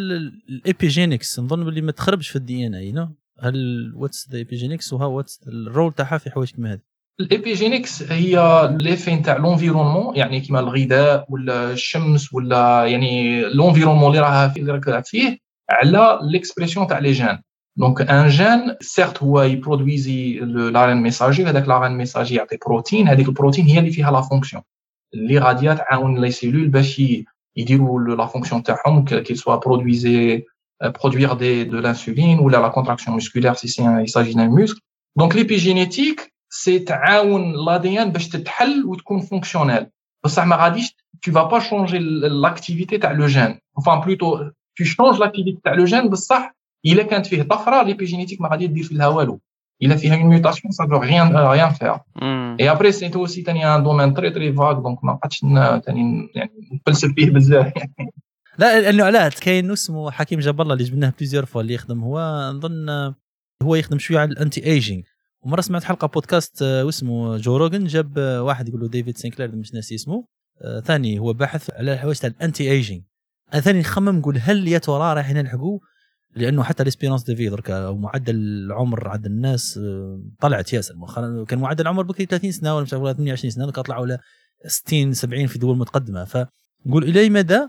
ال 0.49 0.56
epigenetics 0.56 1.40
نظن 1.40 1.64
باللي 1.64 1.80
ما 1.80 1.92
تخربش 1.92 2.28
في 2.28 2.36
ال 2.36 2.44
DNA 2.44 2.66
no 2.66 3.09
هل 3.40 3.92
what's 3.97 4.28
the 4.30 4.38
epigenetics 4.38 4.93
وها 4.92 5.06
what's 5.07 5.40
ال 5.49 5.57
role 5.57 5.93
تاعها 5.92 6.18
في 6.18 6.30
حوايج 6.30 6.50
كيما 6.50 6.72
هذه؟ 6.72 6.91
ال 7.20 7.28
epigenetics 7.28 8.12
هي 8.12 8.68
l'effet 8.80 9.14
نتاع 9.14 9.36
l'environnement 9.36 10.16
يعني 10.16 10.40
كيما 10.40 10.60
الغذاء 10.60 11.26
ولا 11.28 11.70
الشمس 11.72 12.34
ولا 12.34 12.86
يعني 12.86 13.42
l'environnement 13.45 14.11
اللي 14.10 14.20
راه 14.20 14.52
اللي 14.56 14.72
راك 14.72 15.06
فيه 15.06 15.38
على 15.70 16.18
l'expression 16.22 16.86
تاع 16.86 16.98
les 16.99 17.12
gènes 17.12 17.38
donc 17.76 18.01
un 18.01 18.28
gène 18.28 18.76
certes 18.80 19.22
هو 19.22 19.42
ي 19.43 19.53
produire 19.53 20.38
l'ARN 20.45 20.97
messager 20.97 21.45
هذاك 21.44 21.68
l'ARN 21.68 21.93
messager 21.93 22.34
يعطي 22.34 22.56
بروتين 22.66 23.08
هذيك 23.08 23.28
البروتين 23.28 23.66
هي 23.66 23.78
اللي 23.78 23.90
فيها 23.90 24.10
la 24.11 24.20
fonction 24.20 24.62
اللي 25.14 25.38
غاديه 25.38 25.72
تعاون 25.72 26.20
les 26.20 26.30
cellules 26.30 26.68
باش 26.68 27.02
يديروا 27.56 28.00
la 28.01 28.26
fonction 28.26 28.62
تاعهم 28.62 29.04
que 29.05 29.34
ce 29.34 29.42
soit 29.42 29.57
produise 29.57 30.45
produire 30.82 31.32
de 31.32 31.64
de 31.64 31.78
l'insuline 31.78 32.38
ولا 32.38 32.56
la 32.57 32.68
contraction 32.68 33.20
musculaire 33.20 33.52
si 33.53 33.68
c'est 33.68 33.82
il 33.82 34.08
s'agit 34.08 34.34
d'un 34.34 34.48
muscle. 34.48 34.80
donc 35.18 35.36
l'épigénétique 35.36 36.32
c'est 36.55 36.78
تعاون 36.78 37.66
l'ADN 37.66 38.12
باش 38.12 38.28
تتحل 38.28 38.84
وتكون 38.84 39.20
fonctionnelle 39.20 39.86
بصح 40.24 40.44
ما 40.44 40.57
غاديش 40.57 40.96
tu 41.22 41.32
vas 41.32 41.43
pas 41.43 41.59
changer 41.59 41.99
l'activité 41.99 42.99
تاع 42.98 43.12
le 43.12 43.26
gène 43.26 43.59
enfin 43.80 44.05
plutôt 44.05 44.51
tu 44.76 44.84
changes 44.84 45.18
l'activité 45.18 45.61
تاع 45.64 45.74
le 45.74 45.84
gène 45.84 46.09
بصح 46.09 46.55
إلا 46.86 47.03
كانت 47.03 47.26
فيه 47.26 47.42
طفرة 47.42 47.82
l'épigénétique 47.82 48.40
ما 48.40 48.48
غادي 48.48 48.66
دير 48.66 48.84
فيها 48.84 49.07
والو. 49.07 49.40
إلا 49.82 49.96
فيها 49.96 50.14
une 50.14 50.26
mutation 50.26 50.72
ça 50.72 50.86
veut 50.86 50.97
rien 50.97 51.36
rien 51.36 51.70
faire 51.70 51.97
Et 52.61 52.70
après 52.70 52.93
c'est 52.93 53.14
aussi 53.14 53.43
تاني 53.42 53.74
un 53.74 53.82
domaine 53.82 54.14
très 54.14 54.30
très 54.30 54.53
vague 54.53 54.76
donc 54.76 55.05
ما 55.05 55.12
بقاتش 55.12 55.40
تاني 55.86 56.28
يعني 56.34 56.50
نفلسف 56.72 57.09
فيه 57.14 57.30
بزاف. 57.30 57.72
يعني 57.76 58.12
لا 58.59 58.80
لأنه 58.80 59.05
علاه 59.05 59.32
كاين 59.40 59.70
اسمه 59.70 60.11
حكيم 60.11 60.40
جاب 60.40 60.61
الله 60.61 60.72
اللي 60.72 60.84
جبناه 60.84 61.12
plusieurs 61.18 61.45
fois 61.47 61.62
اللي 61.62 61.74
يخدم 61.74 62.05
هو 62.05 62.50
نظن 62.55 63.14
هو 63.62 63.74
يخدم 63.74 63.98
شوية 63.98 64.18
على 64.18 64.30
ال 64.30 64.64
anti-aging 64.64 65.03
ومرة 65.43 65.61
سمعت 65.61 65.84
حلقة 65.84 66.09
بودكاست 66.09 66.62
آه، 66.62 66.84
واسمه 66.84 67.36
Joe 67.36 67.57
Rogan 67.57 67.84
جاب 67.84 68.18
آه، 68.18 68.43
واحد 68.43 68.68
يقول 68.68 68.80
له 68.80 68.88
David 68.88 69.18
Sinclair 69.18 69.57
مش 69.57 69.74
ناسي 69.74 69.95
اسمه 69.95 70.26
آه، 70.62 70.80
ثاني 70.80 71.18
هو 71.18 71.32
باحث 71.32 71.70
على 71.70 71.93
الحوايج 71.93 72.18
تاع 72.18 72.30
ال 72.30 72.70
anti-aging 72.70 73.03
ثاني 73.53 73.80
نخمم 73.80 74.18
نقول 74.18 74.38
هل 74.38 74.68
يا 74.68 74.78
ترى 74.78 75.14
رايحين 75.14 75.36
نلحقوا 75.36 75.78
لأنه 76.36 76.62
حتى 76.62 76.84
l'espérance 76.84 77.22
de 77.22 77.36
vie 77.36 77.49
دركا 77.49 77.86
أو 77.86 77.97
معدل 77.97 78.34
العمر 78.34 79.09
عند 79.09 79.26
الناس 79.26 79.80
طلعت 80.40 80.72
ياسر. 80.72 80.97
مؤخرا 80.97 81.45
كان 81.45 81.59
معدل 81.59 81.82
العمر 81.82 82.03
بكري 82.03 82.26
30 82.26 82.53
سنة 82.53 82.76
ولا 82.76 82.86
28 82.86 83.51
سنة 83.51 83.70
طلعوا 83.70 84.07
ل 84.07 84.18
60 84.66 85.12
70 85.12 85.47
في 85.47 85.59
دول 85.59 85.78
متقدمة. 85.78 86.24
فنقول 86.24 87.05
إلى 87.05 87.30
مدى 87.30 87.61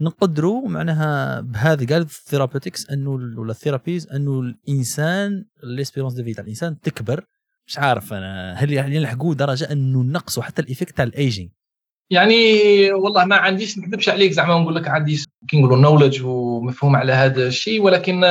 نقدروا 0.00 0.68
معناها 0.68 1.40
بهذا 1.40 1.86
قال 1.86 2.02
ال 2.02 2.09
therapeutics 2.09 2.90
أنه 2.90 3.10
ولا 3.10 3.50
ال 3.50 3.56
therapies 3.56 4.08
أنه 4.08 4.40
الإنسان 4.40 5.44
l'espérance 5.62 6.14
de 6.14 6.24
vie 6.24 6.34
تاع 6.34 6.44
الإنسان 6.44 6.80
تكبر. 6.80 7.24
مش 7.66 7.78
عارف 7.78 8.12
أنا 8.12 8.52
هل 8.52 8.72
يعني 8.72 8.96
يلحقوا 8.96 9.34
درجة 9.34 9.72
أنه 9.72 10.02
نقصوا 10.02 10.42
حتى 10.42 10.62
ال 10.62 10.67
effect 10.67 10.96
تاع 10.96 11.04
الايجينج 11.04 11.50
يعني 12.10 12.34
والله 12.92 13.24
ما 13.24 13.36
عنديش 13.36 13.78
نكذبش 13.78 14.08
عليك 14.08 14.32
زعما 14.32 14.58
نقول 14.58 14.74
لك 14.74 14.88
عندي 14.88 15.24
كي 15.48 15.60
نقولوا 15.60 15.76
knowledge 15.76 16.22
ومفهوم 16.24 16.96
على 16.96 17.12
هذا 17.12 17.46
الشيء 17.46 17.82
ولكن 17.82 18.24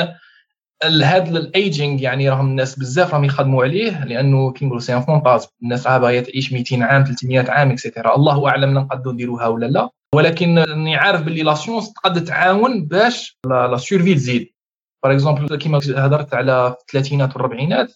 هذا 0.84 1.38
الايجينج 1.38 2.02
يعني 2.02 2.30
راهم 2.30 2.48
الناس 2.48 2.80
بزاف 2.80 3.14
راهم 3.14 3.24
يخدموا 3.24 3.64
عليه 3.64 4.06
لأنه 4.06 4.52
كي 4.52 4.66
نقولوا 4.66 4.82
c'est 4.82 5.02
fantasme 5.02 5.48
الناس 5.64 5.88
راه 5.88 5.98
باغيه 5.98 6.20
تعيش 6.20 6.54
200 6.54 6.84
عام 6.84 7.04
300 7.04 7.52
عام 7.52 7.72
et 7.72 7.83
cetera 7.83 8.16
الله 8.16 8.50
أعلم 8.50 8.74
نقدروا 8.74 9.14
نديروها 9.14 9.48
ولا 9.48 9.66
لا. 9.66 9.90
ولكن 10.16 10.60
راني 10.60 10.96
عارف 10.96 11.22
باللي 11.22 11.44
la 11.44 11.56
science 11.56 11.94
تقدر 11.94 12.22
تعاون 12.22 12.86
باش 12.86 13.38
la 13.46 13.78
survie 13.78 14.16
تزيد. 14.16 14.54
par 15.04 15.14
exemple 15.14 15.56
كيما 15.56 15.78
هضرت 15.78 16.34
على 16.34 16.76
الثلاثينات 16.82 17.34
والاربعينات 17.36 17.94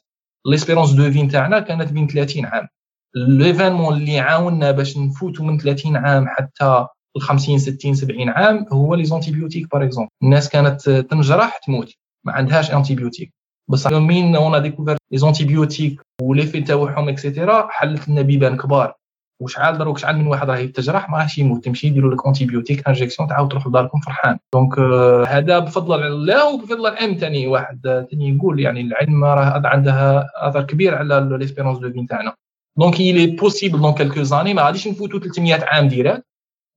l'espérance 0.47 0.91
de 0.91 1.11
vie 1.11 1.23
نتاعنا 1.23 1.59
كانت 1.59 1.91
بين 1.91 2.07
30 2.07 2.45
عام. 2.45 2.67
l'événement 3.15 3.97
اللي 3.97 4.19
عاوننا 4.19 4.71
باش 4.71 4.97
نفوتوا 4.97 5.45
من 5.45 5.57
30 5.57 5.95
عام 5.97 6.27
حتى 6.27 6.85
ال 7.17 7.21
50 7.21 7.59
60 7.59 7.93
70 7.93 8.29
عام 8.29 8.65
هو 8.71 8.95
les 8.95 9.05
antibiotiques 9.05 9.71
par 9.71 9.83
exemple 9.83 10.09
الناس 10.23 10.49
كانت 10.49 10.89
تنجرح 10.89 11.57
تموت. 11.57 11.93
ما 12.25 12.33
عندهاش 12.33 12.71
antibiotique 12.71 13.33
بصح 13.69 13.91
مين 13.91 14.35
on 14.35 14.61
découvre 14.61 15.17
les 15.17 15.33
antibiotiques 15.33 16.01
و 16.21 16.26
l'effet 16.26 16.61
تاعهم 16.61 17.09
et 17.09 17.24
cetera 17.24 17.67
حلت 17.71 18.09
لنا 18.09 18.21
بيبان 18.21 18.57
كبار. 18.57 18.93
وشحال 19.41 19.77
دروك 19.77 19.97
شحال 19.97 20.17
من 20.17 20.27
واحد 20.27 20.49
راه 20.49 20.57
يتجرح 20.57 21.09
ما 21.09 21.17
راهش 21.17 21.37
يموت. 21.37 21.65
تمشي 21.65 21.87
يديروا 21.87 22.13
لك 22.13 22.27
antibiotique 22.27 22.87
injection 22.87 23.29
تعاود 23.29 23.49
تروح 23.51 23.67
لداركم 23.67 23.99
فرحان. 23.99 24.37
donc 24.53 24.75
euh, 24.75 25.27
هذا 25.29 25.59
بفضل 25.59 26.03
الله 26.03 26.53
وبفضل 26.53 26.87
العلم 26.87 27.13
ثاني 27.13 27.47
واحد. 27.47 28.05
ثاني 28.11 28.35
يقول 28.35 28.59
يعني 28.59 28.81
العلم 28.81 29.23
راه 29.23 29.61
عندها 29.65 30.29
أثر 30.35 30.63
كبير 30.63 30.95
على 30.95 31.37
l'espérance 31.39 31.77
de 31.77 31.91
vie 31.91 32.05
تاعنا. 32.09 32.33
donc 32.77 32.99
il 32.99 33.27
est 33.27 33.42
possible 33.42 33.81
dans 33.81 33.93
quelques 33.93 34.23
années 34.23 34.53
ما 34.53 34.61
غاديش 34.61 34.87
نفوتوا 34.87 35.19
300 35.19 35.63
عام 35.63 35.87
direct 35.87 36.25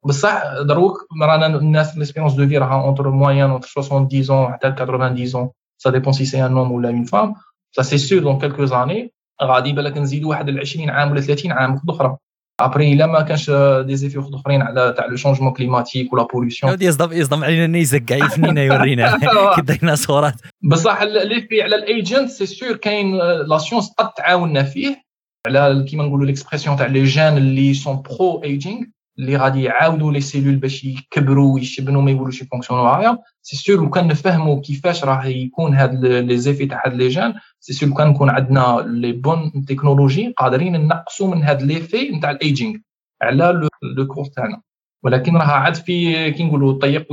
بصح 0.05 0.43
دروك 0.61 1.07
رانا 1.23 1.47
الناس 1.47 1.99
l'espérance 1.99 2.35
de 2.35 2.49
vie 2.49 2.59
راها 2.59 2.85
entre 2.85 3.11
moins 3.11 3.51
entre 3.51 3.69
70 3.69 4.53
حتى 4.53 4.73
90 4.73 5.51
ça 5.79 5.91
dépend 5.91 6.13
si 6.13 6.25
c'est 6.25 6.47
un 6.47 6.53
homme 6.53 6.73
ولا 6.73 6.89
une 6.89 7.05
femme 7.05 7.35
ça 7.77 7.83
c'est 7.83 7.99
sûr 7.99 8.19
dans 8.19 8.39
quelques 8.39 8.65
années 8.65 9.13
غادي 9.43 9.73
بالك 9.73 9.99
نزيدوا 9.99 10.31
واحد 10.31 10.49
ال 10.49 10.59
20 10.61 10.91
عام 10.91 11.11
ولا 11.11 11.21
30 11.21 11.53
عام 11.53 11.81
أخرى 11.89 12.17
après 12.61 12.93
الا 12.93 13.07
ما 13.07 13.21
كانش 13.21 13.51
des 13.87 13.97
effets 13.97 14.31
اخرين 14.35 14.63
على 14.63 14.95
تاع 14.97 15.07
le 15.07 15.17
changement 15.17 15.53
climatique 15.53 16.13
ولا 16.13 16.23
pollution 16.23 16.77
يصدم 16.81 17.13
يصدم 17.13 17.45
علينا 17.45 17.67
نيزك 17.67 18.05
كاع 18.05 18.17
يفنينا 18.17 18.63
يورينا. 18.63 19.19
كي 19.55 19.63
ديناصورات 19.63 20.35
بصح 20.63 21.03
l'effet 21.03 21.63
على 21.63 21.77
ال 21.77 21.86
aging 21.86 22.31
c'est 22.31 22.47
sûr 22.47 22.77
كاين 22.77 23.19
la 23.49 23.59
science 23.59 23.93
قد 23.99 24.13
تعاوننا 24.13 24.63
فيه. 24.63 25.05
على 25.47 25.85
كيما 25.89 26.05
نقولوا 26.05 26.27
l'expression 26.27 26.77
تاع 26.77 26.87
les 26.87 27.05
gènes 27.05 27.37
اللي 27.37 27.75
sont 27.75 28.03
pro-aging 28.03 28.81
اللي 29.19 29.37
غادي 29.37 29.63
يعاودوا 29.63 30.13
les 30.13 30.21
cellules 30.21 30.57
باش 30.57 30.85
يكبروا 30.85 31.55
ويشبنوا 31.55 32.03
ما 32.03 32.11
يقولوش 32.11 32.43
يفونكسيونوا 32.43 32.85
هايا 32.85 33.19
c'est 33.43 33.57
sûr 33.57 33.77
لو 33.77 33.91
كان 33.91 34.09
نفهموا 34.09 34.61
كيفاش 34.61 35.05
راه 35.05 35.27
يكون 35.27 35.75
هاد 35.75 36.05
les 36.05 36.37
effets 36.37 36.67
تاع 36.67 36.83
هاد 36.87 36.95
les 36.95 37.09
gènes 37.09 37.35
c'est 37.61 37.73
sûr 37.73 37.89
لو 37.89 37.95
كان 37.95 38.09
نكون 38.09 38.31
عندنا 38.31 38.85
les 38.87 39.13
bonnes 39.13 39.65
technologies 39.69 40.35
قادرين 40.37 40.87
نقصوا 40.87 41.35
من 41.35 41.43
هاد 41.43 41.63
l'effet 41.63 42.11
نتاع 42.11 42.31
ال 42.31 42.38
aging 42.38 42.75
على 43.23 43.69
le 43.97 44.07
corps 44.07 44.25
تاعنا. 44.25 44.61
ولكن 45.03 45.37
راه 45.37 45.43
عاد 45.45 45.75
في 45.75 46.31
كي 46.31 46.45
نقولوا 46.45 46.79
طيق 46.79 47.07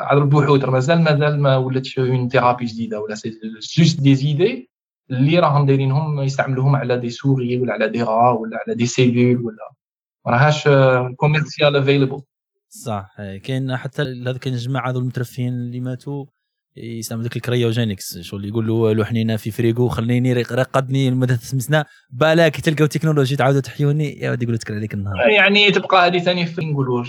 عاد 0.00 0.18
البحوث 0.18 0.64
مازال 0.64 1.02
مازال 1.02 1.40
ما 1.40 1.56
ولاتش 1.56 1.98
une 1.98 2.28
thérapie 2.28 2.64
جديدة 2.64 3.00
ولا 3.00 3.14
c'est 3.14 3.40
juste 3.78 4.00
des 4.00 4.14
idées 4.14 4.70
اللي 5.10 5.38
راهم 5.38 5.66
دايرينهم 5.66 6.20
يستعملوهم 6.20 6.76
على 6.76 6.98
des 6.98 7.10
souris 7.10 7.58
ولا 7.58 7.72
على 7.72 7.88
دي 7.88 8.02
غا 8.02 8.30
ولا 8.30 8.58
على 8.66 8.74
des 8.76 8.86
cellules 8.86 9.42
ولا 9.44 9.70
ما 10.26 10.32
راهاش 10.32 10.68
commercial 11.16 11.76
available 11.76 12.20
صح 12.68 13.16
كاين 13.44 13.76
حتى 13.76 14.02
هذوك 14.02 14.46
الجماعه 14.46 14.90
هذو 14.90 15.00
المترفين 15.00 15.48
اللي 15.48 15.80
ماتوا 15.80 16.24
يستعمل 16.76 17.22
ذاك 17.22 17.36
ال 17.36 17.43
cryogenics 17.43 18.18
شغل 18.18 18.44
يقول 18.44 18.66
له 18.66 18.92
لوحنينا 18.92 19.36
في 19.36 19.50
فريقو 19.50 19.88
خليني 19.88 20.32
رقدني 20.32 21.10
لمده 21.10 21.36
ثلاث 21.36 21.50
سنين 21.50 21.84
بالاك 22.10 22.60
تلقاو 22.60 22.86
تكنولوجي 22.86 23.36
تعاودوا 23.36 23.60
تحيوني 23.60 24.18
يا 24.18 24.30
ودي 24.30 24.44
يقولوا 24.44 24.58
تكل 24.58 24.74
عليك 24.74 24.94
النهار. 24.94 25.28
يعني 25.28 25.70
تبقى 25.70 26.06
هذه 26.06 26.18
ثاني 26.18 26.46
في 26.46 26.60
نقولوا 26.64 27.04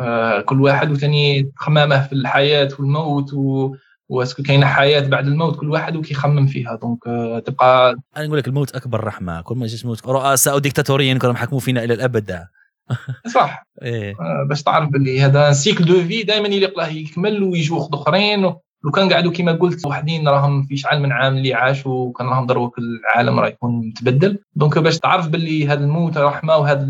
آه 0.00 0.40
كل 0.40 0.60
واحد 0.60 0.90
وثاني 0.90 1.52
خمامه 1.56 2.06
في 2.06 2.12
الحياة 2.12 2.68
والموت 2.78 3.34
و 3.34 3.74
و 4.14 4.17
est-ce 4.17 4.34
que 4.34 4.42
كاينة 4.42 4.66
حياة 4.66 5.00
بعد 5.00 5.26
الموت 5.26 5.56
كل 5.56 5.70
واحد 5.70 5.96
وكيخمم 5.96 6.46
فيها. 6.46 6.74
donc 6.82 7.06
آه 7.06 7.38
تبقى 7.38 7.96
أنا 8.16 8.26
نقول 8.26 8.38
لك 8.38 8.48
الموت 8.48 8.74
أكبر 8.74 9.04
رحمة. 9.04 9.40
كل 9.40 9.56
ما 9.56 9.66
جاش 9.66 9.86
موت 9.86 10.06
رؤساء 10.06 10.56
وديكتاتوريين 10.56 11.18
كانوا 11.18 11.34
يحكموا 11.34 11.60
فينا 11.60 11.84
إلى 11.84 11.94
الأبد. 11.94 12.44
صح. 13.34 13.66
إيه. 13.82 14.10
آه 14.10 14.46
باش 14.48 14.62
تعرف 14.62 14.88
باللي 14.88 15.20
هذا 15.20 15.52
cycle 15.52 15.84
de 15.84 16.02
vie 16.02 16.22
دائما 16.22 16.48
يليق 16.48 16.78
له 16.78 16.88
يكمل 16.88 17.42
ويجوا 17.42 17.78
وقت 17.78 17.94
آخرين. 17.94 18.54
لو 18.84 18.90
كان 18.94 19.12
قعدوا 19.12 19.32
كما 19.32 19.52
قلت 19.52 19.86
وحدين 19.86 20.28
راهم 20.28 20.62
في 20.62 20.76
شحال 20.76 21.02
من 21.02 21.12
عام 21.12 21.36
اللي 21.36 21.54
عاشوا 21.54 22.06
وكان 22.06 22.26
راهم 22.26 22.46
دروك 22.46 22.78
العالم 22.78 23.40
راه 23.40 23.48
يكون 23.48 23.88
متبدل. 23.88 24.38
donc 24.54 24.78
باش 24.78 24.98
تعرف 24.98 25.28
باللي 25.28 25.68
هذا 25.68 25.84
الموت 25.84 26.18
رحمة 26.18 26.56
وهذا 26.56 26.84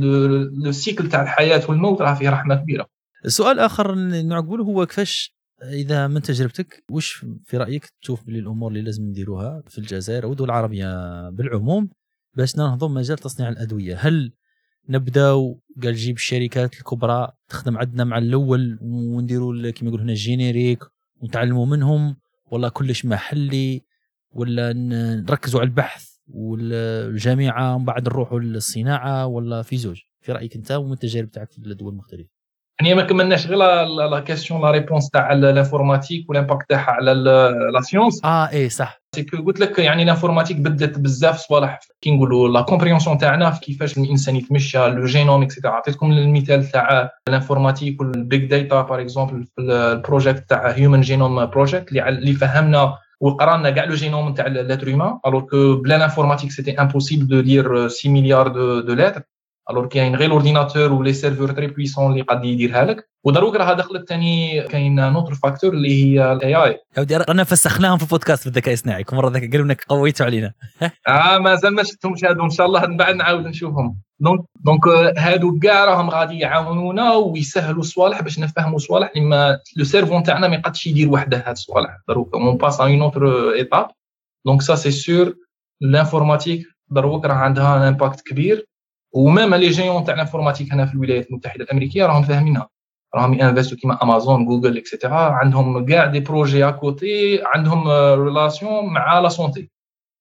le 0.64 0.72
cycle 0.72 1.08
تاع 1.08 1.22
الحياة 1.22 1.62
والموت 1.68 2.02
راه 2.02 2.14
فيه 2.14 2.30
رحمة 2.30 2.54
كبيرة. 2.54 2.86
السؤال 3.24 3.60
اللي 3.80 4.22
نعقبه 4.22 4.64
هو 4.64 4.86
كيفاش 4.86 5.33
إذا 5.72 6.06
من 6.06 6.22
تجربتك 6.22 6.84
وش 6.90 7.26
في 7.44 7.56
رأيك 7.56 7.92
تشوف 8.02 8.24
باللي 8.24 8.38
الأمور 8.38 8.70
اللي 8.70 8.82
لازم 8.82 9.04
نديروها 9.04 9.62
في 9.68 9.78
الجزائر 9.78 10.24
أو 10.24 10.32
الدول 10.32 10.48
العربية 10.48 11.30
بالعموم 11.30 11.88
باش 12.36 12.56
ننهضوا 12.56 12.88
مجال 12.88 13.18
تصنيع 13.18 13.48
الأدوية؟ 13.48 13.96
هل 13.96 14.32
نبداو 14.88 15.60
قال 15.82 15.94
جيب 15.94 16.16
الشركات 16.16 16.74
الكبرى 16.74 17.28
تخدم 17.48 17.78
عندنا 17.78 18.04
مع 18.04 18.18
الأول 18.18 18.78
ونديروا 18.82 19.70
كما 19.70 19.88
يقولوا 19.88 20.04
هنا 20.04 20.12
ال 20.12 20.20
générique 20.20 20.84
ونتعلموا 21.20 21.66
منهم 21.66 22.16
ولا 22.50 22.68
كلش 22.68 23.04
محلي 23.04 23.82
ولا 24.30 24.72
نركزوا 24.72 25.60
على 25.60 25.66
البحث 25.66 26.14
والجامعة 26.26 27.74
ومن 27.74 27.84
بعد 27.84 28.08
نروحوا 28.08 28.40
للصناعة 28.40 29.26
ولا 29.26 29.62
في 29.62 29.76
زوج؟ 29.76 30.00
في 30.20 30.32
رأيك 30.32 30.56
أنت 30.56 30.72
ومن 30.72 30.92
التجارب 30.92 31.30
تاعك 31.30 31.50
في 31.50 31.58
الدول 31.58 31.92
المختلفة؟ 31.92 32.33
يعني 32.80 32.94
ما 32.94 33.02
كملناش 33.02 33.46
غير 33.46 33.58
la 33.58 34.20
question 34.20 34.62
la 34.62 34.70
réponse 34.70 35.10
تاع 35.10 35.32
l'informatique 35.32 36.30
وال 36.30 36.40
impact 36.40 36.68
تاعها 36.68 36.90
على 36.90 37.14
la 37.74 37.80
science 37.80 38.24
آه 38.24 38.48
إيه 38.48 38.68
صح. 38.68 39.00
c'est 39.14 39.33
que 39.33 39.44
قلت 39.44 39.60
لك 39.60 39.78
يعني 39.78 40.04
l'informatique 40.04 40.56
بدات 40.56 40.98
بزاف 40.98 41.38
صوالح. 41.38 41.80
كي 42.00 42.10
نقولوا 42.10 42.48
la 42.48 42.60
compréhension 42.60 43.18
تاعنا 43.18 43.50
في 43.50 43.60
كيفاش 43.60 43.98
الإنسان 43.98 44.36
يتمشى 44.36 44.88
le 44.88 45.04
génome 45.04 45.42
et 45.42 45.50
cetera 45.50 45.72
عطيتكم 45.72 46.12
المثال 46.12 46.64
تاع 46.70 47.10
l'informatique 47.28 48.00
وال 48.00 48.18
big 48.18 48.44
data 48.44 48.82
par 48.82 49.00
exemple 49.00 49.44
في 49.44 49.60
ال 49.60 49.72
project 49.72 50.50
تاع 50.50 50.70
human 50.70 51.00
genome 51.00 51.46
project 51.46 51.92
اللي 51.92 52.32
فهمنا 52.32 52.98
وقرانا 53.20 53.70
كاع 53.70 53.84
le 53.84 53.94
génome 53.94 54.34
تاع 54.34 54.46
l'être 54.46 54.88
humain 54.88 55.18
alors 55.26 55.42
que 55.42 55.76
بلا 55.76 55.98
l'informatique 55.98 56.50
c'était 56.50 56.80
impossible 56.80 57.26
de 57.26 57.40
lire 57.40 57.88
6 57.88 58.10
مليار 58.10 58.48
de, 58.48 58.80
de 58.80 58.94
lettres 58.94 59.22
alors 59.70 59.86
كاين 59.86 60.16
غير 60.16 60.26
ال 60.26 60.32
ordinateurs 60.32 60.92
و 60.92 60.97
les 60.97 61.12
serveurs 61.12 61.52
très 61.52 61.66
puissants 61.66 62.12
اللي 62.12 62.22
قاد 62.22 62.44
يديرها 62.44 62.84
لك 62.84 63.08
ودروك 63.24 63.56
راه 63.56 63.72
دخلت 63.72 64.08
ثاني 64.08 64.62
كاين 64.62 65.12
un 65.12 65.19
autre 65.19 65.34
facteur 65.34 65.72
اللي 65.72 66.04
هي 66.04 66.32
ال 66.32 66.54
AI 66.54 66.78
يا 67.10 67.18
رانا 67.18 67.44
فسخناهم 67.44 67.98
في 67.98 68.06
بودكاست 68.06 68.44
بالذكاء 68.44 68.68
الاصطناعي. 68.68 69.04
كل 69.04 69.16
مرة 69.16 69.28
ذاك 69.28 69.50
قالوا 69.52 69.66
إنك 69.66 69.84
قويتوا 69.88 70.26
علينا. 70.26 70.52
آه 71.08 71.38
مازال 71.38 71.74
ما 71.74 71.82
شفتهمش 71.82 72.24
هادو. 72.24 72.44
إن 72.44 72.50
شاء 72.50 72.66
الله 72.66 72.86
من 72.86 72.96
بعد 72.96 73.14
نعاود 73.14 73.46
نشوفهم. 73.46 74.00
donc 74.20 74.40
donc 74.60 74.88
هادو 75.18 75.58
كاع 75.58 75.84
راهم 75.84 76.10
غادي 76.10 76.38
يعاونونا 76.38 77.14
ويسهلوا 77.14 77.82
صوالح 77.82 78.22
باش 78.22 78.38
نفهموا 78.38 78.78
صوالح 78.78 79.10
اللي 79.16 79.28
ما 79.28 79.58
le 79.76 79.84
cerveau 79.84 80.18
نتاعنا 80.18 80.48
ما 80.48 80.56
يقدش 80.56 80.86
يدير 80.86 81.08
وحده 81.08 81.38
هاد 81.38 81.50
الصوالح. 81.52 81.98
دروك 82.08 82.34
on 82.34 82.56
passe 82.56 82.80
une 82.80 83.02
autre 83.02 83.52
étape 83.52 83.88
donc 84.46 84.62
ça 84.62 84.74
c'est 84.74 84.90
sûr 84.90 85.34
l'informatique 85.80 86.66
دروك 86.90 87.24
راه 87.24 87.34
عندها 87.34 87.76
un 87.76 87.82
impact 87.82 88.20
كبير. 88.20 88.66
و 89.14 89.22
même 89.22 89.54
les 89.54 89.70
géants 89.70 90.04
تاع 90.04 90.14
ال 90.14 90.19
informatique 90.19 90.72
هنا 90.72 90.86
في 90.86 90.94
الولايات 90.94 91.26
المتحدة 91.30 91.64
الأمريكية 91.64 92.06
راهم 92.06 92.22
فاهمينها 92.22 92.68
راهم 93.14 93.40
انفستو 93.40 93.76
كيما 93.76 94.02
Amazon 94.02 94.44
Google 94.44 94.76
et 94.76 94.86
cetera 94.86 95.14
عندهم 95.14 95.86
كاع 95.86 96.06
des 96.06 96.20
projets 96.20 96.68
à 96.68 96.83
côté 96.83 97.40
عندهم 97.44 97.88
relation 98.22 98.86
مع 98.86 99.20
la 99.20 99.28
santé 99.28 99.70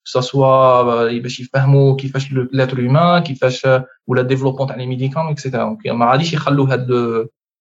soit 0.04 1.20
باش 1.20 1.40
يفهموا 1.40 1.96
كيفاش 1.96 2.32
l'être 2.32 2.80
humain 2.80 3.24
كيفاش 3.24 3.68
ولا 4.08 4.22
développement 4.22 4.68
تاع 4.68 4.76
les 4.76 4.86
médicaments 4.86 5.32
et 5.32 5.43
cetera 5.43 5.78
ما 5.86 6.12
غاديش 6.12 6.34
يخلوا 6.34 6.68
هاد 6.68 6.92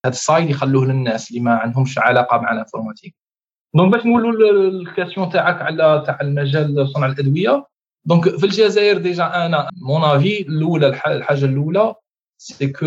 هاد 0.05 0.13
ال 0.13 0.20
side 0.20 0.51
يخلوه 0.51 0.87
للناس 0.87 1.31
اللي 1.31 1.41
ما 1.41 1.55
عندهمش 1.55 1.99
علاقة 1.99 2.39
مع 2.39 2.53
ال 2.53 2.57
informatique. 2.57 3.15
donc 3.75 3.93
باش 3.93 4.07
نقولوا 4.07 4.51
ال 4.69 4.76
question 4.76 5.31
تاعك 5.31 5.63
على 5.63 6.03
تاع 6.07 6.19
المجال 6.21 6.89
صنع 6.89 7.07
الأدوية. 7.07 7.67
donc 8.05 8.29
في 8.37 8.47
الجزائر 8.47 8.99
déjà 8.99 9.47
أنا 9.47 9.69
mon 9.77 10.03
avis 10.03 10.43
الأولى 10.43 10.87
الحاجة 10.87 11.45
الأولى 11.45 11.95
c'est 12.39 12.69
que 12.69 12.87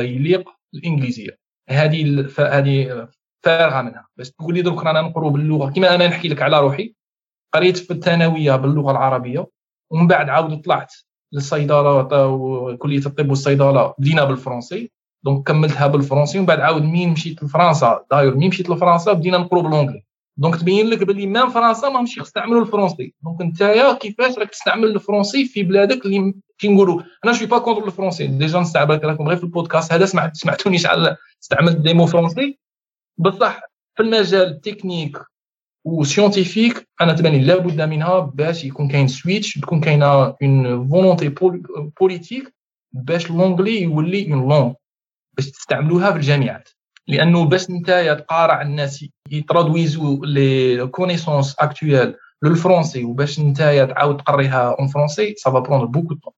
يليق 0.00 0.48
الإنجليزية. 0.74 1.38
هذه 1.68 2.28
هذه 2.38 3.08
فارغة 3.42 3.82
منها. 3.82 4.08
باش 4.16 4.30
تقول 4.30 4.54
لي 4.54 4.62
درك 4.62 4.84
رانا 4.84 5.00
نقروا 5.00 5.30
باللغة. 5.30 5.70
كما 5.70 5.94
أنا 5.94 6.06
نحكي 6.06 6.28
لك 6.28 6.42
على 6.42 6.60
روحي 6.60 6.94
قريت 7.54 7.76
في 7.76 7.90
الثانوية 7.90 8.56
باللغة 8.56 8.90
العربية 8.90 9.46
ومن 9.90 10.06
بعد 10.06 10.28
عاود 10.28 10.60
طلعت 10.60 10.94
للصيدلة 11.32 12.26
وكلية 12.26 13.06
الطب 13.06 13.28
والصيدلة 13.28 13.94
بدينا 13.98 14.24
بالفرنسي. 14.24 14.90
donc 15.24 15.46
كملتها 15.46 15.86
بالفرنسي 15.86 16.38
ومن 16.38 16.46
بعد 16.46 16.60
عاود 16.60 16.82
مين 16.82 17.08
مشيت 17.08 17.42
لفرنسا. 17.42 18.04
داير 18.10 18.36
مين 18.36 18.48
مشيت 18.48 18.70
لفرنسا 18.70 19.12
بدينا 19.12 19.38
نقروا 19.38 19.62
ب 19.62 19.66
l'anglais 19.66 20.02
donc 20.38 20.56
تبين 20.56 20.86
لك 20.86 21.02
باللي 21.02 21.26
même 21.26 21.50
فرنسا 21.50 21.88
ماهمش 21.88 22.18
يستعملوا 22.18 22.60
الفرنسي. 22.60 23.14
donc 23.24 23.40
نتايا 23.40 23.92
كيفاش 23.92 24.38
راك 24.38 24.50
تستعمل 24.50 24.84
الفرنسي 24.84 25.44
في 25.44 25.62
بلادك 25.62 26.06
اللي 26.06 26.34
كي 26.58 26.68
نقولوا 26.68 27.02
أنا 27.24 27.32
je 27.32 27.37
suis 27.37 27.46
pas 27.46 27.58
contre 27.58 27.86
الفرنسي 27.86 28.26
déjà 28.26 28.60
نستعمل 28.60 29.04
راكم 29.04 29.28
غير 29.28 29.36
في 29.36 29.44
البودكاست. 29.44 29.92
هذا 29.92 30.06
سمعت 30.06 30.36
سمعتوني 30.36 30.78
شحال 30.78 31.16
استعملت 31.42 31.76
des 31.76 31.94
mots 31.94 32.06
français 32.06 32.58
بصح 33.18 33.60
في 33.96 34.02
المجال 34.02 34.48
ال 34.48 34.55
technique 34.55 35.18
و 35.84 35.92
scientifique 35.92 36.88
أنا 37.00 37.12
تبان 37.12 37.40
لابد 37.40 37.80
منها 37.80 38.18
باش 38.18 38.64
يكون 38.64 38.88
كاين 38.88 39.08
switch 39.08 39.54
تكون 39.54 39.80
كاينة 39.80 40.36
une 40.42 40.88
volonté 40.88 41.34
politique 42.00 42.54
باش 42.92 43.30
l'anglais 43.30 43.82
يولي 43.82 44.32
une 44.32 44.48
langue 44.48 44.72
باش 45.36 45.50
تستعملوها 45.50 46.10
في 46.10 46.16
الجامعات. 46.16 46.68
لأنه 47.08 47.44
باش 47.44 47.70
نتايا 47.70 48.14
تقارع 48.14 48.62
الناس 48.62 49.06
يترادويزو 49.30 50.24
les 50.24 50.86
connaissances 50.86 51.56
actuelles 51.58 52.14
لل 52.42 52.54
français 52.54 53.04
وباش 53.04 53.40
نتايا 53.40 53.84
تعاود 53.84 54.16
تقريها 54.16 54.76
en 54.78 54.86
français 54.88 55.34
ça 55.36 55.50
va 55.50 55.58
beaucoup 55.58 56.14
de 56.14 56.32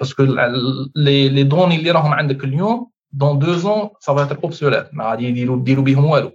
parce 0.00 0.14
que 0.14 0.22
les 0.96 1.28
les 1.28 1.42
données 1.42 1.76
اللي 1.76 1.90
راهم 1.90 2.12
عندك 2.12 2.44
اليوم 2.44 2.90
dans 3.12 3.38
deux 3.38 3.54
ans 3.54 3.90
ça 4.00 4.14
va 4.14 4.22
être 4.22 4.44
obsolète 4.44 4.94
ما 4.94 5.04
غادي 5.10 5.24
يديروا 5.24 5.64
ديروا 5.64 5.84
بهم 5.84 6.04
والو. 6.04 6.32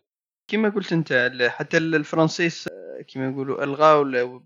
كما 0.47 0.69
قلت 0.69 0.93
أنت 0.93 1.31
حتى 1.49 1.77
الفرنسيس 1.77 2.69
كما 3.07 3.30
يقولوا 3.30 3.63
ألغاو 3.63 4.01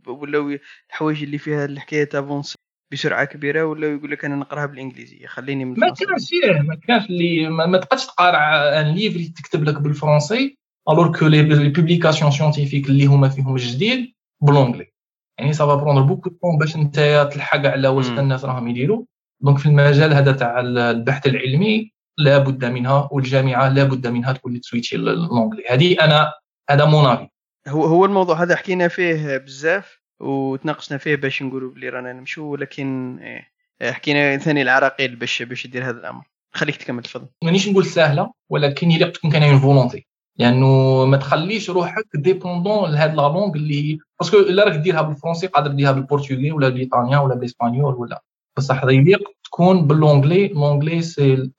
ولاو 0.07 0.57
الحوايج 0.89 1.23
اللي 1.23 1.37
فيها 1.37 1.65
الحكاية 1.65 2.09
avancer 2.13 2.55
بسرعة 2.91 3.25
كبيرة 3.25 3.63
ولا 3.63 3.87
يقول 3.87 4.11
لك 4.11 4.25
أنا 4.25 4.35
نقراها 4.35 4.65
بالإنجليزية؟ 4.65 5.27
خليني 5.27 5.65
من 5.65 5.79
ما 5.79 5.87
كانش 5.87 6.29
فيه 6.29 6.61
ما 6.61 6.75
كانش 6.75 7.05
اللي 7.05 7.49
ما, 7.49 7.77
تقدش 7.77 8.05
تقرا 8.05 8.81
un 8.81 8.95
livre 8.95 9.33
تكتب 9.35 9.63
لك 9.63 9.81
بالفرنسي 9.81 10.57
alors 10.89 11.19
que 11.19 11.27
les 11.27 11.43
publications 11.43 12.31
scientifiques 12.31 12.89
اللي 12.89 13.05
هما 13.05 13.29
فيهم 13.29 13.55
جديد 13.55 14.13
ب 14.41 14.46
l'anglais 14.46 14.91
يعني 15.39 15.53
ça 15.53 15.64
va 15.64 15.75
prendre 15.75 16.01
beaucoup 16.01 16.29
de 16.29 16.37
temps 16.37 16.57
باش 16.57 16.75
انت 16.75 17.29
تلحق 17.33 17.65
على 17.65 17.87
واش 17.87 18.09
الناس 18.09 18.45
راهم 18.45 18.67
يديروا. 18.67 19.05
donc 19.41 19.57
في 19.57 19.65
المجال 19.65 20.13
هذا 20.13 20.31
تاع 20.31 20.59
البحث 20.59 21.27
العلمي 21.27 21.91
لابد 22.17 22.65
منها 22.65 23.09
والجامعة 23.11 23.69
لابد 23.69 24.07
منها 24.07 24.33
تكون 24.33 24.61
تسويتشي 24.61 24.97
l'anglais 24.97 25.63
هذه 25.69 25.95
أنا 26.01 26.33
هذا 26.69 26.85
mon 26.85 27.27
هو 27.67 27.85
هو 27.85 28.05
الموضوع 28.05 28.43
هذا 28.43 28.55
حكينا 28.55 28.87
فيه 28.87 29.37
بزاف. 29.37 30.04
وتناقشنا 30.19 30.97
فيه 30.97 31.15
باش 31.15 31.43
نقولوا 31.43 31.71
بلي 31.71 31.89
رانا 31.89 32.13
نمشوا 32.13 32.51
ولكن 32.51 33.19
إيه 33.19 33.91
حكينا 33.91 34.37
ثاني 34.37 34.61
العراقيل 34.61 35.15
باش 35.15 35.41
باش 35.41 35.65
يدير 35.65 35.89
هذا 35.89 35.99
الأمر. 35.99 36.23
خليك 36.53 36.75
تكمل 36.75 37.03
تفضل. 37.03 37.27
مانيش 37.43 37.69
نقول 37.69 37.85
سهلة 37.85 38.31
ولكن 38.49 38.91
يليق 38.91 39.11
تكون 39.11 39.31
كاين 39.31 39.43
une 39.43 39.59
volonté 39.59 40.07
لأنه 40.39 41.05
ما 41.05 41.17
تخليش 41.17 41.69
روحك 41.69 42.05
dépendant 42.15 42.91
لهاد 42.91 43.15
la 43.15 43.21
langue 43.21 43.55
اللي 43.55 43.97
parce 44.19 44.31
que 44.31 44.37
إلا 44.37 44.63
راك 44.63 44.75
ديرها 44.75 45.01
بالفرنسي 45.01 45.47
قادر 45.47 45.71
ديرها 45.71 45.91
بالبرتغالي 45.91 46.51
ولا 46.51 46.69
بال 46.69 46.80
italien 46.80 47.19
ولا 47.19 47.35
بال 47.35 47.47
espagnol 47.47 47.95
ولا. 47.95 48.23
بصح 48.57 48.83
يليق 48.83 49.31
تكون 49.43 49.87
ب 49.87 49.93
l'anglais 49.93 50.47
l'anglais 50.47 51.51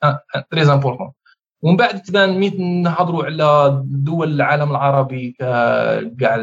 c'est 0.51 0.58
très 0.58 0.63
important 0.63 1.13
ومن 1.63 1.77
بعد 1.77 2.03
تبان 2.03 2.39
ميت 2.39 2.61
نهضروا 2.61 3.25
على 3.25 3.83
دول 3.87 4.35
العالم 4.35 4.71
العربي 4.71 5.37
كاع 5.39 6.37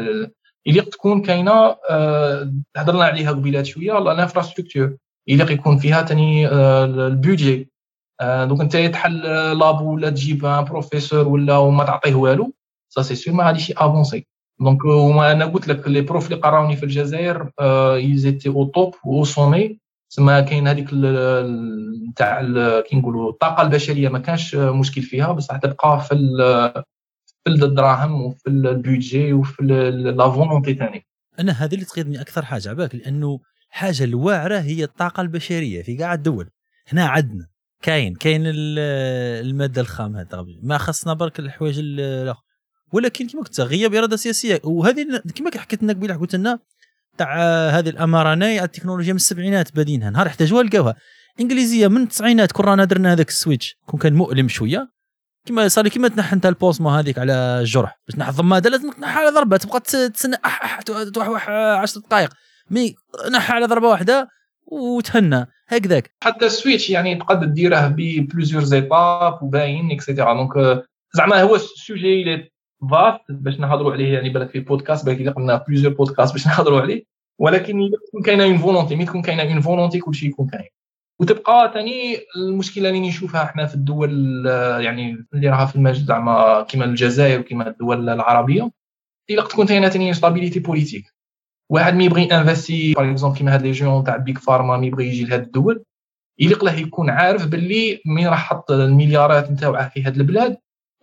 يليق 0.66 0.88
تكون 0.88 1.22
كاينة 1.22 1.76
آه، 1.90 2.52
هضرنا 2.76 3.04
عليها 3.04 3.30
قبيلات 3.30 3.66
شوية 3.66 3.98
ال 3.98 4.04
infrastructure 4.04 4.96
يليق 5.28 5.50
يكون 5.52 5.78
فيها 5.78 6.02
ثاني 6.02 6.48
آه، 6.48 6.84
ال 6.84 6.96
budget 6.96 7.70
آه، 8.20 8.44
donc 8.44 8.60
أنت 8.60 8.76
تحل 8.76 9.22
labo 9.58 9.94
ولا 9.94 10.10
تجيب 10.10 10.40
بروفيسور 10.40 11.28
ولا 11.28 11.56
وما 11.56 11.84
تعطيه 11.84 12.14
والو 12.14 12.52
ça 12.88 13.02
c'est 13.02 13.14
sûr 13.14 13.34
ما 13.34 13.44
غاديش 13.46 13.72
avancer 13.72 14.26
donc 14.60 14.84
وما 14.84 15.32
أنا 15.32 15.44
قلت 15.44 15.68
لك 15.68 15.88
les 15.88 16.00
profs 16.00 16.26
اللي 16.26 16.36
قراوني 16.36 16.76
في 16.76 16.82
الجزائر 16.82 17.50
ils 17.96 18.12
étaient 18.12 18.48
au 18.48 18.64
top 18.64 18.94
au 19.06 19.24
sommet 19.24 19.78
تسمى 20.10 20.42
كاين 20.42 20.68
هذيك 20.68 20.90
تاع 22.16 22.40
كي 22.80 22.96
نقولوا 22.96 23.30
الطاقة 23.30 23.62
البشرية 23.62 24.08
ما 24.08 24.18
كانش 24.18 24.54
مشكل 24.54 25.02
فيها 25.02 25.32
بصح 25.32 25.56
تبقى 25.56 26.00
في 26.00 26.14
في 27.44 27.50
الدراهم 27.50 28.22
وفي 28.22 28.46
ال 28.46 28.58
budget 28.58 29.32
وفي 29.32 29.62
la 30.16 30.30
volonté 30.30 30.74
ثاني 30.74 31.06
أنا 31.38 31.52
هذه 31.52 31.74
اللي 31.74 31.84
تقيدني 31.84 32.20
أكثر 32.20 32.44
حاجة 32.44 32.68
عباك 32.68 32.94
لأنه 32.94 33.40
حاجة 33.68 34.04
الواعره 34.04 34.58
هي 34.58 34.84
الطاقة 34.84 35.20
البشرية 35.20 35.82
في 35.82 35.96
كاع 35.96 36.14
الدول. 36.14 36.50
هنا 36.88 37.06
عندنا 37.06 37.46
كاين 37.82 38.14
كاين 38.14 38.42
المادة 38.46 39.80
الخام 39.80 40.16
هذا 40.16 40.46
ما 40.62 40.78
خصنا 40.78 41.14
برك 41.14 41.38
الحوايج 41.38 41.78
الآخر. 41.78 42.42
ولكن 42.92 43.28
كما 43.28 43.42
قلت 43.42 43.60
غياب 43.60 43.94
إرادة 43.94 44.16
سياسية. 44.16 44.60
وهذه 44.64 45.22
كما 45.34 45.50
حكيت 45.56 45.82
لنا 45.82 45.92
قبيلة 45.92 46.16
قلت 46.16 46.34
لنا 46.34 46.58
تاع 47.18 47.36
هذه 47.68 47.88
الاماراني 47.88 48.64
التكنولوجيا 48.64 49.12
من 49.12 49.16
السبعينات 49.16 49.76
بادينها 49.76 50.10
نهار 50.10 50.26
احتاجوها 50.26 50.62
لقاوها. 50.62 50.96
إنجليزية 51.40 51.88
من 51.88 52.02
التسعينات 52.02 52.52
كون 52.52 52.64
رانا 52.64 52.84
درنا 52.84 53.12
هذاك 53.12 53.28
السويتش 53.28 53.76
كون 53.86 54.00
كان 54.00 54.14
مؤلم 54.14 54.48
شوية 54.48 54.94
كما 55.46 55.68
صار 55.68 55.88
كما 55.88 56.08
تنحى 56.08 56.36
انت 56.36 56.46
البوسمو 56.46 56.90
هذيك 56.90 57.18
على 57.18 57.32
الجرح. 57.32 57.98
باش 58.06 58.16
تنحى 58.16 58.30
الضماده 58.30 58.70
لازم 58.70 58.90
تنحى 58.90 59.18
على 59.20 59.30
ضربة. 59.30 59.56
تبقى 59.56 59.80
تسنى 59.80 60.36
أح 60.44 60.64
أح 60.64 60.80
توحوح 60.82 61.50
10 61.50 62.00
دقائق 62.00 62.30
مي 62.70 62.94
نحى 63.32 63.52
على 63.52 63.66
ضربة 63.66 63.88
واحدة 63.88 64.28
وتهنى. 64.66 65.46
هكذاك. 65.68 66.10
حتى 66.22 66.46
ال 66.46 66.52
switch 66.52 66.90
يعني 66.90 67.14
تقدر 67.14 67.46
ديره 67.46 67.86
ب 67.86 67.94
plusieurs 67.94 68.64
étapes 68.64 69.42
وباين 69.42 69.90
et 69.90 70.01
cetera 70.01 70.34
donc 70.34 70.84
زعما 71.14 71.42
هو 71.42 71.54
ال 71.54 71.65
sujet 71.65 72.22
اللي 72.22 72.50
vaste 72.90 73.20
باش 73.28 73.60
نهضروا 73.60 73.92
عليه. 73.92 74.14
يعني 74.14 74.28
بالك 74.30 74.50
في 74.50 74.60
بودكاست 74.60 75.06
بالك 75.06 75.34
قلنا 75.34 75.64
plusieurs 75.68 75.94
podcasts 75.94 76.32
باش 76.32 76.46
نهضروا 76.48 76.80
عليه. 76.80 77.04
ولكن 77.38 77.90
كاينة 78.24 78.44
une 78.44 78.58
volonté 78.58 78.96
مي 78.96 79.04
تكون 79.04 79.22
كاينة 79.22 79.42
une 79.42 79.60
volonté 79.60 79.98
كلشي 79.98 80.26
يكون 80.26 80.46
كاين. 80.46 80.68
وتبقى 81.20 81.70
ثاني 81.74 82.18
المشكلة 82.36 82.88
اللي 82.88 83.08
نشوفها 83.08 83.42
إحنا 83.42 83.66
في 83.66 83.74
الدول 83.74 84.46
يعني 84.80 85.26
اللي 85.34 85.48
راها 85.48 85.66
في 85.66 85.76
المجد 85.76 86.06
زعما 86.06 86.62
كيما 86.62 86.84
الجزائر 86.84 87.40
وكيما 87.40 87.68
الدول 87.68 88.08
العربية 88.08 88.70
إلا 89.30 89.42
تكون 89.42 89.66
كاينة 89.66 89.88
ثاني 89.88 90.14
stabilité 90.14 90.60
politique 90.60 91.14
واحد 91.70 91.94
مي 91.94 92.04
يبغي 92.04 92.24
investir 92.24 92.92
par 92.94 93.10
exemple 93.10 93.38
كيما 93.38 93.54
هاد 93.54 93.62
les 93.62 93.72
gens 93.72 94.04
تاع 94.04 94.16
big 94.16 94.38
pharma 94.38 94.76
مي 94.76 94.86
يبغي 94.86 95.08
يجي 95.08 95.24
لهاد 95.24 95.42
الدول 95.42 95.84
يليق 96.38 96.64
له 96.64 96.72
يكون 96.72 97.10
عارف 97.10 97.46
باللي 97.46 98.00
مين 98.06 98.28
راح 98.28 98.48
حط 98.48 98.70
المليارات 98.70 99.50
نتاوعه 99.50 99.88
في 99.88 100.02
هاد 100.02 100.16
البلاد 100.16 100.56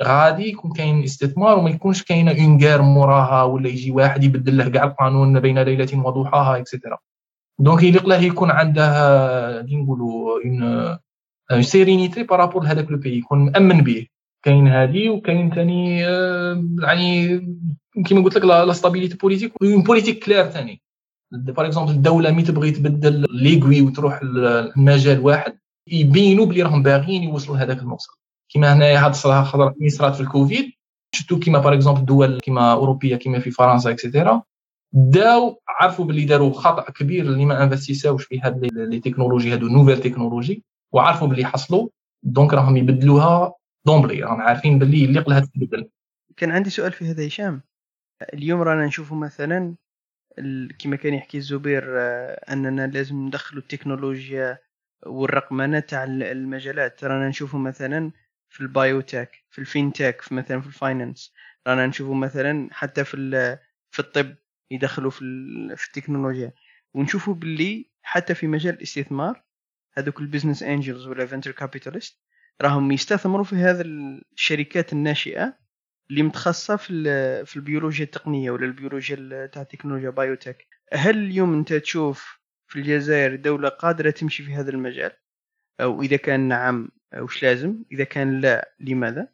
غادي 0.03 0.49
يكون 0.49 0.73
كاين 0.73 1.03
استثمار 1.03 1.59
وما 1.59 1.69
يكونش 1.69 2.03
كاينة 2.03 2.31
اون 2.31 2.81
موراها 2.81 3.43
ولا 3.43 3.69
يجي 3.69 3.91
واحد 3.91 4.23
يبدل 4.23 4.57
له 4.57 4.69
كاع 4.69 4.83
القانون 4.83 5.39
بين 5.39 5.59
ليلة 5.59 6.05
وضحاها 6.05 6.57
et 6.57 6.67
cetera 6.67 6.97
donc 7.61 7.83
يليق 7.83 8.07
له 8.07 8.21
يكون 8.21 8.51
عنده 8.51 8.85
كي 9.61 9.75
نقولوا 9.75 10.39
une 11.51 11.61
sérénité 11.61 12.23
par 12.23 12.35
rapport 12.35 12.63
لهذاك 12.63 12.91
le 12.91 12.97
pays 12.97 13.17
يكون 13.17 13.51
مامن 13.51 13.81
به 13.81 14.07
كاين 14.45 14.67
هذه 14.67 15.09
وكاين 15.09 15.51
ثاني 15.55 15.99
يعني 16.81 17.39
كيما 18.05 18.23
قلت 18.23 18.35
لك 18.37 18.45
la 18.45 18.73
stabilité 18.73 19.17
politique 19.17 19.53
une 19.61 19.83
politique 19.83 20.23
claire 20.23 20.49
ثاني 20.49 20.81
par 21.31 21.65
exemple 21.65 21.91
الدولة 21.91 22.31
مي 22.31 22.43
تبغي 22.43 22.71
تبدل 22.71 23.25
l'aiguille 23.31 23.81
وتروح 23.81 24.23
لمجال 24.23 25.19
واحد 25.19 25.57
يبينوا 25.87 26.45
بلي 26.45 26.63
راهم 26.63 26.83
باغيين 26.83 27.23
يوصلوا 27.23 27.57
لهذاك 27.57 27.79
المقصد 27.79 28.13
كيما 28.49 28.73
هنايا 28.73 29.05
هاد 29.05 29.09
الصراحه 29.09 29.43
خضر 29.43 29.73
صرات 29.87 30.15
في 30.15 30.21
الكوفيد 30.21 30.71
شفتو 31.15 31.39
كيما 31.39 31.59
par 31.59 31.73
exemple 31.73 32.05
دول 32.05 32.39
كيما 32.39 32.71
اوروبيه 32.71 33.15
كيما 33.15 33.39
في 33.39 33.51
فرنسا 33.51 33.89
et 33.89 34.03
cetera 34.03 34.43
داو 34.93 35.61
عرفوا 35.67 36.05
باللي 36.05 36.25
داروا 36.25 36.53
خطأ 36.53 36.91
كبير 36.91 37.25
اللي 37.25 37.45
ما 37.45 37.63
انفستيساوش 37.63 38.25
في 38.25 38.39
هاد 38.39 38.65
les 38.65 38.99
technologies 38.99 39.53
هادو 39.53 39.67
nouvelles 39.67 40.01
technologies 40.01 40.63
وعرفوا 40.91 41.27
باللي 41.27 41.45
حصلوا 41.45 41.89
donc 42.23 42.53
راهم 42.53 42.77
يبدلوها 42.77 43.53
دومبلي 43.85 44.23
راهم 44.23 44.41
عارفين 44.41 44.79
باللي 44.79 45.05
اللي 45.05 45.19
قلها 45.19 45.39
تتبدل. 45.39 45.89
كان 46.37 46.51
عندي 46.51 46.69
سؤال 46.69 46.91
في 46.91 47.05
هذا 47.05 47.27
هشام. 47.27 47.61
اليوم 48.33 48.61
رانا 48.61 48.85
نشوفوا 48.85 49.17
مثلا 49.17 49.75
كما 50.79 50.95
كان 50.95 51.13
يحكي 51.13 51.37
الزبير 51.37 51.99
آه، 51.99 52.53
أننا 52.53 52.87
لازم 52.87 53.27
ندخلوا 53.27 53.61
التكنولوجيا 53.61 54.57
والرقمنة 55.05 55.79
تاع 55.79 56.03
المجالات. 56.03 57.03
رانا 57.03 57.29
نشوفوا 57.29 57.59
مثلا 57.59 58.11
في 58.49 58.61
ال 58.61 58.72
biotech 58.72 59.45
في 59.49 59.59
ال 59.59 59.67
fintech 59.67 60.21
في 60.21 60.33
مثلا 60.33 60.61
في 60.61 60.67
ال 60.67 60.74
finance. 60.74 61.33
رانا 61.67 61.87
نشوفوا 61.87 62.15
مثلا 62.15 62.69
حتى 62.71 63.03
في 63.03 63.17
في 63.91 63.99
الطب. 63.99 64.35
يدخلوا 64.71 65.11
في, 65.11 65.19
في 65.77 65.87
التكنولوجيا. 65.87 66.53
ونشوفوا 66.93 67.33
باللي 67.33 67.91
حتى 68.01 68.35
في 68.35 68.47
مجال 68.47 68.73
الاستثمار 68.73 69.43
هذوك 69.93 70.19
ال 70.19 70.24
business 70.24 70.63
angels 70.63 71.07
ولا 71.07 71.25
venture 71.25 71.51
capitalists 71.51 72.21
راهم 72.61 72.91
يستثمروا 72.91 73.43
في 73.43 73.55
هذه 73.55 73.81
الشركات 74.33 74.93
الناشئة 74.93 75.57
اللي 76.09 76.23
متخصصة 76.23 76.75
في 76.75 77.45
في 77.45 77.55
البيولوجيا 77.55 78.05
التقنية 78.05 78.51
ولا 78.51 78.65
البيولوجيا 78.65 79.45
تاع 79.45 79.61
التكنولوجيا 79.61 80.09
biotech 80.09 80.67
هل 80.93 81.17
اليوم 81.17 81.53
أنت 81.53 81.73
تشوف 81.73 82.39
في 82.67 82.79
الجزائر 82.79 83.35
دولة 83.35 83.69
قادرة 83.69 84.09
تمشي 84.09 84.43
في 84.43 84.53
هذا 84.53 84.69
المجال؟ 84.69 85.11
أو 85.81 86.01
إذا 86.01 86.17
كان 86.17 86.47
نعم 86.47 86.89
وش 87.17 87.43
لازم؟ 87.43 87.83
إذا 87.91 88.03
كان 88.03 88.39
لا 88.39 88.75
لماذا؟ 88.79 89.27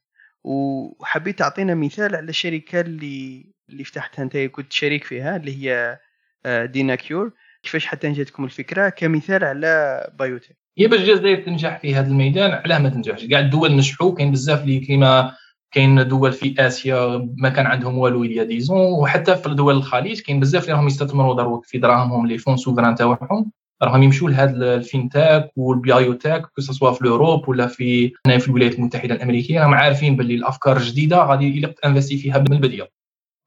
وحبيت 0.48 1.40
تعطينا 1.40 1.76
مثال 1.76 2.16
على 2.16 2.30
الشركة 2.30 2.82
اللي 2.82 3.46
اللي 3.70 3.84
فتحتها. 3.84 4.24
أنت 4.24 4.38
كنت 4.38 4.74
شريك 4.74 5.04
فيها 5.04 5.36
اللي 5.36 5.58
هي 5.58 6.00
آه، 6.46 6.66
DNA 6.66 6.96
Cure 6.96 7.32
كيفاش 7.64 7.86
حتى 7.86 8.12
جاتكم 8.12 8.44
الفكرة 8.46 8.90
كمثال 8.90 9.44
على 9.44 10.12
biotech 10.20 10.58
هي 10.78 10.88
باش 10.88 11.00
الجزائر 11.00 11.46
تنجح 11.46 11.80
في 11.80 11.96
هذا 11.96 12.08
الميدان 12.08 12.52
علاه 12.52 12.80
ما 12.80 12.90
تنجحش. 12.90 13.26
كاع 13.26 13.40
الدول 13.40 13.76
نجحوا. 13.76 14.16
كاين 14.16 14.32
بزاف 14.32 14.62
اللي 14.64 14.80
كيما 14.80 15.36
كاين 15.72 16.08
دول 16.08 16.34
في 16.34 16.56
آسيا 16.60 17.30
ما 17.38 17.50
كان 17.50 17.66
عندهم 17.66 17.98
والو 17.98 18.24
il 18.24 18.44
y 18.44 18.48
a 18.48 18.51
dix 18.51 18.63
ans. 18.63 18.78
وحتى 18.78 19.36
في 19.36 19.50
دول 19.50 19.76
الخليج 19.76 20.22
كاين 20.22 20.40
بزاف 20.40 20.64
اللي 20.64 20.74
راهم 20.74 20.88
يستثمروا 20.88 21.62
في 21.64 21.78
دراهمهم 21.78 22.28
les 22.28 22.38
fonds 22.38 22.58
souverains 22.58 22.96
تاعهم. 22.96 23.52
راهم 23.84 24.04
يمشوا 24.04 24.30
لهذا 24.30 24.76
ال 24.76 24.85
fintech 24.85 25.52
وال 25.56 25.76
biotech 25.76 26.46
que 26.46 26.62
ce 26.62 26.72
soit 26.72 26.92
في 26.92 27.08
Europe 27.08 27.50
ولا 27.50 27.68
في 27.68 28.14
هنا 28.26 28.38
في 28.38 28.48
الولايات 28.48 28.76
المتحدة 28.76 29.16
الأمريكية 29.16 29.60
راهم 29.60 29.74
عارفين 29.74 30.16
باللي 30.16 30.36
الأفكار 30.36 30.78
الجديدة 30.78 31.18
غادي 31.18 31.58
يليق 31.58 31.80
تانفستي 31.80 32.18
فيها 32.18 32.38
من 32.38 32.54
البداية. 32.54 32.90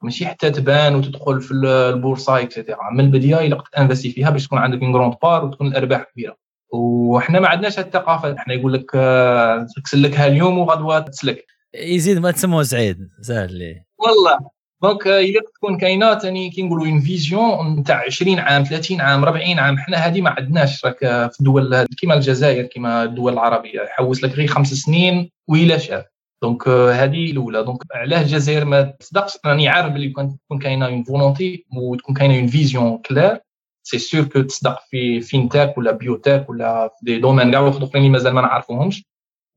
ماشي 0.02 0.26
حتى 0.26 0.50
تبان 0.50 0.94
وتدخل 0.94 1.40
في 1.40 1.54
البورصة 1.54 2.40
et 2.40 2.53
cetera 2.53 2.90
من 2.92 3.00
البداية 3.00 3.36
يليق 3.36 3.68
t'investi 3.68 4.10
فيها 4.10 4.30
باش 4.30 4.46
تكون 4.46 4.58
عندك 4.58 4.82
une 4.82 4.94
grande 4.94 5.14
part 5.22 5.44
وتكون 5.44 5.66
الأرباح 5.66 6.02
كبيرة. 6.12 6.36
وحنا 6.72 7.40
ما 7.40 7.48
عندناش 7.48 7.78
هذه 7.78 7.86
الثقافة. 7.86 8.36
حنا 8.36 8.54
يقول 8.54 8.72
لك 8.72 8.90
آه، 8.94 9.66
تسلكها 9.84 10.26
اليوم 10.26 10.58
وغدوة 10.58 11.00
تسلك. 11.00 11.44
يزيد 11.74 12.18
ما 12.18 12.30
تسموه 12.30 12.62
سعيد 12.62 13.08
سهل 13.20 13.54
ليه 13.54 13.86
والله. 13.98 14.59
donc 14.82 15.06
إلا 15.06 15.40
تكون 15.54 15.78
كاينة 15.78 16.18
ثاني 16.18 16.50
كي 16.50 16.62
نقولوا 16.62 16.86
une 16.86 17.00
vision 17.00 17.76
نتاع 17.76 18.04
20 18.06 18.38
عام 18.38 18.64
30 18.64 19.00
عام 19.00 19.24
40 19.24 19.58
عام 19.58 19.78
حنا 19.78 19.96
هذه 19.96 20.20
ما 20.20 20.30
عندناش 20.30 20.84
راك 20.84 20.98
في 21.32 21.40
الدول 21.40 21.84
كيما 21.84 22.14
الجزائر 22.14 22.64
كيما 22.64 23.02
الدول 23.02 23.32
العربية 23.32 23.80
يحوس 23.82 24.24
لك 24.24 24.30
غير 24.30 24.46
خمس 24.46 24.74
سنين 24.74 25.30
وإلا 25.48 25.78
شاف. 25.78 26.04
donc 26.42 26.68
هذه 26.68 27.30
الأولى. 27.30 27.62
donc 27.62 27.78
علاه 27.94 28.22
الجزائر 28.22 28.64
ما 28.64 28.82
تصدقش؟ 28.82 29.38
راني 29.46 29.68
عارف 29.68 29.92
باللي 29.92 30.10
كان 30.10 30.36
تكون 30.38 30.58
كاينة 30.58 30.86
une 30.86 31.02
volonté 31.02 31.66
وتكون 31.76 32.14
كاينة 32.14 32.38
une 32.38 32.46
vision 32.46 32.98
claire 32.98 33.38
c'est 33.82 33.98
sûr 33.98 34.24
que 34.24 34.40
تصدق 34.42 34.78
في 34.90 35.20
fintech 35.20 35.78
ولا 35.78 35.92
biotech 35.92 36.50
ولا 36.50 36.88
في 36.88 37.04
des 37.04 37.18
domaines 37.18 37.50
كاع 37.52 37.68
اخرين 37.68 37.88
اللي 37.96 38.08
مازال 38.08 38.32
ما 38.32 38.40
نعرفوهمش. 38.40 39.04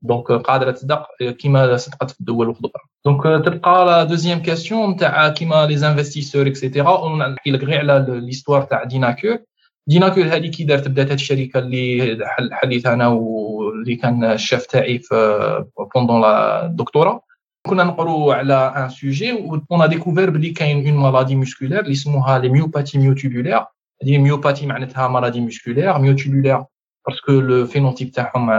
donc 0.04 0.32
قادره 0.32 0.70
تصدق 0.70 1.06
كيما 1.38 1.76
صدقت 1.76 2.10
في 2.10 2.20
الدول 2.20 2.46
الاخرى 2.46 2.82
donc 3.04 3.44
تبقى 3.44 3.86
la 3.86 4.04
deuxième 4.04 4.42
question 4.42 4.96
تاع 4.96 5.28
كيما 5.28 5.66
les 5.66 5.88
investisseurs 5.88 6.46
et 6.46 6.64
cetera 6.64 7.16
نحكي 7.16 7.50
لك 7.50 7.64
غير 7.64 7.78
على 7.78 8.06
l'histoire 8.08 8.62
تاع 8.62 8.84
ديناكور 8.84 9.38
ديناكور 9.86 10.24
هذه 10.24 10.46
كي 10.46 10.64
دارت 10.64 10.88
بدات 10.88 11.06
هذه 11.06 11.14
الشركة 11.14 11.58
اللي 11.58 12.18
حليت 12.52 12.86
أنا 12.86 13.08
واللي 13.08 13.96
كان 13.96 14.24
الشيف 14.24 14.66
تاعي 14.66 14.98
في 14.98 15.64
pendant 15.94 16.20
la 16.20 16.66
doctorat 16.66 17.20
كنا 17.66 17.84
نقروا 17.84 18.34
على 18.34 18.54
un 18.54 18.88
sujet 18.88 19.32
on 19.72 19.88
découvert 19.88 20.30
بلي 20.30 20.50
كاين 20.50 20.88
une 20.88 20.96
maladie 20.96 21.36
musculaire 21.36 21.80
اللي 21.80 21.92
يسموها 21.92 22.38
les 22.38 22.48
myopathies 22.48 22.98
myotubulaires 22.98 23.64
هذه 24.02 24.18
myopathie 24.18 24.66
معناتها 24.66 25.08
maladie 25.08 25.40
musculaire 25.40 25.98
myotubulaire 25.98 26.64
parce 27.08 27.23
que 27.23 27.32
le 27.32 27.66
phénotype 27.66 28.10
تاعهم 28.10 28.50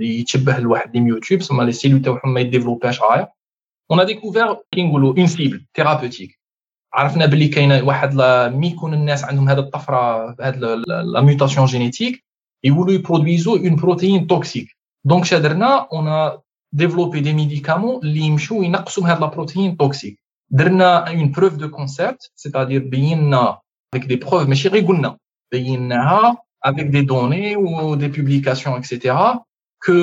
يتشبه 0.00 0.58
لواحد 0.58 0.96
les 0.96 1.08
myotubes 1.08 1.42
ثم 1.42 1.62
les 1.62 1.72
cellules 1.72 1.98
تاعهم 1.98 2.34
ما 2.34 2.40
يديفلوبيوش 2.40 3.02
غاية 3.02 3.32
on 3.90 4.00
a 4.00 4.04
découvert 4.04 4.54
كي 4.72 4.82
نقولوا 4.82 5.14
une 5.18 5.26
cible 5.26 5.66
thérapeutique 5.76 6.40
عرفنا 6.94 7.26
باللي 7.26 7.48
كاينة 7.48 7.84
واحد 7.84 8.14
mais 8.54 8.66
يكون 8.66 8.94
الناس 8.94 9.24
عندهم 9.24 9.48
هذه 9.48 9.58
الطفرة 9.58 10.30
هذه 10.40 10.56
la 10.86 11.20
mutation 11.20 11.66
génétique 11.66 12.24
يقولوا 12.64 12.94
يبرودويزو 12.94 13.56
une 13.56 13.76
protéine 13.76 14.26
toxique 14.26 14.68
donc 15.04 15.24
شا 15.24 15.50
درنا 15.50 15.88
on 15.92 16.38
développait 16.72 17.20
des 17.20 17.32
médicaments 17.32 18.00
اللي 18.02 18.20
يمشوا 18.20 18.64
ينقصوا 18.64 19.06
هذه 19.08 19.18
la 19.20 19.26
protéine 19.26 19.76
toxique 19.76 20.20
درنا 20.50 21.08
une 21.10 21.30
preuve 21.30 21.54
de 21.56 21.68
concept 21.70 22.32
c'est-à-dire 22.34 22.82
بينا 22.88 23.58
avec 23.96 24.06
des 24.08 24.18
preuves 24.18 24.48
ماشي 24.48 24.68
غير 24.68 24.86
قلنا. 24.86 25.18
بيناها 25.52 26.36
avec 26.68 26.86
des 26.90 27.04
données 27.12 27.56
ou 27.56 27.96
des 28.02 28.10
publications 28.18 28.74
etc 28.80 28.92
que 29.84 29.96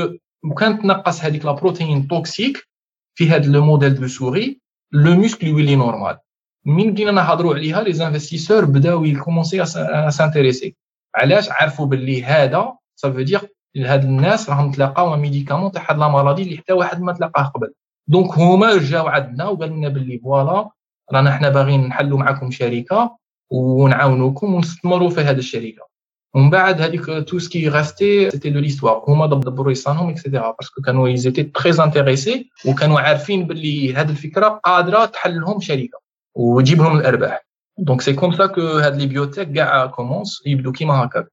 كان 0.58 0.80
تنقص 0.80 1.24
هذيك 1.24 1.46
la 1.46 1.52
protéine 1.52 2.08
toxique 2.08 2.68
في 3.16 3.30
هذا 3.30 3.52
le 3.52 3.66
modèle 3.66 3.96
de 3.96 4.08
souris 4.08 4.60
le 4.92 5.16
muscle 5.16 5.48
يولي 5.48 5.76
normal 5.76 6.18
من 6.66 6.92
بدينا 6.92 7.12
نهضروا 7.12 7.56
عليها 7.56 7.82
les 7.82 8.08
investisseurs 8.08 8.66
بداو 8.66 9.06
يكومونسي 9.06 9.66
s'intéresser 10.10 10.76
علاش؟ 11.16 11.50
عرفوا 11.52 11.86
باللي 11.86 12.24
هذا 12.24 12.74
ça 12.96 13.05
veut 13.05 13.22
dire 13.22 13.42
هاد 13.78 14.04
الناس 14.04 14.50
راهم 14.50 14.72
تلاقاو 14.72 15.18
médicament 15.18 15.72
تاع 15.72 15.92
هاد 15.92 15.98
la 15.98 16.08
maladie 16.08 16.42
اللي 16.42 16.58
حتى 16.58 16.74
واحد 16.74 17.02
ما 17.02 17.14
تلاقاه 17.14 17.44
قبل. 17.44 17.74
donc 18.08 18.32
هما 18.38 18.78
جاو 18.78 19.08
عندنا 19.08 19.48
وقال 19.48 19.70
لنا 19.70 19.90
باللي 19.90 20.20
voilà 20.20 20.70
رانا 21.14 21.32
حنا 21.32 21.50
باغيين 21.50 21.88
نحلوا 21.88 22.20
معكم 22.20 22.52
شركة 22.52 23.18
ونعاونوكم 23.50 24.54
ونستثمروا 24.54 25.10
في 25.10 25.22
هذه 25.22 25.38
الشركة. 25.38 25.91
ومن 26.34 26.50
بعد 26.50 26.82
هذيك 26.82 27.06
tout 27.06 27.40
ce 27.40 27.52
qui 27.52 27.70
restait 27.70 28.32
c'était 28.32 28.50
de 28.50 28.60
l'histoire 28.60 29.04
هما 29.08 29.26
دبروا 29.26 29.72
يصانهم 29.72 30.10
et 30.10 30.21
cetera 30.21 30.56
parce 30.60 30.73
que 30.74 30.82
كانوا 30.82 31.10
ils 31.10 31.20
étaient 31.20 31.44
très 31.44 31.84
intéressés 31.84 32.50
وكانوا 32.66 33.00
عارفين 33.00 33.48
باللي 33.48 33.96
هذه 33.96 34.10
الفكرة 34.10 34.48
قادره 34.48 35.06
تحل 35.06 35.40
لهم 35.40 35.60
شركه 35.60 36.00
وتجيب 36.36 36.78
لهم 36.78 36.98
الارباح 36.98 37.46
donc 37.78 38.02
c'est 38.02 38.14
comme 38.14 38.36
ça 38.36 38.46
que 38.46 38.62
هاد 38.62 38.96
les 38.96 39.08
biotechs 39.08 39.52
كاع 39.52 39.86
commencent 39.86 40.44
يبدو 40.46 40.72
كيما 40.72 40.94
هكا 40.94 41.28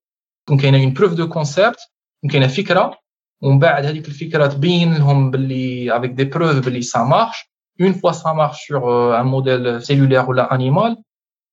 يكون 0.48 0.58
كاينة 0.58 0.78
une 0.78 0.92
preuve 0.92 1.12
de 1.12 1.28
concept 1.28 1.78
كاينة 2.30 2.46
فكره 2.46 2.98
ومن 3.42 3.58
بعد 3.58 3.86
هذيك 3.86 4.08
الفكرة 4.08 4.46
تبين 4.46 4.94
لهم 4.94 5.30
باللي 5.30 5.96
avec 5.96 6.10
des 6.10 6.24
preuves 6.24 6.64
باللي 6.64 6.82
ça 6.82 6.98
marche 6.98 7.50
une 7.80 7.92
fois 7.92 8.12
ça 8.12 8.32
marche 8.32 8.66
sur 8.68 9.20
un 9.20 9.26
modèle 9.26 9.82
cellulaire 9.82 10.30
ولا 10.30 10.54
animal 10.54 11.02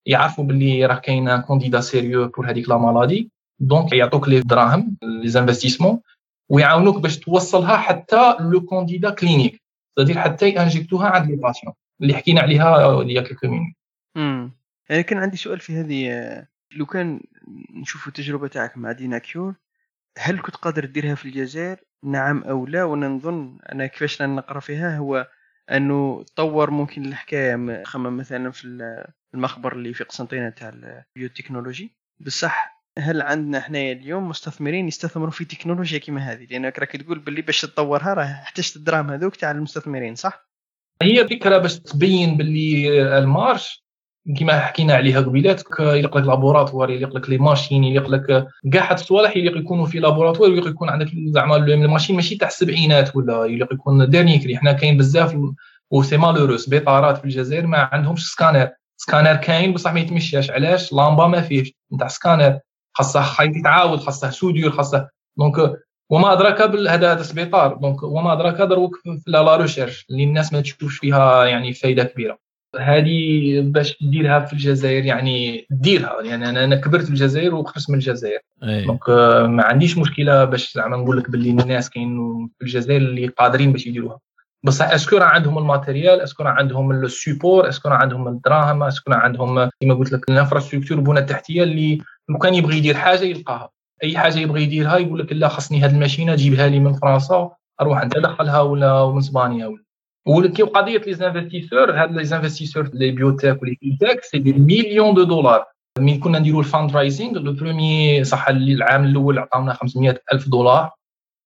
يعرفوا 0.06 0.44
باللي 0.44 0.86
راه 0.86 0.96
كاين 0.96 1.42
candidat 1.42 1.82
sérieux 1.82 2.28
pour 2.28 2.50
هذيك 2.50 2.70
la 2.70 2.78
maladie 2.78 3.32
donc 3.60 3.94
يعطوك 3.94 4.30
لي 4.30 4.40
دراهم 4.40 4.98
les 5.04 5.28
investissements 5.28 6.02
ويعاونوك 6.50 6.98
باش 6.98 7.20
توصلها 7.20 7.78
حتى 7.78 8.36
le 8.40 8.62
candidat 8.62 9.10
clinique 9.10 9.62
تدير 9.98 10.20
حتى 10.20 10.50
ينجكتوها 10.50 11.10
عند 11.10 11.30
les 11.32 11.36
patients 11.36 11.74
اللي 12.02 12.14
حكينا 12.14 12.42
عليها 12.42 13.04
quelques 13.04 13.48
minutes. 13.48 13.76
امم 14.18 14.52
يعني 14.90 15.04
كان 15.04 15.18
عندي 15.18 15.38
سؤال 15.38 15.60
في 15.60 15.74
هذه 15.74 16.46
لو 16.76 16.86
كان 16.86 17.22
نشوفوا 17.74 18.08
التجربة 18.08 18.48
تاعك 18.48 18.78
مع 18.78 18.92
ديناكور 18.92 19.56
هل 20.18 20.42
كنت 20.42 20.56
قادر 20.56 20.86
ديرها 20.86 21.16
في 21.16 21.26
الجزائر؟ 21.26 21.78
نعم 22.04 22.44
أو 22.44 22.66
لا 22.66 22.84
وأنا 22.84 23.08
نظن 23.08 23.58
أنا 23.72 23.88
كيفاش 23.88 24.22
نقرأ 24.22 24.60
فيها 24.60 24.98
هو 24.98 25.28
أنه 25.72 26.26
طور 26.36 26.72
ممكن 26.72 27.06
الحكاية 27.06 27.84
خمم 27.84 28.18
مثلا 28.18 28.52
في 28.52 28.66
المخبر 29.34 29.74
اللي 29.74 29.94
في 29.94 30.04
قسنطينة 30.04 30.50
تاع 30.50 30.70
البيوتكنولوجي. 30.70 31.98
بصح 32.20 32.75
هل 33.00 33.22
عندنا 33.22 33.60
حنايا 33.60 33.94
اليوم 33.94 34.30
مستثمرين 34.30 34.88
يستثمروا 34.88 35.32
في 35.32 35.46
تكنولوجيا 35.46 36.00
كيما 36.00 36.22
هذه؟ 36.22 36.46
لانك 36.52 36.80
راك 36.80 36.92
تقول 36.92 37.20
باللي 37.20 37.42
باش 37.42 37.62
تطورها 37.62 38.14
راه 38.14 38.24
احتجت 38.24 38.76
الدراهم 38.76 39.12
هذوك 39.12 39.36
تاع 39.36 39.52
المستثمرين 39.52 40.16
صح؟ 40.16 40.50
هي 41.02 41.28
فكرة 41.28 41.58
باش 41.58 41.80
تبين 41.80 42.38
باللي 42.38 43.18
المارش 43.18 43.86
كما 44.40 44.60
حكينا 44.60 44.94
عليها 44.94 45.22
قبيلات 45.22 45.64
يلق 45.80 46.18
لك 46.18 46.28
لابوراتوار 46.28 46.90
يلق 46.90 47.16
لك 47.16 47.30
لي 47.30 47.38
ماشين 47.38 47.84
يلق 47.84 48.10
لك 48.10 48.48
كاع 48.74 48.84
حد 48.84 49.00
الصوالح 49.00 49.38
يلق 49.38 49.58
يكونوا 49.58 49.86
في 49.86 50.00
لابوراتوار 50.00 50.52
ويلق 50.52 50.68
يكون 50.68 50.90
عندك 50.90 51.08
زعما 51.28 51.56
الماشين 51.56 52.16
ماشي 52.16 52.36
تاع 52.36 52.48
السبعينات 52.48 53.16
ولا 53.16 53.46
يلق 53.46 53.74
يكون 53.74 54.10
ديرني 54.10 54.40
كري 54.40 54.58
حنا 54.58 54.74
كاين 54.74 54.98
بزاف 54.98 55.36
و 55.92 56.04
سي 56.04 56.18
مالوروس 56.18 56.70
بيطارات 56.70 57.18
في 57.18 57.26
الجزائر 57.26 57.68
ما 57.68 57.78
عندهمش 57.78 58.32
سكانر. 58.32 58.70
سكانر 58.98 59.36
كاين 59.36 59.74
بصح 59.74 59.94
ما 59.94 60.00
يتمشاش 60.00 60.52
علاش؟ 60.52 60.94
لامبا 60.94 61.28
ما 61.28 61.42
فيهش. 61.42 61.72
نتاع 61.94 62.08
سكانر. 62.08 62.60
خاصه 62.98 63.22
خايف 63.22 63.58
يتعاود 63.58 64.00
خاصه 64.00 64.30
سوديور 64.30 64.72
خاصه 64.72 65.10
دونك 65.38 65.78
وما 66.10 66.34
أدراك 66.34 66.62
هذا 66.62 67.12
هذا 67.14 67.24
سبيطار. 67.24 67.74
donc 67.74 68.04
وما 68.04 68.34
أدراك 68.34 68.62
دروك 68.62 68.96
في 69.04 69.22
la 69.28 69.56
recherche 69.56 70.06
اللي 70.10 70.24
الناس 70.24 70.54
ما 70.54 70.62
تشوفش 70.62 70.98
فيها 70.98 71.46
يعني 71.46 71.74
فايدة 71.74 72.04
كبيرة. 72.04 72.38
هذه 72.80 73.62
باش 73.62 73.98
ديرها 74.02 74.40
في 74.40 74.54
الجزائر 74.54 75.06
يعني 75.06 75.66
ديرها. 75.70 76.22
يعني 76.22 76.50
أنا 76.50 76.64
أنا 76.64 76.76
كبرت 76.76 77.04
في 77.04 77.10
الجزائر 77.10 77.56
وخرجت 77.56 77.90
من 77.90 77.96
الجزائر. 77.96 78.40
donc 78.62 79.10
ما 79.50 79.64
عنديش 79.64 79.98
مشكلة 79.98 80.46
باش 80.46 80.74
زعما 80.74 80.98
نقول 80.98 81.18
لك 81.18 81.30
باللي 81.30 81.50
الناس 81.50 81.90
كاين 81.90 82.18
في 82.60 82.66
الجزائر 82.66 83.02
اللي 83.02 83.28
قادرين 83.28 83.72
باش 83.72 83.88
يديروها. 83.88 84.20
بصح 84.66 84.90
est-ce 84.90 85.09
que 85.09 85.18
راه 85.18 85.26
عندهم 85.26 85.58
ال 85.58 85.65
matériel 85.65 86.22
est-ce 86.22 86.37
que 86.37 86.44
راه 86.44 86.52
عندهم 86.52 86.92
السيبور 86.92 87.70
est-ce 87.70 87.83
que 87.83 87.90
راه 87.90 87.96
عندهم 87.96 88.28
الدراهم 88.28 88.84
est-ce 88.84 89.03
que 89.03 89.12
راه 89.12 89.18
عندهم 89.18 89.70
كما 89.82 89.94
قلت 89.94 90.12
لك 90.12 90.30
ال 90.30 90.34
infrastructure 90.34 90.98
البنى 90.98 91.20
التحتية 91.20 91.64
اللي 91.64 92.02
لو 92.30 92.38
كان 92.38 92.54
يبغي 92.54 92.78
يدير 92.78 92.94
حاجة 92.94 93.24
يلقاها. 93.24 93.70
أي 94.04 94.18
حاجة 94.18 94.40
يبغي 94.40 94.64
يديرها 94.64 94.98
يقول 94.98 95.20
لك 95.20 95.34
لا 95.34 95.48
خصني 95.48 95.82
هذه 95.82 95.92
الماشينة 95.92 96.36
جيبها 96.36 96.68
لي 96.68 96.80
من 96.80 96.94
فرنسا 96.94 97.52
أروح 97.82 98.02
انت 98.02 98.18
دخلها 98.18 98.62
ولا 98.62 99.12
من 99.12 99.18
إسبانيا 99.18 99.68
ولا. 99.68 99.84
ولكن 100.28 100.66
قضية 100.66 100.98
les 100.98 101.14
investisseurs 101.14 101.92
هاد 101.92 102.12
les 102.12 102.24
investisseurs 102.24 102.90
les 102.94 103.12
biotechs 103.12 103.62
و 103.62 103.65
les 103.65 103.76
fintechs 103.76 104.24
c'est 104.24 104.40
des 104.40 104.54
millions 104.54 105.14
de 105.14 105.24
dollars 105.24 105.66
من 106.00 106.20
كنا 106.20 106.40
نديروا 106.40 106.60
ال 106.60 106.96
fundraising 106.96 107.40
le 107.40 107.54
premier 107.54 108.24
صح 108.24 108.48
العام 108.48 109.04
الأول 109.04 109.40
عطاونا 109.40 109.74
500 109.74 110.22
ألف 110.34 110.50
دولار. 110.50 110.92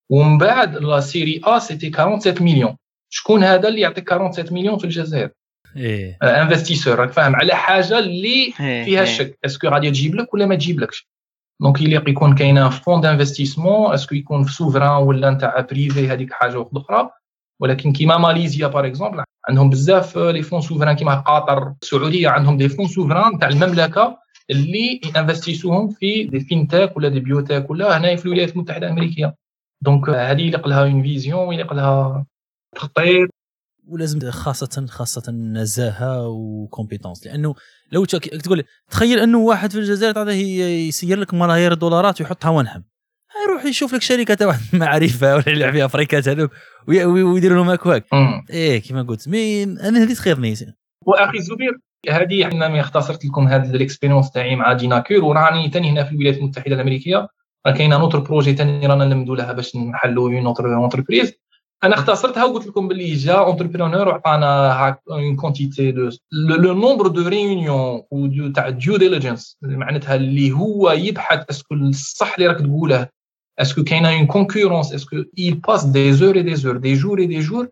ومن 0.09 0.37
بعد 0.37 0.77
la 0.77 0.99
série 0.99 1.41
A 1.45 1.59
c'était 1.59 1.91
47 1.91 2.43
مليون 2.43 2.75
شكون 3.09 3.43
هذا 3.43 3.67
اللي 3.67 3.81
يعطيك 3.81 4.09
47 4.09 4.59
مليون 4.59 4.77
في 4.77 4.83
الجزائر؟ 4.83 5.29
إيه. 5.75 6.17
investisseur 6.23 6.95
راك 6.95 7.11
فاهم 7.11 7.35
على 7.35 7.55
حاجة 7.55 7.99
اللي 7.99 8.51
فيها 8.57 9.03
الشك 9.03 9.39
est-ce 9.45 9.60
que 9.60 9.67
غادي 9.67 9.89
تجيب 9.91 10.15
لك 10.15 10.33
ولا 10.33 10.45
ما 10.45 10.55
تجيب 10.55 10.79
لكش؟ 10.79 11.09
donc 11.61 11.81
يليق 11.81 12.09
يكون 12.09 12.35
كاينة 12.35 12.69
fonds 12.69 13.01
d'investissement 13.01 13.93
est-ce 13.93 14.08
que 14.08 14.15
يكون 14.15 14.43
في 14.43 14.53
souverain 14.53 15.03
ولا 15.03 15.29
نتاع 15.29 15.59
privé 15.59 16.07
هذيك 16.07 16.33
حاجة 16.33 16.59
واحدة 16.59 16.81
أخرى؟ 16.81 17.09
ولكن 17.61 17.93
كيما 17.93 18.17
ماليزيا 18.17 18.67
par 18.67 18.87
exemple 18.87 19.23
عندهم 19.47 19.69
بزاف 19.69 20.17
les 20.17 20.41
fonds 20.41 20.61
souverains 20.61 20.95
كيما 20.95 21.15
قطر 21.15 21.73
السعودية 21.83 22.29
عندهم 22.29 22.57
des 22.57 22.69
fonds 22.69 22.87
souverains 22.87 23.39
تاع 23.39 23.49
المملكة 23.49 24.17
اللي 24.49 25.01
انفستيسوهم 25.17 25.89
في 25.89 26.23
des 26.23 26.39
fintechs 26.39 26.97
ولا 26.97 27.09
des 27.09 27.19
biotechs 27.19 27.69
ولا 27.69 27.97
هنا 27.97 28.15
في 28.15 28.25
الولايات 28.25 28.51
المتحدة 28.53 28.87
الأمريكية. 28.87 29.35
donc 29.81 30.09
هذه 30.09 30.41
يليق 30.41 30.67
لها 30.67 30.83
une 30.83 31.03
vision 31.03 31.47
ويليق 31.47 31.73
لها 31.73 32.25
تخطيط 32.75 33.29
ولازم 33.87 34.31
خاصة 34.31 34.85
خاصة 34.85 35.31
نزاهة 35.31 36.27
و 36.27 36.37
compétence 36.37 37.27
لأنه 37.27 37.55
لو 37.91 38.05
تقول 38.05 38.63
تخيل 38.89 39.19
أنه 39.19 39.37
واحد 39.37 39.71
في 39.71 39.77
الجزائر 39.77 40.13
تعطيه 40.13 40.63
يسير 40.65 41.19
لك 41.19 41.33
ملايير 41.33 41.71
الدولارات 41.71 42.21
ويحطها 42.21 42.49
ونهم 42.49 42.83
يروح 43.45 43.65
يشوف 43.65 43.93
لك 43.93 44.01
شركة 44.01 44.33
تاع 44.33 44.47
واحد 44.47 44.61
معرفة 44.79 45.35
ولا 45.35 45.49
يلعب 45.49 45.73
فيها 45.73 45.85
افريكات 45.85 46.27
هذوك 46.27 46.51
ويدير 46.87 47.55
لهم 47.55 47.69
أكواك. 47.69 48.05
إيه 48.49 48.79
كيما 48.79 49.03
قلت 49.03 49.27
mais 49.27 49.63
أنا 49.63 50.03
هذه 50.03 50.13
تخيرني 50.13 50.55
وأخي 51.05 51.37
الزبير 51.37 51.79
هذه 52.09 52.47
إحنا 52.47 52.79
اختصرت 52.79 53.25
لكم 53.25 53.47
هذه 53.47 53.75
ال 53.75 53.81
expérience 53.81 54.31
تاعي 54.31 54.55
مع 54.55 54.73
ديناكور 54.73 55.23
وراني 55.23 55.69
ثاني 55.69 55.91
هنا 55.91 56.03
في 56.03 56.11
الولايات 56.11 56.37
المتحدة 56.37 56.75
الأمريكية. 56.75 57.27
راه 57.67 57.73
كاينة 57.73 57.97
un 57.97 58.04
autre 58.04 58.19
projet 58.19 58.55
ثاني 58.55 58.87
رانا 58.87 59.05
نلمدوا 59.05 59.35
لها 59.35 59.53
باش 59.53 59.75
نحلوا 59.75 60.29
une 60.29 60.45
entreprise 60.73 61.33
أنا 61.83 61.95
اختصرتها 61.95 62.45
وقلت 62.45 62.67
لكم 62.67 62.87
باللي 62.87 63.15
جا 63.15 63.33
entrepreneur 63.33 64.07
وعطانا 64.07 64.97
une 65.11 65.35
quantité 65.35 65.91
de 65.91 66.09
le 66.31 66.73
nombre 66.73 67.07
de 67.07 67.27
réunions 67.27 68.53
تاع 68.53 68.69
due 68.69 68.97
diligence 68.97 69.57
معناتها 69.61 70.15
اللي 70.15 70.51
هو 70.51 70.91
يبحث 70.91 71.49
est-ce 71.49 71.67
que 71.67 71.75
الصح 71.75 72.33
اللي 72.33 72.47
راك 72.47 72.59
تقوله 72.59 73.07
est-ce 73.59 73.75
que 73.75 73.83
كاينة 73.83 74.09
une 74.09 74.27
concurrence 74.27 74.93
est-ce 74.93 75.08
que 75.08 75.15
il 75.37 75.55
passe 75.55 75.85
des 75.85 76.21
heures 76.21 76.37
et 76.37 76.43
des 76.43 76.65
heures 76.65 76.79
des 76.79 76.95
jours 76.95 77.19
et 77.19 77.27
des 77.27 77.41
jours 77.41 77.67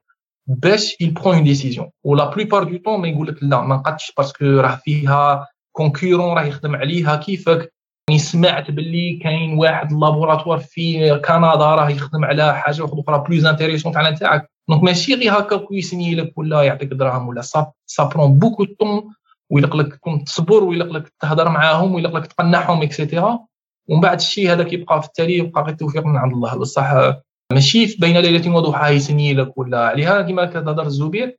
باش 0.47 0.95
il 1.01 1.13
prend 1.13 1.33
une 1.33 1.53
décision. 1.53 1.91
و 2.03 2.12
la 2.12 2.29
plupart 2.29 2.77
du 2.77 2.84
temps 2.84 3.01
ما 3.01 3.07
يقول 3.07 3.27
لك 3.27 3.43
لا 3.43 3.61
ما 3.61 3.75
نقدش 3.75 4.11
parce 4.17 4.35
que 4.35 4.45
راه 4.45 4.75
فيها 4.75 5.47
concurrents 5.71 6.37
راه 6.37 6.43
يخدم 6.43 6.75
عليها 6.75 7.15
كيفك؟ 7.15 7.73
راني 8.09 8.19
سمعت 8.19 8.71
باللي 8.71 9.19
كاين 9.23 9.57
واحد 9.57 9.91
laboratoire 9.91 10.57
في 10.57 11.09
كندا 11.09 11.75
راه 11.75 11.89
يخدم 11.89 12.25
على 12.25 12.55
حاجة 12.57 12.85
أخرى 12.85 13.23
plus 13.27 13.45
intéressante 13.45 13.97
على 13.97 14.15
تاعك 14.15 14.51
donc 14.69 14.83
ماشي 14.83 15.13
غير 15.13 15.33
هكا 15.33 15.67
يسني 15.71 16.15
لك 16.15 16.37
ولا 16.37 16.61
يعطيك 16.61 16.89
دراهم 16.89 17.27
ولا. 17.27 17.41
ça 17.41 17.71
ça 17.85 18.03
prend 18.03 18.39
beaucoup 18.39 18.65
de 18.65 18.79
temps 18.79 19.13
ويلق 19.49 19.75
لك 19.75 19.93
تكون 19.93 20.23
تصبر 20.23 20.63
ويلق 20.63 20.91
لك 20.91 21.13
تهضر 21.19 21.49
معاهم 21.49 21.95
ويلق 21.95 22.15
لك 22.15 22.27
تقنعهم 22.27 22.81
et 22.81 22.96
cetera 22.96 23.39
ومن 23.89 24.01
بعد 24.01 24.19
الشيء 24.19 24.51
هذا 24.51 24.63
كيبقى 24.63 25.01
في 25.01 25.07
التالي 25.07 25.37
يبقى 25.37 25.61
غير 25.61 25.71
التوفيق 25.71 26.05
من 26.05 26.17
عند 26.17 26.33
الله. 26.33 26.55
بصح 26.57 26.93
ماشي 27.53 27.97
بين 27.99 28.17
ليلة 28.17 28.55
وضحاها 28.55 28.89
يسني 28.89 29.33
لك 29.33 29.57
ولا 29.57 29.87
عليها 29.87 30.21
كما 30.21 30.45
كتهضر 30.45 30.85
الزبير 30.85 31.37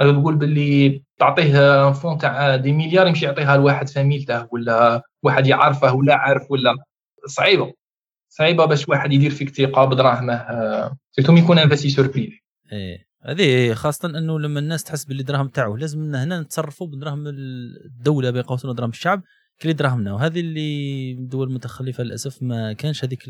تقول 0.00 0.34
باللي 0.36 1.02
تعطيه 1.18 1.92
fonds 1.92 2.18
تاع 2.18 2.56
des 2.56 2.72
milliards 2.72 3.06
يمشي 3.06 3.24
يعطيها 3.24 3.56
لواحد 3.56 3.88
famille 3.88 4.24
تاعه 4.24 4.48
ولا 4.52 5.02
واحد 5.22 5.46
يعرفه 5.46 5.94
ولا 5.94 6.14
عارف 6.14 6.50
ولا 6.50 6.74
صعيبة. 7.26 7.72
صعيبة 8.30 8.64
باش 8.64 8.88
واحد 8.88 9.12
يدير 9.12 9.30
فيك 9.30 9.48
ثقه 9.48 9.84
بدراهمه 9.84 10.46
surtout 11.12 11.36
يكون 11.36 11.58
investisseur 11.58 12.06
privé 12.06 12.40
إيه. 12.72 13.08
هذه 13.22 13.74
خاصة 13.74 14.08
أنه 14.08 14.40
لما 14.40 14.60
الناس 14.60 14.84
تحس 14.84 15.04
باللي 15.04 15.22
دراهم 15.22 15.48
تاعه 15.48 15.76
لازم 15.76 16.14
هنا 16.14 16.40
نتصرفوا 16.40 16.86
بدراهم 16.86 17.24
الدولة 17.26 18.30
بين 18.30 18.42
قوسين 18.42 18.74
دراهم 18.74 18.90
الشعب 18.90 19.22
كلي 19.62 19.72
دراهمنا. 19.72 20.12
وهذه 20.12 20.40
اللي 20.40 21.12
الدول 21.12 21.48
المتخلفة 21.48 22.04
للأسف 22.04 22.42
ما 22.42 22.72
كانش 22.72 23.04
هذيك 23.04 23.24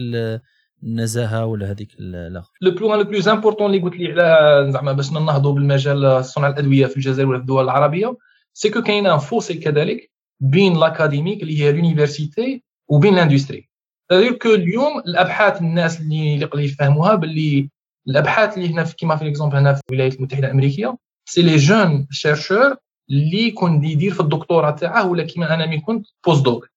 النزاهة 0.82 1.46
ولا 1.46 1.70
هذيك 1.70 1.88
الأخر. 2.00 2.52
le 2.60 2.70
plus 2.70 2.94
le 2.94 3.04
plus 3.04 3.28
important 3.28 3.66
اللي 3.66 3.82
قلت 3.82 3.96
لي 3.96 4.12
على 4.12 4.72
زعما 4.72 4.92
باش 4.92 5.12
ننهضوا 5.12 5.52
بالمجال 5.52 6.24
صنع 6.24 6.48
الأدوية 6.48 6.86
في 6.86 6.96
الجزائر 6.96 7.28
ولا 7.28 7.38
في 7.38 7.42
الدول 7.42 7.64
العربية 7.64 8.16
c'est 8.52 8.70
que 8.70 8.82
كاين 8.82 9.06
un 9.06 9.18
fossé 9.18 9.54
كذلك 9.54 10.10
بين 10.40 10.76
l'académique 10.80 11.42
اللي 11.42 11.62
هي 11.62 11.72
l'université 11.72 12.62
وبين 12.88 13.14
l'industrie 13.14 13.68
c'est-à-dire 14.10 14.32
que 14.32 14.54
اليوم 14.54 14.98
الأبحاث 14.98 15.60
الناس 15.60 16.00
اللي 16.00 16.40
يقدروا 16.40 16.62
يفهموها 16.62 17.14
باللي 17.14 17.70
الأبحاث 18.08 18.58
اللي 18.58 18.68
هنا 18.68 18.84
في 18.84 18.96
كيما 18.96 19.16
في 19.16 19.24
l'exemple 19.24 19.56
هنا 19.56 19.74
في 19.74 19.82
الولايات 19.90 20.14
المتحدة 20.14 20.46
الأمريكية 20.46 20.96
c'est 21.28 21.42
les 21.42 21.56
jeunes 21.56 22.06
chercheurs 22.10 22.76
اللي 23.10 23.42
يكون 23.42 23.84
يدير 23.84 24.14
في 24.14 24.20
الدكتوراه 24.20 24.70
تاعه 24.70 25.08
ولا 25.08 25.22
كيما 25.22 25.54
أنا 25.54 25.66
مي 25.66 25.80
كنت 25.80 26.06
post-doc 26.26 26.68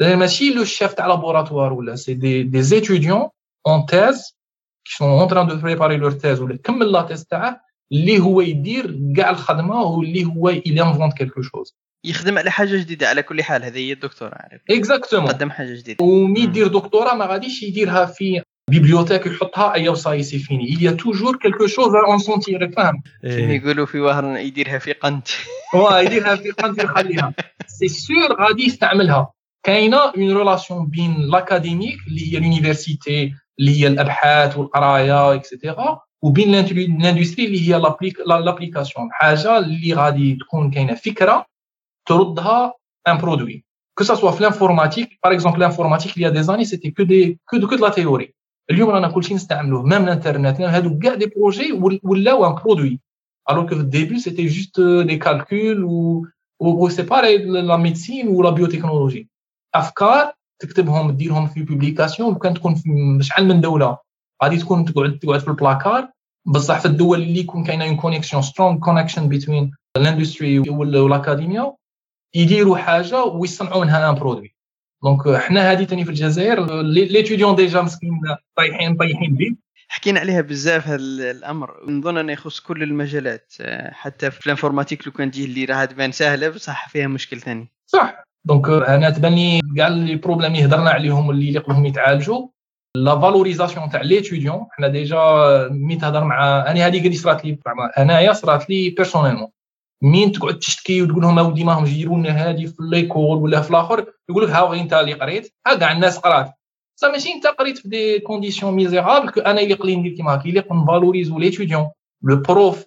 ماشي 0.00 0.54
le 0.54 0.64
chef 0.64 0.92
تاع 0.92 1.06
laboratoire 1.06 1.72
ولا 1.72 1.96
c'est 1.96 2.14
des 2.14 2.42
des 2.42 2.62
étudiants 2.62 3.28
en 3.66 3.86
thèse 3.86 4.36
qui 4.84 4.94
sont 4.96 5.08
en 5.08 5.28
train 5.28 5.46
de 5.46 5.56
préparer 5.56 5.96
leur 5.96 6.10
thèse 6.10 6.40
ولا 6.40 6.56
كمل 6.56 6.92
la 6.92 7.02
thèse 7.02 7.24
تاعه 7.24 7.60
اللي 7.92 8.18
هو 8.18 8.40
يدير 8.40 9.12
كاع 9.16 9.30
الخدمة 9.30 9.82
واللي 9.82 10.24
هو 10.24 10.52
invente 10.52 11.14
quelque 11.14 11.42
chose 11.42 11.76
يخدم 12.06 12.38
على 12.38 12.50
حاجة 12.50 12.76
جديدة 12.76 13.08
على 13.08 13.22
كل 13.22 13.42
حال 13.42 13.64
هذه 13.64 13.78
هي 13.78 13.92
الدكتوراه 13.92 14.48
exactement 14.70 15.28
قدم 15.28 15.50
حاجة 15.50 15.74
جديدة. 15.74 16.04
ومي 16.04 16.40
يدير 16.40 16.66
دكتوراه؟ 16.66 17.14
ما 17.14 17.26
غاديش 17.26 17.62
يديرها 17.62 18.06
في 18.06 18.42
bibliothèque 18.70 19.26
يحطها 19.26 19.74
et 19.74 19.88
ça 19.88 19.99
y 19.99 20.05
est 20.05 20.22
c'est 20.22 20.38
fini 20.38 20.96
toujours 20.96 21.36
quelque 21.38 21.66
chose 21.66 21.94
à 21.94 22.10
en 22.10 22.18
sentir 22.18 22.74
فاهم 22.76 23.02
كيما 23.22 23.54
يقولوا 23.54 23.86
في 23.86 24.00
وهر 24.00 24.36
يديرها 24.36 24.78
في 24.78 24.92
قنت. 24.92 25.28
واه 25.74 26.00
يديرها 26.00 26.36
في 26.36 26.50
قنت 26.50 26.84
يخليها. 26.84 27.34
c'est 27.66 27.88
sûr 27.88 28.40
غادي 28.40 28.66
يستعملها. 28.66 29.32
كاينة 29.62 29.96
une 29.96 30.36
relation 30.36 30.86
بين 30.86 31.20
l'académique 31.20 31.98
اللي 32.08 32.32
هي 32.32 32.40
l'université 32.40 33.34
اللي 33.58 33.80
هي 33.80 33.86
الأبحاث 33.86 34.56
والقراية 34.56 35.34
et 35.34 35.51
cetera 35.51 36.00
وبين 36.22 36.54
ال 36.54 36.63
industrie 36.63 37.46
اللي 37.46 37.68
هي 37.68 37.78
l'application 38.26 39.08
حاجة 39.12 39.58
اللي 39.58 39.92
غادي 39.94 40.38
تكون 40.40 40.70
كاينة. 40.70 40.94
فكرة 40.94 41.46
تردها 42.06 42.74
un 43.08 43.18
produit 43.18 43.64
que 44.00 44.04
ça 44.04 44.14
soit 44.16 44.32
في 44.32 44.48
exemple 45.34 45.58
l'informatique 45.58 46.16
il 46.16 46.22
y 46.22 46.26
a 46.26 46.30
des 46.30 46.50
années 46.50 46.64
c'était 46.64 46.92
que 46.92 47.02
des 47.02 47.38
que 47.50 47.56
de, 47.56 47.66
que 47.66 47.76
de 47.76 47.80
la 47.80 47.90
théorie. 47.90 48.32
اليوم 48.70 48.90
رانا 48.90 49.08
كلشي 49.08 49.34
نستعملوه 49.34 49.82
même 49.82 50.04
الانترنت 50.04 50.60
هادو 50.60 50.98
كاع 50.98 51.14
des 51.14 51.26
projets 51.26 51.72
ولاو 52.02 52.46
un 52.46 52.54
produit 52.54 53.00
alors 53.50 53.66
que 53.66 53.74
au 53.74 53.82
début 53.82 54.18
c'était 54.18 54.48
juste 54.48 54.80
des 54.80 55.18
calculs 55.18 55.84
ou 55.84 56.26
ou 56.60 56.90
c'est 56.90 57.06
pareil 57.06 57.38
la 57.46 57.78
la 58.42 58.52
biotechnologie. 58.52 59.26
افكار 59.74 60.32
تكتبهم 60.62 61.10
ديرهم 61.10 61.46
في 61.46 61.62
publication 61.62 62.34
وكان 62.34 62.54
تكون 62.54 62.74
في 62.74 63.18
شحال 63.20 63.48
من 63.48 63.60
دولة. 63.60 63.98
غادي 64.42 64.56
تكون 64.56 64.84
تقعد 64.84 65.18
تقعد 65.18 65.40
في 65.40 65.48
البلاكار. 65.48 66.08
بصح 66.46 66.80
في 66.80 66.86
الدول 66.86 67.22
اللي 67.22 67.40
يكون 67.40 67.64
كاينة 67.64 67.84
une 67.84 67.96
connexion 67.96 68.42
strong 68.42 68.78
connection 68.78 69.28
بين 69.28 69.70
ال 69.96 70.03
industry 70.03 70.58
وال 70.58 70.81
academia 70.81 71.72
يديروا 72.34 72.76
حاجة 72.76 73.24
ويصنعوا 73.24 73.84
منها 73.84 74.10
un 74.10 74.14
produit 74.14 74.56
donc 75.02 75.36
حنا 75.36 75.72
هذه 75.72 75.84
ثاني 75.84 76.04
في 76.04 76.10
الجزائر 76.10 76.82
les 76.82 77.00
étudiants 77.00 77.54
déjà 77.54 77.82
مسكين 77.82 78.20
طايحين 78.56 78.96
طايحين 78.96 79.34
به 79.34 79.56
حكينا 79.88 80.20
عليها 80.20 80.40
بزاف 80.40 80.86
هذا 80.86 80.96
الأمر. 81.30 81.90
نظن 81.90 82.18
أنه 82.18 82.32
يخص 82.32 82.60
كل 82.60 82.82
المجالات 82.82 83.52
حتى 83.90 84.30
في 84.30 84.46
ال 84.46 84.51
informatique 84.51 85.06
لو 85.06 85.12
كان 85.12 85.30
تجي 85.30 85.44
اللي 85.44 85.64
راه 85.64 85.84
تبان 85.84 86.12
سهله 86.12 86.48
بصح 86.48 86.88
فيها 86.88 87.06
مشكل 87.06 87.40
ثاني 87.40 87.68
صح. 87.86 88.24
donc 88.44 88.68
أنا 88.68 89.10
تبان 89.10 89.34
لي 89.34 89.60
كاع 89.76 89.88
les 89.88 90.16
problèmes 90.16 90.54
اللي 90.54 90.64
هضرنا 90.64 90.90
عليهم 90.90 91.28
واللي 91.28 91.52
يقدروا 91.52 91.86
يتعالجوا. 91.86 92.48
la 92.96 93.20
valorisation 93.20 93.90
تاع 93.90 94.02
les 94.02 94.18
étudiants 94.18 94.66
حنا 94.70 94.88
déjà 94.88 95.18
مي 95.70 95.96
تهضر 95.96 96.24
مع 96.24 96.70
أنا 96.70 96.86
هذه 96.86 97.06
اللي 97.06 97.16
صرات 97.16 97.44
لي 97.44 97.58
أنايا 97.98 98.32
صرات 98.32 98.70
لي 98.70 98.90
personnellement 98.90 99.48
مين 100.02 100.32
تقعد 100.32 100.58
تشتكي 100.58 101.02
وتقول 101.02 101.22
لهم 101.22 101.38
أودي 101.38 101.64
ما 101.64 101.72
هم 101.72 101.86
يديروا 101.86 102.18
لنا 102.18 102.30
هذه 102.30 102.66
في 102.66 102.76
l'école 102.80 103.38
ولا 103.38 103.60
في 103.60 103.70
الآخر؟ 103.70 104.06
يقول 104.28 104.44
لك 104.44 104.50
ها 104.50 104.74
أنت 104.74 104.92
اللي 104.92 105.12
قريت 105.12 105.54
ها 105.66 105.74
كاع 105.74 105.92
الناس 105.92 106.18
قرات. 106.18 106.52
صا 107.00 107.08
ماشي 107.08 107.32
انت 107.32 107.46
قريت 107.46 107.78
في 107.78 107.88
دي 107.88 108.18
كونديسيون 108.18 108.74
ميزيرابل 108.74 109.30
كو 109.30 109.40
أنا 109.40 109.60
اللي 109.60 109.74
قلي 109.74 109.96
ندير 109.96 110.12
كيما 110.12 110.34
هكا 110.34 110.48
اللي 110.48 110.64
نفالوريزو 110.72 111.38
ليتيديون 111.38 111.88
لو 112.22 112.36
بروف 112.36 112.84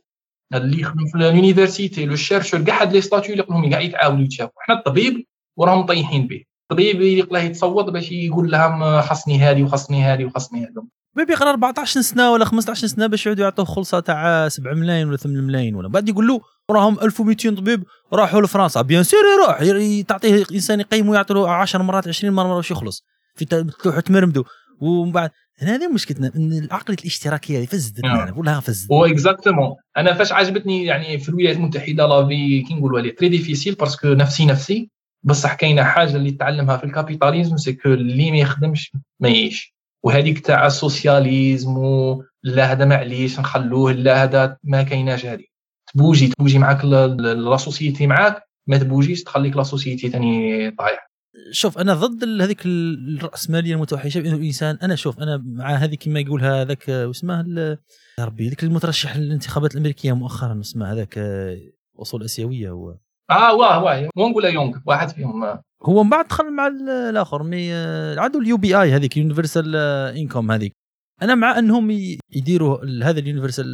اللي 0.54 0.82
يخدم 0.82 1.06
في 1.06 1.18
لونيفرسيتي 1.18 2.06
لو 2.06 2.16
شيرشور 2.16 2.62
كاع 2.62 2.82
هاد 2.82 2.94
لي 2.94 3.02
ستاتيو 3.02 3.32
اللي 3.32 3.44
يقولهم 3.44 3.70
كاع 3.70 3.80
يتعاونوا 3.80 4.24
يتشافوا 4.24 4.62
حنا 4.62 4.76
الطبيب 4.76 5.26
وراهم 5.58 5.80
مطيحين 5.80 6.28
به. 6.28 6.44
الطبيب 6.72 7.02
يقلاه 7.02 7.42
يتصوت 7.42 7.86
باش 7.86 8.12
يقول 8.12 8.52
لهم 8.52 9.02
خصني 9.02 9.40
هذه 9.40 9.64
وخصني 9.64 10.04
هذه 10.04 10.26
وخصني 10.26 10.60
هذه. 10.60 10.88
بيبي 11.16 11.34
يقرا 11.34 11.50
14 11.50 12.02
سنة 12.02 12.32
ولا 12.32 12.46
15 12.46 12.88
سنة 12.88 13.08
باش 13.08 13.26
يعودوا 13.26 13.44
يعطوه 13.44 13.66
خلصة 13.66 14.00
تاع 14.00 14.48
7 14.48 14.74
ملايين 14.74 15.08
ولا 15.08 15.18
8 15.18 15.42
ملايين 15.42 15.76
ولا. 15.76 15.88
بعد 15.88 16.10
يقول 16.10 16.28
له 16.28 16.42
راهم 16.72 17.00
1200 17.00 17.56
طبيب 17.56 17.84
راحوا 18.14 18.42
لفرنسا. 18.42 18.82
بيان 18.82 19.04
سير 19.04 19.20
يروح 19.38 19.64
تعطيه 20.08 20.46
إنسان 20.52 20.80
يقيم 20.80 21.10
ويعطي 21.10 21.34
له 21.34 21.50
10 21.50 21.84
مرات 21.84 22.08
20 22.08 22.34
مرة 22.34 22.56
باش 22.56 22.72
يخلص؟ 22.72 23.04
في 23.36 23.46
تلوحه 23.46 24.04
مرمدو 24.10 24.44
ومن 24.82 25.12
بعد 25.12 25.30
هذه 25.60 25.88
مشكلتنا 25.88 26.32
إن 26.36 26.54
العقلية 26.54 26.98
الاشتراكية 27.00 27.60
هذه 27.60 27.66
فزدتنا 27.66 28.34
ولا 28.38 28.60
فزدت 28.60 28.92
هو 28.92 29.06
exactement 29.06 29.76
أنا 29.98 30.14
فاش 30.14 30.32
عجبتني 30.32 30.86
يعني 30.86 31.18
في 31.20 31.30
الولايات 31.30 31.58
المتحدة 31.58 32.08
la 32.08 32.28
vie 32.28 32.62
كي 32.62 32.74
نقولوا 32.74 33.00
عليه 33.00 33.16
très 33.16 33.30
difficile 33.30 33.76
parce 33.76 33.96
que 33.96 34.08
نفسي 34.08 34.46
نفسي. 34.46 34.90
بصح 35.24 35.54
كاينة 35.54 35.84
حاجة 35.84 36.16
اللي 36.16 36.32
تعلمها 36.32 36.78
في 36.78 36.84
ال 36.84 36.90
capitalisme 36.90 37.58
c'est 37.58 37.74
que 37.74 37.90
اللي 37.90 38.32
ما 38.32 38.38
يخدمش 38.38 38.92
ما 39.20 39.30
يعيش. 39.30 39.76
وهذيك 40.04 40.40
تاع 40.40 40.68
ال 40.68 40.77
socialisme 40.77 41.76
لا 42.44 42.72
هذا 42.72 42.86
معليش 42.86 43.40
نخلوه 43.40 43.92
لا 43.92 44.24
هذا 44.24 44.58
ما 44.64 44.84
كايناش 44.84 45.26
هذه. 45.26 45.49
تبوجي 45.94 46.28
تبوجي 46.28 46.60
معاك 46.60 46.86
la 46.86 47.58
société 47.58 48.08
معاك 48.08 48.44
ما 48.68 48.78
تبوجيش 48.78 49.24
تخليك 49.24 49.58
la 49.58 49.64
société 49.64 50.10
ثاني 50.10 50.72
طايح. 50.72 51.10
شوف 51.52 51.78
أنا 51.78 51.94
ضد 51.94 52.42
هذيك 52.42 52.66
الراسماليه 52.66 53.76
المتوحشة 53.76 54.22
بأنه 54.22 54.36
الانسان 54.36 54.78
أنا 54.84 54.96
شوف 54.96 55.20
أنا 55.20 55.44
مع 55.46 55.76
هذه 55.76 55.96
كما 55.96 56.20
يقولها 56.20 56.62
هذاك 56.62 56.88
واسمه 56.88 57.46
يا 58.20 58.26
ربي 58.26 58.50
ذاك 58.50 58.64
المترشح 58.64 59.18
للانتخابات 59.18 59.74
الأمريكية 59.74 60.14
مؤخرا 60.14 60.60
اسمه 60.60 60.92
هذاك 60.92 61.20
أصول 62.00 62.24
آسيوية 62.24 62.70
هو 62.70 62.96
آه 63.32 63.54
واه 63.56 63.84
واه 63.84 64.10
مو 64.16 64.30
نقول 64.30 64.46
يانغ؟ 64.46 64.78
واحد 64.86 65.10
فيهم 65.10 65.60
هو 65.84 66.04
من 66.04 66.10
بعد 66.10 66.28
دخل 66.28 66.52
مع 66.52 66.68
الآخر 66.68 67.44
mais 67.44 67.74
عندو 68.18 68.40
ال 68.40 68.58
UBI 68.58 68.92
هذيك 68.92 69.18
universal 69.18 69.76
income 70.18 70.52
هذيك. 70.52 70.74
أنا 71.22 71.36
مع 71.36 71.60
أنهم 71.60 71.92
يديروا 72.32 72.86
هذا 73.04 73.20
ال 73.20 73.24
universal 73.24 73.68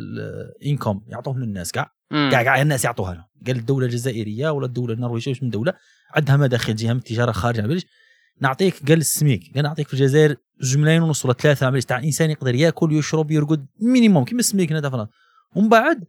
income 0.65 1.01
يعطوه 1.07 1.37
للناس 1.37 1.71
كاع 1.71 1.94
كاع 2.11 2.43
كاع 2.43 2.61
الناس 2.61 2.85
يعطوها 2.85 3.13
لهم. 3.13 3.23
قال 3.47 3.55
الدولة 3.55 3.85
الجزائرية 3.85 4.49
ولا 4.49 4.65
الدولة 4.65 4.93
النرويجية 4.93 5.31
واش 5.31 5.43
من 5.43 5.49
دولة؟ 5.49 5.73
عندها 6.15 6.37
مداخل 6.37 6.75
جهه 6.75 6.93
من 6.93 6.99
التجارة 6.99 7.31
خارجة. 7.31 7.81
نعطيك 8.41 8.87
قال 8.87 8.97
السميك 8.97 9.51
قال 9.55 9.63
نعطيك 9.63 9.87
في 9.87 9.93
الجزائر 9.93 10.35
جوج 10.61 10.77
ملايين 10.77 11.01
ونص 11.01 11.25
ولا 11.25 11.33
ثلاثة 11.33 11.65
عمليش 11.65 11.85
تاع 11.85 11.99
إنسان 11.99 12.31
يقدر 12.31 12.55
ياكل 12.55 12.93
يشرب 12.93 13.31
يرقد 13.31 13.65
minimum 13.81 14.25
كيما 14.25 14.39
ال 14.39 14.46
SMIC 14.46 14.71
هنا 14.71 14.89
فرنسا 14.89 15.11
ومن 15.55 15.69
بعد 15.69 16.03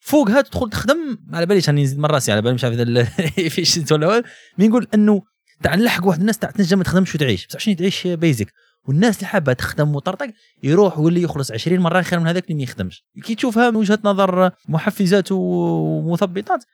فوقها 0.00 0.40
تدخل 0.40 0.70
تخدم. 0.70 1.18
على 1.32 1.46
باليش 1.46 1.68
راني 1.68 1.82
نزيد 1.82 1.98
من 1.98 2.04
راسي 2.04 2.32
على 2.32 2.42
بالي 2.42 2.54
مش 2.54 2.64
عارف 2.64 2.80
إذا 2.80 3.94
ولا 3.96 4.22
mais 4.58 4.68
نقول 4.68 4.86
إنه 4.94 5.22
تاع 5.62 5.74
نلحق 5.74 6.06
واحد 6.06 6.20
الناس 6.20 6.38
تاع 6.38 6.50
تنجم 6.50 6.78
ما 6.78 6.84
تخدمش 6.84 7.14
وتعيش 7.14 7.46
بس 7.46 7.56
عشان 7.56 7.76
تعيش؟ 7.76 8.06
basic. 8.06 8.52
والناس 8.88 9.16
اللي 9.16 9.26
حابة 9.26 9.52
تخدم 9.52 9.96
وطرطق 9.96 10.30
يروح 10.62 10.98
واللي 10.98 11.22
يخلص 11.22 11.52
20 11.52 11.78
مرة 11.78 12.02
خير 12.02 12.20
من 12.20 12.26
هذاك 12.26 12.44
اللي 12.44 12.54
ما 12.54 12.62
يخدمش. 12.62 13.04
كي 13.24 13.34
تشوفها 13.34 13.70
من 13.70 13.76
وجهة 13.76 13.98
نظر 14.04 14.50
محفزات 14.68 15.32
ومثبطات 15.32 16.64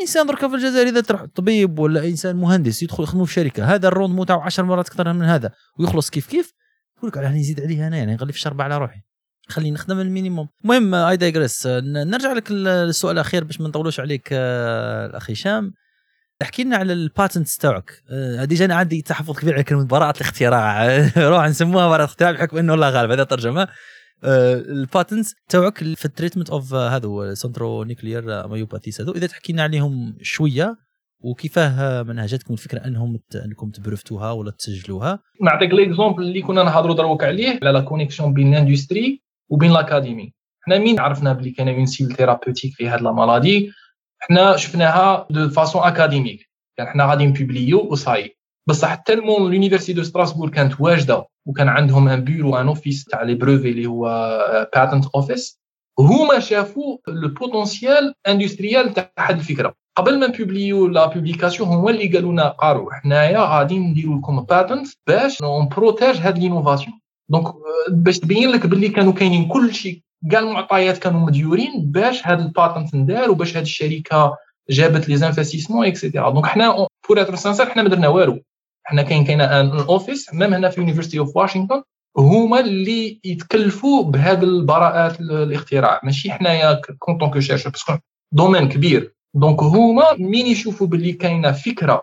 إنسان 0.00 0.26
درك 0.26 0.48
في 0.48 0.54
الجزائر 0.54 0.88
إذا 0.88 1.00
تروح 1.00 1.24
طبيب 1.24 1.78
ولا 1.78 2.04
إنسان 2.04 2.36
مهندس 2.36 2.82
يدخل 2.82 3.02
يخدم 3.02 3.24
في 3.24 3.32
شركة 3.32 3.74
هذا 3.74 3.88
الرونديمون 3.88 4.26
تاعو 4.26 4.40
10 4.40 4.64
مرات 4.64 4.86
أكثر 4.86 5.12
من 5.12 5.22
هذا 5.22 5.52
ويخلص 5.78 6.10
كيف 6.10 6.26
كيف؟ 6.26 6.52
يقول 6.98 7.08
لك 7.08 7.16
راني 7.16 7.40
نزيد 7.40 7.60
عليه 7.60 7.86
أنا 7.86 7.96
يعني 7.96 8.14
نغلي 8.14 8.32
في 8.32 8.38
الشربة 8.38 8.64
على 8.64 8.78
روحي. 8.78 9.00
خليني 9.48 9.70
نخدم 9.70 10.00
ال 10.00 10.05
minimum. 10.05 10.48
المهم 10.64 10.94
I 10.94 11.16
digress 11.16 11.66
نرجع 11.66 12.32
لك 12.32 12.50
السؤال 12.50 13.14
الأخير 13.14 13.44
باش 13.44 13.60
ما 13.60 13.68
نطولوش 13.68 14.00
عليك 14.00 14.28
الاخ 14.32 15.30
هشام. 15.30 15.72
احكي 16.42 16.64
لنا 16.64 16.76
على 16.76 16.92
ال 16.92 17.00
patents 17.00 17.56
تاعك. 17.56 18.02
آه، 18.10 18.42
هذه 18.42 18.64
أنا 18.64 18.74
عندي 18.74 19.02
تحفظ 19.02 19.38
كبير 19.38 19.54
على 19.54 19.64
كلمة 19.64 19.86
براءة 19.86 20.16
الاختراع. 20.16 20.86
روح 21.30 21.46
نسموها 21.46 21.88
براءة 21.88 22.04
الاختراع 22.04 22.30
بحكم 22.30 22.56
إنه 22.56 22.74
الله 22.74 22.90
غالب 22.90 23.10
هذا 23.10 23.24
ترجمه 23.24 23.68
ال 24.24 24.38
patents 24.38 25.34
تاعك 25.48 25.78
في 25.78 26.04
ال 26.04 26.09
treatment 26.09 26.50
of 26.50 26.74
هذا 26.74 27.08
هو 27.08 27.34
centronuclear 27.34 28.48
myopathies 28.48 29.00
هذو. 29.00 29.12
إذا 29.12 29.26
تحكي 29.26 29.52
لنا 29.52 29.62
عليهم 29.62 30.16
شوية 30.22 30.76
وكيفاه 31.20 32.02
منهجتكم 32.02 32.54
الفكرة 32.54 32.78
أنهم 32.78 33.20
أنكم 33.44 33.70
تبروفتوها 33.70 34.30
ولا 34.30 34.50
تسجلوها. 34.50 35.18
نعطيك 35.42 35.70
l'exemple 35.70 36.22
اللي 36.22 36.42
كنا 36.42 36.62
نهضروا 36.62 36.94
دروك 36.94 37.24
عليه 37.24 37.58
على 37.62 37.70
la 37.70 37.80
connexion 37.80 38.32
بين 38.32 38.54
ال 38.54 38.62
industry 38.62 39.22
وبين 39.48 39.72
l'académie 39.72 40.32
حنا 40.60 40.78
مين 40.78 41.00
عرفنا 41.00 41.32
بلي 41.32 41.50
كاين 41.50 41.68
un 41.68 41.86
cible 41.86 42.16
thérapeutique 42.16 42.74
في 42.74 42.88
هاد 42.88 43.02
la 43.02 43.12
maladie 43.12 43.70
حنا 44.18 44.56
شفناها 44.56 45.26
de 45.30 45.48
façon 45.48 45.82
académique 45.82 46.50
يعني 46.78 46.90
حنا 46.90 47.04
غادي 47.06 47.26
نبوبليو 47.26 47.78
وصاي 47.92 48.36
بصح 48.68 48.94
tellement 48.94 49.52
l'université 49.52 49.92
de 49.92 50.02
Strasbourg 50.02 50.50
كانت 50.50 50.80
واجدة 50.80 51.26
وكان 51.46 51.68
عندهم 51.68 52.08
un 52.08 52.24
bureau 52.24 52.56
un 52.56 52.66
office 52.68 53.04
تاع 53.04 53.22
les 53.22 53.34
brevets 53.34 53.70
اللي 53.70 53.86
هو 53.86 54.08
patent 54.74 55.06
office 55.14 55.60
هما 55.98 56.38
شافوا 56.38 56.98
le 57.08 57.28
potentiel 57.28 58.14
industriel 58.28 58.94
تاع 58.94 59.10
هاد 59.18 59.38
الفكرة. 59.38 59.74
قبل 59.96 60.20
ما 60.20 60.26
نبوبليو 60.26 60.86
la 60.86 61.06
publication 61.06 61.68
هما 61.68 61.90
اللي 61.90 62.08
قالوا 62.08 62.32
لنا 62.32 62.48
قاروا 62.48 62.92
حنايا 62.92 63.38
غادي 63.38 63.78
نديروا 63.78 64.18
لكم 64.18 64.40
patent 64.40 64.88
باش 65.06 65.42
نبروتيجو 65.42 66.16
هاد 66.16 66.38
l'innovation 66.38 67.00
donc 67.28 67.54
باش 67.88 68.18
تبين 68.18 68.48
لك 68.50 68.66
باللي 68.66 68.88
كانوا 68.88 69.12
كاينين 69.12 69.48
كل 69.48 69.74
شيء 69.74 70.02
كاع 70.30 70.40
المعطيات 70.40 70.98
كانوا 70.98 71.26
مديورين 71.26 71.90
باش 71.90 72.26
هاد 72.26 72.40
ال 72.40 72.48
patent 72.48 72.94
ندار 72.94 73.30
وباش 73.30 73.56
هاد 73.56 73.62
الشركة 73.62 74.36
جابت 74.70 75.08
les 75.08 75.16
investissements 75.16 75.86
et 75.86 75.97
cetera 75.97 76.30
donc 76.30 76.46
حنا 76.46 76.86
pour 77.08 77.20
être 77.20 77.34
sincère 77.34 77.66
حنا 77.66 77.82
ما 77.82 77.88
درنا 77.88 78.08
والو. 78.08 78.42
حنا 78.84 79.02
كاين 79.02 79.24
كاين 79.24 79.40
un 79.40 79.70
office 79.70 80.34
même 80.34 80.54
هنا 80.54 80.68
في 80.68 80.80
University 80.80 81.18
of 81.18 81.36
Washington 81.36 81.82
هما 82.18 82.60
اللي 82.60 83.20
يتكلفوا 83.24 84.04
بهذه 84.04 84.42
البراءات 84.42 85.20
الاختراع. 85.20 86.00
ماشي 86.04 86.32
حنايا 86.32 86.80
en 86.98 87.09
tant 87.09 87.30
que 87.30 87.40
chercheur 87.40 87.72
parce 87.72 87.85
que 87.85 87.92
domaine 88.32 88.68
كبير. 88.68 89.14
donc 89.34 89.62
هما 89.62 90.04
مين 90.18 90.46
يشوفوا 90.46 90.86
باللي 90.86 91.12
كاينة 91.12 91.52
فكرة 91.52 92.02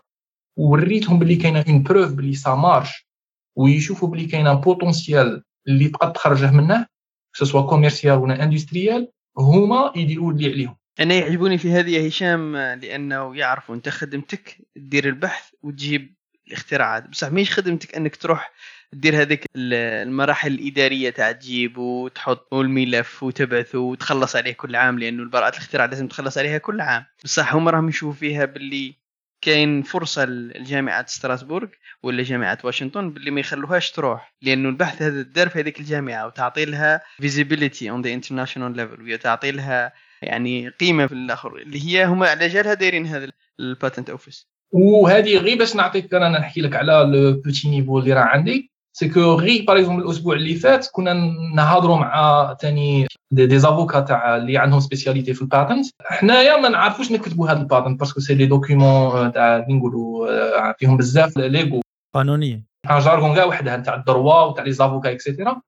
وريتهم 0.57 1.19
باللي 1.19 1.35
كاينة 1.35 1.65
une 1.69 1.83
preuve 1.83 2.11
باللي 2.13 2.35
ça 2.35 2.55
marche 2.55 3.07
ويشوفوا 3.57 4.09
باللي 4.09 4.25
كاينة 4.25 4.53
potentiel 4.53 5.43
اللي 5.67 5.87
تقدر 5.89 6.11
تخرجه 6.11 6.51
منه 6.51 6.85
soit 7.33 7.61
commercial 7.61 8.17
ولا 8.17 8.43
industriel 8.43 9.11
هما 9.37 9.93
يديروا 9.95 10.31
اللي 10.31 10.51
عليهم. 10.51 10.75
أنا 10.99 11.13
يعجبوني 11.13 11.57
في 11.57 11.71
هذه 11.71 11.89
يا 11.89 12.07
هشام 12.07 12.57
لأنه 12.57 13.37
يعرفوا 13.37 13.75
أنت 13.75 13.89
خدمتك 13.89 14.57
تدير 14.75 15.07
البحث 15.07 15.49
وتجيب 15.63 16.15
الاختراعات. 16.47 17.09
بصح 17.09 17.31
مش 17.31 17.51
خدمتك 17.51 17.95
أنك 17.95 18.15
تروح 18.15 18.51
دير 18.93 19.21
هذيك 19.21 19.45
المراحل 19.55 20.51
الإدارية 20.53 21.09
تاع 21.09 21.31
تجيب 21.31 21.77
وتحط 21.77 22.53
الملف 22.53 23.23
وتبعثه 23.23 23.79
وتخلص 23.79 24.35
عليه 24.35 24.53
كل 24.53 24.75
عام 24.75 24.99
لأنه 24.99 25.23
البراءات 25.23 25.53
الاختراع 25.53 25.85
لازم 25.85 26.07
تخلص 26.07 26.37
عليها 26.37 26.57
كل 26.57 26.81
عام. 26.81 27.05
بصح 27.23 27.55
هم 27.55 27.69
راهم 27.69 27.89
يشوفوا 27.89 28.19
فيها 28.19 28.45
باللي 28.45 29.02
كاين 29.43 29.81
فرصة 29.81 30.25
لجامعة 30.25 31.05
ستراسبورغ 31.07 31.67
ولا 32.03 32.23
جامعة 32.23 32.57
واشنطن 32.63 33.13
باللي 33.13 33.31
ما 33.31 33.39
يخلوهاش 33.39 33.91
تروح 33.91 34.33
لأنه 34.41 34.69
البحث 34.69 35.01
هذا 35.01 35.21
دار 35.21 35.49
في 35.49 35.59
هذيك 35.59 35.79
الجامعة 35.79 36.27
وتعطي 36.27 36.65
لها 36.65 37.01
visibility 37.17 37.89
on 37.89 38.01
the 38.01 38.13
international 38.13 38.75
level 38.75 39.13
وتعطي 39.13 39.51
لها 39.51 39.93
يعني 40.21 40.69
قيمة 40.69 41.07
في 41.07 41.13
الآخر 41.13 41.55
اللي 41.55 41.85
هي 41.85 42.05
هما 42.05 42.27
على 42.27 42.47
جالها 42.47 42.73
دايرين 42.73 43.05
هذا 43.05 43.29
ال 43.59 43.66
patent 43.66 44.09
office 44.09 44.47
وهذه 44.71 45.37
غير 45.37 45.57
باش 45.57 45.75
نعطيك 45.75 46.13
أنا 46.13 46.29
نحكي 46.29 46.61
لك 46.61 46.75
على 46.75 46.91
le 46.91 47.41
petit 47.41 47.69
niveau 47.69 47.99
اللي 47.99 48.13
راه 48.13 48.21
عندي. 48.21 48.72
parce 48.95 49.33
que 49.33 49.61
par 49.61 49.79
exemple 49.79 50.03
الأسبوع 50.03 50.35
اللي 50.35 50.55
فات 50.55 50.87
كنا 50.91 51.13
نهضروا 51.55 51.97
مع 51.97 52.53
ثاني 52.61 53.07
des, 53.31 53.45
des 53.45 53.59
avocats 53.59 53.99
تاع 53.99 54.35
اللي 54.35 54.57
عندهم 54.57 54.79
spécialité 54.79 55.33
في 55.33 55.41
ال 55.41 55.47
patent 55.47 55.85
حنايا 56.01 56.57
ما 56.57 56.69
نعرفوش 56.69 57.11
نكتبوا 57.11 57.49
هذا 57.49 57.59
ال 57.59 57.65
patent 57.65 57.99
parce 57.99 58.12
que 58.12 58.19
c'est 58.19 58.33
des 58.33 58.45
documents 58.45 59.31
تاع 59.31 59.65
نقولوا 59.69 60.73
فيهم 60.73 60.97
بزاف 60.97 61.37
légaux. 61.37 61.81
قانونية. 62.15 62.63
un 62.91 62.99
jargon 62.99 63.35
كاع 63.35 63.45
وحدها 63.45 63.77
تاع 63.77 63.95
ال 63.95 64.03
droit 64.03 64.41
وتاع 64.41 64.63
les 64.63 64.71
avocats 64.71 65.11
et 65.11 65.24
cetera 65.24 65.61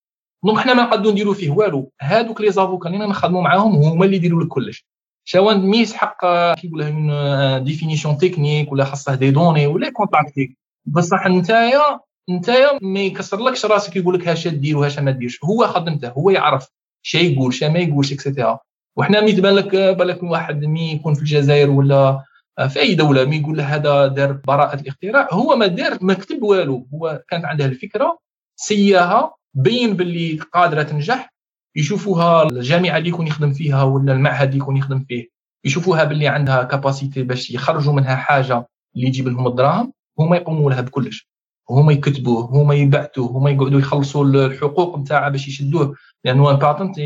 donc 0.44 0.60
حنا 0.60 0.74
ما 0.74 0.84
نقدروا 0.84 1.12
نديروا 1.12 1.34
فيه 1.34 1.52
والو. 1.52 1.92
هادوك 2.02 2.42
les 2.42 2.52
avocats 2.52 2.90
اللي 2.90 3.06
نخدموا 3.06 3.42
معاهم 3.42 3.76
هما 3.76 4.06
اللي 4.06 4.16
يديروا 4.16 4.44
لك 4.44 4.48
كلش. 4.48 4.86
سواء 5.28 5.58
مي 5.58 5.78
يسحق 5.78 6.18
كيقول 6.54 6.80
له 6.80 6.88
une 6.88 7.64
définition 7.64 8.18
technique 8.18 8.72
ولا 8.72 8.84
خاصه 8.84 9.16
des 9.16 9.32
données 9.32 9.68
ولا 9.68 9.90
كونتاكتيه 9.90 10.58
بصح 10.86 11.28
نتايا 11.28 12.00
نتايا 12.30 12.80
ما 12.82 13.00
يكسرلكش 13.00 13.66
راسك 13.66 13.96
يقول 13.96 14.16
لك 14.16 14.28
هاش 14.28 14.48
دير 14.48 14.78
وهاش 14.78 15.00
ما 15.00 15.12
ديرش. 15.12 15.40
هو 15.44 15.68
خدمته 15.68 16.10
هو 16.10 16.30
يعرف 16.30 16.68
شا 17.02 17.18
يقول 17.18 17.54
شا 17.54 17.66
ما 17.66 17.80
يقولش 17.80 18.14
et 18.14 18.25
cetera 18.25 18.60
وحنا 18.98 19.22
مي 19.22 19.32
تبان 19.32 19.54
لك 19.56 19.76
بالك 19.76 20.24
واحد 20.24 20.66
مي 20.66 20.92
يكون 20.92 21.14
في 21.14 21.20
الجزائر 21.22 21.70
ولا 21.70 22.24
في 22.70 22.80
أي 22.80 22.96
دولة 22.96 23.26
مي 23.26 23.38
يقول 23.38 23.58
له 23.58 23.64
هذا 23.64 24.08
دار 24.08 24.32
براءة 24.32 24.82
الاختراع 24.82 25.28
هو 25.32 25.56
ما 25.56 25.68
دار 25.68 25.98
ما 26.02 26.14
كتب 26.14 26.44
والو. 26.44 26.88
هو 26.94 27.24
كانت 27.30 27.46
عنده 27.46 27.66
الفكرة 27.66 28.18
سياها 28.56 29.36
بين 29.54 29.94
باللي 29.96 30.40
قادرة 30.54 30.84
تنجح 30.84 31.34
يشوفوها 31.76 32.44
الجامعة 32.44 32.98
اللي 32.98 33.10
يكون 33.10 33.28
يخدم 33.28 33.54
فيها 33.54 33.84
ولا 33.84 34.14
المعهد 34.14 34.48
اللي 34.48 34.60
يكون 34.60 34.78
يخدم 34.78 35.06
فيه. 35.08 35.28
يشوفوها 35.66 36.04
باللي 36.04 36.28
عندها 36.28 36.64
capacité 36.64 37.24
باش 37.24 37.52
يخرجوا 37.52 37.94
منها 37.94 38.16
حاجة 38.16 38.68
اللي 38.96 39.08
يجيب 39.08 39.28
لهم 39.28 39.48
الدراهم 39.48 39.94
هما 40.20 40.38
يقوموا 40.38 40.72
لها 40.72 40.82
بكلش. 40.82 41.30
هما 41.70 41.94
يكتبوه 41.94 42.46
هما 42.46 42.76
يبعثوه 42.76 43.28
هما 43.32 43.50
يقعدوا 43.50 43.80
يخلصوا 43.80 44.26
الحقوق 44.26 44.98
نتاعها 45.00 45.30
باش 45.30 45.48
يشدوه. 45.48 45.96
لأنه 46.26 46.52
un 46.52 46.56
patent 46.56 47.00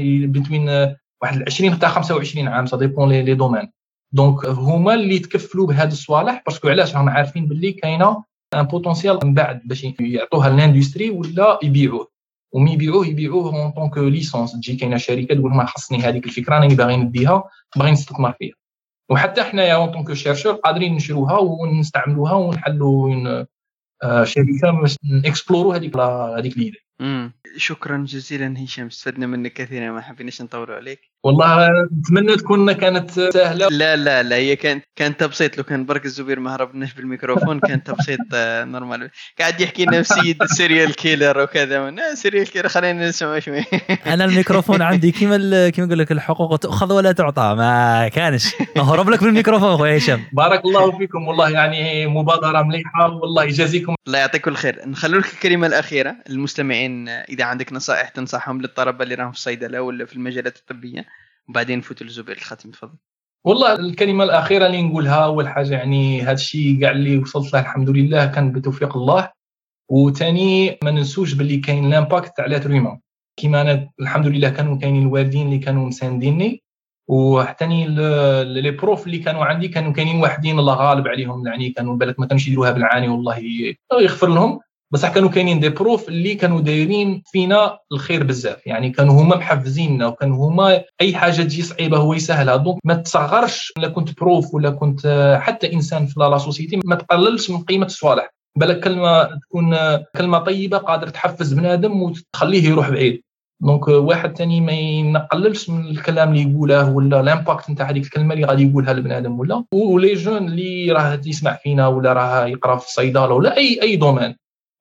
بين 0.50 0.70
واحد 1.22 1.44
20 1.48 1.74
حتى 1.74 1.88
25 1.88 2.48
عام 2.48 2.66
ça 2.66 2.78
dépend 2.78 3.10
les 3.10 3.36
domaines 3.36 3.72
donc 4.12 4.46
هما 4.46 4.94
اللي 4.94 5.16
يتكفلوا 5.16 5.68
بهذا 5.68 5.92
الصوالح 5.92 6.44
parce 6.46 6.61
que 6.61 6.70
علاش؟ 6.70 6.96
راهم 6.96 7.10
عارفين 7.10 7.48
باللي 7.48 7.72
كاينة 7.72 8.24
un 8.54 8.64
potentiel 8.64 9.20
من 9.24 9.34
بعد 9.34 9.62
باش 9.66 9.88
يعطوها 10.00 10.50
ل 10.50 10.57
industry 10.57 11.10
ولا 11.10 11.60
يبيعوه. 11.64 12.08
ومي 12.52 12.74
يبيعوه 12.74 13.08
يبيعوه 13.08 13.64
en 13.64 13.72
tant 13.72 13.87
que 13.87 13.98
licence 13.98 14.54
تجي 14.54 14.76
كاينة 14.76 14.98
شركة 14.98 15.36
تقول 15.36 15.52
لهم 15.52 15.66
خصني 15.66 15.98
هذيك 15.98 16.26
الفكرة 16.26 16.56
راني 16.56 16.76
باغي 16.76 16.98
نديها 16.98 17.44
باغي 17.76 17.92
نستثمر 17.92 18.32
فيها. 18.32 18.56
وحتى 19.10 19.44
حنايا 19.44 19.76
en 19.76 19.92
tant 19.92 20.04
que 20.04 20.14
chercheur 20.14 20.54
قادرين 20.54 20.96
نشروها 20.96 21.38
ونستعملوها 21.38 22.34
ونحلوا 22.34 23.46
شركة 24.24 24.72
باش 24.82 24.96
نكسبلورو 25.26 25.72
هذيك 25.72 25.98
هذيك 25.98 26.58
l'idée 26.58 26.78
شكرا 27.58 28.06
جزيلا 28.08 28.64
هشام 28.64 28.88
استفدنا 28.88 29.28
منك 29.28 29.54
كثيرا 29.54 29.92
ما 29.92 30.02
حبيناش 30.02 30.42
نطولوا 30.42 30.76
عليك. 30.76 31.00
والله 31.24 31.70
نتمنى 32.00 32.36
تكون 32.36 32.72
كانت 32.72 33.12
سهلة. 33.12 33.68
لا 33.68 33.96
لا 33.96 34.24
لا 34.24 34.36
هي 34.36 34.56
كانت 34.56 34.86
كان 34.96 35.18
تبسيط. 35.18 35.58
لو 35.58 35.64
كان 35.64 35.86
برك 35.86 36.06
الزبير 36.06 36.40
ما 36.40 36.56
هربناش 36.56 36.94
بالميكروفون 36.98 37.60
كان 37.60 37.84
تبسيط 37.84 38.20
normal 38.34 39.10
قاعد 39.40 39.62
يحكي 39.62 39.86
لنا 39.86 40.04
سيد 40.04 40.44
serial 40.58 40.96
killer 40.96 41.42
وكذا. 41.42 41.94
serial 42.14 42.48
killer 42.48 42.68
خلينا 42.68 43.10
نسمع 43.10 43.40
شوي. 43.40 43.66
أنا 44.14 44.26
الميكروفون 44.26 44.82
عندي 44.82 45.12
كيما 45.12 45.70
كيما 45.70 45.88
نقول 45.88 46.00
لك 46.00 46.12
الحقوق 46.12 46.58
تاخذ 46.58 46.94
ولا 46.94 47.12
تعطى. 47.12 47.56
ما 47.58 48.08
كانش. 48.08 48.56
هرب 48.78 49.10
لك 49.10 49.24
بالميكروفون 49.24 49.78
خويا 49.78 49.98
هشام. 49.98 50.24
بارك 50.34 50.66
الله 50.66 50.98
فيكم. 50.98 51.28
والله 51.28 51.50
يعني 51.50 52.08
مبادرة 52.08 52.62
مليحة. 52.62 53.10
والله 53.22 53.44
يجازيكم 53.44 53.96
الله 54.08 54.20
يعطيكم 54.20 54.52
الخير. 54.52 54.82
نخلو 54.88 55.20
لك 55.20 55.34
الكلمة 55.34 55.68
الأخيرة. 55.68 56.16
المستمعين 56.30 57.10
إذا 57.10 57.44
عندك 57.44 57.74
نصائح 57.74 58.10
تنصحهم 58.10 58.62
للطلبة 58.62 59.04
اللي 59.04 59.16
راهم 59.16 59.32
في 59.32 59.38
الصيدلة 59.38 59.82
ولا 59.82 60.06
في 60.06 60.14
المجالات 60.16 60.58
الطبية 60.58 61.09
وبعدين 61.50 61.78
نفوت 61.78 62.04
للزبير 62.04 62.36
الختم 62.36 62.72
تفضل. 62.72 62.98
والله 63.46 63.74
الكلمة 63.74 64.24
الأخيرة 64.24 64.66
اللي 64.66 64.82
نقولها 64.82 65.26
أول 65.26 65.48
حاجة 65.48 65.74
يعني 65.74 66.22
هذا 66.22 66.32
الشيء 66.32 66.82
كاع 66.82 66.92
اللي 66.92 67.18
وصلت 67.18 67.54
له 67.54 67.60
الحمد 67.60 67.90
لله 67.90 68.26
كان 68.26 68.52
بتوفيق 68.52 68.98
الله. 68.98 69.32
وثاني 69.92 70.78
ما 70.84 70.92
ننسوش 70.92 71.34
باللي 71.34 71.58
كاين 71.58 71.90
l'impact 71.90 72.40
لي 72.40 72.60
تروي 72.60 72.92
ما 72.92 73.00
كيما 73.38 73.62
أنا 73.62 73.90
الحمد 74.00 74.28
لله 74.28 74.50
كانوا 74.50 74.78
كاينين 74.78 75.08
الوالدين 75.08 75.46
اللي 75.48 75.58
كانوا 75.58 75.88
مسانديني. 75.88 76.64
وحتى 77.08 77.68
les 77.68 78.72
profs 78.72 79.06
اللي 79.06 79.20
كانوا 79.20 79.46
عندي 79.46 79.68
كانوا 79.68 79.94
كاينين 79.94 80.22
واحدين 80.22 80.60
الله 80.60 80.74
غالب 80.74 81.08
عليهم 81.08 81.48
يعني 81.48 81.70
كانوا 81.70 81.96
بالك 81.96 82.20
ما 82.20 82.26
كانوش 82.26 82.48
يديروها 82.48 82.72
بالعاني 82.72 83.08
والله 83.08 83.40
يغفر 84.02 84.28
لهم. 84.28 84.60
بصح 84.92 85.14
كانوا 85.14 85.30
كاينين 85.30 85.60
des 85.60 85.70
profs 85.70 86.10
اللي 86.10 86.36
كانوا 86.36 86.62
دايرين 86.62 87.24
فينا 87.26 87.80
الخير 87.92 88.24
بزاف. 88.24 88.68
يعني 88.68 88.90
كانوا 88.90 89.22
هما 89.22 89.36
محفزيننا 89.36 90.08
وكانوا 90.08 90.48
هما 90.50 90.82
أي 91.02 91.16
حاجة 91.16 91.42
تجي 91.42 91.62
صعيبة 91.62 91.98
هو 91.98 92.14
يسهلها. 92.14 92.56
donc 92.56 92.78
ما 92.84 92.94
تصغرش 92.94 93.74
ولا 93.78 93.88
كنت 93.88 94.20
prof 94.20 94.54
ولا 94.54 94.70
كنت 94.70 95.38
حتى 95.42 95.74
إنسان 95.74 96.06
في 96.06 96.20
la 96.20 96.38
société 96.38 96.80
ما 96.86 96.96
تقللش 96.96 97.50
من 97.50 97.64
قيمة 97.64 97.86
الصوالح. 97.86 98.30
بالك 98.58 98.80
كلمة 98.84 99.24
تكون 99.24 99.76
كلمة 100.18 100.40
طيبة 100.40 100.78
قادر 100.78 101.08
تحفز 101.08 101.54
بنادم 101.54 102.02
وتخليه 102.02 102.70
يروح 102.70 102.90
بعيد. 102.90 103.22
دونك 103.62 103.88
واحد 103.88 104.38
ثاني 104.38 104.62
ما 104.62 104.72
ينقللش 104.72 105.70
من 105.70 105.86
الكلام 105.86 106.30
اللي 106.30 106.52
يقوله 106.52 106.90
ولا 106.92 107.20
ال 107.20 107.27
impact 107.27 107.70
نتاع 107.70 107.90
هذيك 107.90 108.04
الكلمة 108.04 108.34
اللي 108.34 108.46
غادي 108.46 108.70
يقولها 108.70 108.94
لبنادم 108.94 109.40
ولا. 109.40 109.64
و 109.74 109.84
les 109.84 110.14
jeunes 110.14 110.48
اللي 110.48 110.92
راه 110.92 111.22
يسمع 111.26 111.54
فينا 111.54 111.88
ولا 111.88 112.14
راه 112.14 112.46
يقرا 112.46 112.76
في 112.76 112.86
الصيدلة 112.86 113.34
ولا 113.34 113.58
اي 113.58 113.82
أي 113.82 113.96
domaine 113.96 114.36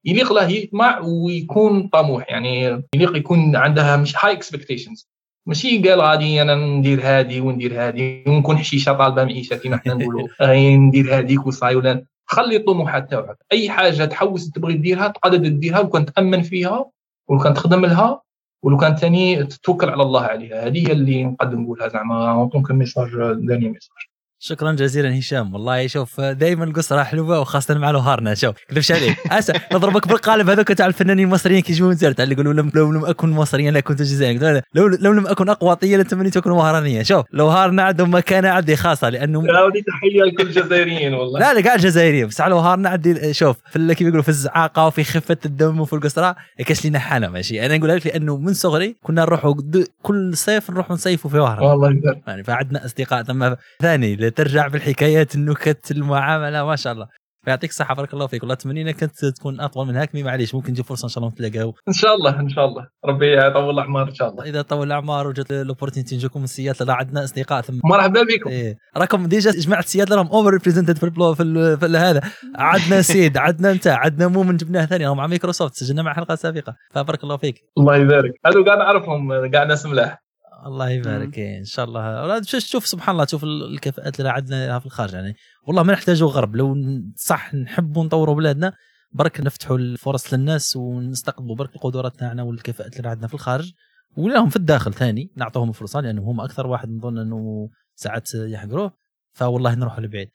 يليق 0.08 0.32
له 0.32 0.50
يطمع 0.50 1.00
ويكون 1.00 1.88
طموح. 1.88 2.30
يعني 2.30 2.82
يليق 2.94 3.16
يكون 3.16 3.56
عندها 3.56 3.96
مش 3.96 4.24
high 4.24 4.32
expectations 4.32 5.08
ماشي 5.46 5.88
قال 5.88 6.00
غادي 6.00 6.42
أنا 6.42 6.54
ندير 6.54 7.00
هادي 7.02 7.40
وندير 7.40 7.80
هادي 7.80 8.24
ونكون 8.26 8.58
حشيشة 8.58 8.92
طالبة 8.92 9.24
معيشه 9.24 9.56
كما 9.56 9.76
حنا 9.76 9.94
نقولوا. 9.94 10.28
غادي 10.42 10.76
ندير 10.76 11.18
هاديك 11.18 11.46
وصاي 11.46 11.74
ولا. 11.74 12.04
خلي 12.26 12.56
الطموحات 12.56 13.10
تاعك 13.10 13.36
أي 13.52 13.70
حاجة 13.70 14.04
تحوس 14.04 14.50
تبغي 14.50 14.74
ديرها 14.74 15.08
تقدر 15.08 15.48
ديرها 15.48 15.80
وكان 15.80 16.06
تأمن 16.06 16.42
فيها 16.42 16.90
وكان 17.28 17.54
تخدم 17.54 17.86
لها 17.86 18.22
ولو 18.62 18.76
كان 18.76 18.96
ثاني 18.96 19.44
تتوكل 19.44 19.90
على 19.90 20.02
الله 20.02 20.22
عليها. 20.22 20.66
هذه 20.66 20.88
هي 20.88 20.92
اللي 20.92 21.24
نقدر 21.24 21.56
نقولها 21.56 21.88
زعما. 21.88 22.30
un 22.30 22.64
message 22.70 23.08
داني 23.34 23.68
ميساج 23.68 24.07
شكرا 24.40 24.72
جزيلا 24.72 25.18
هشام. 25.18 25.54
والله 25.54 25.86
شوف 25.86 26.20
دائما 26.20 26.64
القصة 26.64 27.04
حلوة 27.04 27.40
وخاصة 27.40 27.78
مع 27.78 27.90
لوهارنا. 27.90 28.34
شوف 28.34 28.54
نكذبش 28.68 28.92
عليك 28.92 29.16
أسا 29.32 29.54
نضربك 29.72 30.08
بالقالب 30.08 30.50
هذوك 30.50 30.72
تاع 30.72 30.86
الفنانين 30.86 31.26
المصريين 31.26 31.60
كيجيبون 31.60 31.96
تاع 31.96 32.10
اللي 32.24 32.34
يقولوا 32.34 32.52
لو 32.52 32.92
لم 32.92 33.06
أكن 33.06 33.30
مصريا 33.30 33.70
لكنت 33.70 34.02
جزائريا. 34.02 34.62
لو 34.74 34.86
لو 34.86 35.12
لم 35.12 35.26
أكن 35.26 35.48
أغواطيا 35.48 35.98
لتمنيت 35.98 36.36
أكون 36.36 36.52
وهرانيا 36.52 37.02
شوف 37.02 37.26
لوهارنا 37.32 37.82
عندهم 37.82 38.14
مكانه 38.14 38.48
عندي 38.48 38.76
خاصة 38.76 39.08
لأنه 39.08 39.40
هذه 39.40 39.82
تحيه 39.86 40.22
لكل 40.22 40.42
الجزائريين 40.46 41.14
والله. 41.14 41.40
لا 41.40 41.54
لا 41.54 41.60
كاع 41.60 41.74
الجزائريين 41.74 42.26
بس 42.26 42.40
على 42.40 42.50
لوهارنا 42.50 42.88
عندي 42.88 43.32
شوف 43.34 43.56
في 43.70 43.88
كيف 43.88 44.00
يقولوا 44.00 44.22
في 44.22 44.28
الزعاقة 44.28 44.86
وفي 44.86 45.04
خفة 45.04 45.36
الدم 45.46 45.80
وفي 45.80 45.92
القصرة 45.92 46.36
كاش 46.66 46.84
لينا 46.84 46.98
حاله 46.98 47.28
ماشي. 47.28 47.66
أنا 47.66 47.76
نقول 47.76 47.90
لك 47.90 48.06
لأنه 48.06 48.36
من 48.36 48.54
صغري 48.54 48.96
كنا 49.02 49.22
نروحوا 49.22 49.54
كل 50.02 50.36
صيف 50.36 50.70
نروحوا 50.70 50.94
نصيفوا 50.96 51.30
في 51.30 51.38
وهران. 51.38 51.64
والله 51.64 52.00
يعني 52.26 52.44
فعندنا 52.44 52.84
أصدقاء. 52.84 53.22
ثم 53.22 53.54
ثاني 53.82 54.27
ترجع 54.30 54.68
بالحكايه 54.68 55.08
حكايات 55.08 55.34
النكت 55.34 55.90
المعاملة 55.90 56.66
ما 56.66 56.76
شاء 56.76 56.92
الله. 56.92 57.06
يعطيك 57.46 57.70
الصحة 57.70 57.94
بارك 57.94 58.14
الله 58.14 58.26
فيك. 58.26 58.42
والله 58.42 58.54
أتمنى 58.54 58.82
إنك 58.82 59.00
تكون 59.36 59.60
اطول 59.60 59.86
من 59.86 59.96
هيك 59.96 60.14
معليش 60.14 60.54
ممكن 60.54 60.72
تجي 60.72 60.82
فرصة 60.82 61.04
إن 61.04 61.08
شاء 61.08 61.24
الله 61.24 61.32
نتلاقاو. 61.34 61.74
إن 61.88 61.92
شاء 61.92 62.14
الله 62.14 62.40
إن 62.40 62.48
شاء 62.48 62.64
الله. 62.64 62.86
ربي 63.04 63.38
يطول 63.38 63.74
الأعمار 63.74 64.08
إن 64.08 64.14
شاء 64.14 64.28
الله. 64.28 64.44
إذا 64.44 64.62
طول 64.62 64.86
الأعمار 64.86 65.26
وجات 65.26 65.52
ال 65.52 65.57
opportunity 65.57 66.16
نجيكم 66.16 66.40
من 66.40 66.46
لا 66.80 66.94
عندنا 66.94 67.24
أصدقاء 67.24 67.60
ثم 67.60 67.80
مرحبا 67.84 68.22
بكم. 68.22 68.50
إيه. 68.50 68.76
راكم 68.96 69.26
déjà 69.26 69.50
جماعة 69.50 69.82
سياتله 69.82 70.16
راهم 70.16 70.26
over 70.26 70.50
represented 70.50 70.96
في 70.96 71.04
البلو 71.04 71.34
في, 71.34 71.76
في 71.76 71.86
هذا. 71.86 72.20
عندنا 72.56 73.02
سيد 73.02 73.36
عندنا 73.36 73.70
أنت 73.70 73.86
عندنا 73.86 74.28
مو 74.28 74.42
من 74.42 74.56
جبناه 74.56 74.84
ثاني 74.84 75.06
راهم 75.06 75.16
مع 75.16 75.26
مايكروسوفت 75.26 75.74
سجلنا 75.74 76.02
مع 76.02 76.14
حلقة 76.14 76.34
سابقة. 76.34 76.74
فبارك 76.90 77.24
الله 77.24 77.36
فيك. 77.36 77.54
الله 77.78 77.96
يبارك. 77.96 78.32
هذو 78.46 78.64
قاعد 78.64 78.78
نعرفهم 78.78 79.52
قاعد 79.54 79.66
ناس 79.66 79.86
ملاح 79.86 80.27
الله 80.66 80.90
يبارك. 80.90 81.38
إيه 81.38 81.58
إن 81.58 81.64
شاء 81.64 81.84
الله. 81.84 82.42
شوف 82.42 82.86
سبحان 82.86 83.12
الله 83.12 83.24
تشوف 83.24 83.44
الكفاءات 83.44 84.20
اللي 84.20 84.30
عندنا 84.30 84.78
في 84.78 84.86
الخارج. 84.86 85.14
يعني 85.14 85.36
والله 85.66 85.82
ما 85.82 85.92
نحتاجوا 85.92 86.30
غرب. 86.30 86.56
لو 86.56 86.76
صح 87.16 87.54
نحبوا 87.54 88.04
نطوروا 88.04 88.34
بلادنا 88.34 88.72
برك 89.12 89.40
نفتحوا 89.40 89.78
الفرص 89.78 90.34
للناس 90.34 90.76
ونستقطبوا 90.76 91.56
برك 91.56 91.74
القدرات 91.76 92.16
تاعنا 92.16 92.42
والكفاءات 92.42 92.96
اللي 92.96 93.08
عندنا 93.08 93.26
في 93.26 93.34
الخارج. 93.34 93.72
ولهم 94.16 94.48
في 94.48 94.56
الداخل 94.56 94.94
ثاني 94.94 95.32
نعطوهم 95.36 95.68
الفرصه 95.68 96.00
لأنه 96.00 96.22
هم 96.22 96.40
أكثر 96.40 96.66
واحد 96.66 96.88
نظن 96.90 97.18
إنه 97.18 97.68
ساعات 97.94 98.34
يحقروه. 98.34 98.92
فوالله 99.32 99.74
نروح 99.74 99.98
لبعيد. 99.98 100.28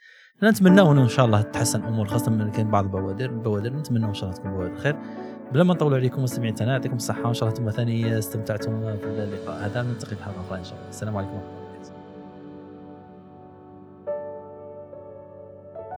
نتمنى 0.44 0.82
انه 0.82 1.04
ان 1.04 1.10
شاء 1.10 1.26
الله 1.26 1.42
تتحسن 1.42 1.80
الأمور 1.80 2.08
خاصة 2.08 2.32
من 2.32 2.52
كاين 2.52 2.72
بعض 2.72 2.84
البوادر 2.86 3.26
البوادر 3.26 3.74
نتمنى 3.74 4.06
إن 4.06 4.14
شاء 4.14 4.30
الله 4.30 4.40
تكون 4.40 4.52
بوادر 4.52 4.80
خير. 4.80 4.96
بلا 5.52 5.64
ما 5.64 5.74
نطول 5.74 5.94
عليكم 5.94 6.24
مستمعين 6.24 6.56
يعطيكم 6.60 6.96
الصحة 6.96 7.26
وإن 7.26 7.34
شاء 7.34 7.50
الله 7.50 7.60
أنتم 7.60 7.72
ثاني 7.72 8.18
استمتعتم 8.18 8.98
في 8.98 9.06
اللقاء. 9.06 9.66
هذا 9.66 9.82
نلتقي 9.82 10.16
في 10.16 10.24
حلقه 10.24 10.42
أخرى 10.48 10.60
إن 10.60 10.64
شاء 10.64 10.74
الله. 10.74 10.90
السلام 10.90 11.18
عليكم. 11.18 11.34
ورحمه 11.34 11.50
الله 11.50 11.63